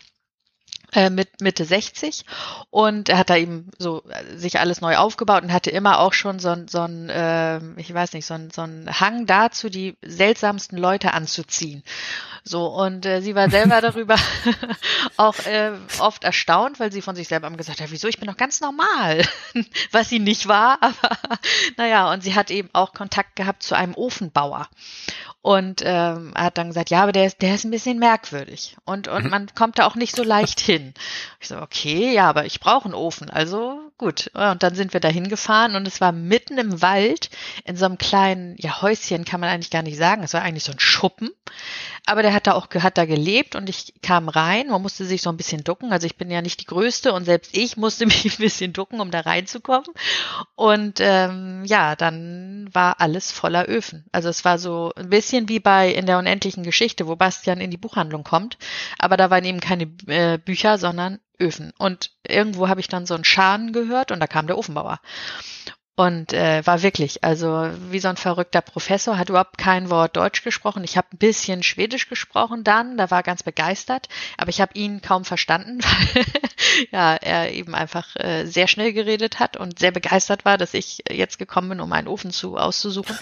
mit 1.10 1.40
Mitte 1.40 1.64
60 1.64 2.24
und 2.70 3.08
er 3.08 3.18
hat 3.18 3.30
da 3.30 3.36
eben 3.36 3.70
so 3.78 4.02
äh, 4.08 4.36
sich 4.36 4.58
alles 4.60 4.80
neu 4.80 4.96
aufgebaut 4.96 5.42
und 5.42 5.52
hatte 5.52 5.70
immer 5.70 5.98
auch 5.98 6.12
schon 6.12 6.38
so 6.38 6.50
ein, 6.50 6.68
so 6.68 6.80
ein 6.80 7.08
äh, 7.08 7.60
ich 7.76 7.92
weiß 7.92 8.12
nicht, 8.12 8.26
so 8.26 8.34
ein, 8.34 8.50
so 8.50 8.62
ein 8.62 8.88
Hang 9.00 9.26
dazu, 9.26 9.68
die 9.68 9.96
seltsamsten 10.02 10.78
Leute 10.78 11.12
anzuziehen. 11.12 11.82
So, 12.46 12.66
und 12.66 13.06
äh, 13.06 13.22
sie 13.22 13.34
war 13.34 13.48
selber 13.48 13.80
darüber 13.80 14.16
auch 15.16 15.38
äh, 15.46 15.72
oft 15.98 16.24
erstaunt, 16.24 16.78
weil 16.78 16.92
sie 16.92 17.00
von 17.00 17.16
sich 17.16 17.26
selber 17.28 17.50
gesagt 17.50 17.80
hat, 17.80 17.90
wieso, 17.90 18.06
ich 18.06 18.18
bin 18.18 18.28
doch 18.28 18.36
ganz 18.36 18.60
normal, 18.60 19.26
was 19.92 20.10
sie 20.10 20.18
nicht 20.18 20.46
war, 20.46 20.76
aber 20.82 21.16
naja, 21.78 22.12
und 22.12 22.22
sie 22.22 22.34
hat 22.34 22.50
eben 22.50 22.68
auch 22.74 22.92
Kontakt 22.92 23.34
gehabt 23.36 23.62
zu 23.62 23.74
einem 23.74 23.94
Ofenbauer 23.94 24.68
und 25.40 25.80
ähm, 25.86 26.34
hat 26.34 26.58
dann 26.58 26.68
gesagt, 26.68 26.90
ja, 26.90 27.02
aber 27.02 27.12
der 27.12 27.26
ist, 27.26 27.40
der 27.40 27.54
ist 27.54 27.64
ein 27.64 27.70
bisschen 27.70 27.98
merkwürdig 27.98 28.76
und 28.84 29.08
und 29.08 29.24
mhm. 29.24 29.30
man 29.30 29.54
kommt 29.54 29.78
da 29.78 29.86
auch 29.86 29.94
nicht 29.94 30.14
so 30.14 30.22
leicht 30.22 30.60
hin. 30.60 30.92
Ich 31.40 31.48
so, 31.48 31.56
okay, 31.56 32.12
ja, 32.12 32.28
aber 32.28 32.44
ich 32.44 32.60
brauche 32.60 32.84
einen 32.84 32.94
Ofen, 32.94 33.30
also 33.30 33.90
gut. 33.98 34.30
Und 34.34 34.62
dann 34.62 34.74
sind 34.74 34.92
wir 34.92 35.00
da 35.00 35.08
hingefahren 35.08 35.76
und 35.76 35.86
es 35.86 36.00
war 36.00 36.12
mitten 36.12 36.58
im 36.58 36.82
Wald 36.82 37.30
in 37.64 37.76
so 37.76 37.84
einem 37.84 37.98
kleinen, 37.98 38.56
ja 38.58 38.82
Häuschen 38.82 39.24
kann 39.24 39.40
man 39.40 39.50
eigentlich 39.50 39.70
gar 39.70 39.82
nicht 39.82 39.96
sagen, 39.96 40.22
es 40.22 40.34
war 40.34 40.42
eigentlich 40.42 40.64
so 40.64 40.72
ein 40.72 40.80
Schuppen, 40.80 41.30
aber 42.06 42.22
der 42.22 42.34
hat 42.34 42.46
da 42.46 42.54
auch 42.54 42.68
hat 42.74 42.98
da 42.98 43.04
gelebt 43.04 43.54
und 43.54 43.68
ich 43.68 43.94
kam 44.02 44.28
rein, 44.28 44.68
man 44.68 44.82
musste 44.82 45.04
sich 45.04 45.22
so 45.22 45.30
ein 45.30 45.36
bisschen 45.36 45.62
ducken, 45.62 45.92
also 45.92 46.06
ich 46.06 46.16
bin 46.16 46.30
ja 46.30 46.42
nicht 46.42 46.60
die 46.60 46.66
Größte 46.66 47.12
und 47.12 47.24
selbst 47.24 47.56
ich 47.56 47.76
musste 47.78 48.06
mich 48.06 48.24
ein 48.24 48.42
bisschen 48.42 48.72
ducken, 48.72 49.00
um 49.00 49.10
da 49.10 49.20
reinzukommen 49.20 49.90
und 50.56 50.98
ähm, 51.00 51.62
ja, 51.64 51.94
dann 51.94 52.68
war 52.72 53.00
alles 53.00 53.30
voller 53.30 53.68
Öfen. 53.68 54.04
Also 54.12 54.28
es 54.28 54.44
war 54.44 54.58
so 54.58 54.92
ein 54.96 55.10
bisschen 55.10 55.48
wie 55.48 55.60
bei 55.60 55.90
in 55.90 56.06
der 56.06 56.18
unendlichen 56.18 56.64
Geschichte, 56.64 57.06
wo 57.06 57.16
Bastian 57.16 57.60
in 57.60 57.70
die 57.70 57.76
Buchhandlung 57.76 58.24
kommt, 58.24 58.58
aber 58.98 59.16
da 59.16 59.30
waren 59.30 59.44
eben 59.44 59.60
keine 59.60 59.84
äh, 60.06 60.38
Bücher, 60.38 60.78
sondern 60.78 61.20
Öfen. 61.38 61.72
Und 61.78 62.12
irgendwo 62.26 62.68
habe 62.68 62.80
ich 62.80 62.88
dann 62.88 63.06
so 63.06 63.14
einen 63.14 63.24
Scharen 63.24 63.72
gehört 63.72 64.10
und 64.10 64.20
da 64.20 64.26
kam 64.26 64.46
der 64.46 64.58
Ofenbauer. 64.58 65.00
Und 65.96 66.32
äh, 66.32 66.66
war 66.66 66.82
wirklich, 66.82 67.22
also 67.22 67.70
wie 67.90 68.00
so 68.00 68.08
ein 68.08 68.16
verrückter 68.16 68.60
Professor, 68.60 69.16
hat 69.16 69.28
überhaupt 69.28 69.58
kein 69.58 69.90
Wort 69.90 70.16
Deutsch 70.16 70.42
gesprochen. 70.42 70.82
Ich 70.82 70.96
habe 70.96 71.06
ein 71.12 71.18
bisschen 71.18 71.62
Schwedisch 71.62 72.08
gesprochen 72.08 72.64
dann, 72.64 72.96
da 72.96 73.12
war 73.12 73.22
ganz 73.22 73.44
begeistert, 73.44 74.08
aber 74.36 74.48
ich 74.48 74.60
habe 74.60 74.72
ihn 74.74 75.02
kaum 75.02 75.24
verstanden, 75.24 75.78
weil 75.84 76.24
ja, 76.90 77.14
er 77.14 77.52
eben 77.52 77.76
einfach 77.76 78.16
äh, 78.16 78.44
sehr 78.44 78.66
schnell 78.66 78.92
geredet 78.92 79.38
hat 79.38 79.56
und 79.56 79.78
sehr 79.78 79.92
begeistert 79.92 80.44
war, 80.44 80.58
dass 80.58 80.74
ich 80.74 81.04
jetzt 81.08 81.38
gekommen 81.38 81.68
bin, 81.68 81.80
um 81.80 81.92
einen 81.92 82.08
Ofen 82.08 82.32
zu 82.32 82.56
auszusuchen. 82.56 83.16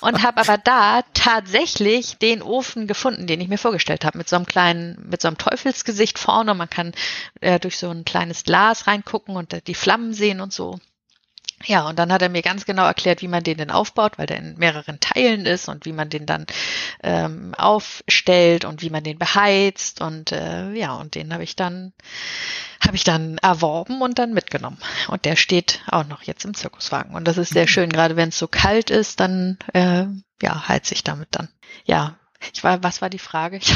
Und 0.00 0.24
habe 0.24 0.40
aber 0.40 0.58
da 0.58 1.02
tatsächlich 1.14 2.18
den 2.18 2.42
Ofen 2.42 2.88
gefunden, 2.88 3.28
den 3.28 3.40
ich 3.40 3.46
mir 3.46 3.58
vorgestellt 3.58 4.04
habe, 4.04 4.18
mit 4.18 4.28
so 4.28 4.34
einem 4.34 4.46
kleinen, 4.46 5.08
mit 5.08 5.22
so 5.22 5.28
einem 5.28 5.38
Teufelsgesicht 5.38 6.18
vorne. 6.18 6.54
Man 6.54 6.70
kann 6.70 6.92
äh, 7.40 7.60
durch 7.60 7.78
so 7.78 7.88
ein 7.88 8.04
kleines 8.04 8.42
Glas 8.42 8.88
reingucken 8.88 9.36
und 9.36 9.68
die 9.68 9.74
Flammen 9.74 10.12
sehen 10.12 10.40
und 10.40 10.52
so. 10.52 10.80
Ja, 11.64 11.88
und 11.88 11.98
dann 11.98 12.12
hat 12.12 12.20
er 12.20 12.28
mir 12.28 12.42
ganz 12.42 12.66
genau 12.66 12.84
erklärt, 12.84 13.22
wie 13.22 13.28
man 13.28 13.42
den 13.42 13.56
denn 13.56 13.70
aufbaut, 13.70 14.18
weil 14.18 14.26
der 14.26 14.36
in 14.36 14.58
mehreren 14.58 15.00
Teilen 15.00 15.46
ist 15.46 15.68
und 15.68 15.86
wie 15.86 15.92
man 15.92 16.10
den 16.10 16.26
dann 16.26 16.46
ähm, 17.02 17.54
aufstellt 17.56 18.66
und 18.66 18.82
wie 18.82 18.90
man 18.90 19.02
den 19.02 19.18
beheizt 19.18 20.02
und 20.02 20.32
äh, 20.32 20.72
ja, 20.72 20.94
und 20.94 21.14
den 21.14 21.32
habe 21.32 21.44
ich 21.44 21.56
dann 21.56 21.94
habe 22.86 22.96
ich 22.96 23.04
dann 23.04 23.38
erworben 23.38 24.02
und 24.02 24.18
dann 24.18 24.34
mitgenommen. 24.34 24.78
Und 25.08 25.24
der 25.24 25.34
steht 25.36 25.80
auch 25.88 26.06
noch 26.06 26.22
jetzt 26.22 26.44
im 26.44 26.54
Zirkuswagen. 26.54 27.14
Und 27.14 27.26
das 27.26 27.38
ist 27.38 27.52
sehr 27.52 27.62
mhm. 27.62 27.68
schön, 27.68 27.90
gerade 27.90 28.16
wenn 28.16 28.28
es 28.28 28.38
so 28.38 28.48
kalt 28.48 28.90
ist, 28.90 29.18
dann 29.20 29.58
äh, 29.72 30.04
ja 30.42 30.68
heiz 30.68 30.92
ich 30.92 31.02
damit 31.04 31.28
dann. 31.32 31.48
Ja, 31.84 32.18
Ich 32.52 32.64
war, 32.64 32.82
was 32.82 33.02
war 33.02 33.10
die 33.10 33.18
Frage? 33.18 33.60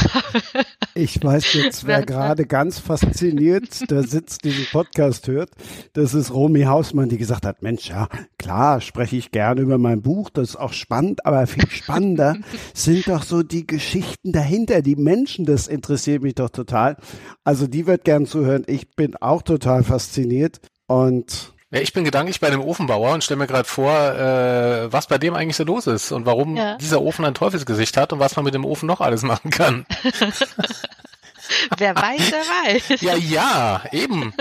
Ich 0.95 1.23
weiß 1.23 1.55
jetzt, 1.55 1.87
wer 1.87 2.05
gerade 2.05 2.47
ganz 2.47 2.81
fasziniert 2.81 3.91
da 3.91 4.03
sitzt, 4.03 4.45
diesen 4.45 4.67
Podcast 4.67 5.29
hört. 5.29 5.51
Das 5.93 6.15
ist 6.15 6.33
Romy 6.35 6.63
Hausmann, 6.63 7.09
die 7.09 7.17
gesagt 7.17 7.47
hat, 7.47 7.63
Mensch, 7.63 7.89
ja, 7.89 8.09
klar, 8.39 8.81
spreche 8.81 9.17
ich 9.17 9.31
gerne 9.31 9.61
über 9.61 9.79
mein 9.79 10.03
Buch, 10.03 10.31
das 10.31 10.51
ist 10.51 10.57
auch 10.57 10.73
spannend, 10.73 11.25
aber 11.25 11.47
viel 11.47 11.67
spannender 11.71 12.37
sind 12.75 13.07
doch 13.07 13.23
so 13.23 13.43
die 13.43 13.67
Geschichten 13.67 14.33
dahinter, 14.33 14.83
die 14.83 14.97
Menschen, 14.97 15.45
das 15.45 15.69
interessiert 15.69 16.23
mich 16.23 16.35
doch 16.35 16.51
total. 16.51 16.97
Also 17.45 17.69
die 17.69 17.87
wird 17.87 18.05
gern 18.05 18.27
zuhören. 18.27 18.65
Ich 18.67 18.91
bin 18.97 19.17
auch 19.17 19.43
total 19.43 19.85
fasziniert 19.85 20.61
und 20.89 21.55
ja, 21.73 21.81
ich 21.81 21.93
bin 21.93 22.05
gedanklich 22.05 22.41
bei 22.41 22.51
dem 22.51 22.61
Ofenbauer 22.61 23.15
und 23.15 23.23
stelle 23.23 23.39
mir 23.39 23.47
gerade 23.47 23.69
vor, 23.69 23.93
äh, 23.93 24.93
was 24.93 25.07
bei 25.07 25.19
dem 25.19 25.35
eigentlich 25.35 25.57
so 25.57 25.65
los 25.65 25.87
ist 25.87 26.11
und 26.11 26.27
warum 26.27 26.57
ja. 26.57 26.77
dieser 26.79 27.01
Ofen 27.01 27.25
ein 27.25 27.35
Teufelsgesicht 27.35 27.97
hat 27.97 28.13
und 28.13 28.19
was 28.19 28.35
man 28.35 28.45
mit 28.45 28.55
dem 28.55 28.65
Ofen 28.65 28.87
noch 28.87 29.01
alles 29.01 29.23
machen 29.23 29.51
kann. 29.51 29.87
wer 31.79 31.95
weiß, 31.95 32.33
wer 32.33 32.75
weiß. 32.75 33.01
Ja, 33.01 33.15
ja, 33.15 33.83
eben. 33.93 34.35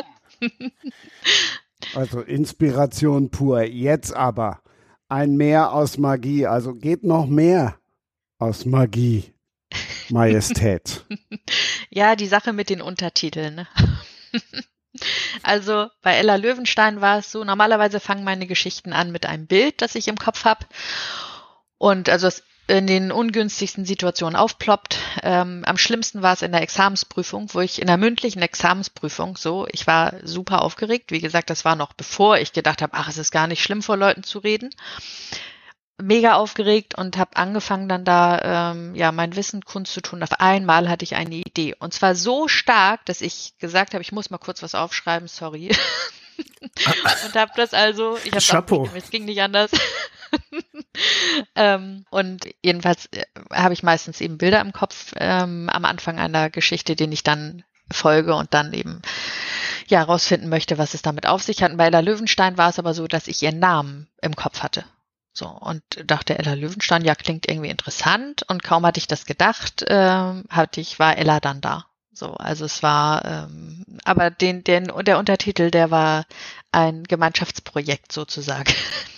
Also 1.94 2.22
Inspiration 2.22 3.30
pur. 3.30 3.62
Jetzt 3.62 4.16
aber 4.16 4.62
ein 5.08 5.36
Meer 5.38 5.74
aus 5.74 5.98
Magie. 6.00 6.48
Also 6.48 6.74
geht 6.74 7.04
noch 7.04 7.28
mehr 7.28 7.78
aus 8.40 8.66
Magie. 8.66 9.34
Majestät. 10.10 11.06
ja, 11.92 12.16
die 12.16 12.26
Sache 12.26 12.54
mit 12.54 12.70
den 12.72 12.82
Untertiteln. 12.82 13.68
Also 15.44 15.88
bei 16.02 16.16
Ella 16.16 16.36
Löwenstein 16.36 17.02
war 17.02 17.20
es 17.20 17.32
so, 17.32 17.44
normalerweise 17.44 18.00
fangen 18.00 18.24
meine 18.24 18.48
Geschichten 18.48 18.94
an 18.94 19.12
mit 19.12 19.26
einem 19.26 19.48
Bild, 19.48 19.82
das 19.82 19.96
ich 19.96 20.08
im 20.08 20.18
Kopf 20.18 20.46
habe. 20.46 20.66
Und 21.78 22.10
also 22.10 22.28
es 22.28 22.44
in 22.70 22.86
den 22.86 23.12
ungünstigsten 23.12 23.84
Situationen 23.84 24.36
aufploppt. 24.36 25.00
Ähm, 25.24 25.64
am 25.66 25.78
schlimmsten 25.78 26.22
war 26.22 26.34
es 26.34 26.44
in 26.44 26.52
der 26.52 26.62
Examensprüfung, 26.62 27.50
wo 27.54 27.62
ich 27.62 27.82
in 27.82 27.88
der 27.88 27.98
mündlichen 27.98 28.44
Examensprüfung 28.44 29.38
so, 29.38 29.68
ich 29.72 29.88
war 29.88 30.14
super 30.24 30.62
aufgeregt. 30.62 31.12
Wie 31.12 31.20
gesagt, 31.20 31.50
das 31.50 31.66
war 31.66 31.76
noch 31.76 31.94
bevor 31.94 32.38
ich 32.38 32.54
gedacht 32.54 32.84
habe, 32.84 32.94
ach, 32.94 33.10
es 33.10 33.18
ist 33.18 33.32
gar 33.32 33.48
nicht 33.48 33.64
schlimm, 33.64 33.82
vor 33.82 33.98
Leuten 33.98 34.24
zu 34.24 34.38
reden 34.38 34.70
mega 36.02 36.36
aufgeregt 36.36 36.96
und 36.98 37.18
habe 37.18 37.36
angefangen 37.36 37.90
dann 37.90 38.06
da 38.06 38.72
ähm, 38.72 38.96
ja 38.96 39.12
mein 39.12 39.36
Wissen 39.36 39.64
kundzutun. 39.64 40.24
Auf 40.24 40.40
einmal 40.40 40.90
hatte 40.90 41.04
ich 41.04 41.16
eine 41.16 41.36
Idee 41.36 41.76
und 41.80 41.94
zwar 41.94 42.16
so 42.16 42.48
stark, 42.48 43.06
dass 43.06 43.22
ich 43.22 43.58
gesagt 43.60 43.94
habe, 43.94 44.02
ich 44.02 44.12
muss 44.12 44.30
mal 44.30 44.38
kurz 44.38 44.64
was 44.64 44.76
aufschreiben, 44.76 45.28
sorry. 45.28 45.70
und 47.26 47.36
habe 47.36 47.52
das 47.56 47.74
also, 47.74 48.18
ich 48.24 48.32
habe 48.32 48.42
es 48.96 49.10
ging 49.10 49.26
nicht 49.26 49.42
anders. 49.42 49.72
ähm, 51.56 52.06
und 52.10 52.48
jedenfalls 52.64 53.08
äh, 53.08 53.26
habe 53.52 53.74
ich 53.74 53.84
meistens 53.84 54.22
eben 54.22 54.38
Bilder 54.38 54.62
im 54.62 54.74
Kopf 54.74 55.14
ähm, 55.18 55.70
am 55.70 55.86
Anfang 55.86 56.20
einer 56.20 56.50
Geschichte, 56.50 56.96
den 56.96 57.12
ich 57.12 57.24
dann 57.24 57.64
folge 57.92 58.36
und 58.36 58.54
dann 58.54 58.74
eben 58.74 59.02
ja 59.88 60.04
rausfinden 60.04 60.50
möchte, 60.50 60.78
was 60.78 60.94
es 60.94 61.02
damit 61.02 61.26
auf 61.26 61.42
sich 61.42 61.64
hat. 61.64 61.72
Und 61.72 61.78
bei 61.78 61.90
der 61.90 62.02
Löwenstein 62.02 62.58
war 62.58 62.70
es 62.70 62.80
aber 62.80 62.94
so, 62.94 63.08
dass 63.08 63.28
ich 63.28 63.42
ihren 63.42 63.60
Namen 63.60 64.08
im 64.22 64.36
Kopf 64.36 64.62
hatte. 64.62 64.86
So, 65.40 65.48
und 65.48 65.82
dachte 66.06 66.38
Ella 66.38 66.54
Löwenstein, 66.54 67.06
ja, 67.06 67.16
klingt 67.16 67.48
irgendwie 67.48 67.70
interessant. 67.70 68.44
Und 68.50 68.62
kaum 68.62 68.86
hatte 68.86 68.98
ich 68.98 69.08
das 69.08 69.26
gedacht, 69.26 69.86
ähm, 69.88 70.44
hatte 70.50 70.82
ich, 70.82 71.00
war 71.00 71.18
Ella 71.18 71.40
dann 71.40 71.62
da. 71.62 71.86
So, 72.12 72.34
also 72.34 72.66
es 72.66 72.84
war, 72.84 73.24
ähm, 73.24 73.86
aber 74.04 74.32
den, 74.32 74.66
den, 74.66 74.92
der 75.06 75.18
Untertitel, 75.18 75.72
der 75.72 75.92
war 75.92 76.26
ein 76.74 77.06
Gemeinschaftsprojekt 77.06 78.12
sozusagen 78.12 78.74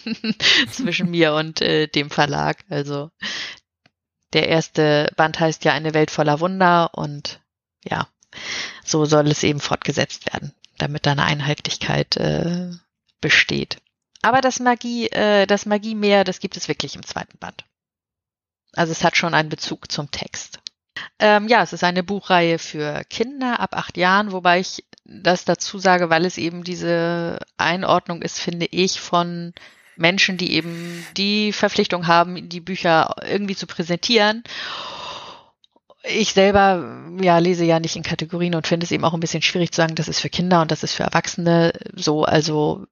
zwischen 0.71 1.09
mir 1.09 1.33
und 1.33 1.59
äh, 1.61 1.87
dem 1.87 2.11
Verlag. 2.11 2.59
Also 2.69 3.09
der 4.33 4.47
erste 4.47 5.11
Band 5.15 5.39
heißt 5.39 5.65
ja 5.65 5.73
eine 5.73 5.95
Welt 5.95 6.11
voller 6.11 6.39
Wunder 6.39 6.91
und 6.93 7.41
ja, 7.83 8.07
so 8.85 9.05
soll 9.05 9.27
es 9.29 9.41
eben 9.41 9.59
fortgesetzt 9.59 10.31
werden, 10.31 10.53
damit 10.77 11.07
da 11.07 11.13
eine 11.13 11.23
Einheitlichkeit 11.23 12.15
äh, 12.17 12.69
besteht. 13.21 13.81
Aber 14.21 14.41
das 14.41 14.59
Magie, 14.59 15.07
äh, 15.07 15.47
das 15.47 15.65
Magie-Meer, 15.65 16.23
das 16.23 16.39
gibt 16.39 16.57
es 16.57 16.67
wirklich 16.67 16.95
im 16.95 17.05
zweiten 17.05 17.37
Band. 17.37 17.65
Also 18.73 18.91
es 18.91 19.03
hat 19.03 19.17
schon 19.17 19.33
einen 19.33 19.49
Bezug 19.49 19.91
zum 19.91 20.11
Text. 20.11 20.59
Ähm, 21.19 21.47
ja, 21.47 21.63
es 21.63 21.73
ist 21.73 21.83
eine 21.83 22.03
Buchreihe 22.03 22.59
für 22.59 23.03
Kinder 23.09 23.59
ab 23.59 23.75
acht 23.75 23.97
Jahren, 23.97 24.31
wobei 24.31 24.59
ich 24.59 24.85
das 25.03 25.45
dazu 25.45 25.79
sage, 25.79 26.09
weil 26.09 26.25
es 26.25 26.37
eben 26.37 26.63
diese 26.63 27.39
Einordnung 27.57 28.21
ist, 28.21 28.39
finde 28.39 28.67
ich, 28.67 28.99
von 28.99 29.53
Menschen, 29.97 30.37
die 30.37 30.53
eben 30.53 31.05
die 31.17 31.51
Verpflichtung 31.53 32.07
haben, 32.07 32.49
die 32.49 32.61
Bücher 32.61 33.15
irgendwie 33.23 33.55
zu 33.55 33.67
präsentieren 33.67 34.43
ich 36.03 36.33
selber 36.33 37.03
ja 37.21 37.37
lese 37.37 37.65
ja 37.65 37.79
nicht 37.79 37.95
in 37.95 38.03
Kategorien 38.03 38.55
und 38.55 38.67
finde 38.67 38.85
es 38.85 38.91
eben 38.91 39.05
auch 39.05 39.13
ein 39.13 39.19
bisschen 39.19 39.41
schwierig 39.41 39.71
zu 39.71 39.77
sagen, 39.77 39.95
das 39.95 40.07
ist 40.07 40.19
für 40.19 40.29
Kinder 40.29 40.61
und 40.61 40.71
das 40.71 40.83
ist 40.83 40.93
für 40.93 41.03
Erwachsene 41.03 41.73
so. 41.93 42.23
Also 42.23 42.85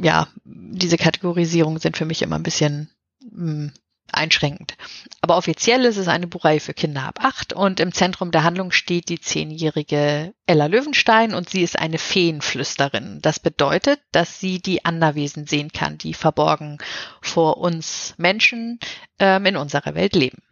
ja, 0.00 0.28
diese 0.44 0.96
Kategorisierungen 0.96 1.80
sind 1.80 1.96
für 1.96 2.04
mich 2.04 2.22
immer 2.22 2.36
ein 2.36 2.42
bisschen 2.42 2.90
mh, 3.30 3.44
hm, 3.44 3.72
einschränkend. 4.12 4.76
Aber 5.22 5.38
offiziell 5.38 5.84
ist 5.86 5.96
es 5.96 6.08
eine 6.08 6.26
Buchreihe 6.26 6.60
für 6.60 6.74
Kinder 6.74 7.04
ab 7.04 7.20
acht 7.22 7.54
und 7.54 7.80
im 7.80 7.92
Zentrum 7.92 8.30
der 8.30 8.44
Handlung 8.44 8.70
steht 8.70 9.08
die 9.08 9.20
zehnjährige 9.20 10.34
Ella 10.46 10.66
Löwenstein 10.66 11.32
und 11.32 11.48
sie 11.48 11.62
ist 11.62 11.78
eine 11.78 11.98
Feenflüsterin. 11.98 13.20
Das 13.22 13.40
bedeutet, 13.40 14.00
dass 14.12 14.40
sie 14.40 14.60
die 14.60 14.84
Anderwesen 14.84 15.46
sehen 15.46 15.72
kann, 15.72 15.96
die 15.96 16.12
verborgen 16.12 16.78
vor 17.22 17.56
uns 17.56 18.14
Menschen 18.18 18.78
ähm, 19.18 19.46
in 19.46 19.56
unserer 19.56 19.94
Welt 19.94 20.14
leben. 20.14 20.42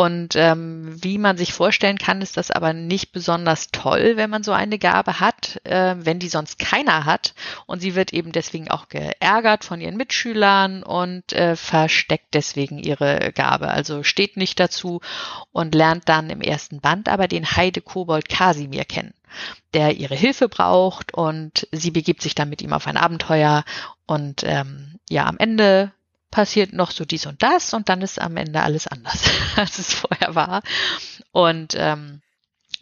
Und 0.00 0.36
ähm, 0.36 0.96
wie 1.02 1.18
man 1.18 1.36
sich 1.36 1.52
vorstellen 1.52 1.98
kann, 1.98 2.22
ist 2.22 2.36
das 2.36 2.52
aber 2.52 2.72
nicht 2.72 3.10
besonders 3.10 3.72
toll, 3.72 4.12
wenn 4.14 4.30
man 4.30 4.44
so 4.44 4.52
eine 4.52 4.78
Gabe 4.78 5.18
hat, 5.18 5.60
äh, 5.64 5.96
wenn 5.98 6.20
die 6.20 6.28
sonst 6.28 6.60
keiner 6.60 7.04
hat. 7.04 7.34
Und 7.66 7.80
sie 7.80 7.96
wird 7.96 8.12
eben 8.12 8.30
deswegen 8.30 8.70
auch 8.70 8.88
geärgert 8.88 9.64
von 9.64 9.80
ihren 9.80 9.96
Mitschülern 9.96 10.84
und 10.84 11.32
äh, 11.32 11.56
versteckt 11.56 12.32
deswegen 12.34 12.78
ihre 12.78 13.32
Gabe. 13.32 13.70
Also 13.70 14.04
steht 14.04 14.36
nicht 14.36 14.60
dazu 14.60 15.00
und 15.50 15.74
lernt 15.74 16.08
dann 16.08 16.30
im 16.30 16.42
ersten 16.42 16.80
Band 16.80 17.08
aber 17.08 17.26
den 17.26 17.56
Heide-Kobold 17.56 18.28
Kasimir 18.28 18.84
kennen 18.84 19.14
der 19.74 19.98
ihre 19.98 20.14
Hilfe 20.14 20.48
braucht 20.48 21.12
und 21.12 21.68
sie 21.70 21.90
begibt 21.90 22.22
sich 22.22 22.34
dann 22.34 22.48
mit 22.48 22.62
ihm 22.62 22.72
auf 22.72 22.86
ein 22.86 22.96
Abenteuer 22.96 23.64
und 24.06 24.42
ähm, 24.44 24.98
ja, 25.10 25.26
am 25.26 25.36
Ende 25.38 25.92
passiert 26.30 26.72
noch 26.72 26.90
so 26.90 27.04
dies 27.04 27.26
und 27.26 27.42
das 27.42 27.72
und 27.74 27.88
dann 27.88 28.02
ist 28.02 28.20
am 28.20 28.36
Ende 28.36 28.62
alles 28.62 28.86
anders, 28.86 29.30
als 29.56 29.78
es 29.78 29.94
vorher 29.94 30.34
war. 30.34 30.62
Und 31.32 31.74
ähm, 31.76 32.20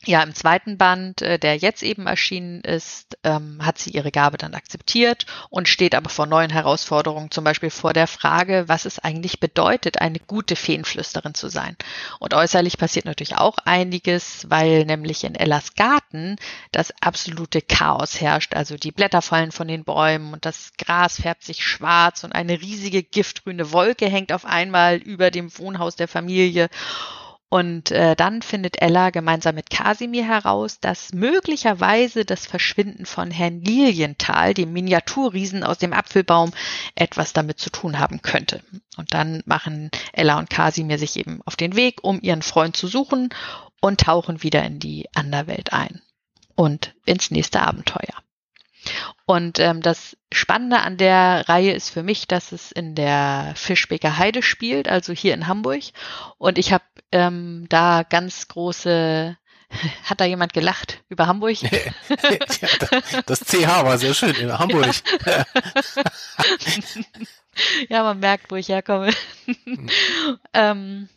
ja, 0.06 0.22
im 0.22 0.34
zweiten 0.34 0.78
Band, 0.78 1.20
äh, 1.20 1.38
der 1.38 1.56
jetzt 1.56 1.82
eben 1.82 2.06
erschienen 2.06 2.60
ist, 2.60 3.18
ähm, 3.24 3.58
hat 3.64 3.78
sie 3.78 3.90
ihre 3.90 4.12
Gabe 4.12 4.38
dann 4.38 4.54
akzeptiert 4.54 5.26
und 5.50 5.68
steht 5.68 5.94
aber 5.94 6.08
vor 6.08 6.26
neuen 6.26 6.50
Herausforderungen, 6.50 7.30
zum 7.30 7.44
Beispiel 7.44 7.70
vor 7.70 7.92
der 7.92 8.06
Frage, 8.06 8.64
was 8.68 8.84
es 8.84 9.00
eigentlich 9.00 9.40
bedeutet, 9.40 10.00
eine 10.00 10.20
gute 10.20 10.54
Feenflüsterin 10.54 11.34
zu 11.34 11.48
sein. 11.48 11.76
Und 12.20 12.34
äußerlich 12.34 12.78
passiert 12.78 13.04
natürlich 13.04 13.36
auch 13.36 13.58
einiges, 13.64 14.46
weil 14.48 14.84
nämlich 14.84 15.24
in 15.24 15.34
Ellas 15.34 15.74
Garten 15.74 16.36
das 16.70 16.92
absolute 17.00 17.60
Chaos 17.60 18.20
herrscht. 18.20 18.54
Also 18.54 18.76
die 18.76 18.92
Blätter 18.92 19.22
fallen 19.22 19.50
von 19.50 19.66
den 19.66 19.84
Bäumen 19.84 20.32
und 20.32 20.44
das 20.46 20.72
Gras 20.78 21.20
färbt 21.20 21.42
sich 21.42 21.64
schwarz 21.64 22.22
und 22.22 22.32
eine 22.32 22.60
riesige 22.60 23.02
giftgrüne 23.02 23.72
Wolke 23.72 24.06
hängt 24.06 24.32
auf 24.32 24.44
einmal 24.44 24.96
über 24.96 25.32
dem 25.32 25.56
Wohnhaus 25.58 25.96
der 25.96 26.08
Familie. 26.08 26.68
Und 27.48 27.92
äh, 27.92 28.16
dann 28.16 28.42
findet 28.42 28.82
Ella 28.82 29.10
gemeinsam 29.10 29.54
mit 29.54 29.70
Kasimir 29.70 30.26
heraus, 30.26 30.80
dass 30.80 31.12
möglicherweise 31.12 32.24
das 32.24 32.44
Verschwinden 32.44 33.06
von 33.06 33.30
Herrn 33.30 33.60
Lilienthal, 33.60 34.52
dem 34.52 34.72
Miniaturriesen 34.72 35.62
aus 35.62 35.78
dem 35.78 35.92
Apfelbaum, 35.92 36.52
etwas 36.96 37.32
damit 37.32 37.60
zu 37.60 37.70
tun 37.70 38.00
haben 38.00 38.20
könnte. 38.20 38.62
Und 38.96 39.14
dann 39.14 39.42
machen 39.46 39.90
Ella 40.12 40.38
und 40.38 40.50
Kasimir 40.50 40.98
sich 40.98 41.16
eben 41.16 41.40
auf 41.44 41.54
den 41.54 41.76
Weg, 41.76 42.02
um 42.02 42.20
ihren 42.20 42.42
Freund 42.42 42.76
zu 42.76 42.88
suchen 42.88 43.28
und 43.80 44.00
tauchen 44.00 44.42
wieder 44.42 44.64
in 44.64 44.80
die 44.80 45.06
Anderwelt 45.14 45.72
ein 45.72 46.02
und 46.56 46.94
ins 47.04 47.30
nächste 47.30 47.62
Abenteuer. 47.62 48.22
Und 49.26 49.58
ähm, 49.58 49.82
das 49.82 50.16
Spannende 50.32 50.78
an 50.78 50.96
der 50.96 51.48
Reihe 51.48 51.72
ist 51.72 51.90
für 51.90 52.04
mich, 52.04 52.28
dass 52.28 52.52
es 52.52 52.70
in 52.70 52.94
der 52.94 53.52
Fischbeker 53.56 54.18
Heide 54.18 54.42
spielt, 54.42 54.88
also 54.88 55.12
hier 55.12 55.34
in 55.34 55.48
Hamburg. 55.48 55.82
Und 56.38 56.58
ich 56.58 56.72
habe 56.72 56.84
ähm, 57.10 57.66
da 57.68 58.04
ganz 58.04 58.46
große 58.46 59.36
hat 60.04 60.20
da 60.20 60.24
jemand 60.24 60.52
gelacht 60.52 61.02
über 61.08 61.26
Hamburg? 61.26 61.56
ja, 61.62 63.20
das 63.26 63.40
CH 63.40 63.84
war 63.84 63.98
sehr 63.98 64.14
schön 64.14 64.34
in 64.34 64.56
Hamburg. 64.56 64.94
ja, 67.88 68.02
man 68.04 68.20
merkt, 68.20 68.50
wo 68.50 68.56
ich 68.56 68.68
herkomme. 68.68 69.12
Hm. 69.64 69.90
ähm, 70.52 71.08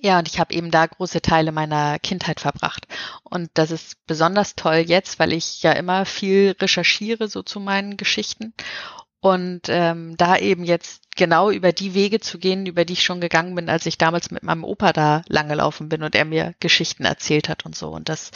ja, 0.00 0.18
und 0.18 0.28
ich 0.28 0.38
habe 0.38 0.52
eben 0.54 0.70
da 0.70 0.86
große 0.86 1.22
Teile 1.22 1.52
meiner 1.52 1.98
Kindheit 1.98 2.40
verbracht. 2.40 2.86
Und 3.24 3.50
das 3.54 3.70
ist 3.70 4.06
besonders 4.06 4.54
toll 4.54 4.84
jetzt, 4.86 5.18
weil 5.18 5.32
ich 5.32 5.62
ja 5.62 5.72
immer 5.72 6.04
viel 6.04 6.54
recherchiere 6.60 7.28
so 7.28 7.42
zu 7.42 7.60
meinen 7.60 7.96
Geschichten. 7.96 8.52
Und 9.20 9.62
ähm, 9.68 10.16
da 10.18 10.36
eben 10.36 10.64
jetzt 10.64 11.16
genau 11.16 11.50
über 11.50 11.72
die 11.72 11.94
Wege 11.94 12.20
zu 12.20 12.38
gehen, 12.38 12.66
über 12.66 12.84
die 12.84 12.92
ich 12.92 13.02
schon 13.02 13.20
gegangen 13.20 13.54
bin, 13.54 13.68
als 13.70 13.86
ich 13.86 13.98
damals 13.98 14.30
mit 14.30 14.42
meinem 14.42 14.62
Opa 14.62 14.92
da 14.92 15.22
lang 15.26 15.48
gelaufen 15.48 15.88
bin 15.88 16.02
und 16.02 16.14
er 16.14 16.26
mir 16.26 16.54
Geschichten 16.60 17.04
erzählt 17.04 17.48
hat 17.48 17.64
und 17.64 17.74
so. 17.74 17.88
Und 17.88 18.08
das 18.08 18.30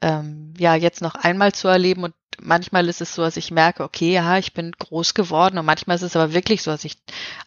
ähm, 0.00 0.54
ja 0.56 0.76
jetzt 0.76 1.02
noch 1.02 1.16
einmal 1.16 1.52
zu 1.52 1.68
erleben 1.68 2.04
und 2.04 2.14
manchmal 2.42 2.88
ist 2.88 3.00
es 3.00 3.14
so, 3.14 3.22
dass 3.22 3.36
ich 3.36 3.50
merke, 3.50 3.82
okay, 3.84 4.12
ja, 4.12 4.38
ich 4.38 4.52
bin 4.52 4.72
groß 4.72 5.14
geworden 5.14 5.58
und 5.58 5.66
manchmal 5.66 5.96
ist 5.96 6.02
es 6.02 6.16
aber 6.16 6.32
wirklich 6.32 6.62
so, 6.62 6.70
dass 6.70 6.84
ich 6.84 6.96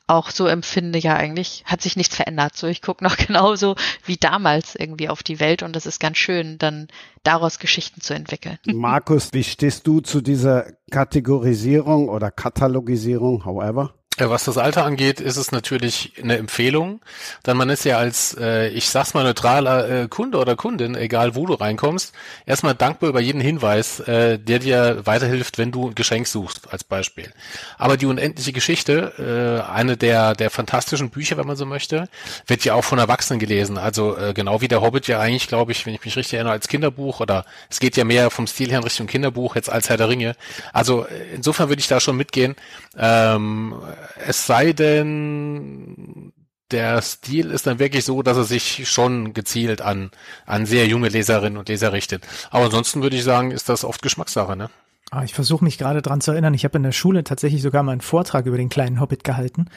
auch 0.07 0.29
so 0.29 0.47
empfinde, 0.47 0.99
ja, 0.99 1.15
eigentlich 1.15 1.63
hat 1.65 1.81
sich 1.81 1.95
nichts 1.95 2.15
verändert. 2.15 2.55
So, 2.55 2.67
ich 2.67 2.81
gucke 2.81 3.03
noch 3.03 3.17
genauso 3.27 3.75
wie 4.05 4.17
damals 4.17 4.75
irgendwie 4.75 5.09
auf 5.09 5.23
die 5.23 5.39
Welt 5.39 5.63
und 5.63 5.75
das 5.75 5.85
ist 5.85 5.99
ganz 5.99 6.17
schön, 6.17 6.57
dann 6.57 6.87
daraus 7.23 7.59
Geschichten 7.59 8.01
zu 8.01 8.13
entwickeln. 8.13 8.57
Markus, 8.65 9.29
wie 9.33 9.43
stehst 9.43 9.87
du 9.87 10.01
zu 10.01 10.21
dieser 10.21 10.67
Kategorisierung 10.91 12.09
oder 12.09 12.31
Katalogisierung, 12.31 13.45
however? 13.45 13.93
Was 14.19 14.43
das 14.43 14.57
Alter 14.57 14.85
angeht, 14.85 15.19
ist 15.19 15.37
es 15.37 15.51
natürlich 15.51 16.13
eine 16.21 16.37
Empfehlung. 16.37 17.01
Dann 17.41 17.57
man 17.57 17.69
ist 17.69 17.83
ja 17.83 17.97
als, 17.97 18.37
äh, 18.39 18.67
ich 18.69 18.89
sag's 18.89 19.13
mal 19.13 19.23
neutraler 19.23 19.89
äh, 20.03 20.07
Kunde 20.07 20.37
oder 20.37 20.55
Kundin, 20.55 20.95
egal 20.95 21.35
wo 21.35 21.47
du 21.47 21.53
reinkommst, 21.53 22.13
erstmal 22.45 22.75
dankbar 22.75 23.09
über 23.09 23.19
jeden 23.19 23.41
Hinweis, 23.41 24.01
äh, 24.01 24.37
der 24.37 24.59
dir 24.59 25.01
weiterhilft, 25.05 25.57
wenn 25.57 25.71
du 25.71 25.89
ein 25.89 25.95
Geschenk 25.95 26.27
suchst, 26.27 26.71
als 26.71 26.83
Beispiel. 26.83 27.31
Aber 27.77 27.97
die 27.97 28.05
unendliche 28.05 28.53
Geschichte, 28.53 29.63
äh, 29.67 29.71
eine 29.71 29.97
der, 29.97 30.35
der 30.35 30.51
fantastischen 30.51 31.09
Bücher, 31.09 31.37
wenn 31.37 31.47
man 31.47 31.55
so 31.55 31.65
möchte, 31.65 32.07
wird 32.45 32.63
ja 32.65 32.75
auch 32.75 32.83
von 32.83 32.99
Erwachsenen 32.99 33.39
gelesen. 33.39 33.79
Also 33.79 34.15
äh, 34.15 34.33
genau 34.33 34.61
wie 34.61 34.67
der 34.67 34.81
Hobbit 34.81 35.07
ja 35.07 35.19
eigentlich, 35.19 35.47
glaube 35.47 35.71
ich, 35.71 35.85
wenn 35.87 35.95
ich 35.95 36.05
mich 36.05 36.15
richtig 36.15 36.35
erinnere, 36.35 36.53
als 36.53 36.67
Kinderbuch 36.67 37.19
oder 37.19 37.45
es 37.69 37.79
geht 37.79 37.97
ja 37.97 38.03
mehr 38.03 38.29
vom 38.29 38.45
Stil 38.45 38.69
her 38.69 38.77
in 38.77 38.83
Richtung 38.83 39.07
Kinderbuch 39.07 39.55
jetzt 39.55 39.71
als 39.71 39.89
Herr 39.89 39.97
der 39.97 40.09
Ringe. 40.09 40.35
Also 40.71 41.05
äh, 41.05 41.33
insofern 41.33 41.69
würde 41.69 41.79
ich 41.79 41.87
da 41.87 41.99
schon 41.99 42.15
mitgehen. 42.15 42.55
Ähm, 42.95 43.75
es 44.25 44.45
sei 44.45 44.73
denn, 44.73 46.33
der 46.71 47.01
Stil 47.01 47.51
ist 47.51 47.67
dann 47.67 47.79
wirklich 47.79 48.05
so, 48.05 48.21
dass 48.23 48.37
er 48.37 48.43
sich 48.43 48.89
schon 48.89 49.33
gezielt 49.33 49.81
an, 49.81 50.11
an 50.45 50.65
sehr 50.65 50.87
junge 50.87 51.09
Leserinnen 51.09 51.57
und 51.57 51.69
Leser 51.69 51.93
richtet. 51.93 52.23
Aber 52.49 52.65
ansonsten 52.65 53.01
würde 53.01 53.15
ich 53.15 53.23
sagen, 53.23 53.51
ist 53.51 53.69
das 53.69 53.83
oft 53.83 54.01
Geschmackssache, 54.01 54.55
ne? 54.55 54.69
Ah, 55.13 55.23
ich 55.23 55.35
versuche 55.35 55.63
mich 55.63 55.77
gerade 55.77 56.01
dran 56.01 56.21
zu 56.21 56.31
erinnern. 56.31 56.55
Ich 56.55 56.63
habe 56.63 56.75
in 56.77 56.81
der 56.81 56.91
Schule 56.91 57.23
tatsächlich 57.23 57.61
sogar 57.61 57.83
mal 57.83 57.91
einen 57.91 58.01
Vortrag 58.01 58.47
über 58.47 58.57
den 58.57 58.69
kleinen 58.69 58.99
Hobbit 58.99 59.23
gehalten. 59.23 59.67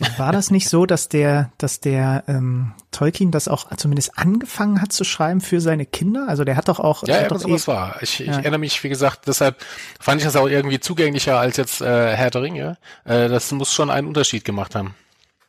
Und 0.00 0.18
war 0.18 0.32
das 0.32 0.50
nicht 0.50 0.70
so, 0.70 0.86
dass 0.86 1.10
der, 1.10 1.52
dass 1.58 1.80
der 1.80 2.24
ähm, 2.28 2.72
Tolkien 2.92 3.30
das 3.30 3.46
auch 3.46 3.68
zumindest 3.76 4.18
angefangen 4.18 4.80
hat 4.80 4.92
zu 4.92 5.04
schreiben 5.04 5.42
für 5.42 5.60
seine 5.60 5.84
Kinder? 5.84 6.24
Also 6.28 6.44
der 6.44 6.56
hat 6.56 6.68
doch 6.68 6.80
auch. 6.80 7.06
Ja, 7.06 7.20
ja 7.20 7.28
doch 7.28 7.38
sowas 7.38 7.64
eh, 7.64 7.66
war. 7.66 7.96
Ich, 8.00 8.20
ich 8.20 8.26
ja. 8.28 8.38
erinnere 8.38 8.58
mich, 8.58 8.82
wie 8.84 8.88
gesagt, 8.88 9.26
deshalb 9.26 9.56
fand 10.00 10.22
ich 10.22 10.26
das 10.26 10.34
auch 10.34 10.48
irgendwie 10.48 10.80
zugänglicher 10.80 11.38
als 11.38 11.58
jetzt 11.58 11.82
äh, 11.82 12.16
Herr 12.16 12.30
der 12.30 12.40
Ringe. 12.40 12.78
Äh, 13.04 13.28
das 13.28 13.52
muss 13.52 13.74
schon 13.74 13.90
einen 13.90 14.08
Unterschied 14.08 14.46
gemacht 14.46 14.74
haben. 14.74 14.94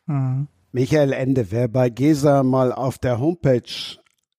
Mhm. 0.07 0.47
Michael 0.73 1.13
Ende, 1.13 1.51
wer 1.51 1.69
bei 1.69 1.89
Gesa 1.89 2.43
mal 2.43 2.73
auf 2.73 2.97
der 2.97 3.17
Homepage 3.19 3.61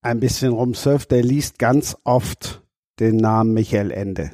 ein 0.03 0.21
bisschen 0.21 0.53
rumsurft, 0.53 1.11
der 1.13 1.23
liest 1.23 1.59
ganz 1.59 1.97
oft 2.05 2.61
den 3.01 3.17
Namen 3.17 3.55
Michael 3.55 3.91
Ende 3.91 4.33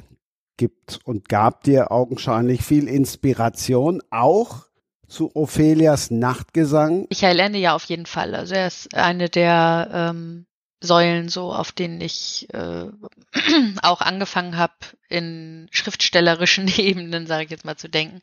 gibt 0.57 0.99
und 1.03 1.29
gab 1.29 1.63
dir 1.63 1.91
augenscheinlich 1.91 2.61
viel 2.61 2.87
Inspiration, 2.87 4.01
auch 4.09 4.65
zu 5.07 5.35
Ophelias 5.35 6.11
Nachtgesang. 6.11 7.07
Michael 7.09 7.39
Ende 7.39 7.59
ja 7.59 7.75
auf 7.75 7.85
jeden 7.85 8.05
Fall. 8.05 8.35
Also 8.35 8.55
er 8.55 8.67
ist 8.67 8.93
eine 8.95 9.29
der 9.29 9.89
ähm, 9.93 10.45
Säulen, 10.81 11.29
so 11.29 11.53
auf 11.53 11.71
denen 11.71 12.01
ich 12.01 12.47
äh, 12.53 12.85
auch 13.81 14.01
angefangen 14.01 14.57
habe, 14.57 14.73
in 15.09 15.67
schriftstellerischen 15.71 16.67
Ebenen, 16.77 17.27
sage 17.27 17.45
ich 17.45 17.51
jetzt 17.51 17.65
mal, 17.65 17.77
zu 17.77 17.89
denken. 17.89 18.21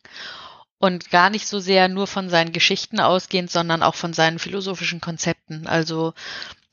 Und 0.78 1.10
gar 1.10 1.30
nicht 1.30 1.46
so 1.46 1.60
sehr 1.60 1.88
nur 1.88 2.08
von 2.08 2.28
seinen 2.28 2.52
Geschichten 2.52 2.98
ausgehend, 2.98 3.50
sondern 3.50 3.84
auch 3.84 3.94
von 3.94 4.12
seinen 4.12 4.40
philosophischen 4.40 5.00
Konzepten. 5.00 5.68
Also 5.68 6.12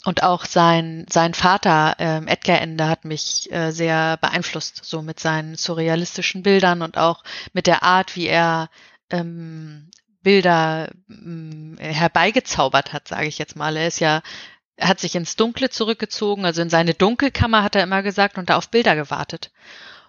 und 0.05 0.23
auch 0.23 0.45
sein, 0.45 1.05
sein 1.09 1.33
Vater, 1.33 1.95
ähm, 1.99 2.27
Edgar 2.27 2.61
Ende, 2.61 2.87
hat 2.87 3.03
mich 3.03 3.51
äh, 3.51 3.71
sehr 3.71 4.17
beeinflusst, 4.17 4.85
so 4.85 5.01
mit 5.01 5.19
seinen 5.19 5.55
surrealistischen 5.55 6.41
Bildern 6.41 6.81
und 6.81 6.97
auch 6.97 7.23
mit 7.51 7.67
der 7.67 7.83
Art, 7.83 8.15
wie 8.15 8.27
er 8.27 8.69
ähm, 9.09 9.89
Bilder 10.21 10.89
ähm, 11.09 11.77
herbeigezaubert 11.79 12.93
hat, 12.93 13.07
sage 13.09 13.27
ich 13.27 13.37
jetzt 13.39 13.55
mal. 13.55 13.75
Er 13.75 13.87
ist 13.87 13.99
ja, 13.99 14.21
er 14.77 14.87
hat 14.87 14.99
sich 15.01 15.15
ins 15.15 15.35
Dunkle 15.35 15.69
zurückgezogen, 15.69 16.45
also 16.45 16.61
in 16.61 16.69
seine 16.69 16.93
Dunkelkammer 16.93 17.63
hat 17.63 17.75
er 17.75 17.83
immer 17.83 18.01
gesagt 18.01 18.37
und 18.37 18.49
da 18.49 18.57
auf 18.57 18.69
Bilder 18.69 18.95
gewartet. 18.95 19.51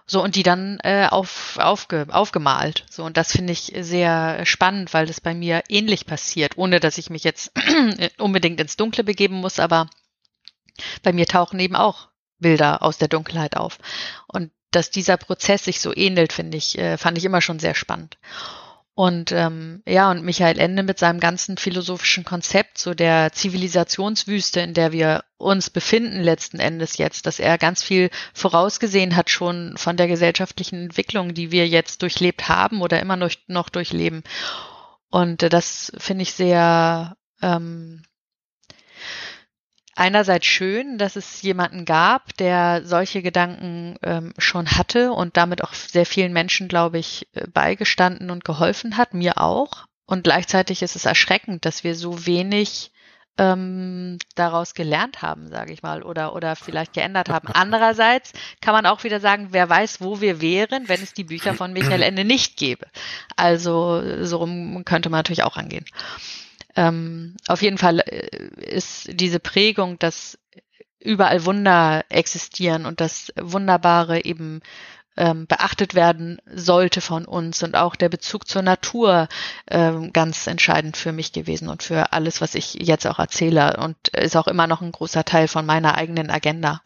So, 0.05 0.23
und 0.23 0.35
die 0.35 0.43
dann 0.43 0.79
äh, 0.83 1.07
auf, 1.09 1.57
aufge, 1.57 2.07
aufgemalt. 2.09 2.85
So, 2.89 3.03
und 3.03 3.17
das 3.17 3.31
finde 3.31 3.53
ich 3.53 3.73
sehr 3.79 4.45
spannend, 4.45 4.93
weil 4.93 5.05
das 5.05 5.21
bei 5.21 5.33
mir 5.33 5.63
ähnlich 5.69 6.05
passiert, 6.05 6.57
ohne 6.57 6.79
dass 6.79 6.97
ich 6.97 7.09
mich 7.09 7.23
jetzt 7.23 7.51
unbedingt 8.17 8.59
ins 8.59 8.77
Dunkle 8.77 9.03
begeben 9.03 9.35
muss, 9.35 9.59
aber 9.59 9.89
bei 11.03 11.13
mir 11.13 11.25
tauchen 11.25 11.59
eben 11.59 11.75
auch 11.75 12.09
Bilder 12.39 12.81
aus 12.81 12.97
der 12.97 13.07
Dunkelheit 13.07 13.55
auf. 13.55 13.77
Und 14.27 14.51
dass 14.71 14.89
dieser 14.89 15.17
Prozess 15.17 15.65
sich 15.65 15.79
so 15.79 15.95
ähnelt, 15.95 16.33
finde 16.33 16.57
ich, 16.57 16.77
äh, 16.77 16.97
fand 16.97 17.17
ich 17.17 17.25
immer 17.25 17.41
schon 17.41 17.59
sehr 17.59 17.75
spannend. 17.75 18.17
Und 19.01 19.31
ähm, 19.31 19.81
ja, 19.87 20.11
und 20.11 20.23
Michael 20.23 20.59
Ende 20.59 20.83
mit 20.83 20.99
seinem 20.99 21.19
ganzen 21.19 21.57
philosophischen 21.57 22.23
Konzept, 22.23 22.77
so 22.77 22.93
der 22.93 23.31
Zivilisationswüste, 23.33 24.59
in 24.59 24.75
der 24.75 24.91
wir 24.91 25.23
uns 25.37 25.71
befinden 25.71 26.21
letzten 26.21 26.59
Endes 26.59 26.99
jetzt, 26.99 27.25
dass 27.25 27.39
er 27.39 27.57
ganz 27.57 27.81
viel 27.81 28.11
vorausgesehen 28.35 29.15
hat 29.15 29.31
schon 29.31 29.73
von 29.75 29.97
der 29.97 30.07
gesellschaftlichen 30.07 30.83
Entwicklung, 30.83 31.33
die 31.33 31.51
wir 31.51 31.67
jetzt 31.67 32.03
durchlebt 32.03 32.47
haben 32.47 32.83
oder 32.83 32.99
immer 32.99 33.15
noch, 33.47 33.69
durchleben. 33.69 34.21
Und 35.09 35.41
äh, 35.41 35.49
das 35.49 35.91
finde 35.97 36.21
ich 36.21 36.33
sehr 36.33 37.17
ähm, 37.41 38.03
einerseits 39.95 40.45
schön, 40.45 40.97
dass 40.97 41.15
es 41.15 41.41
jemanden 41.41 41.85
gab, 41.85 42.35
der 42.37 42.81
solche 42.85 43.21
Gedanken 43.21 43.97
ähm, 44.03 44.33
schon 44.37 44.71
hatte 44.71 45.11
und 45.11 45.37
damit 45.37 45.63
auch 45.63 45.73
sehr 45.73 46.05
vielen 46.05 46.33
Menschen, 46.33 46.67
glaube 46.67 46.99
ich, 46.99 47.27
äh, 47.33 47.47
beigestanden 47.47 48.31
und 48.31 48.45
geholfen 48.45 48.97
hat, 48.97 49.13
mir 49.13 49.39
auch. 49.39 49.85
Und 50.05 50.23
gleichzeitig 50.23 50.81
ist 50.81 50.95
es 50.95 51.05
erschreckend, 51.05 51.65
dass 51.65 51.83
wir 51.83 51.95
so 51.95 52.25
wenig 52.25 52.91
ähm, 53.37 54.17
daraus 54.35 54.73
gelernt 54.73 55.21
haben, 55.21 55.47
sage 55.49 55.71
ich 55.71 55.83
mal, 55.83 56.03
oder, 56.03 56.35
oder 56.35 56.55
vielleicht 56.55 56.93
geändert 56.93 57.29
haben. 57.29 57.47
Andererseits 57.47 58.33
kann 58.59 58.73
man 58.73 58.85
auch 58.85 59.03
wieder 59.03 59.19
sagen, 59.19 59.47
wer 59.51 59.69
weiß, 59.69 60.01
wo 60.01 60.21
wir 60.21 60.41
wären, 60.41 60.89
wenn 60.89 61.01
es 61.01 61.13
die 61.13 61.23
Bücher 61.23 61.53
von 61.53 61.73
Michael 61.73 62.01
Ende 62.01 62.25
nicht 62.25 62.57
gäbe. 62.57 62.87
Also 63.37 64.23
so 64.25 64.37
rum 64.37 64.83
könnte 64.85 65.09
man 65.09 65.19
natürlich 65.19 65.43
auch 65.43 65.57
angehen. 65.57 65.85
Ähm, 66.75 67.35
auf 67.47 67.61
jeden 67.61 67.77
Fall 67.77 67.99
äh, 67.99 68.75
ist 68.75 69.09
diese 69.13 69.39
Prägung, 69.39 69.99
dass 69.99 70.37
überall 70.99 71.45
Wunder 71.45 72.05
existieren 72.09 72.85
und 72.85 73.01
das 73.01 73.33
Wunderbare 73.35 74.23
eben 74.23 74.61
ähm, 75.17 75.45
beachtet 75.45 75.93
werden 75.93 76.39
sollte 76.45 77.01
von 77.01 77.25
uns 77.25 77.63
und 77.63 77.75
auch 77.75 77.95
der 77.95 78.09
Bezug 78.09 78.47
zur 78.47 78.61
Natur 78.61 79.27
ähm, 79.69 80.13
ganz 80.13 80.47
entscheidend 80.47 80.95
für 80.95 81.11
mich 81.11 81.33
gewesen 81.33 81.67
und 81.67 81.83
für 81.83 82.13
alles, 82.13 82.39
was 82.39 82.55
ich 82.55 82.75
jetzt 82.75 83.05
auch 83.05 83.19
erzähle 83.19 83.77
und 83.77 84.07
ist 84.09 84.37
auch 84.37 84.47
immer 84.47 84.67
noch 84.67 84.81
ein 84.81 84.91
großer 84.91 85.25
Teil 85.25 85.47
von 85.47 85.65
meiner 85.65 85.95
eigenen 85.95 86.29
Agenda. 86.29 86.81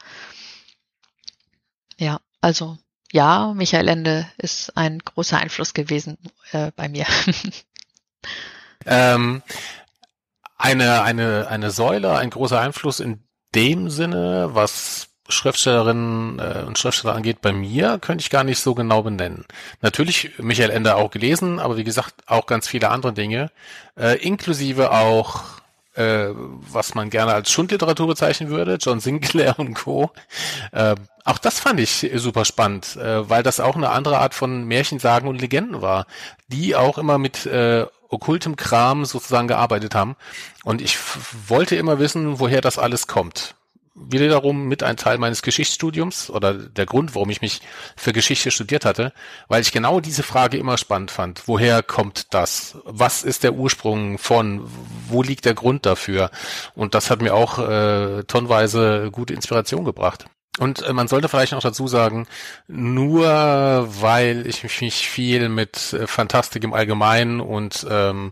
Ja, 1.98 2.20
also 2.42 2.78
ja, 3.12 3.54
Michael 3.54 3.88
Ende 3.88 4.28
ist 4.38 4.76
ein 4.76 5.00
großer 5.00 5.38
Einfluss 5.38 5.74
gewesen 5.74 6.18
äh, 6.52 6.72
bei 6.76 6.90
mir. 6.90 7.06
Ähm, 8.86 9.42
eine, 10.58 11.04
eine, 11.04 11.48
eine 11.50 11.72
Säule, 11.72 12.18
ein 12.18 12.30
großer 12.30 12.60
Einfluss 12.60 13.00
in 13.00 13.24
dem 13.54 13.90
Sinne, 13.90 14.50
was 14.54 15.10
Schriftstellerinnen 15.28 16.40
äh, 16.40 16.64
und 16.68 16.78
Schriftsteller 16.78 17.16
angeht, 17.16 17.42
bei 17.42 17.52
mir 17.52 17.98
könnte 18.00 18.22
ich 18.22 18.30
gar 18.30 18.44
nicht 18.44 18.60
so 18.60 18.76
genau 18.76 19.02
benennen. 19.02 19.46
Natürlich 19.82 20.32
Michael 20.38 20.70
Ende 20.70 20.96
auch 20.96 21.10
gelesen, 21.10 21.60
aber 21.60 21.78
wie 21.78 21.84
gesagt 21.84 22.14
auch 22.28 22.46
ganz 22.46 22.68
viele 22.68 22.90
andere 22.90 23.14
Dinge, 23.14 23.50
äh, 23.98 24.18
inklusive 24.20 24.92
auch 24.92 25.44
äh, 25.96 26.28
was 26.36 26.94
man 26.94 27.10
gerne 27.10 27.34
als 27.34 27.50
Schundliteratur 27.52 28.08
bezeichnen 28.08 28.50
würde, 28.50 28.78
John 28.82 29.00
Sinclair 29.00 29.58
und 29.58 29.74
Co. 29.76 30.12
Äh, 30.72 30.96
auch 31.24 31.38
das 31.38 31.60
fand 31.60 31.80
ich 31.80 32.12
super 32.16 32.46
spannend, 32.46 32.98
äh, 32.98 33.30
weil 33.30 33.44
das 33.44 33.60
auch 33.60 33.76
eine 33.76 33.90
andere 33.90 34.20
Art 34.20 34.34
von 34.34 34.66
Märchensagen 34.66 35.30
und 35.30 35.42
Legenden 35.42 35.82
war, 35.82 36.06
die 36.48 36.76
auch 36.76 36.98
immer 36.98 37.18
mit 37.18 37.46
äh, 37.46 37.86
okkultem 38.10 38.56
Kram 38.56 39.06
sozusagen 39.06 39.48
gearbeitet 39.48 39.96
haben. 39.96 40.16
Und 40.64 40.82
ich 40.82 40.98
wollte 41.48 41.76
immer 41.76 42.00
wissen, 42.00 42.40
woher 42.40 42.62
das 42.62 42.78
alles 42.78 43.08
kommt. 43.08 43.56
Wiederum 43.98 44.68
mit 44.68 44.84
ein 44.84 44.98
Teil 44.98 45.18
meines 45.18 45.42
Geschichtsstudiums 45.42 46.30
oder 46.30 46.54
der 46.54 46.86
Grund, 46.86 47.16
warum 47.16 47.30
ich 47.30 47.42
mich 47.42 47.62
für 47.96 48.12
Geschichte 48.12 48.52
studiert 48.52 48.84
hatte, 48.84 49.14
weil 49.48 49.62
ich 49.62 49.72
genau 49.72 50.02
diese 50.02 50.22
Frage 50.22 50.58
immer 50.58 50.78
spannend 50.78 51.12
fand. 51.12 51.48
Woher 51.48 51.82
kommt 51.82 52.34
das? 52.34 52.78
Was 52.84 53.24
ist 53.24 53.44
der 53.44 53.54
Ursprung 53.54 54.18
von? 54.18 54.70
Wo 55.08 55.24
liegt 55.24 55.46
der 55.46 55.54
Grund 55.54 55.86
dafür? 55.86 56.30
Und 56.74 56.94
das 56.94 57.10
hat 57.10 57.22
mir 57.22 57.34
auch 57.34 57.58
äh, 57.58 58.24
tonnenweise 58.24 59.12
gute 59.12 59.34
Inspiration 59.34 59.86
gebracht. 59.86 60.26
Und 60.58 60.82
äh, 60.84 60.94
man 60.94 61.08
sollte 61.08 61.28
vielleicht 61.28 61.52
noch 61.52 61.62
dazu 61.62 61.88
sagen, 61.88 62.28
nur 62.68 63.28
weil 64.02 64.48
ich 64.48 64.64
mich 64.82 65.10
viel 65.10 65.50
mit 65.50 65.94
äh, 65.94 66.08
Fantastik 66.08 66.64
im 66.64 66.74
Allgemeinen 66.74 67.42
und 67.42 67.86
ähm, 67.90 68.32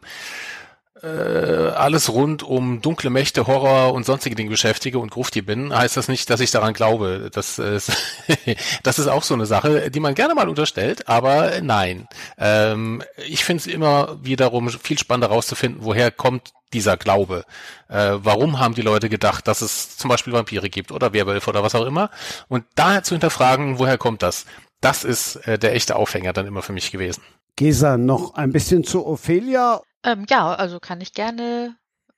äh, 1.01 1.07
alles 1.07 2.11
rund 2.11 2.43
um 2.43 2.81
dunkle 2.81 3.09
Mächte, 3.09 3.47
Horror 3.47 3.93
und 3.93 4.05
sonstige 4.05 4.35
Dinge 4.35 4.51
beschäftige 4.51 4.99
und 4.99 5.11
Grufti 5.11 5.41
bin, 5.41 5.75
heißt 5.75 5.97
das 5.97 6.07
nicht, 6.07 6.29
dass 6.29 6.39
ich 6.39 6.51
daran 6.51 6.73
glaube. 6.73 7.29
Das, 7.33 7.57
ist, 7.57 7.91
das 8.83 8.99
ist 8.99 9.07
auch 9.07 9.23
so 9.23 9.33
eine 9.33 9.45
Sache, 9.45 9.89
die 9.89 9.99
man 9.99 10.13
gerne 10.13 10.35
mal 10.35 10.47
unterstellt, 10.47 11.07
aber 11.07 11.61
nein. 11.61 12.07
Ähm, 12.37 13.03
ich 13.27 13.43
finde 13.43 13.61
es 13.61 13.67
immer 13.67 14.17
wiederum 14.23 14.69
viel 14.69 14.99
spannender 14.99 15.29
herauszufinden, 15.29 15.83
woher 15.83 16.11
kommt 16.11 16.53
dieser 16.73 16.97
Glaube. 16.97 17.45
Äh, 17.89 18.13
warum 18.15 18.59
haben 18.59 18.75
die 18.75 18.81
Leute 18.81 19.09
gedacht, 19.09 19.47
dass 19.47 19.61
es 19.61 19.97
zum 19.97 20.09
Beispiel 20.09 20.33
Vampire 20.33 20.69
gibt 20.69 20.91
oder 20.91 21.13
Werwölfe 21.13 21.49
oder 21.49 21.63
was 21.63 21.75
auch 21.75 21.85
immer? 21.85 22.09
Und 22.49 22.65
daher 22.75 23.03
zu 23.03 23.15
hinterfragen, 23.15 23.79
woher 23.79 23.97
kommt 23.97 24.21
das? 24.23 24.45
Das 24.81 25.03
ist 25.03 25.35
äh, 25.47 25.57
der 25.57 25.73
echte 25.73 25.95
Aufhänger 25.95 26.33
dann 26.33 26.45
immer 26.45 26.61
für 26.61 26.73
mich 26.73 26.91
gewesen. 26.91 27.23
Gesa, 27.55 27.97
noch 27.97 28.33
ein 28.33 28.51
bisschen 28.51 28.83
zu 28.83 29.05
Ophelia. 29.05 29.81
Ähm, 30.03 30.25
ja, 30.29 30.53
also 30.53 30.79
kann 30.79 31.01
ich 31.01 31.13
gerne 31.13 31.75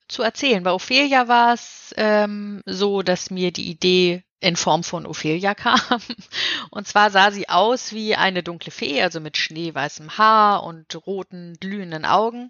zu 0.07 0.23
erzählen. 0.23 0.63
Bei 0.63 0.71
Ophelia 0.71 1.27
war 1.27 1.53
es 1.53 1.93
ähm, 1.97 2.61
so, 2.65 3.01
dass 3.01 3.31
mir 3.31 3.51
die 3.51 3.69
Idee 3.69 4.23
in 4.39 4.55
Form 4.55 4.83
von 4.83 5.05
Ophelia 5.05 5.55
kam. 5.55 5.79
Und 6.69 6.87
zwar 6.87 7.09
sah 7.09 7.31
sie 7.31 7.49
aus 7.49 7.91
wie 7.93 8.15
eine 8.15 8.43
dunkle 8.43 8.71
Fee, 8.71 9.01
also 9.01 9.19
mit 9.19 9.37
schneeweißem 9.37 10.17
Haar 10.17 10.63
und 10.63 11.07
roten, 11.07 11.57
glühenden 11.59 12.05
Augen 12.05 12.49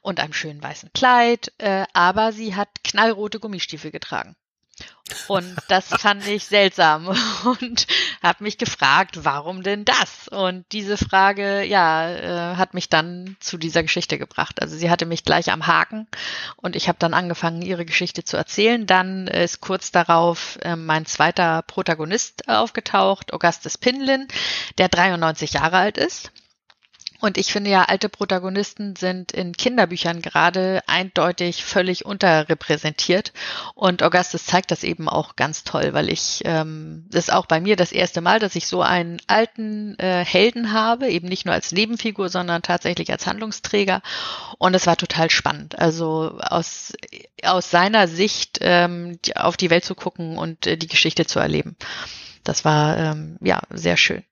und 0.00 0.20
einem 0.20 0.32
schönen 0.32 0.62
weißen 0.62 0.90
Kleid, 0.94 1.52
äh, 1.58 1.84
aber 1.92 2.32
sie 2.32 2.54
hat 2.54 2.68
knallrote 2.84 3.40
Gummistiefel 3.40 3.90
getragen. 3.90 4.36
Und 5.28 5.56
das 5.68 5.88
fand 5.88 6.26
ich 6.26 6.46
seltsam 6.46 7.08
und 7.44 7.86
habe 8.22 8.44
mich 8.44 8.58
gefragt, 8.58 9.24
warum 9.24 9.62
denn 9.62 9.84
das? 9.84 10.28
Und 10.28 10.64
diese 10.72 10.96
Frage, 10.96 11.64
ja, 11.64 12.10
äh, 12.10 12.56
hat 12.56 12.74
mich 12.74 12.88
dann 12.88 13.36
zu 13.40 13.56
dieser 13.58 13.82
Geschichte 13.82 14.18
gebracht. 14.18 14.60
Also 14.62 14.76
sie 14.76 14.90
hatte 14.90 15.06
mich 15.06 15.24
gleich 15.24 15.50
am 15.50 15.66
Haken 15.66 16.06
und 16.56 16.76
ich 16.76 16.88
habe 16.88 16.98
dann 16.98 17.14
angefangen, 17.14 17.62
ihre 17.62 17.84
Geschichte 17.84 18.24
zu 18.24 18.36
erzählen. 18.36 18.86
Dann 18.86 19.26
ist 19.26 19.60
kurz 19.60 19.92
darauf 19.92 20.58
äh, 20.62 20.76
mein 20.76 21.06
zweiter 21.06 21.62
Protagonist 21.62 22.48
aufgetaucht, 22.48 23.32
Augustus 23.32 23.78
Pinlin, 23.78 24.28
der 24.78 24.88
93 24.88 25.54
Jahre 25.54 25.78
alt 25.78 25.98
ist 25.98 26.32
und 27.20 27.38
ich 27.38 27.52
finde 27.52 27.70
ja, 27.70 27.84
alte 27.84 28.08
Protagonisten 28.08 28.96
sind 28.96 29.32
in 29.32 29.52
Kinderbüchern 29.52 30.22
gerade 30.22 30.82
eindeutig 30.86 31.64
völlig 31.64 32.04
unterrepräsentiert. 32.04 33.32
Und 33.74 34.02
Augustus 34.02 34.44
zeigt 34.44 34.70
das 34.70 34.84
eben 34.84 35.08
auch 35.08 35.36
ganz 35.36 35.64
toll, 35.64 35.92
weil 35.92 36.10
ich, 36.10 36.42
ähm, 36.44 37.06
das 37.10 37.28
ist 37.28 37.34
auch 37.34 37.46
bei 37.46 37.60
mir 37.60 37.76
das 37.76 37.92
erste 37.92 38.20
Mal, 38.20 38.38
dass 38.38 38.56
ich 38.56 38.66
so 38.66 38.82
einen 38.82 39.20
alten 39.26 39.98
äh, 39.98 40.24
Helden 40.24 40.72
habe, 40.72 41.08
eben 41.08 41.28
nicht 41.28 41.46
nur 41.46 41.54
als 41.54 41.72
Nebenfigur, 41.72 42.28
sondern 42.28 42.62
tatsächlich 42.62 43.10
als 43.10 43.26
Handlungsträger. 43.26 44.02
Und 44.58 44.74
es 44.74 44.86
war 44.86 44.96
total 44.96 45.30
spannend. 45.30 45.78
Also 45.78 46.38
aus, 46.40 46.92
aus 47.42 47.70
seiner 47.70 48.08
Sicht 48.08 48.58
ähm, 48.60 49.18
auf 49.34 49.56
die 49.56 49.70
Welt 49.70 49.84
zu 49.84 49.94
gucken 49.94 50.38
und 50.38 50.66
äh, 50.66 50.76
die 50.76 50.88
Geschichte 50.88 51.26
zu 51.26 51.38
erleben. 51.38 51.76
Das 52.44 52.64
war 52.64 52.96
ähm, 52.96 53.38
ja 53.40 53.60
sehr 53.70 53.96
schön. 53.96 54.22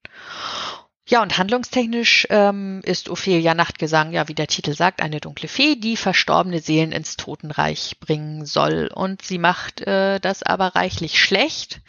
Ja, 1.06 1.20
und 1.20 1.36
handlungstechnisch 1.36 2.26
ähm, 2.30 2.80
ist 2.82 3.10
Ophelia 3.10 3.52
Nachtgesang, 3.54 4.12
ja, 4.12 4.26
wie 4.28 4.34
der 4.34 4.46
Titel 4.46 4.74
sagt, 4.74 5.02
eine 5.02 5.20
dunkle 5.20 5.48
Fee, 5.48 5.76
die 5.76 5.98
verstorbene 5.98 6.60
Seelen 6.60 6.92
ins 6.92 7.18
Totenreich 7.18 7.96
bringen 8.00 8.46
soll. 8.46 8.88
Und 8.92 9.20
sie 9.20 9.36
macht 9.36 9.82
äh, 9.82 10.18
das 10.18 10.42
aber 10.42 10.68
reichlich 10.68 11.20
schlecht 11.22 11.82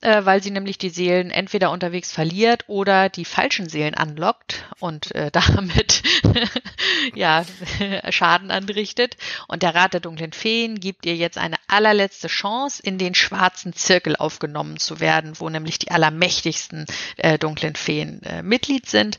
äh, 0.00 0.24
weil 0.24 0.42
sie 0.42 0.50
nämlich 0.50 0.78
die 0.78 0.90
Seelen 0.90 1.30
entweder 1.30 1.70
unterwegs 1.70 2.12
verliert 2.12 2.64
oder 2.68 3.08
die 3.08 3.24
falschen 3.24 3.68
Seelen 3.68 3.94
anlockt 3.94 4.64
und 4.78 5.14
äh, 5.14 5.30
damit 5.32 6.02
ja 7.14 7.44
Schaden 8.10 8.50
anrichtet. 8.50 9.16
Und 9.48 9.62
der 9.62 9.74
Rat 9.74 9.94
der 9.94 10.00
dunklen 10.00 10.32
Feen 10.32 10.80
gibt 10.80 11.06
ihr 11.06 11.16
jetzt 11.16 11.38
eine 11.38 11.56
allerletzte 11.66 12.28
Chance, 12.28 12.82
in 12.82 12.98
den 12.98 13.14
schwarzen 13.14 13.72
Zirkel 13.72 14.16
aufgenommen 14.16 14.78
zu 14.78 15.00
werden, 15.00 15.32
wo 15.38 15.48
nämlich 15.48 15.78
die 15.78 15.90
allermächtigsten 15.90 16.86
äh, 17.16 17.38
dunklen 17.38 17.74
Feen 17.74 18.22
äh, 18.22 18.42
Mitglied 18.42 18.88
sind. 18.88 19.18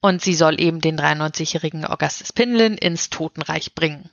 Und 0.00 0.22
sie 0.22 0.34
soll 0.34 0.60
eben 0.60 0.80
den 0.80 0.98
93-jährigen 0.98 1.84
Augustus 1.84 2.32
Pinlin 2.32 2.74
ins 2.74 3.10
Totenreich 3.10 3.74
bringen. 3.74 4.10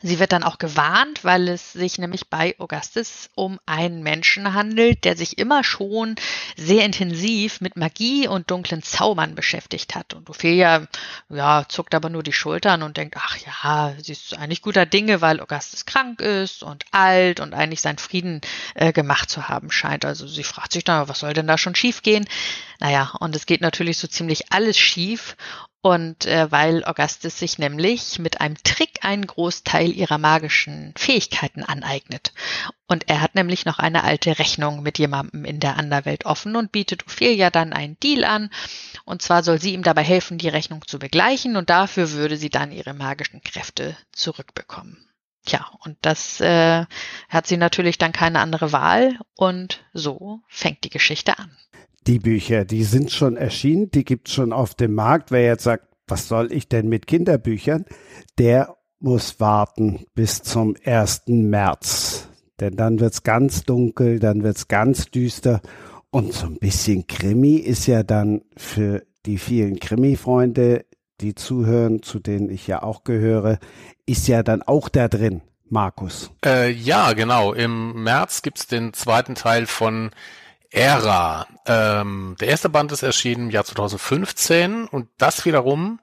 Sie 0.00 0.20
wird 0.20 0.32
dann 0.32 0.44
auch 0.44 0.58
gewarnt, 0.58 1.24
weil 1.24 1.48
es 1.48 1.72
sich 1.72 1.98
nämlich 1.98 2.28
bei 2.28 2.54
Augustus 2.58 3.30
um 3.34 3.58
einen 3.66 4.02
Menschen 4.02 4.54
handelt, 4.54 5.04
der 5.04 5.16
sich 5.16 5.38
immer 5.38 5.64
schon 5.64 6.14
sehr 6.56 6.84
intensiv 6.84 7.60
mit 7.60 7.76
Magie 7.76 8.28
und 8.28 8.50
dunklen 8.50 8.82
Zaubern 8.82 9.34
beschäftigt 9.34 9.96
hat. 9.96 10.14
Und 10.14 10.30
Ophelia, 10.30 10.86
ja, 11.28 11.64
zuckt 11.68 11.94
aber 11.94 12.10
nur 12.10 12.22
die 12.22 12.32
Schultern 12.32 12.82
und 12.82 12.96
denkt, 12.96 13.16
ach 13.18 13.36
ja, 13.38 13.94
sie 14.00 14.12
ist 14.12 14.38
eigentlich 14.38 14.62
guter 14.62 14.86
Dinge, 14.86 15.20
weil 15.20 15.40
Augustus 15.40 15.84
krank 15.84 16.20
ist 16.20 16.62
und 16.62 16.84
alt 16.92 17.40
und 17.40 17.52
eigentlich 17.54 17.80
seinen 17.80 17.98
Frieden 17.98 18.40
äh, 18.74 18.92
gemacht 18.92 19.30
zu 19.30 19.48
haben 19.48 19.70
scheint. 19.70 20.04
Also 20.04 20.26
sie 20.28 20.44
fragt 20.44 20.72
sich 20.72 20.84
dann, 20.84 21.08
was 21.08 21.20
soll 21.20 21.32
denn 21.32 21.48
da 21.48 21.58
schon 21.58 21.74
schiefgehen? 21.74 22.28
Naja, 22.80 23.12
und 23.18 23.34
es 23.34 23.46
geht 23.46 23.60
natürlich 23.60 23.98
so 23.98 24.06
ziemlich 24.06 24.52
alles 24.52 24.78
schief. 24.78 25.36
Und 25.80 26.26
äh, 26.26 26.50
weil 26.50 26.84
Augustus 26.84 27.38
sich 27.38 27.58
nämlich 27.58 28.18
mit 28.18 28.40
einem 28.40 28.56
Trick 28.64 29.04
einen 29.04 29.26
Großteil 29.26 29.90
ihrer 29.92 30.18
magischen 30.18 30.92
Fähigkeiten 30.96 31.62
aneignet. 31.62 32.32
Und 32.88 33.08
er 33.08 33.20
hat 33.20 33.36
nämlich 33.36 33.64
noch 33.64 33.78
eine 33.78 34.02
alte 34.02 34.40
Rechnung 34.40 34.82
mit 34.82 34.98
jemandem 34.98 35.44
in 35.44 35.60
der 35.60 35.76
Anderwelt 35.76 36.24
offen 36.24 36.56
und 36.56 36.72
bietet 36.72 37.06
Ophelia 37.06 37.50
dann 37.50 37.72
einen 37.72 37.98
Deal 38.00 38.24
an. 38.24 38.50
Und 39.04 39.22
zwar 39.22 39.44
soll 39.44 39.60
sie 39.60 39.72
ihm 39.72 39.84
dabei 39.84 40.02
helfen, 40.02 40.38
die 40.38 40.48
Rechnung 40.48 40.84
zu 40.86 40.98
begleichen 40.98 41.56
und 41.56 41.70
dafür 41.70 42.10
würde 42.10 42.36
sie 42.36 42.50
dann 42.50 42.72
ihre 42.72 42.92
magischen 42.92 43.40
Kräfte 43.42 43.96
zurückbekommen. 44.12 45.08
Tja, 45.46 45.64
und 45.84 45.96
das 46.02 46.40
äh, 46.40 46.84
hat 47.28 47.46
sie 47.46 47.56
natürlich 47.56 47.98
dann 47.98 48.12
keine 48.12 48.40
andere 48.40 48.72
Wahl 48.72 49.18
und 49.34 49.84
so 49.92 50.40
fängt 50.48 50.82
die 50.84 50.90
Geschichte 50.90 51.38
an. 51.38 51.56
Die 52.06 52.18
Bücher, 52.18 52.64
die 52.64 52.84
sind 52.84 53.10
schon 53.10 53.36
erschienen, 53.36 53.90
die 53.90 54.04
gibt's 54.04 54.32
schon 54.32 54.52
auf 54.52 54.74
dem 54.74 54.94
Markt. 54.94 55.30
Wer 55.30 55.42
jetzt 55.42 55.64
sagt, 55.64 55.84
was 56.06 56.28
soll 56.28 56.52
ich 56.52 56.68
denn 56.68 56.88
mit 56.88 57.06
Kinderbüchern, 57.06 57.84
der 58.38 58.76
muss 59.00 59.38
warten 59.40 60.06
bis 60.14 60.42
zum 60.42 60.74
1. 60.84 61.24
März. 61.26 62.28
Denn 62.60 62.76
dann 62.76 62.98
wird's 62.98 63.22
ganz 63.22 63.64
dunkel, 63.64 64.18
dann 64.18 64.42
wird's 64.42 64.68
ganz 64.68 65.10
düster. 65.10 65.60
Und 66.10 66.32
so 66.32 66.46
ein 66.46 66.58
bisschen 66.58 67.06
Krimi 67.06 67.56
ist 67.56 67.86
ja 67.86 68.02
dann 68.02 68.42
für 68.56 69.02
die 69.26 69.38
vielen 69.38 69.78
Krimi-Freunde, 69.78 70.86
die 71.20 71.34
zuhören, 71.34 72.02
zu 72.02 72.18
denen 72.18 72.50
ich 72.50 72.66
ja 72.66 72.82
auch 72.82 73.04
gehöre, 73.04 73.58
ist 74.06 74.26
ja 74.28 74.42
dann 74.42 74.62
auch 74.62 74.88
da 74.88 75.08
drin, 75.08 75.42
Markus. 75.68 76.30
Äh, 76.44 76.70
ja, 76.70 77.12
genau. 77.12 77.52
Im 77.52 78.02
März 78.02 78.42
gibt's 78.42 78.66
den 78.66 78.94
zweiten 78.94 79.34
Teil 79.34 79.66
von 79.66 80.10
Ära. 80.70 81.46
Ähm, 81.66 82.36
der 82.40 82.48
erste 82.48 82.68
Band 82.68 82.92
ist 82.92 83.02
erschienen 83.02 83.46
im 83.46 83.50
Jahr 83.50 83.64
2015 83.64 84.86
und 84.86 85.08
das 85.16 85.46
wiederum, 85.46 85.98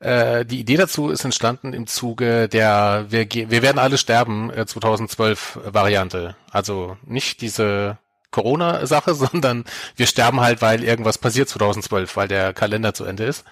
äh, 0.00 0.44
die 0.44 0.60
Idee 0.60 0.76
dazu 0.76 1.08
ist 1.08 1.24
entstanden 1.24 1.72
im 1.72 1.86
Zuge 1.86 2.48
der 2.48 3.06
Wir, 3.08 3.26
wir 3.30 3.62
werden 3.62 3.78
alle 3.78 3.96
sterben 3.96 4.50
äh, 4.50 4.66
2012 4.66 5.60
Variante. 5.64 6.36
Also 6.50 6.98
nicht 7.06 7.40
diese 7.40 7.98
Corona-Sache, 8.32 9.14
sondern 9.14 9.64
wir 9.94 10.06
sterben 10.06 10.40
halt, 10.40 10.60
weil 10.60 10.82
irgendwas 10.82 11.18
passiert 11.18 11.48
2012, 11.48 12.16
weil 12.16 12.26
der 12.26 12.52
Kalender 12.52 12.94
zu 12.94 13.04
Ende 13.04 13.24
ist. 13.24 13.44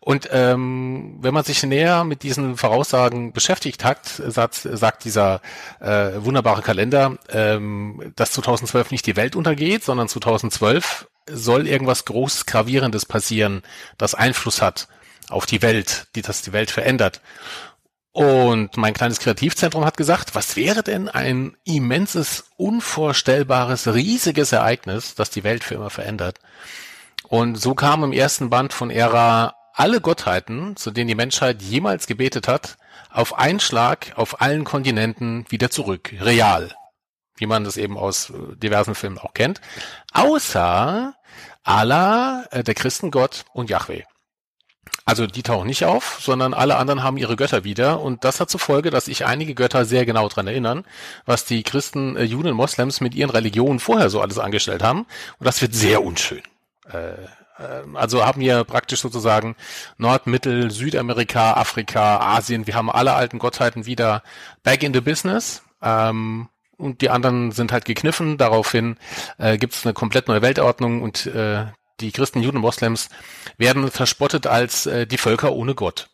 Und 0.00 0.28
ähm, 0.32 1.18
wenn 1.20 1.34
man 1.34 1.44
sich 1.44 1.62
näher 1.62 2.04
mit 2.04 2.22
diesen 2.22 2.56
Voraussagen 2.56 3.32
beschäftigt 3.32 3.84
hat, 3.84 4.06
sagt, 4.06 4.54
sagt 4.54 5.04
dieser 5.04 5.42
äh, 5.80 6.12
wunderbare 6.16 6.62
Kalender, 6.62 7.18
ähm, 7.28 8.12
dass 8.16 8.32
2012 8.32 8.90
nicht 8.90 9.06
die 9.06 9.16
Welt 9.16 9.36
untergeht, 9.36 9.84
sondern 9.84 10.08
2012 10.08 11.08
soll 11.30 11.66
irgendwas 11.66 12.06
Großes, 12.06 12.46
Gravierendes 12.46 13.06
passieren, 13.06 13.62
das 13.98 14.14
Einfluss 14.14 14.62
hat 14.62 14.88
auf 15.28 15.46
die 15.46 15.62
Welt, 15.62 16.08
die 16.16 16.22
das 16.22 16.42
die 16.42 16.52
Welt 16.52 16.70
verändert. 16.70 17.20
Und 18.12 18.76
mein 18.76 18.94
kleines 18.94 19.20
Kreativzentrum 19.20 19.84
hat 19.84 19.96
gesagt, 19.96 20.34
was 20.34 20.56
wäre 20.56 20.82
denn 20.82 21.08
ein 21.08 21.56
immenses, 21.64 22.50
unvorstellbares, 22.56 23.86
riesiges 23.94 24.50
Ereignis, 24.52 25.14
das 25.14 25.30
die 25.30 25.44
Welt 25.44 25.62
für 25.62 25.76
immer 25.76 25.90
verändert? 25.90 26.38
Und 27.28 27.56
so 27.56 27.74
kamen 27.74 28.04
im 28.04 28.12
ersten 28.12 28.50
Band 28.50 28.72
von 28.72 28.90
Ära 28.90 29.54
alle 29.72 30.00
Gottheiten, 30.00 30.76
zu 30.76 30.90
denen 30.90 31.08
die 31.08 31.14
Menschheit 31.14 31.62
jemals 31.62 32.08
gebetet 32.08 32.48
hat, 32.48 32.76
auf 33.10 33.38
einen 33.38 33.60
Schlag 33.60 34.12
auf 34.16 34.40
allen 34.40 34.64
Kontinenten 34.64 35.44
wieder 35.48 35.70
zurück, 35.70 36.12
real, 36.20 36.74
wie 37.36 37.46
man 37.46 37.62
das 37.64 37.76
eben 37.76 37.96
aus 37.96 38.30
äh, 38.30 38.56
diversen 38.56 38.96
Filmen 38.96 39.18
auch 39.18 39.34
kennt, 39.34 39.60
außer 40.12 41.14
Allah, 41.62 42.44
äh, 42.50 42.64
der 42.64 42.74
Christengott 42.74 43.44
und 43.52 43.70
Yahweh. 43.70 44.02
Also 45.04 45.26
die 45.26 45.42
tauchen 45.42 45.66
nicht 45.66 45.84
auf, 45.84 46.18
sondern 46.20 46.54
alle 46.54 46.76
anderen 46.76 47.02
haben 47.02 47.16
ihre 47.16 47.34
Götter 47.34 47.64
wieder. 47.64 48.00
Und 48.00 48.24
das 48.24 48.40
hat 48.40 48.48
zur 48.50 48.60
Folge, 48.60 48.90
dass 48.90 49.06
sich 49.06 49.26
einige 49.26 49.54
Götter 49.54 49.84
sehr 49.84 50.06
genau 50.06 50.28
dran 50.28 50.46
erinnern, 50.46 50.84
was 51.26 51.44
die 51.44 51.62
Christen, 51.62 52.16
äh, 52.16 52.22
Juden 52.22 52.54
Moslems 52.54 53.00
mit 53.00 53.14
ihren 53.14 53.30
Religionen 53.30 53.80
vorher 53.80 54.10
so 54.10 54.20
alles 54.20 54.38
angestellt 54.38 54.82
haben. 54.82 55.06
Und 55.38 55.46
das 55.46 55.60
wird 55.62 55.74
sehr 55.74 56.04
unschön. 56.04 56.42
Äh, 56.92 57.14
äh, 57.60 57.82
also 57.94 58.24
haben 58.24 58.40
wir 58.40 58.64
praktisch 58.64 59.00
sozusagen 59.00 59.56
Nord-, 59.98 60.26
Mittel-, 60.26 60.70
Südamerika, 60.70 61.54
Afrika, 61.54 62.20
Asien. 62.20 62.66
Wir 62.66 62.74
haben 62.74 62.90
alle 62.90 63.14
alten 63.14 63.38
Gottheiten 63.38 63.86
wieder 63.86 64.22
back 64.62 64.82
in 64.82 64.94
the 64.94 65.00
business. 65.00 65.62
Ähm, 65.82 66.48
und 66.76 67.02
die 67.02 67.10
anderen 67.10 67.52
sind 67.52 67.72
halt 67.72 67.84
gekniffen. 67.84 68.38
Daraufhin 68.38 68.96
äh, 69.38 69.58
gibt 69.58 69.74
es 69.74 69.84
eine 69.84 69.92
komplett 69.92 70.28
neue 70.28 70.40
Weltordnung 70.42 71.02
und 71.02 71.26
äh, 71.26 71.66
die 72.00 72.12
Christen, 72.12 72.42
Juden 72.42 72.60
Moslems 72.60 73.08
werden 73.58 73.90
verspottet 73.90 74.46
als 74.46 74.86
äh, 74.86 75.06
die 75.06 75.18
Völker 75.18 75.52
ohne 75.52 75.74
Gott. 75.74 76.08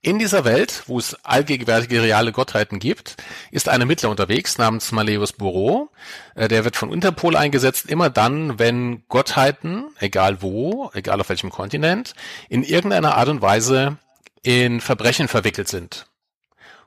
In 0.00 0.20
dieser 0.20 0.44
Welt, 0.44 0.84
wo 0.86 0.98
es 0.98 1.16
allgegenwärtige 1.24 2.02
reale 2.02 2.30
Gottheiten 2.30 2.78
gibt, 2.78 3.16
ist 3.50 3.68
ein 3.68 3.80
Ermittler 3.80 4.10
unterwegs 4.10 4.56
namens 4.56 4.92
Maleus 4.92 5.32
Bureau. 5.32 5.90
Äh, 6.36 6.48
der 6.48 6.64
wird 6.64 6.76
von 6.76 6.92
Interpol 6.92 7.36
eingesetzt, 7.36 7.86
immer 7.86 8.08
dann, 8.08 8.58
wenn 8.60 9.02
Gottheiten, 9.08 9.90
egal 9.98 10.40
wo, 10.40 10.90
egal 10.94 11.20
auf 11.20 11.28
welchem 11.28 11.50
Kontinent, 11.50 12.14
in 12.48 12.62
irgendeiner 12.62 13.16
Art 13.16 13.28
und 13.28 13.42
Weise 13.42 13.98
in 14.42 14.80
Verbrechen 14.80 15.26
verwickelt 15.26 15.68
sind. 15.68 16.07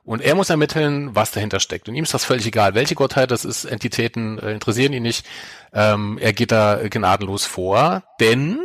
Und 0.03 0.22
er 0.22 0.36
muss 0.36 0.49
ermitteln, 0.49 1.15
was 1.15 1.32
dahinter 1.32 1.60
steckt. 1.60 1.88
Und 1.88 1.95
ihm 1.95 2.03
ist 2.03 2.14
das 2.14 2.26
völlig 2.26 2.45
egal, 2.48 2.73
welche 2.73 2.95
Gottheit 2.95 3.32
das 3.32 3.45
ist. 3.45 3.65
Entitäten 3.65 4.40
äh, 4.40 4.52
interessieren 4.52 4.94
ihn 4.94 5.03
nicht. 5.03 5.26
Ähm, 5.73 6.18
er 6.19 6.34
geht 6.34 6.52
da 6.52 6.80
gnadenlos 6.90 7.45
vor, 7.45 8.03
denn 8.19 8.60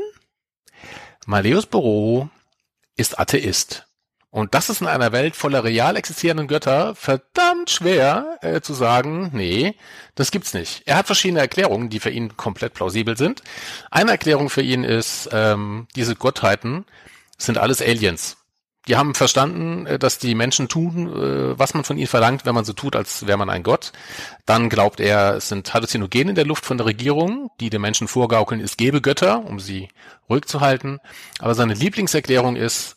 Maleus 1.27 1.67
Büro 1.67 2.31
ist 2.97 3.19
Atheist. 3.19 3.87
Und 4.31 4.55
das 4.55 4.69
ist 4.69 4.81
in 4.81 4.87
einer 4.87 5.13
Welt 5.13 5.35
voller 5.35 5.65
real 5.65 5.97
existierenden 5.97 6.47
Götter 6.47 6.95
verdammt 6.95 7.71
schwer 7.71 8.39
äh, 8.43 8.61
zu 8.61 8.75
sagen, 8.75 9.31
nee, 9.33 9.77
das 10.15 10.31
gibt's 10.31 10.53
nicht. 10.53 10.83
Er 10.87 10.97
hat 10.97 11.07
verschiedene 11.07 11.41
Erklärungen, 11.41 11.89
die 11.89 12.01
für 12.01 12.11
ihn 12.11 12.37
komplett 12.37 12.75
plausibel 12.75 13.17
sind. 13.17 13.43
Eine 13.91 14.11
Erklärung 14.11 14.51
für 14.51 14.63
ihn 14.63 14.85
ist, 14.85 15.29
ähm, 15.33 15.87
diese 15.97 16.17
Gottheiten 16.17 16.85
sind 17.39 17.59
alles 17.59 17.81
Aliens 17.81 18.37
die 18.89 18.97
haben 18.97 19.15
verstanden, 19.15 19.87
äh, 19.87 19.99
dass 19.99 20.19
die 20.19 20.35
Menschen 20.35 20.69
tun, 20.69 21.09
äh, 21.09 21.59
was 21.59 21.75
man 21.75 21.85
von 21.85 21.99
ihnen 21.99 22.07
verlangt, 22.07 22.47
wenn 22.47 22.55
man 22.55 22.65
so 22.65 22.73
tut, 22.73 22.97
als 22.97 23.27
wäre 23.27 23.39
man 23.39 23.51
ein 23.51 23.63
Gott. 23.63 23.93
Dann 24.45 24.69
glaubt 24.69 25.01
er, 25.01 25.37
es 25.37 25.49
sind 25.49 25.73
Halluzinogene 25.73 26.31
in 26.31 26.37
der 26.37 26.47
Luft 26.47 26.65
von 26.65 26.79
der 26.79 26.87
Regierung, 26.87 27.51
die 27.61 27.71
den 27.71 27.81
Menschen 27.81 28.09
vorgaukeln, 28.09 28.61
es 28.61 28.77
gebe 28.77 29.01
Götter, 29.01 29.45
um 29.45 29.61
sie 29.61 29.89
ruhig 30.29 30.47
zu 30.47 30.61
halten. 30.61 31.01
Aber 31.41 31.55
seine 31.55 31.75
Lieblingserklärung 31.75 32.57
ist, 32.57 32.97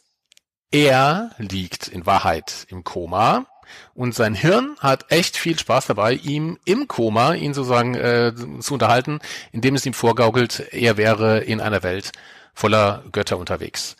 er 0.72 1.32
liegt 1.38 1.88
in 1.88 2.06
Wahrheit 2.06 2.68
im 2.70 2.84
Koma. 2.84 3.48
Und 3.94 4.16
sein 4.16 4.34
Hirn 4.34 4.76
hat 4.80 5.12
echt 5.12 5.38
viel 5.38 5.58
Spaß 5.58 5.88
dabei, 5.88 6.14
ihm 6.14 6.58
im 6.66 6.88
Koma, 6.88 7.34
ihn 7.34 7.54
sozusagen 7.54 7.94
äh, 7.96 8.34
zu 8.60 8.74
unterhalten, 8.74 9.20
indem 9.52 9.76
es 9.76 9.86
ihm 9.86 9.94
vorgaukelt, 9.94 10.70
er 10.72 10.98
wäre 10.98 11.40
in 11.42 11.62
einer 11.62 11.84
Welt 11.84 12.12
voller 12.56 13.04
Götter 13.12 13.38
unterwegs. 13.38 13.96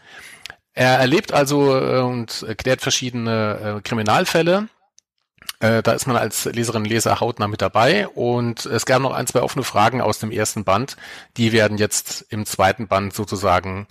Er 0.80 0.98
erlebt 0.98 1.34
also 1.34 1.76
äh, 1.78 2.00
und 2.00 2.46
klärt 2.58 2.80
verschiedene 2.80 3.80
äh, 3.80 3.82
Kriminalfälle. 3.82 4.70
Äh, 5.60 5.84
da 5.84 5.92
ist 5.92 6.08
man 6.08 6.16
als 6.16 6.46
Leserin 6.46 6.86
Leser 6.86 7.20
hautnah 7.20 7.50
mit 7.50 7.62
dabei. 7.62 8.08
Und 8.08 8.66
es 8.66 8.86
gab 8.86 9.02
noch 9.02 9.12
ein, 9.12 9.28
zwei 9.28 9.42
offene 9.42 9.66
Fragen 9.66 10.00
aus 10.00 10.20
dem 10.20 10.32
ersten 10.32 10.64
Band. 10.64 10.96
Die 11.36 11.52
werden 11.52 11.78
jetzt 11.78 12.26
im 12.30 12.46
zweiten 12.46 12.88
Band 12.88 13.14
sozusagen 13.14 13.90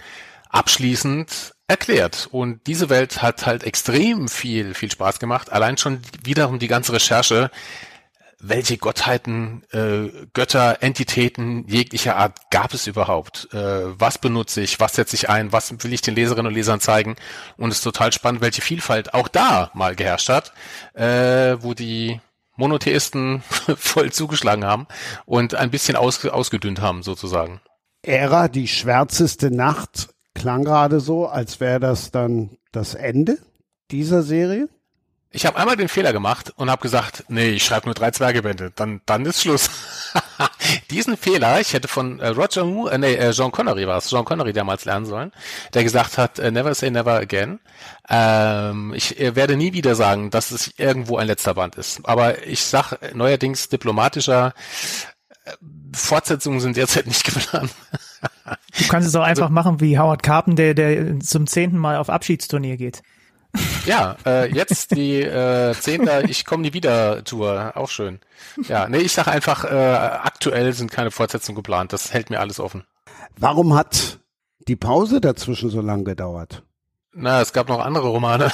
abschließend 0.48 1.52
erklärt. 1.66 2.26
Und 2.32 2.66
diese 2.66 2.88
Welt 2.88 3.20
hat 3.20 3.44
halt 3.44 3.64
extrem 3.64 4.26
viel, 4.26 4.72
viel 4.72 4.90
Spaß 4.90 5.18
gemacht. 5.18 5.52
Allein 5.52 5.76
schon 5.76 6.00
wiederum 6.24 6.58
die 6.58 6.68
ganze 6.68 6.94
Recherche 6.94 7.50
welche 8.40 8.78
Gottheiten, 8.78 9.64
äh, 9.72 10.10
Götter, 10.32 10.82
Entitäten 10.82 11.66
jeglicher 11.66 12.16
Art 12.16 12.50
gab 12.50 12.72
es 12.72 12.86
überhaupt? 12.86 13.48
Äh, 13.52 13.98
was 13.98 14.18
benutze 14.18 14.60
ich? 14.60 14.78
Was 14.78 14.94
setze 14.94 15.16
ich 15.16 15.28
ein? 15.28 15.52
Was 15.52 15.72
will 15.82 15.92
ich 15.92 16.02
den 16.02 16.14
Leserinnen 16.14 16.46
und 16.46 16.54
Lesern 16.54 16.80
zeigen? 16.80 17.16
Und 17.56 17.70
es 17.70 17.78
ist 17.78 17.84
total 17.84 18.12
spannend, 18.12 18.40
welche 18.40 18.62
Vielfalt 18.62 19.12
auch 19.14 19.28
da 19.28 19.70
mal 19.74 19.96
geherrscht 19.96 20.28
hat, 20.28 20.52
äh, 20.94 21.56
wo 21.60 21.74
die 21.74 22.20
Monotheisten 22.56 23.42
voll 23.76 24.12
zugeschlagen 24.12 24.64
haben 24.64 24.86
und 25.26 25.54
ein 25.54 25.70
bisschen 25.70 25.96
aus, 25.96 26.24
ausgedünnt 26.24 26.80
haben 26.80 27.02
sozusagen. 27.02 27.60
Ära, 28.02 28.48
die 28.48 28.68
schwärzeste 28.68 29.50
Nacht, 29.50 30.10
klang 30.34 30.64
gerade 30.64 31.00
so, 31.00 31.26
als 31.26 31.58
wäre 31.60 31.80
das 31.80 32.12
dann 32.12 32.58
das 32.70 32.94
Ende 32.94 33.38
dieser 33.90 34.22
Serie. 34.22 34.68
Ich 35.30 35.44
habe 35.44 35.58
einmal 35.58 35.76
den 35.76 35.88
Fehler 35.88 36.14
gemacht 36.14 36.54
und 36.56 36.70
habe 36.70 36.80
gesagt, 36.80 37.24
nee, 37.28 37.50
ich 37.50 37.62
schreibe 37.62 37.86
nur 37.86 37.94
drei 37.94 38.10
Zwergebände, 38.10 38.72
dann 38.74 39.02
dann 39.04 39.26
ist 39.26 39.42
Schluss. 39.42 39.68
Diesen 40.90 41.18
Fehler, 41.18 41.60
ich 41.60 41.74
hätte 41.74 41.86
von 41.86 42.18
äh, 42.18 42.28
Roger 42.28 42.64
Moore, 42.64 42.92
äh, 42.92 42.98
nee, 42.98 43.14
äh, 43.14 43.32
Jean 43.32 43.52
Connery 43.52 43.86
war 43.86 43.98
es, 43.98 44.08
Jean 44.08 44.24
Connery 44.24 44.54
damals 44.54 44.86
lernen 44.86 45.04
sollen, 45.04 45.32
der 45.74 45.84
gesagt 45.84 46.16
hat, 46.16 46.38
äh, 46.38 46.50
never 46.50 46.74
say 46.74 46.90
never 46.90 47.18
again. 47.18 47.60
Ähm, 48.08 48.94
ich 48.96 49.20
äh, 49.20 49.36
werde 49.36 49.58
nie 49.58 49.74
wieder 49.74 49.94
sagen, 49.94 50.30
dass 50.30 50.50
es 50.50 50.72
irgendwo 50.78 51.18
ein 51.18 51.26
letzter 51.26 51.52
Band 51.52 51.76
ist. 51.76 52.00
Aber 52.04 52.46
ich 52.46 52.62
sag 52.64 53.14
neuerdings 53.14 53.68
diplomatischer, 53.68 54.54
äh, 55.44 55.52
Fortsetzungen 55.94 56.60
sind 56.60 56.78
derzeit 56.78 57.06
nicht 57.06 57.24
geplant. 57.34 57.70
du 58.78 58.88
kannst 58.88 59.06
es 59.06 59.14
auch 59.14 59.24
einfach 59.24 59.50
machen 59.50 59.80
wie 59.80 59.98
Howard 59.98 60.22
Carpen, 60.22 60.56
der, 60.56 60.72
der 60.72 61.20
zum 61.20 61.46
zehnten 61.46 61.76
Mal 61.76 61.98
auf 61.98 62.08
Abschiedsturnier 62.08 62.78
geht. 62.78 63.02
Ja, 63.86 64.16
äh, 64.26 64.52
jetzt 64.52 64.90
die 64.90 65.22
äh, 65.22 65.74
zehnte 65.74 66.24
Ich 66.28 66.44
komme 66.44 66.62
nie 66.62 66.72
wieder 66.74 67.24
Tour, 67.24 67.72
auch 67.74 67.88
schön. 67.88 68.20
Ja, 68.68 68.88
nee, 68.88 68.98
ich 68.98 69.12
sage 69.12 69.30
einfach, 69.30 69.64
äh, 69.64 69.68
aktuell 69.68 70.72
sind 70.74 70.90
keine 70.90 71.10
Fortsetzungen 71.10 71.56
geplant. 71.56 71.92
Das 71.92 72.12
hält 72.12 72.30
mir 72.30 72.40
alles 72.40 72.60
offen. 72.60 72.84
Warum 73.36 73.74
hat 73.74 74.18
die 74.66 74.76
Pause 74.76 75.20
dazwischen 75.20 75.70
so 75.70 75.80
lange 75.80 76.04
gedauert? 76.04 76.62
Na, 77.12 77.40
es 77.40 77.52
gab 77.52 77.68
noch 77.68 77.80
andere 77.80 78.08
Romane. 78.08 78.52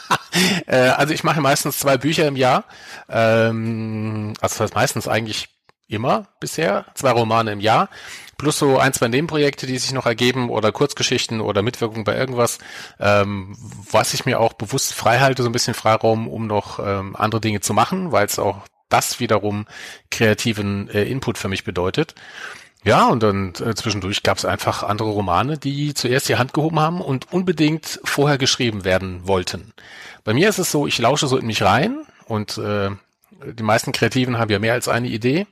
äh, 0.66 0.76
also 0.76 1.12
ich 1.12 1.24
mache 1.24 1.40
meistens 1.40 1.78
zwei 1.78 1.98
Bücher 1.98 2.28
im 2.28 2.36
Jahr. 2.36 2.64
Ähm, 3.08 4.34
also 4.40 4.54
das 4.54 4.60
heißt 4.60 4.74
meistens 4.74 5.08
eigentlich 5.08 5.48
immer 5.88 6.28
bisher, 6.38 6.86
zwei 6.94 7.10
Romane 7.10 7.52
im 7.52 7.60
Jahr 7.60 7.88
plus 8.40 8.58
so 8.58 8.78
ein, 8.78 8.92
zwei 8.94 9.08
Nebenprojekte, 9.08 9.66
die 9.66 9.78
sich 9.78 9.92
noch 9.92 10.06
ergeben 10.06 10.48
oder 10.48 10.72
Kurzgeschichten 10.72 11.40
oder 11.40 11.62
Mitwirkung 11.62 12.04
bei 12.04 12.16
irgendwas, 12.16 12.58
ähm, 12.98 13.54
was 13.90 14.14
ich 14.14 14.24
mir 14.24 14.40
auch 14.40 14.54
bewusst 14.54 14.94
frei 14.94 15.20
halte, 15.20 15.42
so 15.42 15.48
ein 15.48 15.52
bisschen 15.52 15.74
Freiraum, 15.74 16.26
um 16.26 16.46
noch 16.46 16.78
ähm, 16.78 17.14
andere 17.16 17.40
Dinge 17.40 17.60
zu 17.60 17.74
machen, 17.74 18.12
weil 18.12 18.24
es 18.24 18.38
auch 18.38 18.62
das 18.88 19.20
wiederum 19.20 19.66
kreativen 20.10 20.88
äh, 20.88 21.04
Input 21.04 21.36
für 21.36 21.48
mich 21.48 21.64
bedeutet. 21.64 22.14
Ja, 22.82 23.08
und 23.08 23.22
dann 23.22 23.52
äh, 23.62 23.74
zwischendurch 23.74 24.22
gab 24.22 24.38
es 24.38 24.46
einfach 24.46 24.82
andere 24.82 25.10
Romane, 25.10 25.58
die 25.58 25.92
zuerst 25.92 26.28
die 26.30 26.36
Hand 26.36 26.54
gehoben 26.54 26.80
haben 26.80 27.02
und 27.02 27.30
unbedingt 27.32 28.00
vorher 28.04 28.38
geschrieben 28.38 28.84
werden 28.84 29.26
wollten. 29.26 29.74
Bei 30.24 30.32
mir 30.32 30.48
ist 30.48 30.58
es 30.58 30.70
so, 30.70 30.86
ich 30.86 30.98
lausche 30.98 31.26
so 31.26 31.36
in 31.36 31.46
mich 31.46 31.62
rein 31.62 32.00
und 32.24 32.56
äh, 32.56 32.90
die 33.44 33.62
meisten 33.62 33.92
Kreativen 33.92 34.38
haben 34.38 34.50
ja 34.50 34.58
mehr 34.58 34.72
als 34.72 34.88
eine 34.88 35.08
Idee 35.08 35.46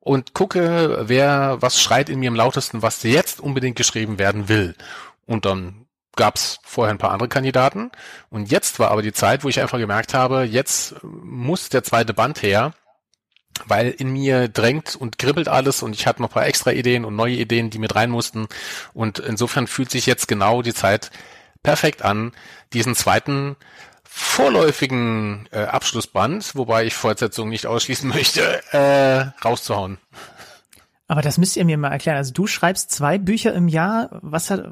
und 0.00 0.34
gucke, 0.34 1.04
wer, 1.08 1.58
was 1.60 1.80
schreit 1.80 2.08
in 2.08 2.18
mir 2.18 2.28
am 2.28 2.34
lautesten, 2.34 2.82
was 2.82 3.02
jetzt 3.02 3.40
unbedingt 3.40 3.76
geschrieben 3.76 4.18
werden 4.18 4.48
will. 4.48 4.74
Und 5.26 5.44
dann 5.44 5.86
gab's 6.16 6.58
vorher 6.62 6.92
ein 6.92 6.98
paar 6.98 7.12
andere 7.12 7.28
Kandidaten. 7.28 7.90
Und 8.30 8.50
jetzt 8.50 8.78
war 8.78 8.90
aber 8.90 9.02
die 9.02 9.12
Zeit, 9.12 9.44
wo 9.44 9.48
ich 9.48 9.60
einfach 9.60 9.78
gemerkt 9.78 10.14
habe, 10.14 10.42
jetzt 10.42 10.96
muss 11.02 11.68
der 11.68 11.84
zweite 11.84 12.14
Band 12.14 12.42
her, 12.42 12.72
weil 13.66 13.90
in 13.90 14.12
mir 14.12 14.48
drängt 14.48 14.96
und 14.96 15.18
kribbelt 15.18 15.48
alles 15.48 15.82
und 15.82 15.94
ich 15.94 16.06
hatte 16.06 16.22
noch 16.22 16.30
ein 16.30 16.34
paar 16.34 16.46
extra 16.46 16.72
Ideen 16.72 17.04
und 17.04 17.14
neue 17.14 17.36
Ideen, 17.36 17.70
die 17.70 17.78
mit 17.78 17.94
rein 17.94 18.10
mussten. 18.10 18.48
Und 18.94 19.18
insofern 19.18 19.66
fühlt 19.66 19.90
sich 19.90 20.06
jetzt 20.06 20.28
genau 20.28 20.62
die 20.62 20.74
Zeit 20.74 21.10
perfekt 21.62 22.02
an, 22.02 22.32
diesen 22.72 22.94
zweiten 22.94 23.56
vorläufigen 24.12 25.48
äh, 25.52 25.60
Abschlussband, 25.60 26.56
wobei 26.56 26.84
ich 26.84 26.94
Fortsetzung 26.94 27.48
nicht 27.48 27.66
ausschließen 27.66 28.08
möchte, 28.08 28.60
äh, 28.72 29.44
rauszuhauen. 29.44 29.98
Aber 31.10 31.22
das 31.22 31.38
müsst 31.38 31.56
ihr 31.56 31.64
mir 31.64 31.76
mal 31.76 31.90
erklären. 31.90 32.18
Also 32.18 32.32
du 32.32 32.46
schreibst 32.46 32.92
zwei 32.92 33.18
Bücher 33.18 33.52
im 33.52 33.66
Jahr. 33.66 34.10
Was 34.22 34.48
hat 34.48 34.62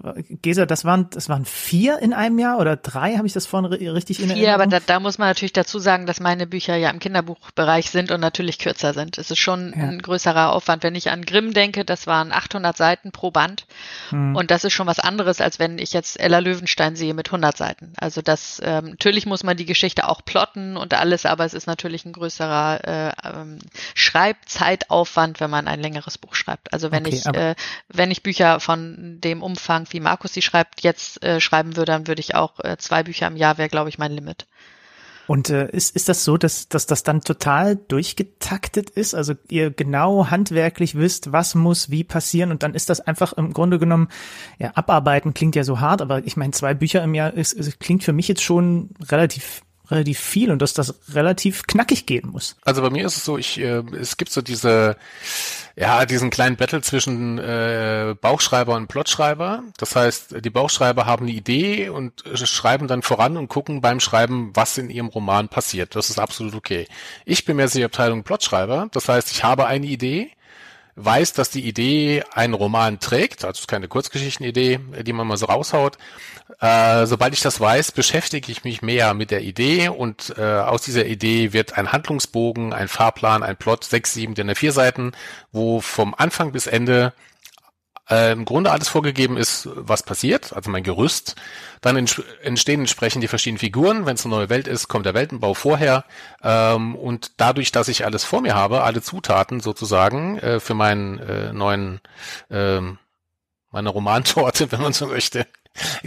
Gesa, 0.41 0.67
das 0.67 0.85
waren 0.85 1.11
das 1.11 1.29
waren 1.29 1.45
vier 1.45 1.99
in 1.99 2.13
einem 2.13 2.39
Jahr 2.39 2.61
oder 2.61 2.77
drei? 2.77 3.17
Habe 3.17 3.27
ich 3.27 3.33
das 3.33 3.45
vorhin 3.45 3.73
richtig 3.73 4.23
in 4.23 4.31
Vier, 4.31 4.55
aber 4.55 4.69
da, 4.69 4.79
da 4.79 5.01
muss 5.01 5.19
man 5.19 5.27
natürlich 5.27 5.53
dazu 5.53 5.81
sagen, 5.81 6.07
dass 6.07 6.21
meine 6.21 6.47
Bücher 6.47 6.77
ja 6.77 6.91
im 6.91 7.01
Kinderbuchbereich 7.01 7.91
sind 7.91 8.13
und 8.13 8.21
natürlich 8.21 8.61
kürzer 8.61 8.95
sind. 8.95 9.19
Es 9.19 9.33
ist 9.33 9.41
schon 9.41 9.75
ja. 9.77 9.89
ein 9.89 10.01
größerer 10.01 10.53
Aufwand. 10.53 10.85
Wenn 10.85 10.95
ich 10.95 11.11
an 11.11 11.25
Grimm 11.25 11.55
denke, 11.55 11.85
das 11.85 12.07
waren 12.07 12.31
800 12.31 12.77
Seiten 12.77 13.11
pro 13.11 13.33
Band 13.33 13.67
hm. 14.11 14.37
und 14.37 14.53
das 14.53 14.63
ist 14.63 14.75
schon 14.75 14.87
was 14.87 15.01
anderes, 15.01 15.41
als 15.41 15.59
wenn 15.59 15.81
ich 15.81 15.93
jetzt 15.93 16.21
Ella 16.21 16.39
Löwenstein 16.39 16.95
sehe 16.95 17.15
mit 17.15 17.27
100 17.27 17.57
Seiten. 17.57 17.95
Also 17.97 18.23
das 18.23 18.63
ähm, 18.65 18.91
natürlich 18.91 19.27
muss 19.27 19.43
man 19.43 19.57
die 19.57 19.67
Geschichte 19.67 20.09
auch 20.09 20.25
plotten 20.25 20.77
und 20.77 20.95
alles, 20.95 21.27
aber 21.27 21.45
es 21.47 21.53
ist 21.53 21.67
natürlich 21.67 22.05
ein 22.05 22.13
größerer 22.13 22.85
äh, 22.85 23.13
ähm, 23.29 23.59
Schreibzeitaufwand, 23.97 25.41
wenn 25.41 25.51
man 25.51 25.67
ein 25.67 25.81
längeres 25.81 26.17
Buch 26.17 26.28
Buch 26.29 26.35
schreibt. 26.35 26.73
Also 26.73 26.91
wenn 26.91 27.07
Okay, 27.07 27.17
ich, 27.17 27.27
äh, 27.27 27.55
wenn 27.89 28.11
ich 28.11 28.23
Bücher 28.23 28.61
von 28.61 29.19
dem 29.21 29.43
Umfang, 29.43 29.87
wie 29.91 30.01
Markus 30.01 30.35
sie 30.35 30.43
schreibt, 30.43 30.83
jetzt 30.83 31.23
äh, 31.25 31.41
schreiben 31.41 31.77
würde, 31.77 31.93
dann 31.93 32.07
würde 32.07 32.21
ich 32.21 32.35
auch 32.35 32.61
äh, 32.61 32.77
zwei 32.77 33.03
Bücher 33.03 33.27
im 33.27 33.37
Jahr 33.37 33.59
wäre, 33.59 33.69
glaube 33.69 33.89
ich, 33.89 33.99
mein 33.99 34.13
Limit. 34.13 34.47
Und 35.27 35.51
äh, 35.51 35.69
ist, 35.71 35.95
ist 35.95 36.09
das 36.09 36.25
so, 36.25 36.39
dass, 36.39 36.69
dass 36.69 36.87
das 36.87 37.03
dann 37.03 37.21
total 37.21 37.77
durchgetaktet 37.77 38.89
ist? 38.89 39.15
Also 39.15 39.35
ihr 39.49 39.71
genau 39.71 40.31
handwerklich 40.31 40.95
wisst, 40.95 41.33
was 41.33 41.55
muss 41.55 41.91
wie 41.91 42.03
passieren 42.03 42.51
und 42.51 42.63
dann 42.63 42.75
ist 42.75 42.89
das 42.89 43.01
einfach 43.01 43.35
im 43.35 43.53
Grunde 43.53 43.79
genommen, 43.79 44.09
ja, 44.59 44.71
abarbeiten 44.75 45.35
klingt 45.35 45.55
ja 45.55 45.65
so 45.65 45.81
hart, 45.81 46.01
aber 46.01 46.27
ich 46.27 46.39
meine, 46.39 46.53
zwei 46.53 46.73
Bücher 46.73 47.05
im 47.05 47.13
Jahr 47.13 47.35
ist, 47.35 47.53
ist, 47.53 47.79
klingt 47.79 48.05
für 48.05 48.15
mich 48.15 48.27
jetzt 48.27 48.43
schon 48.43 48.91
relativ 49.11 49.61
relativ 49.91 50.19
viel 50.19 50.51
und 50.51 50.63
dass 50.63 50.75
das 50.75 50.95
relativ 51.13 51.67
knackig 51.67 52.07
gehen 52.07 52.29
muss. 52.31 52.57
Also 52.65 52.83
bei 52.83 52.91
mir 52.91 53.07
ist 53.07 53.17
es 53.17 53.25
so, 53.25 53.39
ich, 53.39 53.59
äh, 53.59 53.83
es 53.99 54.17
gibt 54.17 54.31
so 54.31 54.43
diese, 54.43 54.97
ja, 55.77 56.05
diesen 56.07 56.31
kleinen 56.31 56.57
Battle 56.57 56.83
zwischen 56.83 57.39
äh, 57.39 58.15
Bauchschreiber 58.21 58.75
und 58.75 58.89
Plotschreiber. 58.89 59.63
Das 59.79 59.97
heißt, 59.97 60.45
die 60.45 60.51
Bauchschreiber 60.51 61.07
haben 61.07 61.27
eine 61.27 61.35
Idee 61.35 61.89
und 61.89 62.27
äh, 62.27 62.37
schreiben 62.47 62.89
dann 62.89 63.03
voran 63.03 63.37
und 63.37 63.49
gucken 63.49 63.81
beim 63.81 64.01
Schreiben, 64.01 64.51
was 64.55 64.79
in 64.79 64.91
ihrem 64.91 65.09
Roman 65.09 65.49
passiert. 65.49 65.97
Das 65.97 66.11
ist 66.11 66.19
absolut 66.19 66.55
okay. 66.55 66.87
Ich 67.25 67.45
bin 67.45 67.57
mehr 67.57 67.69
die 67.69 67.85
Abteilung 67.85 68.25
Plotschreiber. 68.25 68.89
Das 68.93 69.09
heißt, 69.09 69.31
ich 69.31 69.45
habe 69.45 69.67
eine 69.67 69.87
Idee, 69.87 70.31
weiß, 70.97 71.33
dass 71.33 71.51
die 71.51 71.67
Idee 71.67 72.25
einen 72.33 72.55
Roman 72.55 72.99
trägt, 72.99 73.45
also 73.45 73.65
keine 73.67 73.89
Kurzgeschichtenidee, 73.89 74.81
die 75.03 75.13
man 75.13 75.27
mal 75.27 75.37
so 75.37 75.47
raushaut. 75.47 75.97
Äh, 76.61 77.07
sobald 77.07 77.35
ich 77.35 77.41
das 77.41 77.61
weiß, 77.61 77.93
beschäftige 77.93 78.51
ich 78.51 78.65
mich 78.65 78.83
mehr 78.83 79.15
mit 79.15 79.31
der 79.31 79.43
Idee 79.43 79.89
und 79.89 80.35
äh, 80.39 80.43
aus 80.43 80.83
dieser 80.83 81.07
Idee 81.07 81.53
wird 81.53 81.77
ein 81.77 81.93
Handlungsbogen, 81.93 82.73
ein 82.73 82.89
Fahrplan, 82.89 83.43
ein 83.43 83.57
Plot, 83.57 83.85
sechs, 83.85 84.15
sieben, 84.15 84.35
DIN 84.35 84.55
vier 84.55 84.73
Seiten, 84.73 85.13
wo 85.53 85.81
vom 85.81 86.15
Anfang 86.17 86.53
bis 86.53 86.67
Ende 86.67 87.13
äh, 88.11 88.33
im 88.33 88.45
Grunde 88.45 88.71
alles 88.71 88.89
vorgegeben 88.89 89.37
ist, 89.37 89.69
was 89.75 90.03
passiert, 90.03 90.53
also 90.53 90.71
mein 90.71 90.83
Gerüst. 90.83 91.37
Dann 91.81 91.97
ents 91.97 92.21
entstehen 92.43 92.81
entsprechend 92.81 93.23
die 93.23 93.29
verschiedenen 93.29 93.59
Figuren. 93.59 94.07
Wenn 94.07 94.15
es 94.15 94.25
eine 94.25 94.35
neue 94.35 94.49
Welt 94.49 94.67
ist, 94.67 94.89
kommt 94.89 95.07
der 95.07 95.15
Weltenbau 95.15 95.55
vorher. 95.55 96.05
Ähm, 96.43 96.97
und 96.97 97.33
dadurch, 97.37 97.73
dass 97.73 97.89
ich 97.89 98.05
alles 98.05 98.25
vor 98.25 98.41
mir 98.41 98.55
habe, 98.55 98.83
alle 98.83 99.03
Zutaten 99.03 99.61
sozusagen 99.61 100.39
äh, 100.39 100.61
für 100.61 100.75
meinen 100.75 101.19
äh, 101.19 101.53
neuen, 101.53 102.01
ähm, 102.51 102.99
meine 103.71 103.91
Romantorte, 103.91 104.71
wenn 104.73 104.81
man 104.81 104.93
so 104.93 105.07
möchte, 105.07 105.47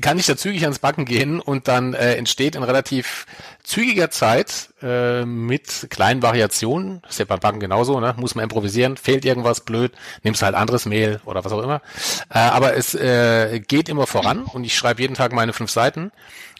kann 0.01 0.19
ich 0.19 0.25
da 0.25 0.35
zügig 0.35 0.63
ans 0.63 0.79
Backen 0.79 1.05
gehen 1.05 1.39
und 1.39 1.67
dann 1.67 1.93
äh, 1.93 2.15
entsteht 2.15 2.55
in 2.55 2.63
relativ 2.63 3.25
zügiger 3.63 4.09
Zeit 4.09 4.69
äh, 4.81 5.23
mit 5.23 5.87
kleinen 5.89 6.21
Variationen, 6.21 7.01
ist 7.07 7.19
ja 7.19 7.25
beim 7.25 7.39
Backen 7.39 7.59
genauso, 7.59 7.99
ne? 7.99 8.13
muss 8.17 8.35
man 8.35 8.43
improvisieren, 8.43 8.97
fehlt 8.97 9.23
irgendwas 9.23 9.61
blöd, 9.61 9.93
nimmst 10.23 10.41
halt 10.41 10.55
anderes 10.55 10.85
Mehl 10.85 11.21
oder 11.25 11.45
was 11.45 11.51
auch 11.53 11.61
immer. 11.61 11.81
Äh, 12.29 12.39
aber 12.39 12.75
es 12.75 12.95
äh, 12.95 13.59
geht 13.59 13.87
immer 13.87 14.07
voran 14.07 14.43
und 14.43 14.63
ich 14.63 14.75
schreibe 14.75 15.01
jeden 15.01 15.15
Tag 15.15 15.31
meine 15.31 15.53
fünf 15.53 15.71
Seiten 15.71 16.11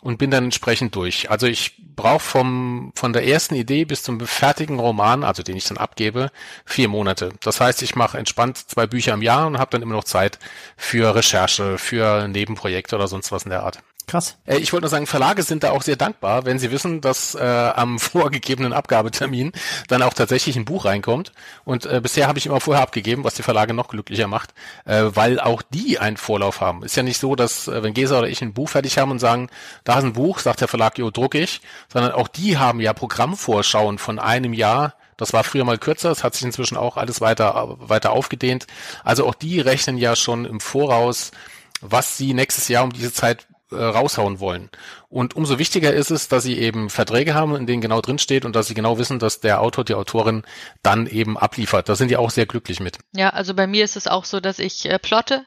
und 0.02 0.18
bin 0.18 0.32
dann 0.32 0.46
entsprechend 0.46 0.96
durch. 0.96 1.30
Also 1.30 1.48
ich 1.48 1.76
brauche 1.96 2.20
vom 2.20 2.92
von 2.96 3.14
der 3.14 3.26
ersten 3.28 3.56
Idee 3.56 3.86
bis 3.86 4.04
zum 4.04 4.20
fertigen 4.20 4.80
Roman, 4.80 5.24
also 5.24 5.44
den 5.44 5.56
ich 5.56 5.66
dann 5.66 5.78
abgebe, 5.78 6.32
vier 6.66 6.88
Monate. 6.88 7.34
Das 7.42 7.62
heißt, 7.62 7.82
ich 7.84 7.96
mache 7.96 8.18
entspannt 8.18 8.58
zwei 8.58 8.88
Bücher 8.88 9.14
im 9.14 9.22
Jahr 9.22 9.48
und 9.48 9.60
habe 9.60 9.72
dann 9.72 9.82
immer 9.82 9.96
noch 9.96 10.04
Zeit 10.04 10.40
für 10.76 11.16
Recherche, 11.16 11.78
für 11.78 12.28
Nebenprojekte 12.28 12.96
oder 12.96 13.08
sonst 13.08 13.32
was 13.32 13.44
in 13.44 13.52
der 13.52 13.64
Art. 13.64 13.80
Krass. 14.08 14.38
Äh, 14.46 14.58
Ich 14.58 14.74
wollte 14.74 14.84
nur 14.84 14.90
sagen, 14.90 15.08
Verlage 15.08 15.44
sind 15.44 15.64
da 15.64 15.72
auch 15.72 15.82
sehr 15.82 15.96
dankbar, 15.96 16.46
wenn 16.46 16.60
sie 16.60 16.72
wissen, 16.72 17.02
dass 17.02 17.36
äh, 17.36 17.42
am 17.42 18.00
vorgegebenen 18.00 18.74
Abgabetermin 18.74 19.52
dann 19.88 20.02
auch 20.02 20.14
tatsächlich 20.14 20.56
ein 20.56 20.66
Buch 20.66 20.86
reinkommt. 20.86 21.32
Und 21.64 21.86
äh, 21.86 22.02
bisher 22.02 22.28
habe 22.28 22.40
ich 22.40 22.46
immer 22.46 22.60
vorher 22.60 22.84
abgegeben, 22.84 23.24
was 23.24 23.36
die 23.36 23.44
Verlage 23.44 23.74
noch 23.74 23.88
glücklicher 23.90 24.28
macht, 24.28 24.54
äh, 24.86 25.04
weil 25.14 25.40
auch 25.40 25.62
die 25.62 26.00
einen 26.00 26.18
Vorlauf 26.18 26.62
haben. 26.62 26.84
Ist 26.84 26.96
ja 26.96 27.04
nicht 27.04 27.20
so, 27.20 27.36
dass 27.36 27.68
äh, 27.68 27.84
wenn 27.84 27.94
Gesa 27.94 28.20
oder 28.20 28.28
ich 28.30 28.42
ein 28.42 28.54
Buch 28.54 28.70
fertig 28.70 28.98
haben 28.98 29.12
und 29.12 29.20
sagen, 29.20 29.50
da 29.84 29.98
ist 29.98 30.04
ein 30.04 30.14
Buch, 30.14 30.40
sagt 30.40 30.62
der 30.62 30.68
Verlag, 30.68 30.98
jo, 30.98 31.10
druck 31.12 31.36
ich, 31.36 31.62
sondern 31.92 32.12
auch 32.12 32.28
die 32.28 32.58
haben 32.58 32.80
ja 32.80 32.94
Programmvorschauen 32.94 33.98
von 33.98 34.20
einem 34.20 34.54
Jahr. 34.54 34.96
Das 35.18 35.34
war 35.34 35.44
früher 35.44 35.66
mal 35.66 35.78
kürzer, 35.78 36.10
es 36.10 36.24
hat 36.24 36.34
sich 36.34 36.44
inzwischen 36.44 36.78
auch 36.78 36.98
alles 36.98 37.22
weiter, 37.22 37.76
weiter 37.80 38.12
aufgedehnt. 38.12 38.66
Also 39.04 39.28
auch 39.28 39.36
die 39.36 39.60
rechnen 39.60 39.98
ja 39.98 40.16
schon 40.16 40.46
im 40.46 40.60
Voraus, 40.60 41.32
was 41.80 42.18
sie 42.18 42.34
nächstes 42.34 42.68
Jahr 42.68 42.84
um 42.84 42.92
diese 42.92 43.14
Zeit 43.14 43.46
äh, 43.72 43.76
raushauen 43.76 44.40
wollen. 44.40 44.70
Und 45.12 45.36
umso 45.36 45.60
wichtiger 45.60 45.94
ist 45.94 46.10
es, 46.10 46.30
dass 46.30 46.44
sie 46.44 46.58
eben 46.58 46.90
Verträge 46.90 47.34
haben, 47.34 47.54
in 47.58 47.68
denen 47.68 47.82
genau 47.82 48.00
drin 48.00 48.18
steht 48.18 48.46
und 48.46 48.56
dass 48.56 48.68
sie 48.68 48.74
genau 48.74 48.98
wissen, 48.98 49.20
dass 49.20 49.42
der 49.42 49.60
Autor, 49.60 49.84
die 49.84 49.94
Autorin 49.94 50.44
dann 50.84 51.06
eben 51.06 51.38
abliefert. 51.38 51.90
Da 51.90 51.96
sind 51.96 52.10
die 52.10 52.16
auch 52.16 52.30
sehr 52.30 52.46
glücklich 52.46 52.80
mit. 52.80 52.98
Ja, 53.12 53.32
also 53.32 53.54
bei 53.54 53.68
mir 53.68 53.84
ist 53.84 53.98
es 53.98 54.08
auch 54.08 54.24
so, 54.24 54.40
dass 54.40 54.58
ich 54.58 54.86
äh, 54.86 54.98
plotte. 55.00 55.46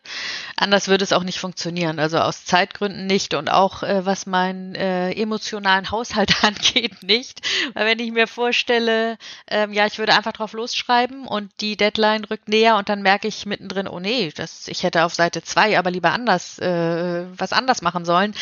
Anders 0.57 0.89
würde 0.89 1.03
es 1.03 1.15
auch 1.15 1.23
nicht 1.23 1.39
funktionieren. 1.39 1.99
Also 1.99 2.19
aus 2.19 2.45
Zeitgründen 2.45 3.07
nicht 3.07 3.33
und 3.33 3.49
auch 3.49 3.83
äh, 3.83 4.05
was 4.05 4.27
meinen 4.27 4.75
äh, 4.75 5.13
emotionalen 5.13 5.91
Haushalt 5.91 6.35
angeht 6.45 7.03
nicht. 7.03 7.41
Weil 7.73 7.87
wenn 7.87 7.99
ich 8.01 8.13
mir 8.13 8.27
vorstelle, 8.27 9.17
ähm, 9.49 9.73
ja, 9.73 9.87
ich 9.87 9.99
würde 9.99 10.13
einfach 10.13 10.33
drauf 10.33 10.53
losschreiben 10.53 11.27
und 11.27 11.51
die 11.63 11.79
Deadline 11.79 12.25
rückt 12.25 12.49
näher 12.51 12.77
und 12.77 12.91
dann 12.91 13.01
merke 13.01 13.29
ich 13.29 13.47
mittendrin, 13.47 13.89
oh 13.89 13.99
nee, 13.99 14.31
das, 14.37 14.69
ich 14.69 14.83
hätte 14.83 15.05
auf 15.05 15.15
Seite 15.15 15.43
zwei 15.43 15.79
aber 15.79 15.91
lieber 15.91 16.13
anders, 16.13 16.59
äh, 16.59 17.25
was 17.35 17.55
anders 17.55 17.81
machen 17.81 18.05
sollen, 18.05 18.35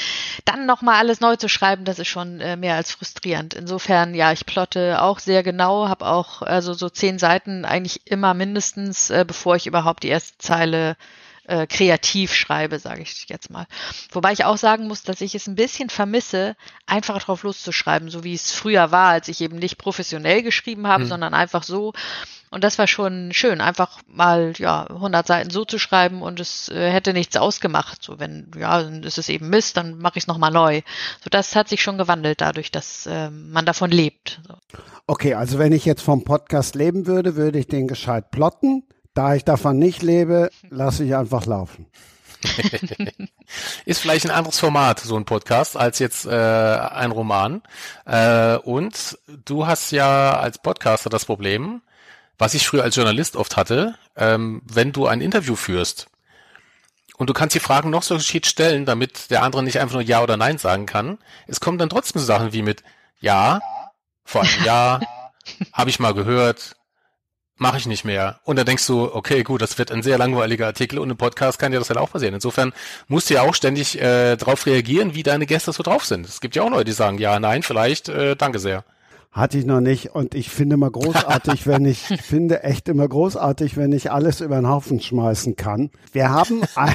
dann 0.44 0.66
nochmal 0.66 0.96
alles 0.96 1.11
neu 1.20 1.36
zu 1.36 1.48
schreiben, 1.48 1.84
das 1.84 1.98
ist 1.98 2.08
schon 2.08 2.40
äh, 2.40 2.56
mehr 2.56 2.76
als 2.76 2.92
frustrierend. 2.92 3.54
Insofern, 3.54 4.14
ja, 4.14 4.32
ich 4.32 4.46
plotte 4.46 5.02
auch 5.02 5.18
sehr 5.18 5.42
genau, 5.42 5.88
habe 5.88 6.06
auch 6.06 6.42
also 6.42 6.72
so 6.72 6.88
zehn 6.88 7.18
Seiten 7.18 7.64
eigentlich 7.64 8.06
immer 8.06 8.34
mindestens, 8.34 9.10
äh, 9.10 9.24
bevor 9.26 9.56
ich 9.56 9.66
überhaupt 9.66 10.02
die 10.02 10.08
erste 10.08 10.38
Zeile 10.38 10.96
äh, 11.46 11.66
kreativ 11.66 12.34
schreibe, 12.34 12.78
sage 12.78 13.02
ich 13.02 13.26
jetzt 13.28 13.50
mal. 13.50 13.66
Wobei 14.12 14.32
ich 14.32 14.44
auch 14.44 14.56
sagen 14.56 14.86
muss, 14.86 15.02
dass 15.02 15.20
ich 15.20 15.34
es 15.34 15.46
ein 15.46 15.54
bisschen 15.54 15.90
vermisse, 15.90 16.56
einfach 16.86 17.22
drauf 17.22 17.42
loszuschreiben, 17.42 18.10
so 18.10 18.24
wie 18.24 18.34
es 18.34 18.52
früher 18.52 18.92
war, 18.92 19.10
als 19.10 19.28
ich 19.28 19.40
eben 19.40 19.56
nicht 19.56 19.78
professionell 19.78 20.42
geschrieben 20.42 20.86
habe, 20.86 21.04
Hm. 21.04 21.08
sondern 21.08 21.34
einfach 21.34 21.62
so. 21.62 21.92
Und 22.50 22.64
das 22.64 22.78
war 22.78 22.86
schon 22.86 23.32
schön, 23.32 23.62
einfach 23.62 24.00
mal 24.06 24.52
ja 24.58 24.86
100 24.86 25.26
Seiten 25.26 25.50
so 25.50 25.64
zu 25.64 25.78
schreiben 25.78 26.20
und 26.20 26.38
es 26.38 26.68
äh, 26.68 26.90
hätte 26.90 27.14
nichts 27.14 27.36
ausgemacht. 27.38 28.02
So 28.02 28.20
wenn 28.20 28.50
ja, 28.58 28.82
dann 28.82 29.02
ist 29.02 29.16
es 29.16 29.30
eben 29.30 29.48
Mist, 29.48 29.78
dann 29.78 29.96
mache 29.98 30.18
ich 30.18 30.24
es 30.24 30.28
noch 30.28 30.36
mal 30.36 30.50
neu. 30.50 30.82
So 31.24 31.30
das 31.30 31.56
hat 31.56 31.70
sich 31.70 31.80
schon 31.82 31.96
gewandelt 31.96 32.42
dadurch, 32.42 32.70
dass 32.70 33.08
ähm, 33.10 33.50
man 33.52 33.64
davon 33.64 33.90
lebt. 33.90 34.40
So. 34.46 34.54
Okay, 35.06 35.32
also 35.32 35.58
wenn 35.58 35.72
ich 35.72 35.86
jetzt 35.86 36.02
vom 36.02 36.24
Podcast 36.24 36.74
leben 36.74 37.06
würde, 37.06 37.36
würde 37.36 37.58
ich 37.58 37.68
den 37.68 37.88
gescheit 37.88 38.30
plotten. 38.30 38.84
Da 39.14 39.34
ich 39.34 39.44
davon 39.44 39.78
nicht 39.78 40.02
lebe, 40.02 40.50
lasse 40.70 41.04
ich 41.04 41.14
einfach 41.14 41.46
laufen. 41.46 41.86
Ist 43.84 44.00
vielleicht 44.00 44.24
ein 44.24 44.30
anderes 44.30 44.58
Format, 44.58 45.00
so 45.00 45.16
ein 45.16 45.24
Podcast, 45.24 45.76
als 45.76 45.98
jetzt 45.98 46.26
äh, 46.26 46.30
ein 46.30 47.10
Roman. 47.10 47.62
Äh, 48.04 48.56
und 48.56 49.18
du 49.44 49.66
hast 49.66 49.92
ja 49.92 50.38
als 50.38 50.58
Podcaster 50.58 51.10
das 51.10 51.24
Problem, 51.24 51.82
was 52.38 52.54
ich 52.54 52.66
früher 52.66 52.82
als 52.82 52.96
Journalist 52.96 53.36
oft 53.36 53.56
hatte, 53.56 53.94
ähm, 54.16 54.62
wenn 54.64 54.92
du 54.92 55.06
ein 55.06 55.20
Interview 55.20 55.54
führst 55.54 56.08
und 57.16 57.28
du 57.28 57.34
kannst 57.34 57.54
die 57.54 57.60
Fragen 57.60 57.90
noch 57.90 58.02
so 58.02 58.16
geschickt 58.16 58.46
stellen, 58.46 58.84
damit 58.86 59.30
der 59.30 59.42
andere 59.42 59.62
nicht 59.62 59.78
einfach 59.78 59.94
nur 59.94 60.02
Ja 60.02 60.22
oder 60.22 60.36
Nein 60.36 60.58
sagen 60.58 60.86
kann. 60.86 61.18
Es 61.46 61.60
kommen 61.60 61.78
dann 61.78 61.90
trotzdem 61.90 62.18
so 62.20 62.26
Sachen 62.26 62.52
wie 62.52 62.62
mit 62.62 62.82
Ja, 63.20 63.60
vor 64.24 64.42
allem 64.42 64.64
Ja, 64.64 65.00
habe 65.72 65.90
ich 65.90 66.00
mal 66.00 66.14
gehört, 66.14 66.76
mache 67.62 67.78
ich 67.78 67.86
nicht 67.86 68.04
mehr. 68.04 68.40
Und 68.44 68.56
dann 68.56 68.66
denkst 68.66 68.86
du, 68.86 69.14
okay, 69.14 69.42
gut, 69.42 69.62
das 69.62 69.78
wird 69.78 69.90
ein 69.90 70.02
sehr 70.02 70.18
langweiliger 70.18 70.66
Artikel 70.66 70.98
und 70.98 71.08
im 71.08 71.16
Podcast 71.16 71.58
kann 71.58 71.72
dir 71.72 71.78
das 71.78 71.88
halt 71.88 71.98
auch 71.98 72.10
passieren. 72.10 72.34
Insofern 72.34 72.72
musst 73.08 73.30
du 73.30 73.34
ja 73.34 73.42
auch 73.42 73.54
ständig 73.54 74.00
äh, 74.00 74.36
darauf 74.36 74.66
reagieren, 74.66 75.14
wie 75.14 75.22
deine 75.22 75.46
Gäste 75.46 75.72
so 75.72 75.82
drauf 75.82 76.04
sind. 76.04 76.26
Es 76.26 76.40
gibt 76.40 76.56
ja 76.56 76.62
auch 76.62 76.70
Leute, 76.70 76.84
die 76.84 76.92
sagen, 76.92 77.18
ja, 77.18 77.40
nein, 77.40 77.62
vielleicht, 77.62 78.10
äh, 78.10 78.36
danke 78.36 78.58
sehr. 78.58 78.84
Hatte 79.32 79.56
ich 79.56 79.64
noch 79.64 79.80
nicht 79.80 80.14
und 80.14 80.34
ich 80.34 80.50
finde 80.50 80.74
immer 80.74 80.90
großartig, 80.90 81.66
wenn 81.66 81.86
ich 81.86 82.10
ich 82.10 82.20
finde 82.20 82.64
echt 82.64 82.88
immer 82.90 83.08
großartig, 83.08 83.78
wenn 83.78 83.92
ich 83.92 84.12
alles 84.12 84.42
über 84.42 84.56
den 84.56 84.68
Haufen 84.68 85.00
schmeißen 85.00 85.56
kann. 85.56 85.90
Wir 86.12 86.28
haben 86.28 86.62
ein, 86.74 86.94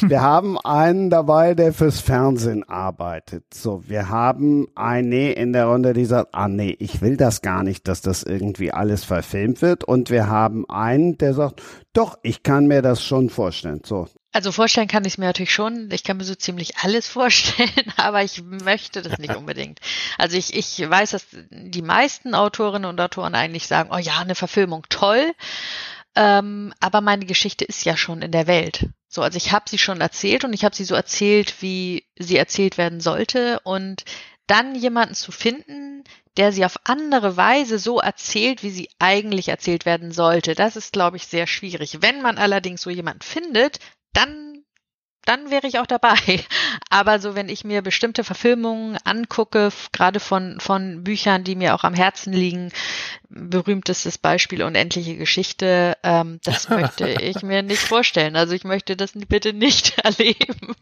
wir 0.08 0.22
haben 0.22 0.58
einen 0.58 1.10
dabei, 1.10 1.54
der 1.54 1.74
fürs 1.74 2.00
Fernsehen 2.00 2.66
arbeitet. 2.66 3.52
So, 3.52 3.82
wir 3.86 4.08
haben 4.08 4.66
einen 4.74 5.10
nee, 5.10 5.30
in 5.30 5.52
der 5.52 5.66
Runde, 5.66 5.92
die 5.92 6.06
sagt, 6.06 6.30
ah 6.32 6.48
nee, 6.48 6.74
ich 6.78 7.02
will 7.02 7.18
das 7.18 7.42
gar 7.42 7.62
nicht, 7.62 7.86
dass 7.86 8.00
das 8.00 8.22
irgendwie 8.22 8.72
alles 8.72 9.04
verfilmt 9.04 9.60
wird. 9.60 9.84
Und 9.84 10.08
wir 10.08 10.28
haben 10.28 10.68
einen, 10.70 11.18
der 11.18 11.34
sagt, 11.34 11.62
doch, 11.92 12.18
ich 12.22 12.42
kann 12.42 12.66
mir 12.66 12.80
das 12.80 13.02
schon 13.04 13.28
vorstellen. 13.28 13.82
So, 13.84 14.06
Also 14.34 14.50
vorstellen 14.50 14.88
kann 14.88 15.04
ich 15.04 15.12
es 15.12 15.18
mir 15.18 15.26
natürlich 15.26 15.54
schon. 15.54 15.88
Ich 15.92 16.02
kann 16.02 16.16
mir 16.16 16.24
so 16.24 16.34
ziemlich 16.34 16.78
alles 16.78 17.06
vorstellen, 17.18 17.92
aber 17.96 18.24
ich 18.24 18.42
möchte 18.42 19.00
das 19.00 19.18
nicht 19.18 19.36
unbedingt. 19.36 19.78
Also 20.18 20.36
ich, 20.36 20.54
ich 20.54 20.90
weiß, 20.90 21.12
dass 21.12 21.26
die 21.30 21.82
meisten 21.82 22.34
Autorinnen 22.34 22.90
und 22.90 23.00
Autoren 23.00 23.36
eigentlich 23.36 23.68
sagen, 23.68 23.90
oh 23.92 23.98
ja, 23.98 24.18
eine 24.18 24.34
Verfilmung, 24.34 24.84
toll. 24.88 25.32
Ähm, 26.16 26.74
aber 26.80 27.00
meine 27.00 27.26
Geschichte 27.26 27.64
ist 27.64 27.84
ja 27.84 27.96
schon 27.96 28.22
in 28.22 28.32
der 28.32 28.48
Welt. 28.48 28.88
So, 29.08 29.22
also 29.22 29.36
ich 29.36 29.52
habe 29.52 29.70
sie 29.70 29.78
schon 29.78 30.00
erzählt 30.00 30.44
und 30.44 30.52
ich 30.52 30.64
habe 30.64 30.74
sie 30.74 30.84
so 30.84 30.96
erzählt, 30.96 31.62
wie 31.62 32.04
sie 32.18 32.36
erzählt 32.36 32.76
werden 32.76 33.00
sollte. 33.00 33.60
Und 33.60 34.04
dann 34.48 34.74
jemanden 34.74 35.14
zu 35.14 35.30
finden, 35.30 36.02
der 36.36 36.50
sie 36.50 36.64
auf 36.64 36.80
andere 36.82 37.36
Weise 37.36 37.78
so 37.78 38.00
erzählt, 38.00 38.64
wie 38.64 38.70
sie 38.70 38.88
eigentlich 38.98 39.48
erzählt 39.48 39.86
werden 39.86 40.10
sollte. 40.10 40.56
Das 40.56 40.74
ist, 40.74 40.92
glaube 40.92 41.18
ich, 41.18 41.28
sehr 41.28 41.46
schwierig. 41.46 41.98
Wenn 42.02 42.20
man 42.20 42.36
allerdings 42.36 42.82
so 42.82 42.90
jemanden 42.90 43.22
findet, 43.22 43.78
dann 44.14 44.54
dann 45.24 45.50
wäre 45.50 45.66
ich 45.66 45.78
auch 45.78 45.86
dabei. 45.86 46.16
Aber 46.90 47.18
so, 47.18 47.34
wenn 47.34 47.48
ich 47.48 47.64
mir 47.64 47.82
bestimmte 47.82 48.24
Verfilmungen 48.24 48.98
angucke, 49.04 49.70
gerade 49.92 50.20
von, 50.20 50.60
von 50.60 51.02
Büchern, 51.02 51.44
die 51.44 51.56
mir 51.56 51.74
auch 51.74 51.84
am 51.84 51.94
Herzen 51.94 52.32
liegen, 52.32 52.70
berühmtestes 53.28 54.18
Beispiel 54.18 54.62
Unendliche 54.62 55.16
Geschichte, 55.16 55.96
ähm, 56.02 56.40
das 56.44 56.68
möchte 56.68 57.08
ich 57.22 57.42
mir 57.42 57.62
nicht 57.62 57.80
vorstellen. 57.80 58.36
Also 58.36 58.54
ich 58.54 58.64
möchte 58.64 58.96
das 58.96 59.12
bitte 59.28 59.52
nicht 59.52 59.98
erleben. 60.04 60.74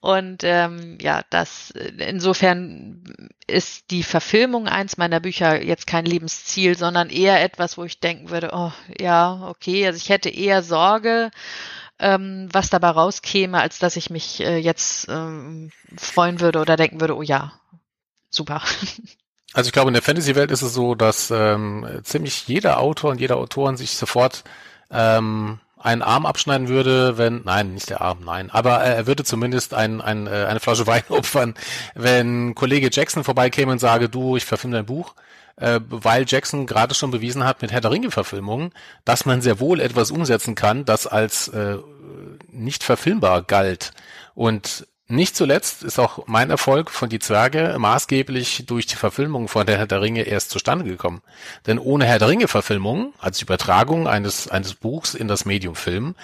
Und 0.00 0.42
ähm, 0.44 0.98
ja, 1.00 1.22
das 1.30 1.72
insofern 1.98 3.30
ist 3.46 3.90
die 3.90 4.02
Verfilmung 4.02 4.68
eins 4.68 4.96
meiner 4.96 5.20
Bücher 5.20 5.62
jetzt 5.62 5.86
kein 5.86 6.04
Lebensziel, 6.04 6.76
sondern 6.76 7.10
eher 7.10 7.42
etwas, 7.42 7.76
wo 7.76 7.84
ich 7.84 8.00
denken 8.00 8.30
würde, 8.30 8.50
oh 8.52 8.72
ja, 9.00 9.48
okay, 9.48 9.86
also 9.86 9.96
ich 9.96 10.08
hätte 10.08 10.28
eher 10.28 10.62
Sorge, 10.62 11.30
ähm, 12.02 12.48
was 12.52 12.68
dabei 12.68 12.90
rauskäme, 12.90 13.60
als 13.60 13.78
dass 13.78 13.96
ich 13.96 14.10
mich 14.10 14.40
äh, 14.40 14.58
jetzt 14.58 15.06
ähm, 15.08 15.70
freuen 15.96 16.40
würde 16.40 16.60
oder 16.60 16.76
denken 16.76 17.00
würde, 17.00 17.16
oh 17.16 17.22
ja, 17.22 17.52
super. 18.30 18.62
Also 19.54 19.68
ich 19.68 19.74
glaube, 19.74 19.88
in 19.88 19.92
der 19.92 20.02
Fantasy-Welt 20.02 20.50
ist 20.50 20.62
es 20.62 20.72
so, 20.72 20.94
dass 20.94 21.30
ähm, 21.30 21.86
ziemlich 22.04 22.48
jeder 22.48 22.78
Autor 22.78 23.10
und 23.10 23.20
jeder 23.20 23.36
Autorin 23.36 23.76
sich 23.76 23.98
sofort 23.98 24.44
ähm, 24.90 25.60
einen 25.78 26.00
Arm 26.00 26.24
abschneiden 26.24 26.68
würde, 26.68 27.18
wenn, 27.18 27.42
nein, 27.44 27.74
nicht 27.74 27.90
der 27.90 28.00
Arm, 28.00 28.20
nein, 28.24 28.50
aber 28.50 28.78
er 28.78 29.06
würde 29.06 29.24
zumindest 29.24 29.74
ein, 29.74 30.00
ein, 30.00 30.26
äh, 30.26 30.46
eine 30.48 30.58
Flasche 30.58 30.86
Wein 30.86 31.02
opfern, 31.10 31.54
wenn 31.94 32.54
Kollege 32.54 32.88
Jackson 32.90 33.24
vorbeikäme 33.24 33.72
und 33.72 33.78
sage, 33.78 34.08
du, 34.08 34.38
ich 34.38 34.46
verfilme 34.46 34.76
dein 34.76 34.86
Buch, 34.86 35.14
äh, 35.56 35.80
weil 35.88 36.24
Jackson 36.26 36.66
gerade 36.66 36.94
schon 36.94 37.10
bewiesen 37.10 37.44
hat 37.44 37.62
mit 37.62 37.72
Herr 37.72 37.80
der 37.80 37.90
Ringe-Verfilmungen, 37.90 38.72
dass 39.04 39.26
man 39.26 39.42
sehr 39.42 39.60
wohl 39.60 39.80
etwas 39.80 40.10
umsetzen 40.10 40.54
kann, 40.54 40.84
das 40.84 41.06
als 41.06 41.48
äh, 41.48 41.78
nicht 42.50 42.84
verfilmbar 42.84 43.42
galt. 43.42 43.92
Und 44.34 44.86
nicht 45.12 45.36
zuletzt 45.36 45.82
ist 45.82 45.98
auch 45.98 46.26
mein 46.26 46.48
Erfolg 46.48 46.90
von 46.90 47.10
Die 47.10 47.18
Zwerge 47.18 47.76
maßgeblich 47.78 48.64
durch 48.66 48.86
die 48.86 48.96
Verfilmung 48.96 49.46
von 49.46 49.66
der 49.66 49.76
Herr 49.76 49.86
der 49.86 50.00
Ringe 50.00 50.22
erst 50.22 50.48
zustande 50.48 50.86
gekommen. 50.86 51.20
Denn 51.66 51.78
ohne 51.78 52.06
Herr 52.06 52.18
der 52.18 52.28
Ringe 52.28 52.48
Verfilmung, 52.48 53.12
als 53.18 53.42
Übertragung 53.42 54.08
eines, 54.08 54.48
eines 54.48 54.74
Buchs 54.74 55.12
in 55.14 55.28
das 55.28 55.44
Medium 55.44 55.74
Film, 55.74 56.14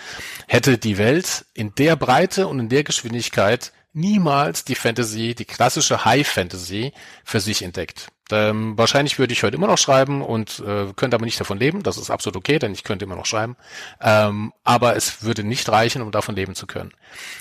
hätte 0.46 0.78
die 0.78 0.96
Welt 0.96 1.44
in 1.52 1.74
der 1.74 1.96
Breite 1.96 2.46
und 2.46 2.60
in 2.60 2.68
der 2.70 2.82
Geschwindigkeit 2.82 3.72
niemals 3.98 4.64
die 4.64 4.74
Fantasy, 4.74 5.34
die 5.34 5.44
klassische 5.44 6.04
High 6.04 6.26
Fantasy 6.26 6.92
für 7.24 7.40
sich 7.40 7.62
entdeckt. 7.62 8.08
Ähm, 8.30 8.76
wahrscheinlich 8.76 9.18
würde 9.18 9.32
ich 9.32 9.42
heute 9.42 9.56
immer 9.56 9.66
noch 9.66 9.78
schreiben 9.78 10.22
und 10.22 10.60
äh, 10.60 10.92
könnte 10.94 11.16
aber 11.16 11.24
nicht 11.24 11.40
davon 11.40 11.58
leben. 11.58 11.82
Das 11.82 11.96
ist 11.96 12.10
absolut 12.10 12.36
okay, 12.36 12.58
denn 12.58 12.72
ich 12.72 12.84
könnte 12.84 13.04
immer 13.04 13.16
noch 13.16 13.26
schreiben. 13.26 13.56
Ähm, 14.00 14.52
aber 14.64 14.96
es 14.96 15.22
würde 15.22 15.44
nicht 15.44 15.68
reichen, 15.68 16.02
um 16.02 16.10
davon 16.10 16.34
leben 16.34 16.54
zu 16.54 16.66
können. 16.66 16.92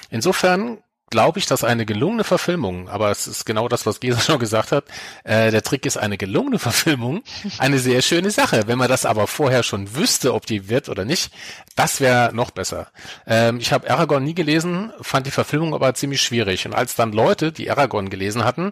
Insofern 0.10 0.80
glaube 1.10 1.40
ich, 1.40 1.46
dass 1.46 1.64
eine 1.64 1.86
gelungene 1.86 2.24
Verfilmung, 2.24 2.90
aber 2.90 3.12
es 3.12 3.28
ist 3.28 3.46
genau 3.46 3.68
das, 3.68 3.86
was 3.86 4.00
Gesa 4.00 4.20
schon 4.22 4.40
gesagt 4.40 4.72
hat, 4.72 4.86
äh, 5.24 5.52
der 5.52 5.64
Trick 5.64 5.86
ist 5.86 5.98
eine 5.98 6.18
gelungene 6.18 6.60
Verfilmung, 6.60 7.24
eine 7.58 7.80
sehr 7.80 8.02
schöne 8.02 8.32
Sache. 8.32 8.64
Wenn 8.68 8.78
man 8.78 8.90
das 8.90 9.06
aber 9.06 9.28
vorher 9.28 9.64
schon 9.64 9.96
wüsste, 9.96 10.34
ob 10.34 10.46
die 10.46 10.70
wird 10.70 10.90
oder 10.90 11.06
nicht, 11.06 11.32
das 11.76 12.02
wäre 12.02 12.34
noch 12.34 12.52
besser. 12.52 12.88
Ähm, 13.26 13.60
ich 13.60 13.72
habe 13.72 13.90
Aragorn 13.90 14.24
nie 14.24 14.36
gelesen, 14.36 14.92
fand 15.02 15.28
die 15.28 15.32
Verfilmung 15.32 15.74
aber 15.74 15.94
ziemlich 15.94 16.22
schwierig. 16.22 16.66
Und 16.66 16.74
als 16.74 16.96
dann 16.96 17.12
Leute, 17.12 17.52
die 17.52 17.70
Aragorn 17.70 18.10
gelesen 18.10 18.44
hatten, 18.44 18.72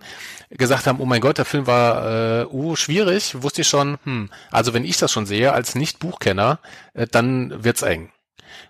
gesagt 0.49 0.87
haben, 0.87 0.99
oh 0.99 1.05
mein 1.05 1.21
Gott, 1.21 1.37
der 1.37 1.45
Film 1.45 1.67
war 1.67 2.41
äh, 2.41 2.45
uh, 2.45 2.75
schwierig, 2.75 3.41
wusste 3.41 3.61
ich 3.61 3.67
schon, 3.67 3.97
hm, 4.03 4.29
also 4.51 4.73
wenn 4.73 4.85
ich 4.85 4.97
das 4.97 5.11
schon 5.11 5.25
sehe 5.25 5.53
als 5.53 5.75
Nicht-Buchkenner, 5.75 6.59
äh, 6.93 7.07
dann 7.09 7.63
wird's 7.63 7.81
eng. 7.81 8.11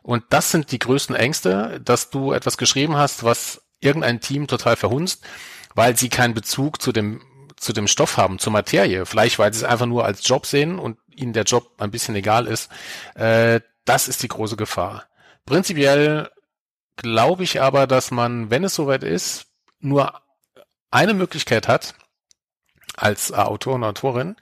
Und 0.03 0.23
das 0.29 0.51
sind 0.51 0.71
die 0.71 0.79
größten 0.79 1.15
Ängste, 1.15 1.81
dass 1.83 2.09
du 2.09 2.31
etwas 2.31 2.57
geschrieben 2.57 2.95
hast, 2.95 3.23
was 3.23 3.63
irgendein 3.79 4.21
Team 4.21 4.47
total 4.47 4.75
verhunzt, 4.75 5.23
weil 5.73 5.97
sie 5.97 6.09
keinen 6.09 6.33
Bezug 6.33 6.81
zu 6.81 6.91
dem 6.91 7.21
zu 7.57 7.73
dem 7.73 7.87
Stoff 7.87 8.17
haben, 8.17 8.37
zur 8.37 8.51
Materie. 8.51 9.05
Vielleicht, 9.05 9.39
weil 9.39 9.53
sie 9.53 9.59
es 9.59 9.63
einfach 9.63 9.85
nur 9.85 10.05
als 10.05 10.27
Job 10.27 10.45
sehen 10.45 10.77
und 10.77 10.97
ihnen 11.09 11.33
der 11.33 11.43
Job 11.43 11.71
ein 11.77 11.89
bisschen 11.89 12.15
egal 12.15 12.47
ist. 12.47 12.69
Äh, 13.15 13.61
das 13.85 14.07
ist 14.07 14.23
die 14.23 14.27
große 14.27 14.57
Gefahr. 14.57 15.05
Prinzipiell 15.45 16.29
glaube 16.97 17.43
ich 17.43 17.61
aber, 17.61 17.87
dass 17.87 18.11
man, 18.11 18.49
wenn 18.49 18.63
es 18.63 18.75
soweit 18.75 19.03
ist, 19.03 19.47
nur 19.79 20.21
eine 20.91 21.13
Möglichkeit 21.13 21.67
hat, 21.67 21.95
als 22.95 23.31
Autor 23.31 23.75
und 23.75 23.83
Autorin. 23.83 24.35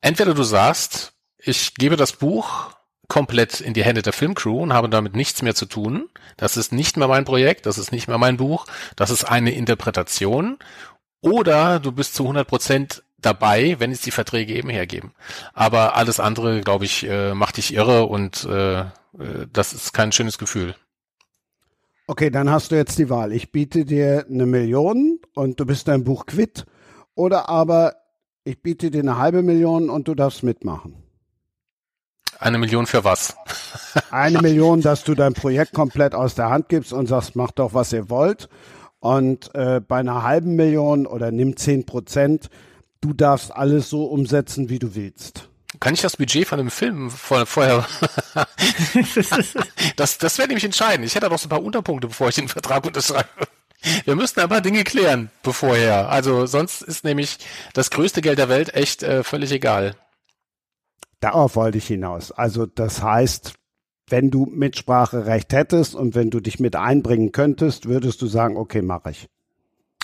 Entweder 0.00 0.34
du 0.34 0.42
sagst, 0.42 1.12
ich 1.38 1.74
gebe 1.74 1.96
das 1.96 2.12
Buch 2.12 2.70
komplett 3.14 3.60
in 3.60 3.74
die 3.74 3.84
Hände 3.84 4.02
der 4.02 4.12
Filmcrew 4.12 4.60
und 4.60 4.72
habe 4.72 4.88
damit 4.88 5.14
nichts 5.14 5.40
mehr 5.40 5.54
zu 5.54 5.66
tun. 5.66 6.08
Das 6.36 6.56
ist 6.56 6.72
nicht 6.72 6.96
mehr 6.96 7.06
mein 7.06 7.24
Projekt, 7.24 7.64
das 7.64 7.78
ist 7.78 7.92
nicht 7.92 8.08
mehr 8.08 8.18
mein 8.18 8.38
Buch, 8.38 8.66
das 8.96 9.10
ist 9.10 9.22
eine 9.22 9.54
Interpretation. 9.54 10.58
Oder 11.20 11.78
du 11.78 11.92
bist 11.92 12.16
zu 12.16 12.24
100 12.24 12.44
Prozent 12.44 13.04
dabei, 13.18 13.76
wenn 13.78 13.92
es 13.92 14.00
die 14.00 14.10
Verträge 14.10 14.54
eben 14.54 14.68
hergeben. 14.68 15.12
Aber 15.52 15.94
alles 15.94 16.18
andere, 16.18 16.60
glaube 16.62 16.86
ich, 16.86 17.08
äh, 17.08 17.34
macht 17.34 17.56
dich 17.56 17.72
irre 17.72 18.06
und 18.06 18.46
äh, 18.46 18.80
äh, 18.80 18.86
das 19.52 19.72
ist 19.72 19.92
kein 19.92 20.10
schönes 20.10 20.36
Gefühl. 20.36 20.74
Okay, 22.08 22.30
dann 22.30 22.50
hast 22.50 22.72
du 22.72 22.74
jetzt 22.74 22.98
die 22.98 23.10
Wahl. 23.10 23.30
Ich 23.30 23.52
biete 23.52 23.84
dir 23.84 24.26
eine 24.28 24.44
Million 24.44 25.20
und 25.36 25.60
du 25.60 25.66
bist 25.66 25.86
dein 25.86 26.02
Buch 26.02 26.26
quitt. 26.26 26.66
Oder 27.14 27.48
aber 27.48 27.94
ich 28.42 28.60
biete 28.60 28.90
dir 28.90 29.02
eine 29.02 29.18
halbe 29.18 29.44
Million 29.44 29.88
und 29.88 30.08
du 30.08 30.16
darfst 30.16 30.42
mitmachen. 30.42 31.03
Eine 32.38 32.58
Million 32.58 32.86
für 32.86 33.04
was? 33.04 33.36
Eine 34.10 34.42
Million, 34.42 34.80
dass 34.80 35.04
du 35.04 35.14
dein 35.14 35.34
Projekt 35.34 35.72
komplett 35.72 36.14
aus 36.14 36.34
der 36.34 36.50
Hand 36.50 36.68
gibst 36.68 36.92
und 36.92 37.06
sagst, 37.06 37.36
macht 37.36 37.58
doch, 37.58 37.74
was 37.74 37.92
ihr 37.92 38.10
wollt. 38.10 38.48
Und 39.00 39.54
äh, 39.54 39.80
bei 39.80 39.98
einer 39.98 40.22
halben 40.22 40.56
Million 40.56 41.06
oder 41.06 41.30
nimm 41.30 41.56
zehn 41.56 41.84
Prozent, 41.84 42.48
du 43.00 43.12
darfst 43.12 43.54
alles 43.54 43.90
so 43.90 44.04
umsetzen, 44.06 44.70
wie 44.70 44.78
du 44.78 44.94
willst. 44.94 45.48
Kann 45.80 45.94
ich 45.94 46.00
das 46.00 46.16
Budget 46.16 46.46
von 46.46 46.58
dem 46.58 46.70
Film 46.70 47.10
vor, 47.10 47.44
vorher? 47.46 47.86
das 49.96 50.18
das 50.18 50.38
wäre 50.38 50.48
nämlich 50.48 50.64
entscheidend. 50.64 51.06
Ich 51.06 51.14
hätte 51.14 51.28
noch 51.28 51.38
so 51.38 51.46
ein 51.46 51.50
paar 51.50 51.62
Unterpunkte, 51.62 52.08
bevor 52.08 52.28
ich 52.28 52.36
den 52.36 52.48
Vertrag 52.48 52.86
unterschreibe. 52.86 53.28
Wir 54.04 54.16
müssten 54.16 54.40
ein 54.40 54.48
paar 54.48 54.60
Dinge 54.60 54.84
klären 54.84 55.30
bevorher. 55.42 56.08
Also 56.08 56.46
sonst 56.46 56.82
ist 56.82 57.04
nämlich 57.04 57.38
das 57.74 57.90
größte 57.90 58.22
Geld 58.22 58.38
der 58.38 58.48
Welt 58.48 58.74
echt 58.74 59.02
äh, 59.02 59.22
völlig 59.24 59.52
egal. 59.52 59.96
Darauf 61.24 61.56
wollte 61.56 61.78
ich 61.78 61.86
hinaus. 61.86 62.32
Also 62.32 62.66
das 62.66 63.02
heißt, 63.02 63.54
wenn 64.10 64.30
du 64.30 64.44
Mitspracherecht 64.44 65.54
hättest 65.54 65.94
und 65.94 66.14
wenn 66.14 66.28
du 66.28 66.40
dich 66.40 66.60
mit 66.60 66.76
einbringen 66.76 67.32
könntest, 67.32 67.88
würdest 67.88 68.20
du 68.20 68.26
sagen, 68.26 68.58
okay, 68.58 68.82
mache 68.82 69.12
ich. 69.12 69.26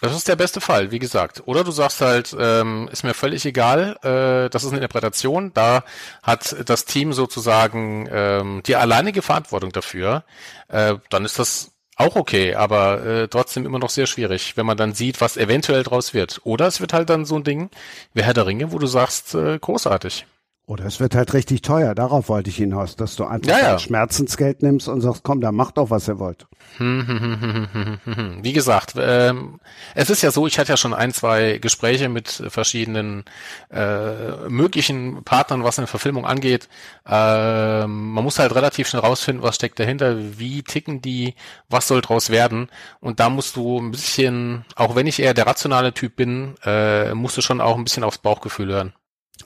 Das 0.00 0.16
ist 0.16 0.28
der 0.28 0.36
beste 0.36 0.62
Fall, 0.62 0.92
wie 0.92 0.98
gesagt. 0.98 1.42
Oder 1.44 1.62
du 1.62 1.72
sagst 1.72 2.00
halt, 2.00 2.34
ähm, 2.40 2.88
ist 2.90 3.04
mir 3.04 3.12
völlig 3.12 3.44
egal, 3.44 3.98
äh, 4.02 4.48
das 4.48 4.64
ist 4.64 4.70
eine 4.70 4.78
Interpretation, 4.78 5.52
da 5.52 5.84
hat 6.22 6.56
das 6.66 6.86
Team 6.86 7.12
sozusagen 7.12 8.08
ähm, 8.10 8.62
die 8.64 8.76
alleinige 8.76 9.20
Verantwortung 9.20 9.72
dafür, 9.72 10.24
äh, 10.68 10.94
dann 11.10 11.26
ist 11.26 11.38
das 11.38 11.72
auch 11.96 12.16
okay, 12.16 12.54
aber 12.54 13.04
äh, 13.04 13.28
trotzdem 13.28 13.66
immer 13.66 13.78
noch 13.78 13.90
sehr 13.90 14.06
schwierig, 14.06 14.56
wenn 14.56 14.64
man 14.64 14.78
dann 14.78 14.94
sieht, 14.94 15.20
was 15.20 15.36
eventuell 15.36 15.82
draus 15.82 16.14
wird. 16.14 16.40
Oder 16.44 16.66
es 16.66 16.80
wird 16.80 16.94
halt 16.94 17.10
dann 17.10 17.26
so 17.26 17.36
ein 17.36 17.44
Ding 17.44 17.68
wie 18.14 18.22
Herr 18.22 18.32
der 18.32 18.46
Ringe, 18.46 18.72
wo 18.72 18.78
du 18.78 18.86
sagst, 18.86 19.34
äh, 19.34 19.58
großartig. 19.58 20.24
Oder 20.70 20.84
es 20.84 21.00
wird 21.00 21.16
halt 21.16 21.34
richtig 21.34 21.62
teuer. 21.62 21.96
Darauf 21.96 22.28
wollte 22.28 22.48
ich 22.48 22.54
hinaus, 22.54 22.94
dass 22.94 23.16
du 23.16 23.24
einfach 23.24 23.50
Ja, 23.50 23.58
ja. 23.58 23.78
Schmerzensgeld 23.80 24.62
nimmst 24.62 24.86
und 24.86 25.00
sagst, 25.00 25.24
komm, 25.24 25.40
dann 25.40 25.56
macht 25.56 25.78
doch, 25.78 25.90
was 25.90 26.06
ihr 26.06 26.20
wollt. 26.20 26.46
Wie 26.78 28.52
gesagt, 28.52 28.94
ähm, 28.96 29.58
es 29.96 30.10
ist 30.10 30.22
ja 30.22 30.30
so, 30.30 30.46
ich 30.46 30.60
hatte 30.60 30.70
ja 30.70 30.76
schon 30.76 30.94
ein, 30.94 31.12
zwei 31.12 31.58
Gespräche 31.58 32.08
mit 32.08 32.44
verschiedenen 32.50 33.24
äh, 33.72 34.48
möglichen 34.48 35.24
Partnern, 35.24 35.64
was 35.64 35.80
eine 35.80 35.88
Verfilmung 35.88 36.24
angeht. 36.24 36.68
Ähm, 37.04 38.12
man 38.12 38.22
muss 38.22 38.38
halt 38.38 38.54
relativ 38.54 38.86
schnell 38.86 39.02
rausfinden, 39.02 39.42
was 39.42 39.56
steckt 39.56 39.80
dahinter, 39.80 40.38
wie 40.38 40.62
ticken 40.62 41.02
die, 41.02 41.34
was 41.68 41.88
soll 41.88 42.00
draus 42.00 42.30
werden. 42.30 42.68
Und 43.00 43.18
da 43.18 43.28
musst 43.28 43.56
du 43.56 43.80
ein 43.80 43.90
bisschen, 43.90 44.64
auch 44.76 44.94
wenn 44.94 45.08
ich 45.08 45.18
eher 45.18 45.34
der 45.34 45.48
rationale 45.48 45.92
Typ 45.94 46.14
bin, 46.14 46.54
äh, 46.64 47.12
musst 47.12 47.36
du 47.36 47.40
schon 47.40 47.60
auch 47.60 47.76
ein 47.76 47.82
bisschen 47.82 48.04
aufs 48.04 48.18
Bauchgefühl 48.18 48.68
hören. 48.68 48.92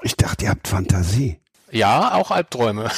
Ich 0.02 0.16
dachte, 0.16 0.44
ihr 0.44 0.50
habt 0.50 0.68
Fantasie. 0.68 1.40
Ja, 1.70 2.14
auch 2.14 2.30
Albträume. 2.30 2.84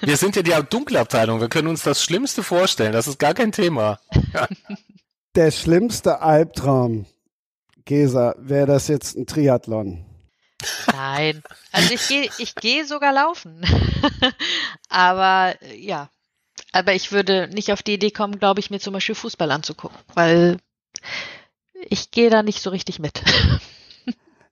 Wir 0.00 0.16
sind 0.16 0.36
ja 0.36 0.42
die 0.42 0.54
dunkle 0.68 1.00
Abteilung. 1.00 1.40
Wir 1.40 1.48
können 1.48 1.66
uns 1.68 1.82
das 1.82 2.04
Schlimmste 2.04 2.42
vorstellen. 2.42 2.92
Das 2.92 3.08
ist 3.08 3.18
gar 3.18 3.34
kein 3.34 3.52
Thema. 3.52 3.98
Der 5.34 5.50
schlimmste 5.50 6.20
Albtraum, 6.20 7.06
Gesa, 7.84 8.34
wäre 8.38 8.66
das 8.66 8.86
jetzt 8.88 9.16
ein 9.16 9.26
Triathlon. 9.26 10.04
Nein. 10.92 11.42
Also 11.72 11.94
ich 11.94 12.06
gehe 12.06 12.30
ich 12.38 12.54
gehe 12.54 12.84
sogar 12.84 13.12
laufen. 13.12 13.62
aber 14.88 15.54
ja. 15.74 16.10
Aber 16.72 16.94
ich 16.94 17.10
würde 17.10 17.48
nicht 17.48 17.72
auf 17.72 17.82
die 17.82 17.94
Idee 17.94 18.10
kommen, 18.10 18.38
glaube 18.38 18.60
ich, 18.60 18.70
mir 18.70 18.78
zum 18.78 18.92
Beispiel 18.92 19.14
Fußball 19.14 19.50
anzugucken, 19.50 19.98
weil 20.14 20.58
ich 21.88 22.10
gehe 22.12 22.30
da 22.30 22.42
nicht 22.42 22.62
so 22.62 22.70
richtig 22.70 22.98
mit. 23.00 23.22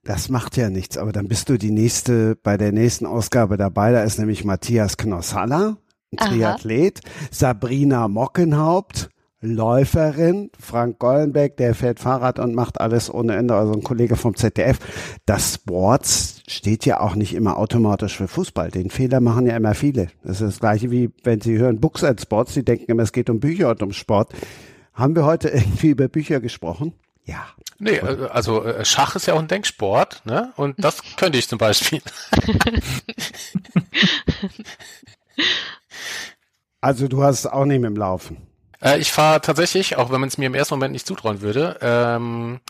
Das 0.08 0.30
macht 0.30 0.56
ja 0.56 0.70
nichts, 0.70 0.96
aber 0.96 1.12
dann 1.12 1.28
bist 1.28 1.50
du 1.50 1.58
die 1.58 1.70
nächste, 1.70 2.34
bei 2.34 2.56
der 2.56 2.72
nächsten 2.72 3.04
Ausgabe 3.04 3.58
dabei. 3.58 3.92
Da 3.92 4.04
ist 4.04 4.18
nämlich 4.18 4.42
Matthias 4.42 4.96
Knossalla. 4.96 5.76
Triathlet, 6.16 7.00
Sabrina 7.30 8.08
Mockenhaupt, 8.08 9.10
Läuferin, 9.42 10.50
Frank 10.58 10.98
Gollenbeck, 10.98 11.58
der 11.58 11.74
fährt 11.74 12.00
Fahrrad 12.00 12.38
und 12.38 12.54
macht 12.54 12.80
alles 12.80 13.12
ohne 13.12 13.36
Ende, 13.36 13.54
also 13.54 13.74
ein 13.74 13.82
Kollege 13.82 14.16
vom 14.16 14.34
ZDF. 14.34 14.78
Das 15.26 15.56
Sports 15.56 16.40
steht 16.46 16.86
ja 16.86 17.00
auch 17.00 17.14
nicht 17.14 17.34
immer 17.34 17.58
automatisch 17.58 18.16
für 18.16 18.28
Fußball. 18.28 18.70
Den 18.70 18.88
Fehler 18.88 19.20
machen 19.20 19.46
ja 19.46 19.58
immer 19.58 19.74
viele. 19.74 20.08
Das 20.24 20.40
ist 20.40 20.52
das 20.52 20.60
gleiche 20.60 20.90
wie 20.90 21.10
wenn 21.22 21.42
sie 21.42 21.58
hören 21.58 21.80
Books 21.80 22.02
and 22.02 22.18
Sports, 22.18 22.54
die 22.54 22.64
denken 22.64 22.90
immer, 22.90 23.02
es 23.02 23.12
geht 23.12 23.28
um 23.28 23.40
Bücher 23.40 23.68
und 23.68 23.82
um 23.82 23.92
Sport. 23.92 24.32
Haben 24.94 25.14
wir 25.14 25.26
heute 25.26 25.48
irgendwie 25.50 25.90
über 25.90 26.08
Bücher 26.08 26.40
gesprochen? 26.40 26.94
Ja. 27.28 27.46
Nee, 27.78 27.96
äh, 27.96 28.28
also 28.30 28.64
äh, 28.64 28.84
Schach 28.84 29.14
ist 29.14 29.26
ja 29.26 29.34
auch 29.34 29.38
ein 29.38 29.48
Denksport, 29.48 30.22
ne? 30.24 30.52
Und 30.56 30.82
das 30.82 31.02
könnte 31.16 31.38
ich 31.38 31.48
zum 31.48 31.58
Beispiel. 31.58 32.02
Also 36.80 37.08
du 37.08 37.24
hast 37.24 37.40
es 37.40 37.46
auch 37.46 37.64
nicht 37.64 37.80
mit 37.80 37.90
dem 37.90 37.96
Laufen. 37.96 38.46
Äh, 38.80 38.98
ich 38.98 39.10
fahre 39.10 39.40
tatsächlich, 39.40 39.96
auch 39.96 40.12
wenn 40.12 40.20
man 40.20 40.28
es 40.28 40.38
mir 40.38 40.46
im 40.46 40.54
ersten 40.54 40.74
Moment 40.74 40.92
nicht 40.92 41.08
zutrauen 41.08 41.40
würde, 41.40 41.76
ähm, 41.80 42.60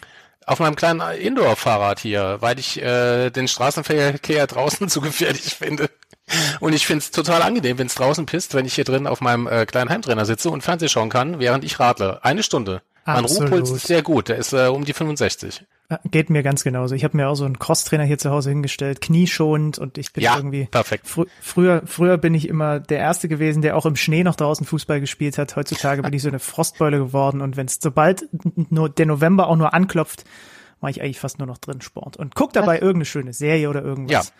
auf 0.46 0.60
meinem 0.60 0.76
kleinen 0.76 1.00
Indoor-Fahrrad 1.00 2.00
hier, 2.00 2.38
weil 2.40 2.58
ich 2.58 2.80
äh, 2.80 3.28
den 3.28 3.48
Straßenverkehr 3.48 4.46
draußen 4.46 4.88
zu 4.88 5.02
gefährlich 5.02 5.56
finde. 5.56 5.90
Und 6.60 6.72
ich 6.72 6.86
finde 6.86 7.00
es 7.00 7.10
total 7.10 7.42
angenehm, 7.42 7.76
wenn 7.76 7.86
es 7.86 7.94
draußen 7.96 8.24
pisst, 8.24 8.54
wenn 8.54 8.64
ich 8.64 8.74
hier 8.74 8.84
drin 8.84 9.06
auf 9.06 9.20
meinem 9.20 9.46
äh, 9.46 9.66
kleinen 9.66 9.90
Heimtrainer 9.90 10.24
sitze 10.24 10.50
und 10.50 10.62
Fernseh 10.62 10.88
schauen 10.88 11.10
kann, 11.10 11.38
während 11.38 11.64
ich 11.64 11.78
radle. 11.78 12.24
Eine 12.24 12.42
Stunde. 12.42 12.80
Mein 13.08 13.24
Absolut. 13.24 13.52
Ruhepuls 13.52 13.70
ist 13.70 13.86
sehr 13.86 14.02
gut, 14.02 14.28
der 14.28 14.36
ist 14.36 14.52
äh, 14.52 14.66
um 14.66 14.84
die 14.84 14.92
65. 14.92 15.64
Ja, 15.90 15.98
Geht 16.10 16.28
mir 16.28 16.42
ganz 16.42 16.62
genauso. 16.62 16.94
Ich 16.94 17.04
habe 17.04 17.16
mir 17.16 17.26
auch 17.28 17.36
so 17.36 17.46
einen 17.46 17.58
Crosstrainer 17.58 18.04
hier 18.04 18.18
zu 18.18 18.28
Hause 18.28 18.50
hingestellt, 18.50 19.00
knieschonend 19.00 19.78
und 19.78 19.96
ich 19.96 20.12
bin 20.12 20.22
Ja, 20.22 20.36
irgendwie 20.36 20.66
perfekt. 20.66 21.08
Frü 21.08 21.24
früher 21.40 21.80
früher 21.86 22.18
bin 22.18 22.34
ich 22.34 22.46
immer 22.46 22.80
der 22.80 22.98
erste 22.98 23.28
gewesen, 23.28 23.62
der 23.62 23.78
auch 23.78 23.86
im 23.86 23.96
Schnee 23.96 24.24
noch 24.24 24.36
draußen 24.36 24.66
Fußball 24.66 25.00
gespielt 25.00 25.38
hat. 25.38 25.56
Heutzutage 25.56 26.02
bin 26.02 26.12
ich 26.12 26.20
so 26.20 26.28
eine 26.28 26.38
Frostbeule 26.38 26.98
geworden 26.98 27.40
und 27.40 27.56
wenn 27.56 27.64
es 27.64 27.78
sobald 27.80 28.28
nur 28.70 28.90
der 28.90 29.06
November 29.06 29.48
auch 29.48 29.56
nur 29.56 29.72
anklopft, 29.72 30.24
mache 30.82 30.90
ich 30.90 31.00
eigentlich 31.00 31.18
fast 31.18 31.38
nur 31.38 31.46
noch 31.48 31.56
drin 31.56 31.80
Sport 31.80 32.18
und 32.18 32.34
guck 32.34 32.52
dabei 32.52 32.74
irgendeine 32.74 33.06
schöne 33.06 33.32
Serie 33.32 33.70
oder 33.70 33.82
irgendwas. 33.82 34.26
Ja, 34.26 34.32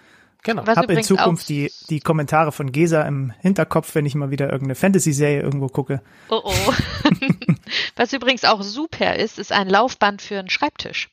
genau. 0.42 0.66
Was 0.66 0.76
Hab 0.76 0.90
in 0.90 1.02
Zukunft 1.02 1.48
die 1.48 1.72
die 1.90 2.00
Kommentare 2.00 2.52
von 2.52 2.72
Gesa 2.72 3.02
im 3.02 3.32
Hinterkopf, 3.40 3.94
wenn 3.94 4.06
ich 4.06 4.14
mal 4.14 4.30
wieder 4.30 4.46
irgendeine 4.46 4.74
Fantasy-Serie 4.74 5.40
irgendwo 5.40 5.68
gucke. 5.68 6.02
Oh 6.28 6.42
oh. 6.44 6.72
Was 7.96 8.12
übrigens 8.12 8.44
auch 8.44 8.62
super 8.62 9.16
ist, 9.16 9.38
ist 9.38 9.52
ein 9.52 9.68
Laufband 9.68 10.22
für 10.22 10.38
einen 10.38 10.50
Schreibtisch. 10.50 11.10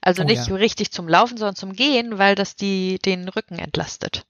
Also 0.00 0.22
Oh 0.22 0.26
nicht 0.26 0.46
ja. 0.48 0.54
richtig 0.54 0.92
zum 0.92 1.08
Laufen, 1.08 1.36
sondern 1.36 1.56
zum 1.56 1.72
Gehen, 1.72 2.18
weil 2.18 2.34
das 2.34 2.56
die 2.56 2.98
den 3.04 3.28
Rücken 3.28 3.58
entlastet. 3.58 4.24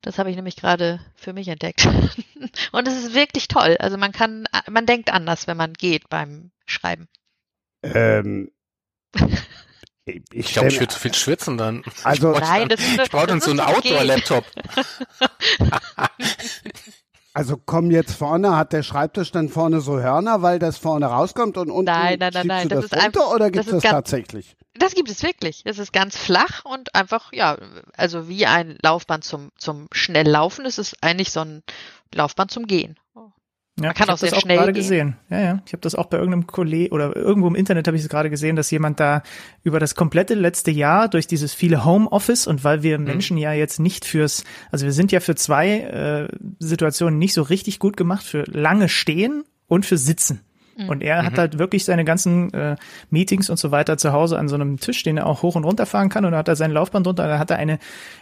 Das 0.00 0.18
habe 0.18 0.30
ich 0.30 0.36
nämlich 0.36 0.56
gerade 0.56 1.00
für 1.14 1.32
mich 1.32 1.48
entdeckt. 1.48 1.86
Und 2.72 2.88
es 2.88 3.04
ist 3.04 3.14
wirklich 3.14 3.48
toll. 3.48 3.76
Also 3.78 3.96
man 3.96 4.12
kann, 4.12 4.46
man 4.68 4.86
denkt 4.86 5.12
anders, 5.12 5.46
wenn 5.46 5.56
man 5.56 5.72
geht 5.74 6.08
beim 6.08 6.50
Schreiben. 6.66 7.08
Ähm, 7.82 8.50
ich 10.04 10.22
Ich 10.32 10.52
glaube, 10.52 10.68
ich 10.68 10.80
würde 10.80 10.92
zu 10.92 10.98
viel 11.00 11.14
schwitzen 11.14 11.56
dann. 11.58 11.82
Also- 12.04 12.32
ich 12.34 12.40
Nein, 12.40 12.68
dann- 12.68 12.78
das 12.78 12.80
ist 12.80 12.98
ich 13.04 13.10
brauche 13.10 13.26
dann 13.26 13.38
das 13.38 13.44
so 13.46 13.50
einen. 13.52 13.60
Outdoor-Laptop. 13.60 14.44
Also 17.34 17.56
komm 17.56 17.90
jetzt 17.90 18.12
vorne, 18.12 18.56
hat 18.56 18.74
der 18.74 18.82
Schreibtisch 18.82 19.32
dann 19.32 19.48
vorne 19.48 19.80
so 19.80 19.98
Hörner, 19.98 20.42
weil 20.42 20.58
das 20.58 20.76
vorne 20.76 21.06
rauskommt 21.06 21.56
und 21.56 21.70
unten 21.70 21.90
Nein, 21.90 22.18
nein, 22.18 22.30
nein, 22.34 22.46
nein, 22.46 22.68
du 22.68 22.74
das 22.74 22.90
das, 22.90 22.92
ist 22.98 23.04
runter 23.04 23.20
einfach- 23.22 23.34
oder 23.34 23.50
das 23.50 23.52
gibt 23.52 23.60
es 23.62 23.66
ist 23.68 23.74
das 23.76 23.82
ganz- 23.84 23.92
tatsächlich? 23.94 24.56
Das 24.74 24.94
gibt 24.94 25.08
es 25.10 25.22
wirklich. 25.22 25.62
Es 25.64 25.78
ist 25.78 25.94
ganz 25.94 26.16
flach 26.18 26.64
und 26.66 26.94
einfach, 26.94 27.32
ja, 27.32 27.56
also 27.96 28.28
wie 28.28 28.44
ein 28.44 28.76
Laufband 28.82 29.24
zum, 29.24 29.50
zum 29.56 29.88
schnell 29.92 30.28
laufen. 30.28 30.66
Es 30.66 30.76
ist 30.78 30.96
eigentlich 31.02 31.30
so 31.30 31.40
ein 31.40 31.62
Laufband 32.14 32.50
zum 32.50 32.66
Gehen. 32.66 32.96
Ja, 33.80 33.86
Man 33.86 33.94
kann 33.94 34.10
auch 34.10 34.18
sehr 34.18 34.28
das 34.30 34.38
auch 34.38 34.42
schnell 34.42 34.58
gerade 34.58 34.72
gehen. 34.74 34.82
gesehen. 34.82 35.16
Ja, 35.30 35.40
ja. 35.40 35.62
Ich 35.66 35.72
habe 35.72 35.80
das 35.80 35.94
auch 35.94 36.06
bei 36.06 36.18
irgendeinem 36.18 36.46
Kollegen 36.46 36.92
oder 36.94 37.16
irgendwo 37.16 37.48
im 37.48 37.54
Internet 37.54 37.86
habe 37.86 37.96
ich 37.96 38.02
es 38.02 38.08
gerade 38.10 38.28
gesehen, 38.28 38.54
dass 38.54 38.70
jemand 38.70 39.00
da 39.00 39.22
über 39.62 39.80
das 39.80 39.94
komplette 39.94 40.34
letzte 40.34 40.70
Jahr 40.70 41.08
durch 41.08 41.26
dieses 41.26 41.54
viele 41.54 41.82
Homeoffice 41.84 42.46
und 42.46 42.64
weil 42.64 42.78
Mhm. 42.78 42.82
wir 42.82 42.98
Menschen 42.98 43.38
ja 43.38 43.52
jetzt 43.54 43.80
nicht 43.80 44.04
fürs, 44.04 44.44
also 44.70 44.84
wir 44.84 44.92
sind 44.92 45.10
ja 45.10 45.20
für 45.20 45.34
zwei 45.36 45.78
äh, 45.80 46.28
Situationen 46.58 47.18
nicht 47.18 47.32
so 47.32 47.40
richtig 47.42 47.78
gut 47.78 47.96
gemacht, 47.96 48.24
für 48.26 48.44
lange 48.44 48.90
Stehen 48.90 49.42
und 49.68 49.86
für 49.86 49.96
Sitzen. 49.96 50.40
Mhm. 50.76 50.88
Und 50.88 51.02
er 51.02 51.24
hat 51.24 51.38
halt 51.38 51.58
wirklich 51.58 51.84
seine 51.84 52.04
ganzen 52.04 52.52
äh, 52.54 52.76
Meetings 53.10 53.50
und 53.50 53.58
so 53.58 53.70
weiter 53.70 53.98
zu 53.98 54.12
Hause 54.12 54.38
an 54.38 54.48
so 54.48 54.54
einem 54.54 54.78
Tisch, 54.78 55.02
den 55.02 55.16
er 55.16 55.26
auch 55.26 55.42
hoch 55.42 55.54
und 55.54 55.64
runter 55.64 55.86
fahren 55.86 56.08
kann. 56.08 56.24
Und 56.24 56.32
da 56.32 56.38
hat 56.38 56.48
er 56.48 56.56
sein 56.56 56.70
Laufband 56.70 57.06
drunter. 57.06 57.26
Da 57.28 57.38
hat 57.38 57.50
er 57.50 57.58
eine 57.58 57.78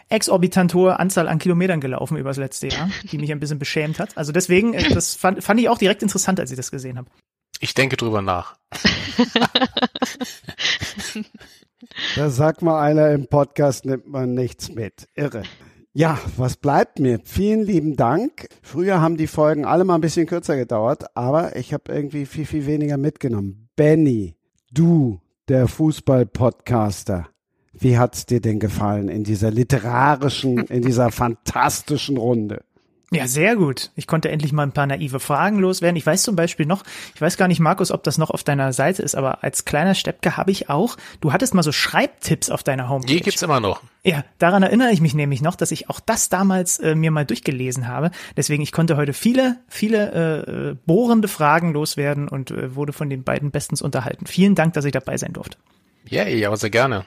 exorbitant 0.08 0.74
hohe 0.74 0.98
Anzahl 0.98 1.28
an 1.28 1.38
Kilometern 1.38 1.80
gelaufen 1.80 2.16
über 2.16 2.30
das 2.30 2.38
letzte 2.38 2.68
Jahr, 2.68 2.90
die 3.10 3.18
mich 3.18 3.32
ein 3.32 3.40
bisschen 3.40 3.58
beschämt 3.58 3.98
hat. 3.98 4.16
Also 4.16 4.32
deswegen, 4.32 4.74
äh, 4.74 4.88
das 4.92 5.14
fand, 5.14 5.42
fand 5.42 5.60
ich 5.60 5.68
auch 5.68 5.78
direkt 5.78 6.02
interessant, 6.02 6.40
als 6.40 6.50
ich 6.50 6.56
das 6.56 6.70
gesehen 6.70 6.98
habe. 6.98 7.08
Ich 7.60 7.74
denke 7.74 7.96
drüber 7.96 8.22
nach. 8.22 8.56
Da 12.14 12.30
sagt 12.30 12.62
mal 12.62 12.80
einer 12.82 13.10
im 13.10 13.26
Podcast, 13.26 13.84
nimmt 13.84 14.06
man 14.06 14.34
nichts 14.34 14.68
mit. 14.68 15.08
Irre. 15.14 15.42
Ja, 15.92 16.20
was 16.36 16.56
bleibt 16.56 17.00
mir? 17.00 17.18
Vielen 17.24 17.62
lieben 17.62 17.96
Dank. 17.96 18.46
Früher 18.62 19.00
haben 19.00 19.16
die 19.16 19.26
Folgen 19.26 19.64
alle 19.64 19.82
mal 19.82 19.96
ein 19.96 20.00
bisschen 20.00 20.26
kürzer 20.26 20.56
gedauert, 20.56 21.16
aber 21.16 21.56
ich 21.56 21.72
habe 21.74 21.92
irgendwie 21.92 22.26
viel, 22.26 22.46
viel 22.46 22.66
weniger 22.66 22.96
mitgenommen. 22.96 23.68
Benny, 23.74 24.36
du, 24.72 25.20
der 25.48 25.66
Fußball-Podcaster, 25.66 27.26
wie 27.72 27.98
hat's 27.98 28.24
dir 28.24 28.40
denn 28.40 28.60
gefallen 28.60 29.08
in 29.08 29.24
dieser 29.24 29.50
literarischen, 29.50 30.58
in 30.58 30.82
dieser 30.82 31.10
fantastischen 31.10 32.18
Runde? 32.18 32.62
Ja, 33.12 33.26
sehr 33.26 33.56
gut. 33.56 33.90
Ich 33.96 34.06
konnte 34.06 34.30
endlich 34.30 34.52
mal 34.52 34.62
ein 34.62 34.70
paar 34.70 34.86
naive 34.86 35.18
Fragen 35.18 35.58
loswerden. 35.58 35.96
Ich 35.96 36.06
weiß 36.06 36.22
zum 36.22 36.36
Beispiel 36.36 36.64
noch, 36.64 36.84
ich 37.12 37.20
weiß 37.20 37.36
gar 37.36 37.48
nicht, 37.48 37.58
Markus, 37.58 37.90
ob 37.90 38.04
das 38.04 38.18
noch 38.18 38.30
auf 38.30 38.44
deiner 38.44 38.72
Seite 38.72 39.02
ist, 39.02 39.16
aber 39.16 39.42
als 39.42 39.64
kleiner 39.64 39.96
Steppke 39.96 40.36
habe 40.36 40.52
ich 40.52 40.70
auch, 40.70 40.96
du 41.20 41.32
hattest 41.32 41.52
mal 41.52 41.64
so 41.64 41.72
Schreibtipps 41.72 42.50
auf 42.50 42.62
deiner 42.62 42.88
Homepage. 42.88 43.12
Die 43.12 43.20
gibt's 43.20 43.42
immer 43.42 43.58
noch. 43.58 43.82
Ja, 44.04 44.24
daran 44.38 44.62
erinnere 44.62 44.92
ich 44.92 45.00
mich 45.00 45.14
nämlich 45.14 45.42
noch, 45.42 45.56
dass 45.56 45.72
ich 45.72 45.90
auch 45.90 45.98
das 45.98 46.28
damals 46.28 46.78
äh, 46.78 46.94
mir 46.94 47.10
mal 47.10 47.26
durchgelesen 47.26 47.88
habe. 47.88 48.12
Deswegen, 48.36 48.62
ich 48.62 48.70
konnte 48.70 48.96
heute 48.96 49.12
viele, 49.12 49.56
viele 49.66 50.70
äh, 50.70 50.76
bohrende 50.86 51.26
Fragen 51.26 51.72
loswerden 51.72 52.28
und 52.28 52.52
äh, 52.52 52.76
wurde 52.76 52.92
von 52.92 53.10
den 53.10 53.24
beiden 53.24 53.50
bestens 53.50 53.82
unterhalten. 53.82 54.26
Vielen 54.26 54.54
Dank, 54.54 54.74
dass 54.74 54.84
ich 54.84 54.92
dabei 54.92 55.16
sein 55.16 55.32
durfte. 55.32 55.58
Yay, 56.08 56.46
aber 56.46 56.56
sehr 56.56 56.70
gerne. 56.70 57.06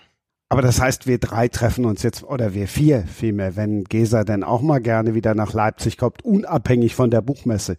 Aber 0.54 0.62
das 0.62 0.80
heißt, 0.80 1.08
wir 1.08 1.18
drei 1.18 1.48
treffen 1.48 1.84
uns 1.84 2.04
jetzt, 2.04 2.24
oder 2.24 2.54
wir 2.54 2.68
vier 2.68 3.06
vielmehr, 3.08 3.56
wenn 3.56 3.86
Gesa 3.86 4.24
denn 4.24 4.44
auch 4.44 4.62
mal 4.62 4.80
gerne 4.80 5.16
wieder 5.16 5.34
nach 5.34 5.54
Leipzig 5.54 5.98
kommt, 5.98 6.24
unabhängig 6.24 6.94
von 6.94 7.10
der 7.10 7.22
Buchmesse. 7.22 7.76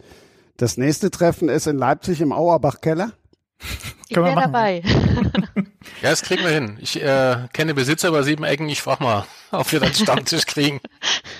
Das 0.56 0.76
nächste 0.76 1.12
Treffen 1.12 1.48
ist 1.48 1.68
in 1.68 1.78
Leipzig 1.78 2.20
im 2.20 2.32
Auerbach-Keller. 2.32 3.12
Ich 4.08 4.16
wäre 4.16 4.34
dabei. 4.34 4.82
Ja, 6.02 6.10
das 6.10 6.22
kriegen 6.22 6.42
wir 6.42 6.50
hin. 6.50 6.78
Ich 6.80 7.00
äh, 7.00 7.46
kenne 7.52 7.74
Besitzer 7.74 8.08
über 8.08 8.22
sieben 8.24 8.42
Ecken. 8.42 8.68
Ich 8.68 8.82
frage 8.82 9.04
mal, 9.04 9.26
ob 9.52 9.70
wir 9.70 9.80
dann 9.80 9.88
einen 9.88 9.94
Stammtisch 9.94 10.46
kriegen. 10.46 10.80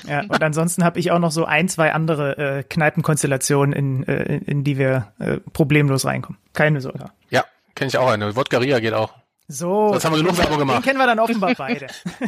Ja, 0.07 0.21
und 0.21 0.43
ansonsten 0.43 0.85
habe 0.85 1.01
ich 1.01 1.11
auch 1.11 1.19
noch 1.19 1.33
so 1.33 1.45
ein, 1.47 1.69
zwei 1.69 1.93
andere 1.93 2.37
äh, 2.59 2.63
Kneipenkonstellationen, 2.63 3.73
in, 3.73 4.07
äh, 4.07 4.23
in, 4.23 4.43
in 4.43 4.65
die 4.65 4.79
wir 4.79 5.13
äh, 5.19 5.39
problemlos 5.53 6.05
reinkommen. 6.05 6.39
Keine 6.53 6.81
Sorge. 6.83 7.07
Ja, 7.31 7.45
kenne 7.75 7.89
ich 7.89 7.99
auch 7.99 8.09
eine. 8.09 8.37
Wodka 8.37 8.59
Ria 8.59 8.81
geht 8.81 8.93
auch. 8.93 9.15
So, 9.47 9.91
Das 9.93 10.05
haben 10.05 10.15
wir 10.15 10.23
genug 10.23 10.37
Werbung 10.39 10.59
den 10.59 10.69
gemacht. 10.69 10.85
kennen 10.85 10.99
wir 10.99 11.07
dann 11.07 11.19
offenbar 11.21 11.55
beide. 11.57 11.87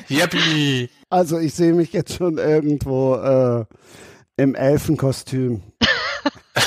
Yippie! 0.09 0.91
Also 1.09 1.39
ich 1.39 1.55
sehe 1.55 1.73
mich 1.73 1.93
jetzt 1.93 2.15
schon 2.15 2.39
irgendwo 2.39 3.15
äh, 3.17 3.65
im 4.37 4.55
Elfenkostüm 4.55 5.63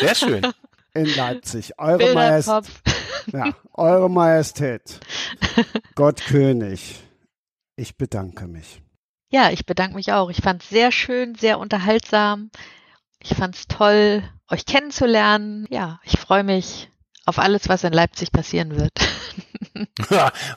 Sehr 0.00 0.14
schön. 0.14 0.46
in 0.94 1.06
Leipzig. 1.16 1.72
Eure, 1.78 1.98
Bilder 1.98 2.12
im 2.12 2.14
Majest 2.16 2.48
Kopf. 2.48 2.82
ja, 3.32 3.54
Eure 3.72 4.10
Majestät, 4.10 5.00
Gott 5.94 6.20
König, 6.26 6.96
ich 7.76 7.96
bedanke 7.96 8.46
mich. 8.46 8.82
Ja, 9.30 9.50
ich 9.50 9.66
bedanke 9.66 9.96
mich 9.96 10.12
auch. 10.12 10.30
Ich 10.30 10.42
fand 10.42 10.62
es 10.62 10.68
sehr 10.68 10.92
schön, 10.92 11.34
sehr 11.34 11.58
unterhaltsam. 11.58 12.50
Ich 13.20 13.34
fand 13.34 13.56
es 13.56 13.66
toll, 13.66 14.22
euch 14.48 14.66
kennenzulernen. 14.66 15.66
Ja, 15.70 15.98
ich 16.04 16.18
freue 16.18 16.44
mich 16.44 16.90
auf 17.26 17.38
alles, 17.38 17.68
was 17.68 17.84
in 17.84 17.92
Leipzig 17.92 18.32
passieren 18.32 18.76
wird. 18.76 18.92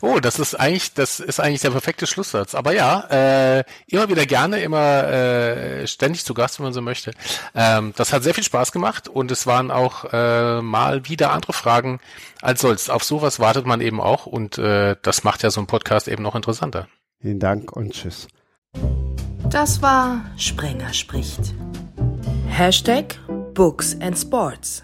oh, 0.02 0.20
das 0.20 0.40
ist 0.40 0.56
eigentlich, 0.56 0.94
das 0.94 1.20
ist 1.20 1.40
eigentlich 1.40 1.62
der 1.62 1.72
perfekte 1.72 2.08
Schlusssatz. 2.08 2.56
Aber 2.56 2.74
ja, 2.74 3.02
äh, 3.10 3.64
immer 3.88 4.08
wieder 4.08 4.26
gerne, 4.26 4.62
immer 4.62 5.04
äh, 5.08 5.88
ständig 5.88 6.24
zu 6.24 6.34
Gast, 6.34 6.60
wenn 6.60 6.66
man 6.66 6.74
so 6.74 6.82
möchte. 6.82 7.12
Ähm, 7.56 7.94
das 7.98 8.14
hat 8.14 8.24
sehr 8.24 8.34
viel 8.34 8.44
Spaß 8.44 8.72
gemacht 8.72 9.08
und 9.08 9.32
es 9.32 9.48
waren 9.48 9.72
auch 9.72 10.06
äh, 10.14 10.62
mal 10.62 11.08
wieder 11.08 11.32
andere 11.32 11.54
Fragen 11.54 12.00
als 12.42 12.62
sonst. 12.62 12.90
Auf 12.90 13.04
sowas 13.04 13.40
wartet 13.40 13.66
man 13.66 13.82
eben 13.82 14.00
auch 14.00 14.26
und 14.26 14.58
äh, 14.58 14.96
das 15.02 15.24
macht 15.24 15.44
ja 15.44 15.50
so 15.50 15.60
ein 15.60 15.68
Podcast 15.68 16.08
eben 16.08 16.24
noch 16.24 16.36
interessanter. 16.36 16.88
Vielen 17.20 17.40
Dank 17.40 17.72
und 17.74 17.94
tschüss. 17.94 18.28
Das 19.50 19.82
war 19.82 20.24
Sprenger 20.38 20.94
spricht. 20.94 21.54
Hashtag 22.48 23.16
Books 23.54 23.98
and 24.00 24.18
Sports. 24.18 24.84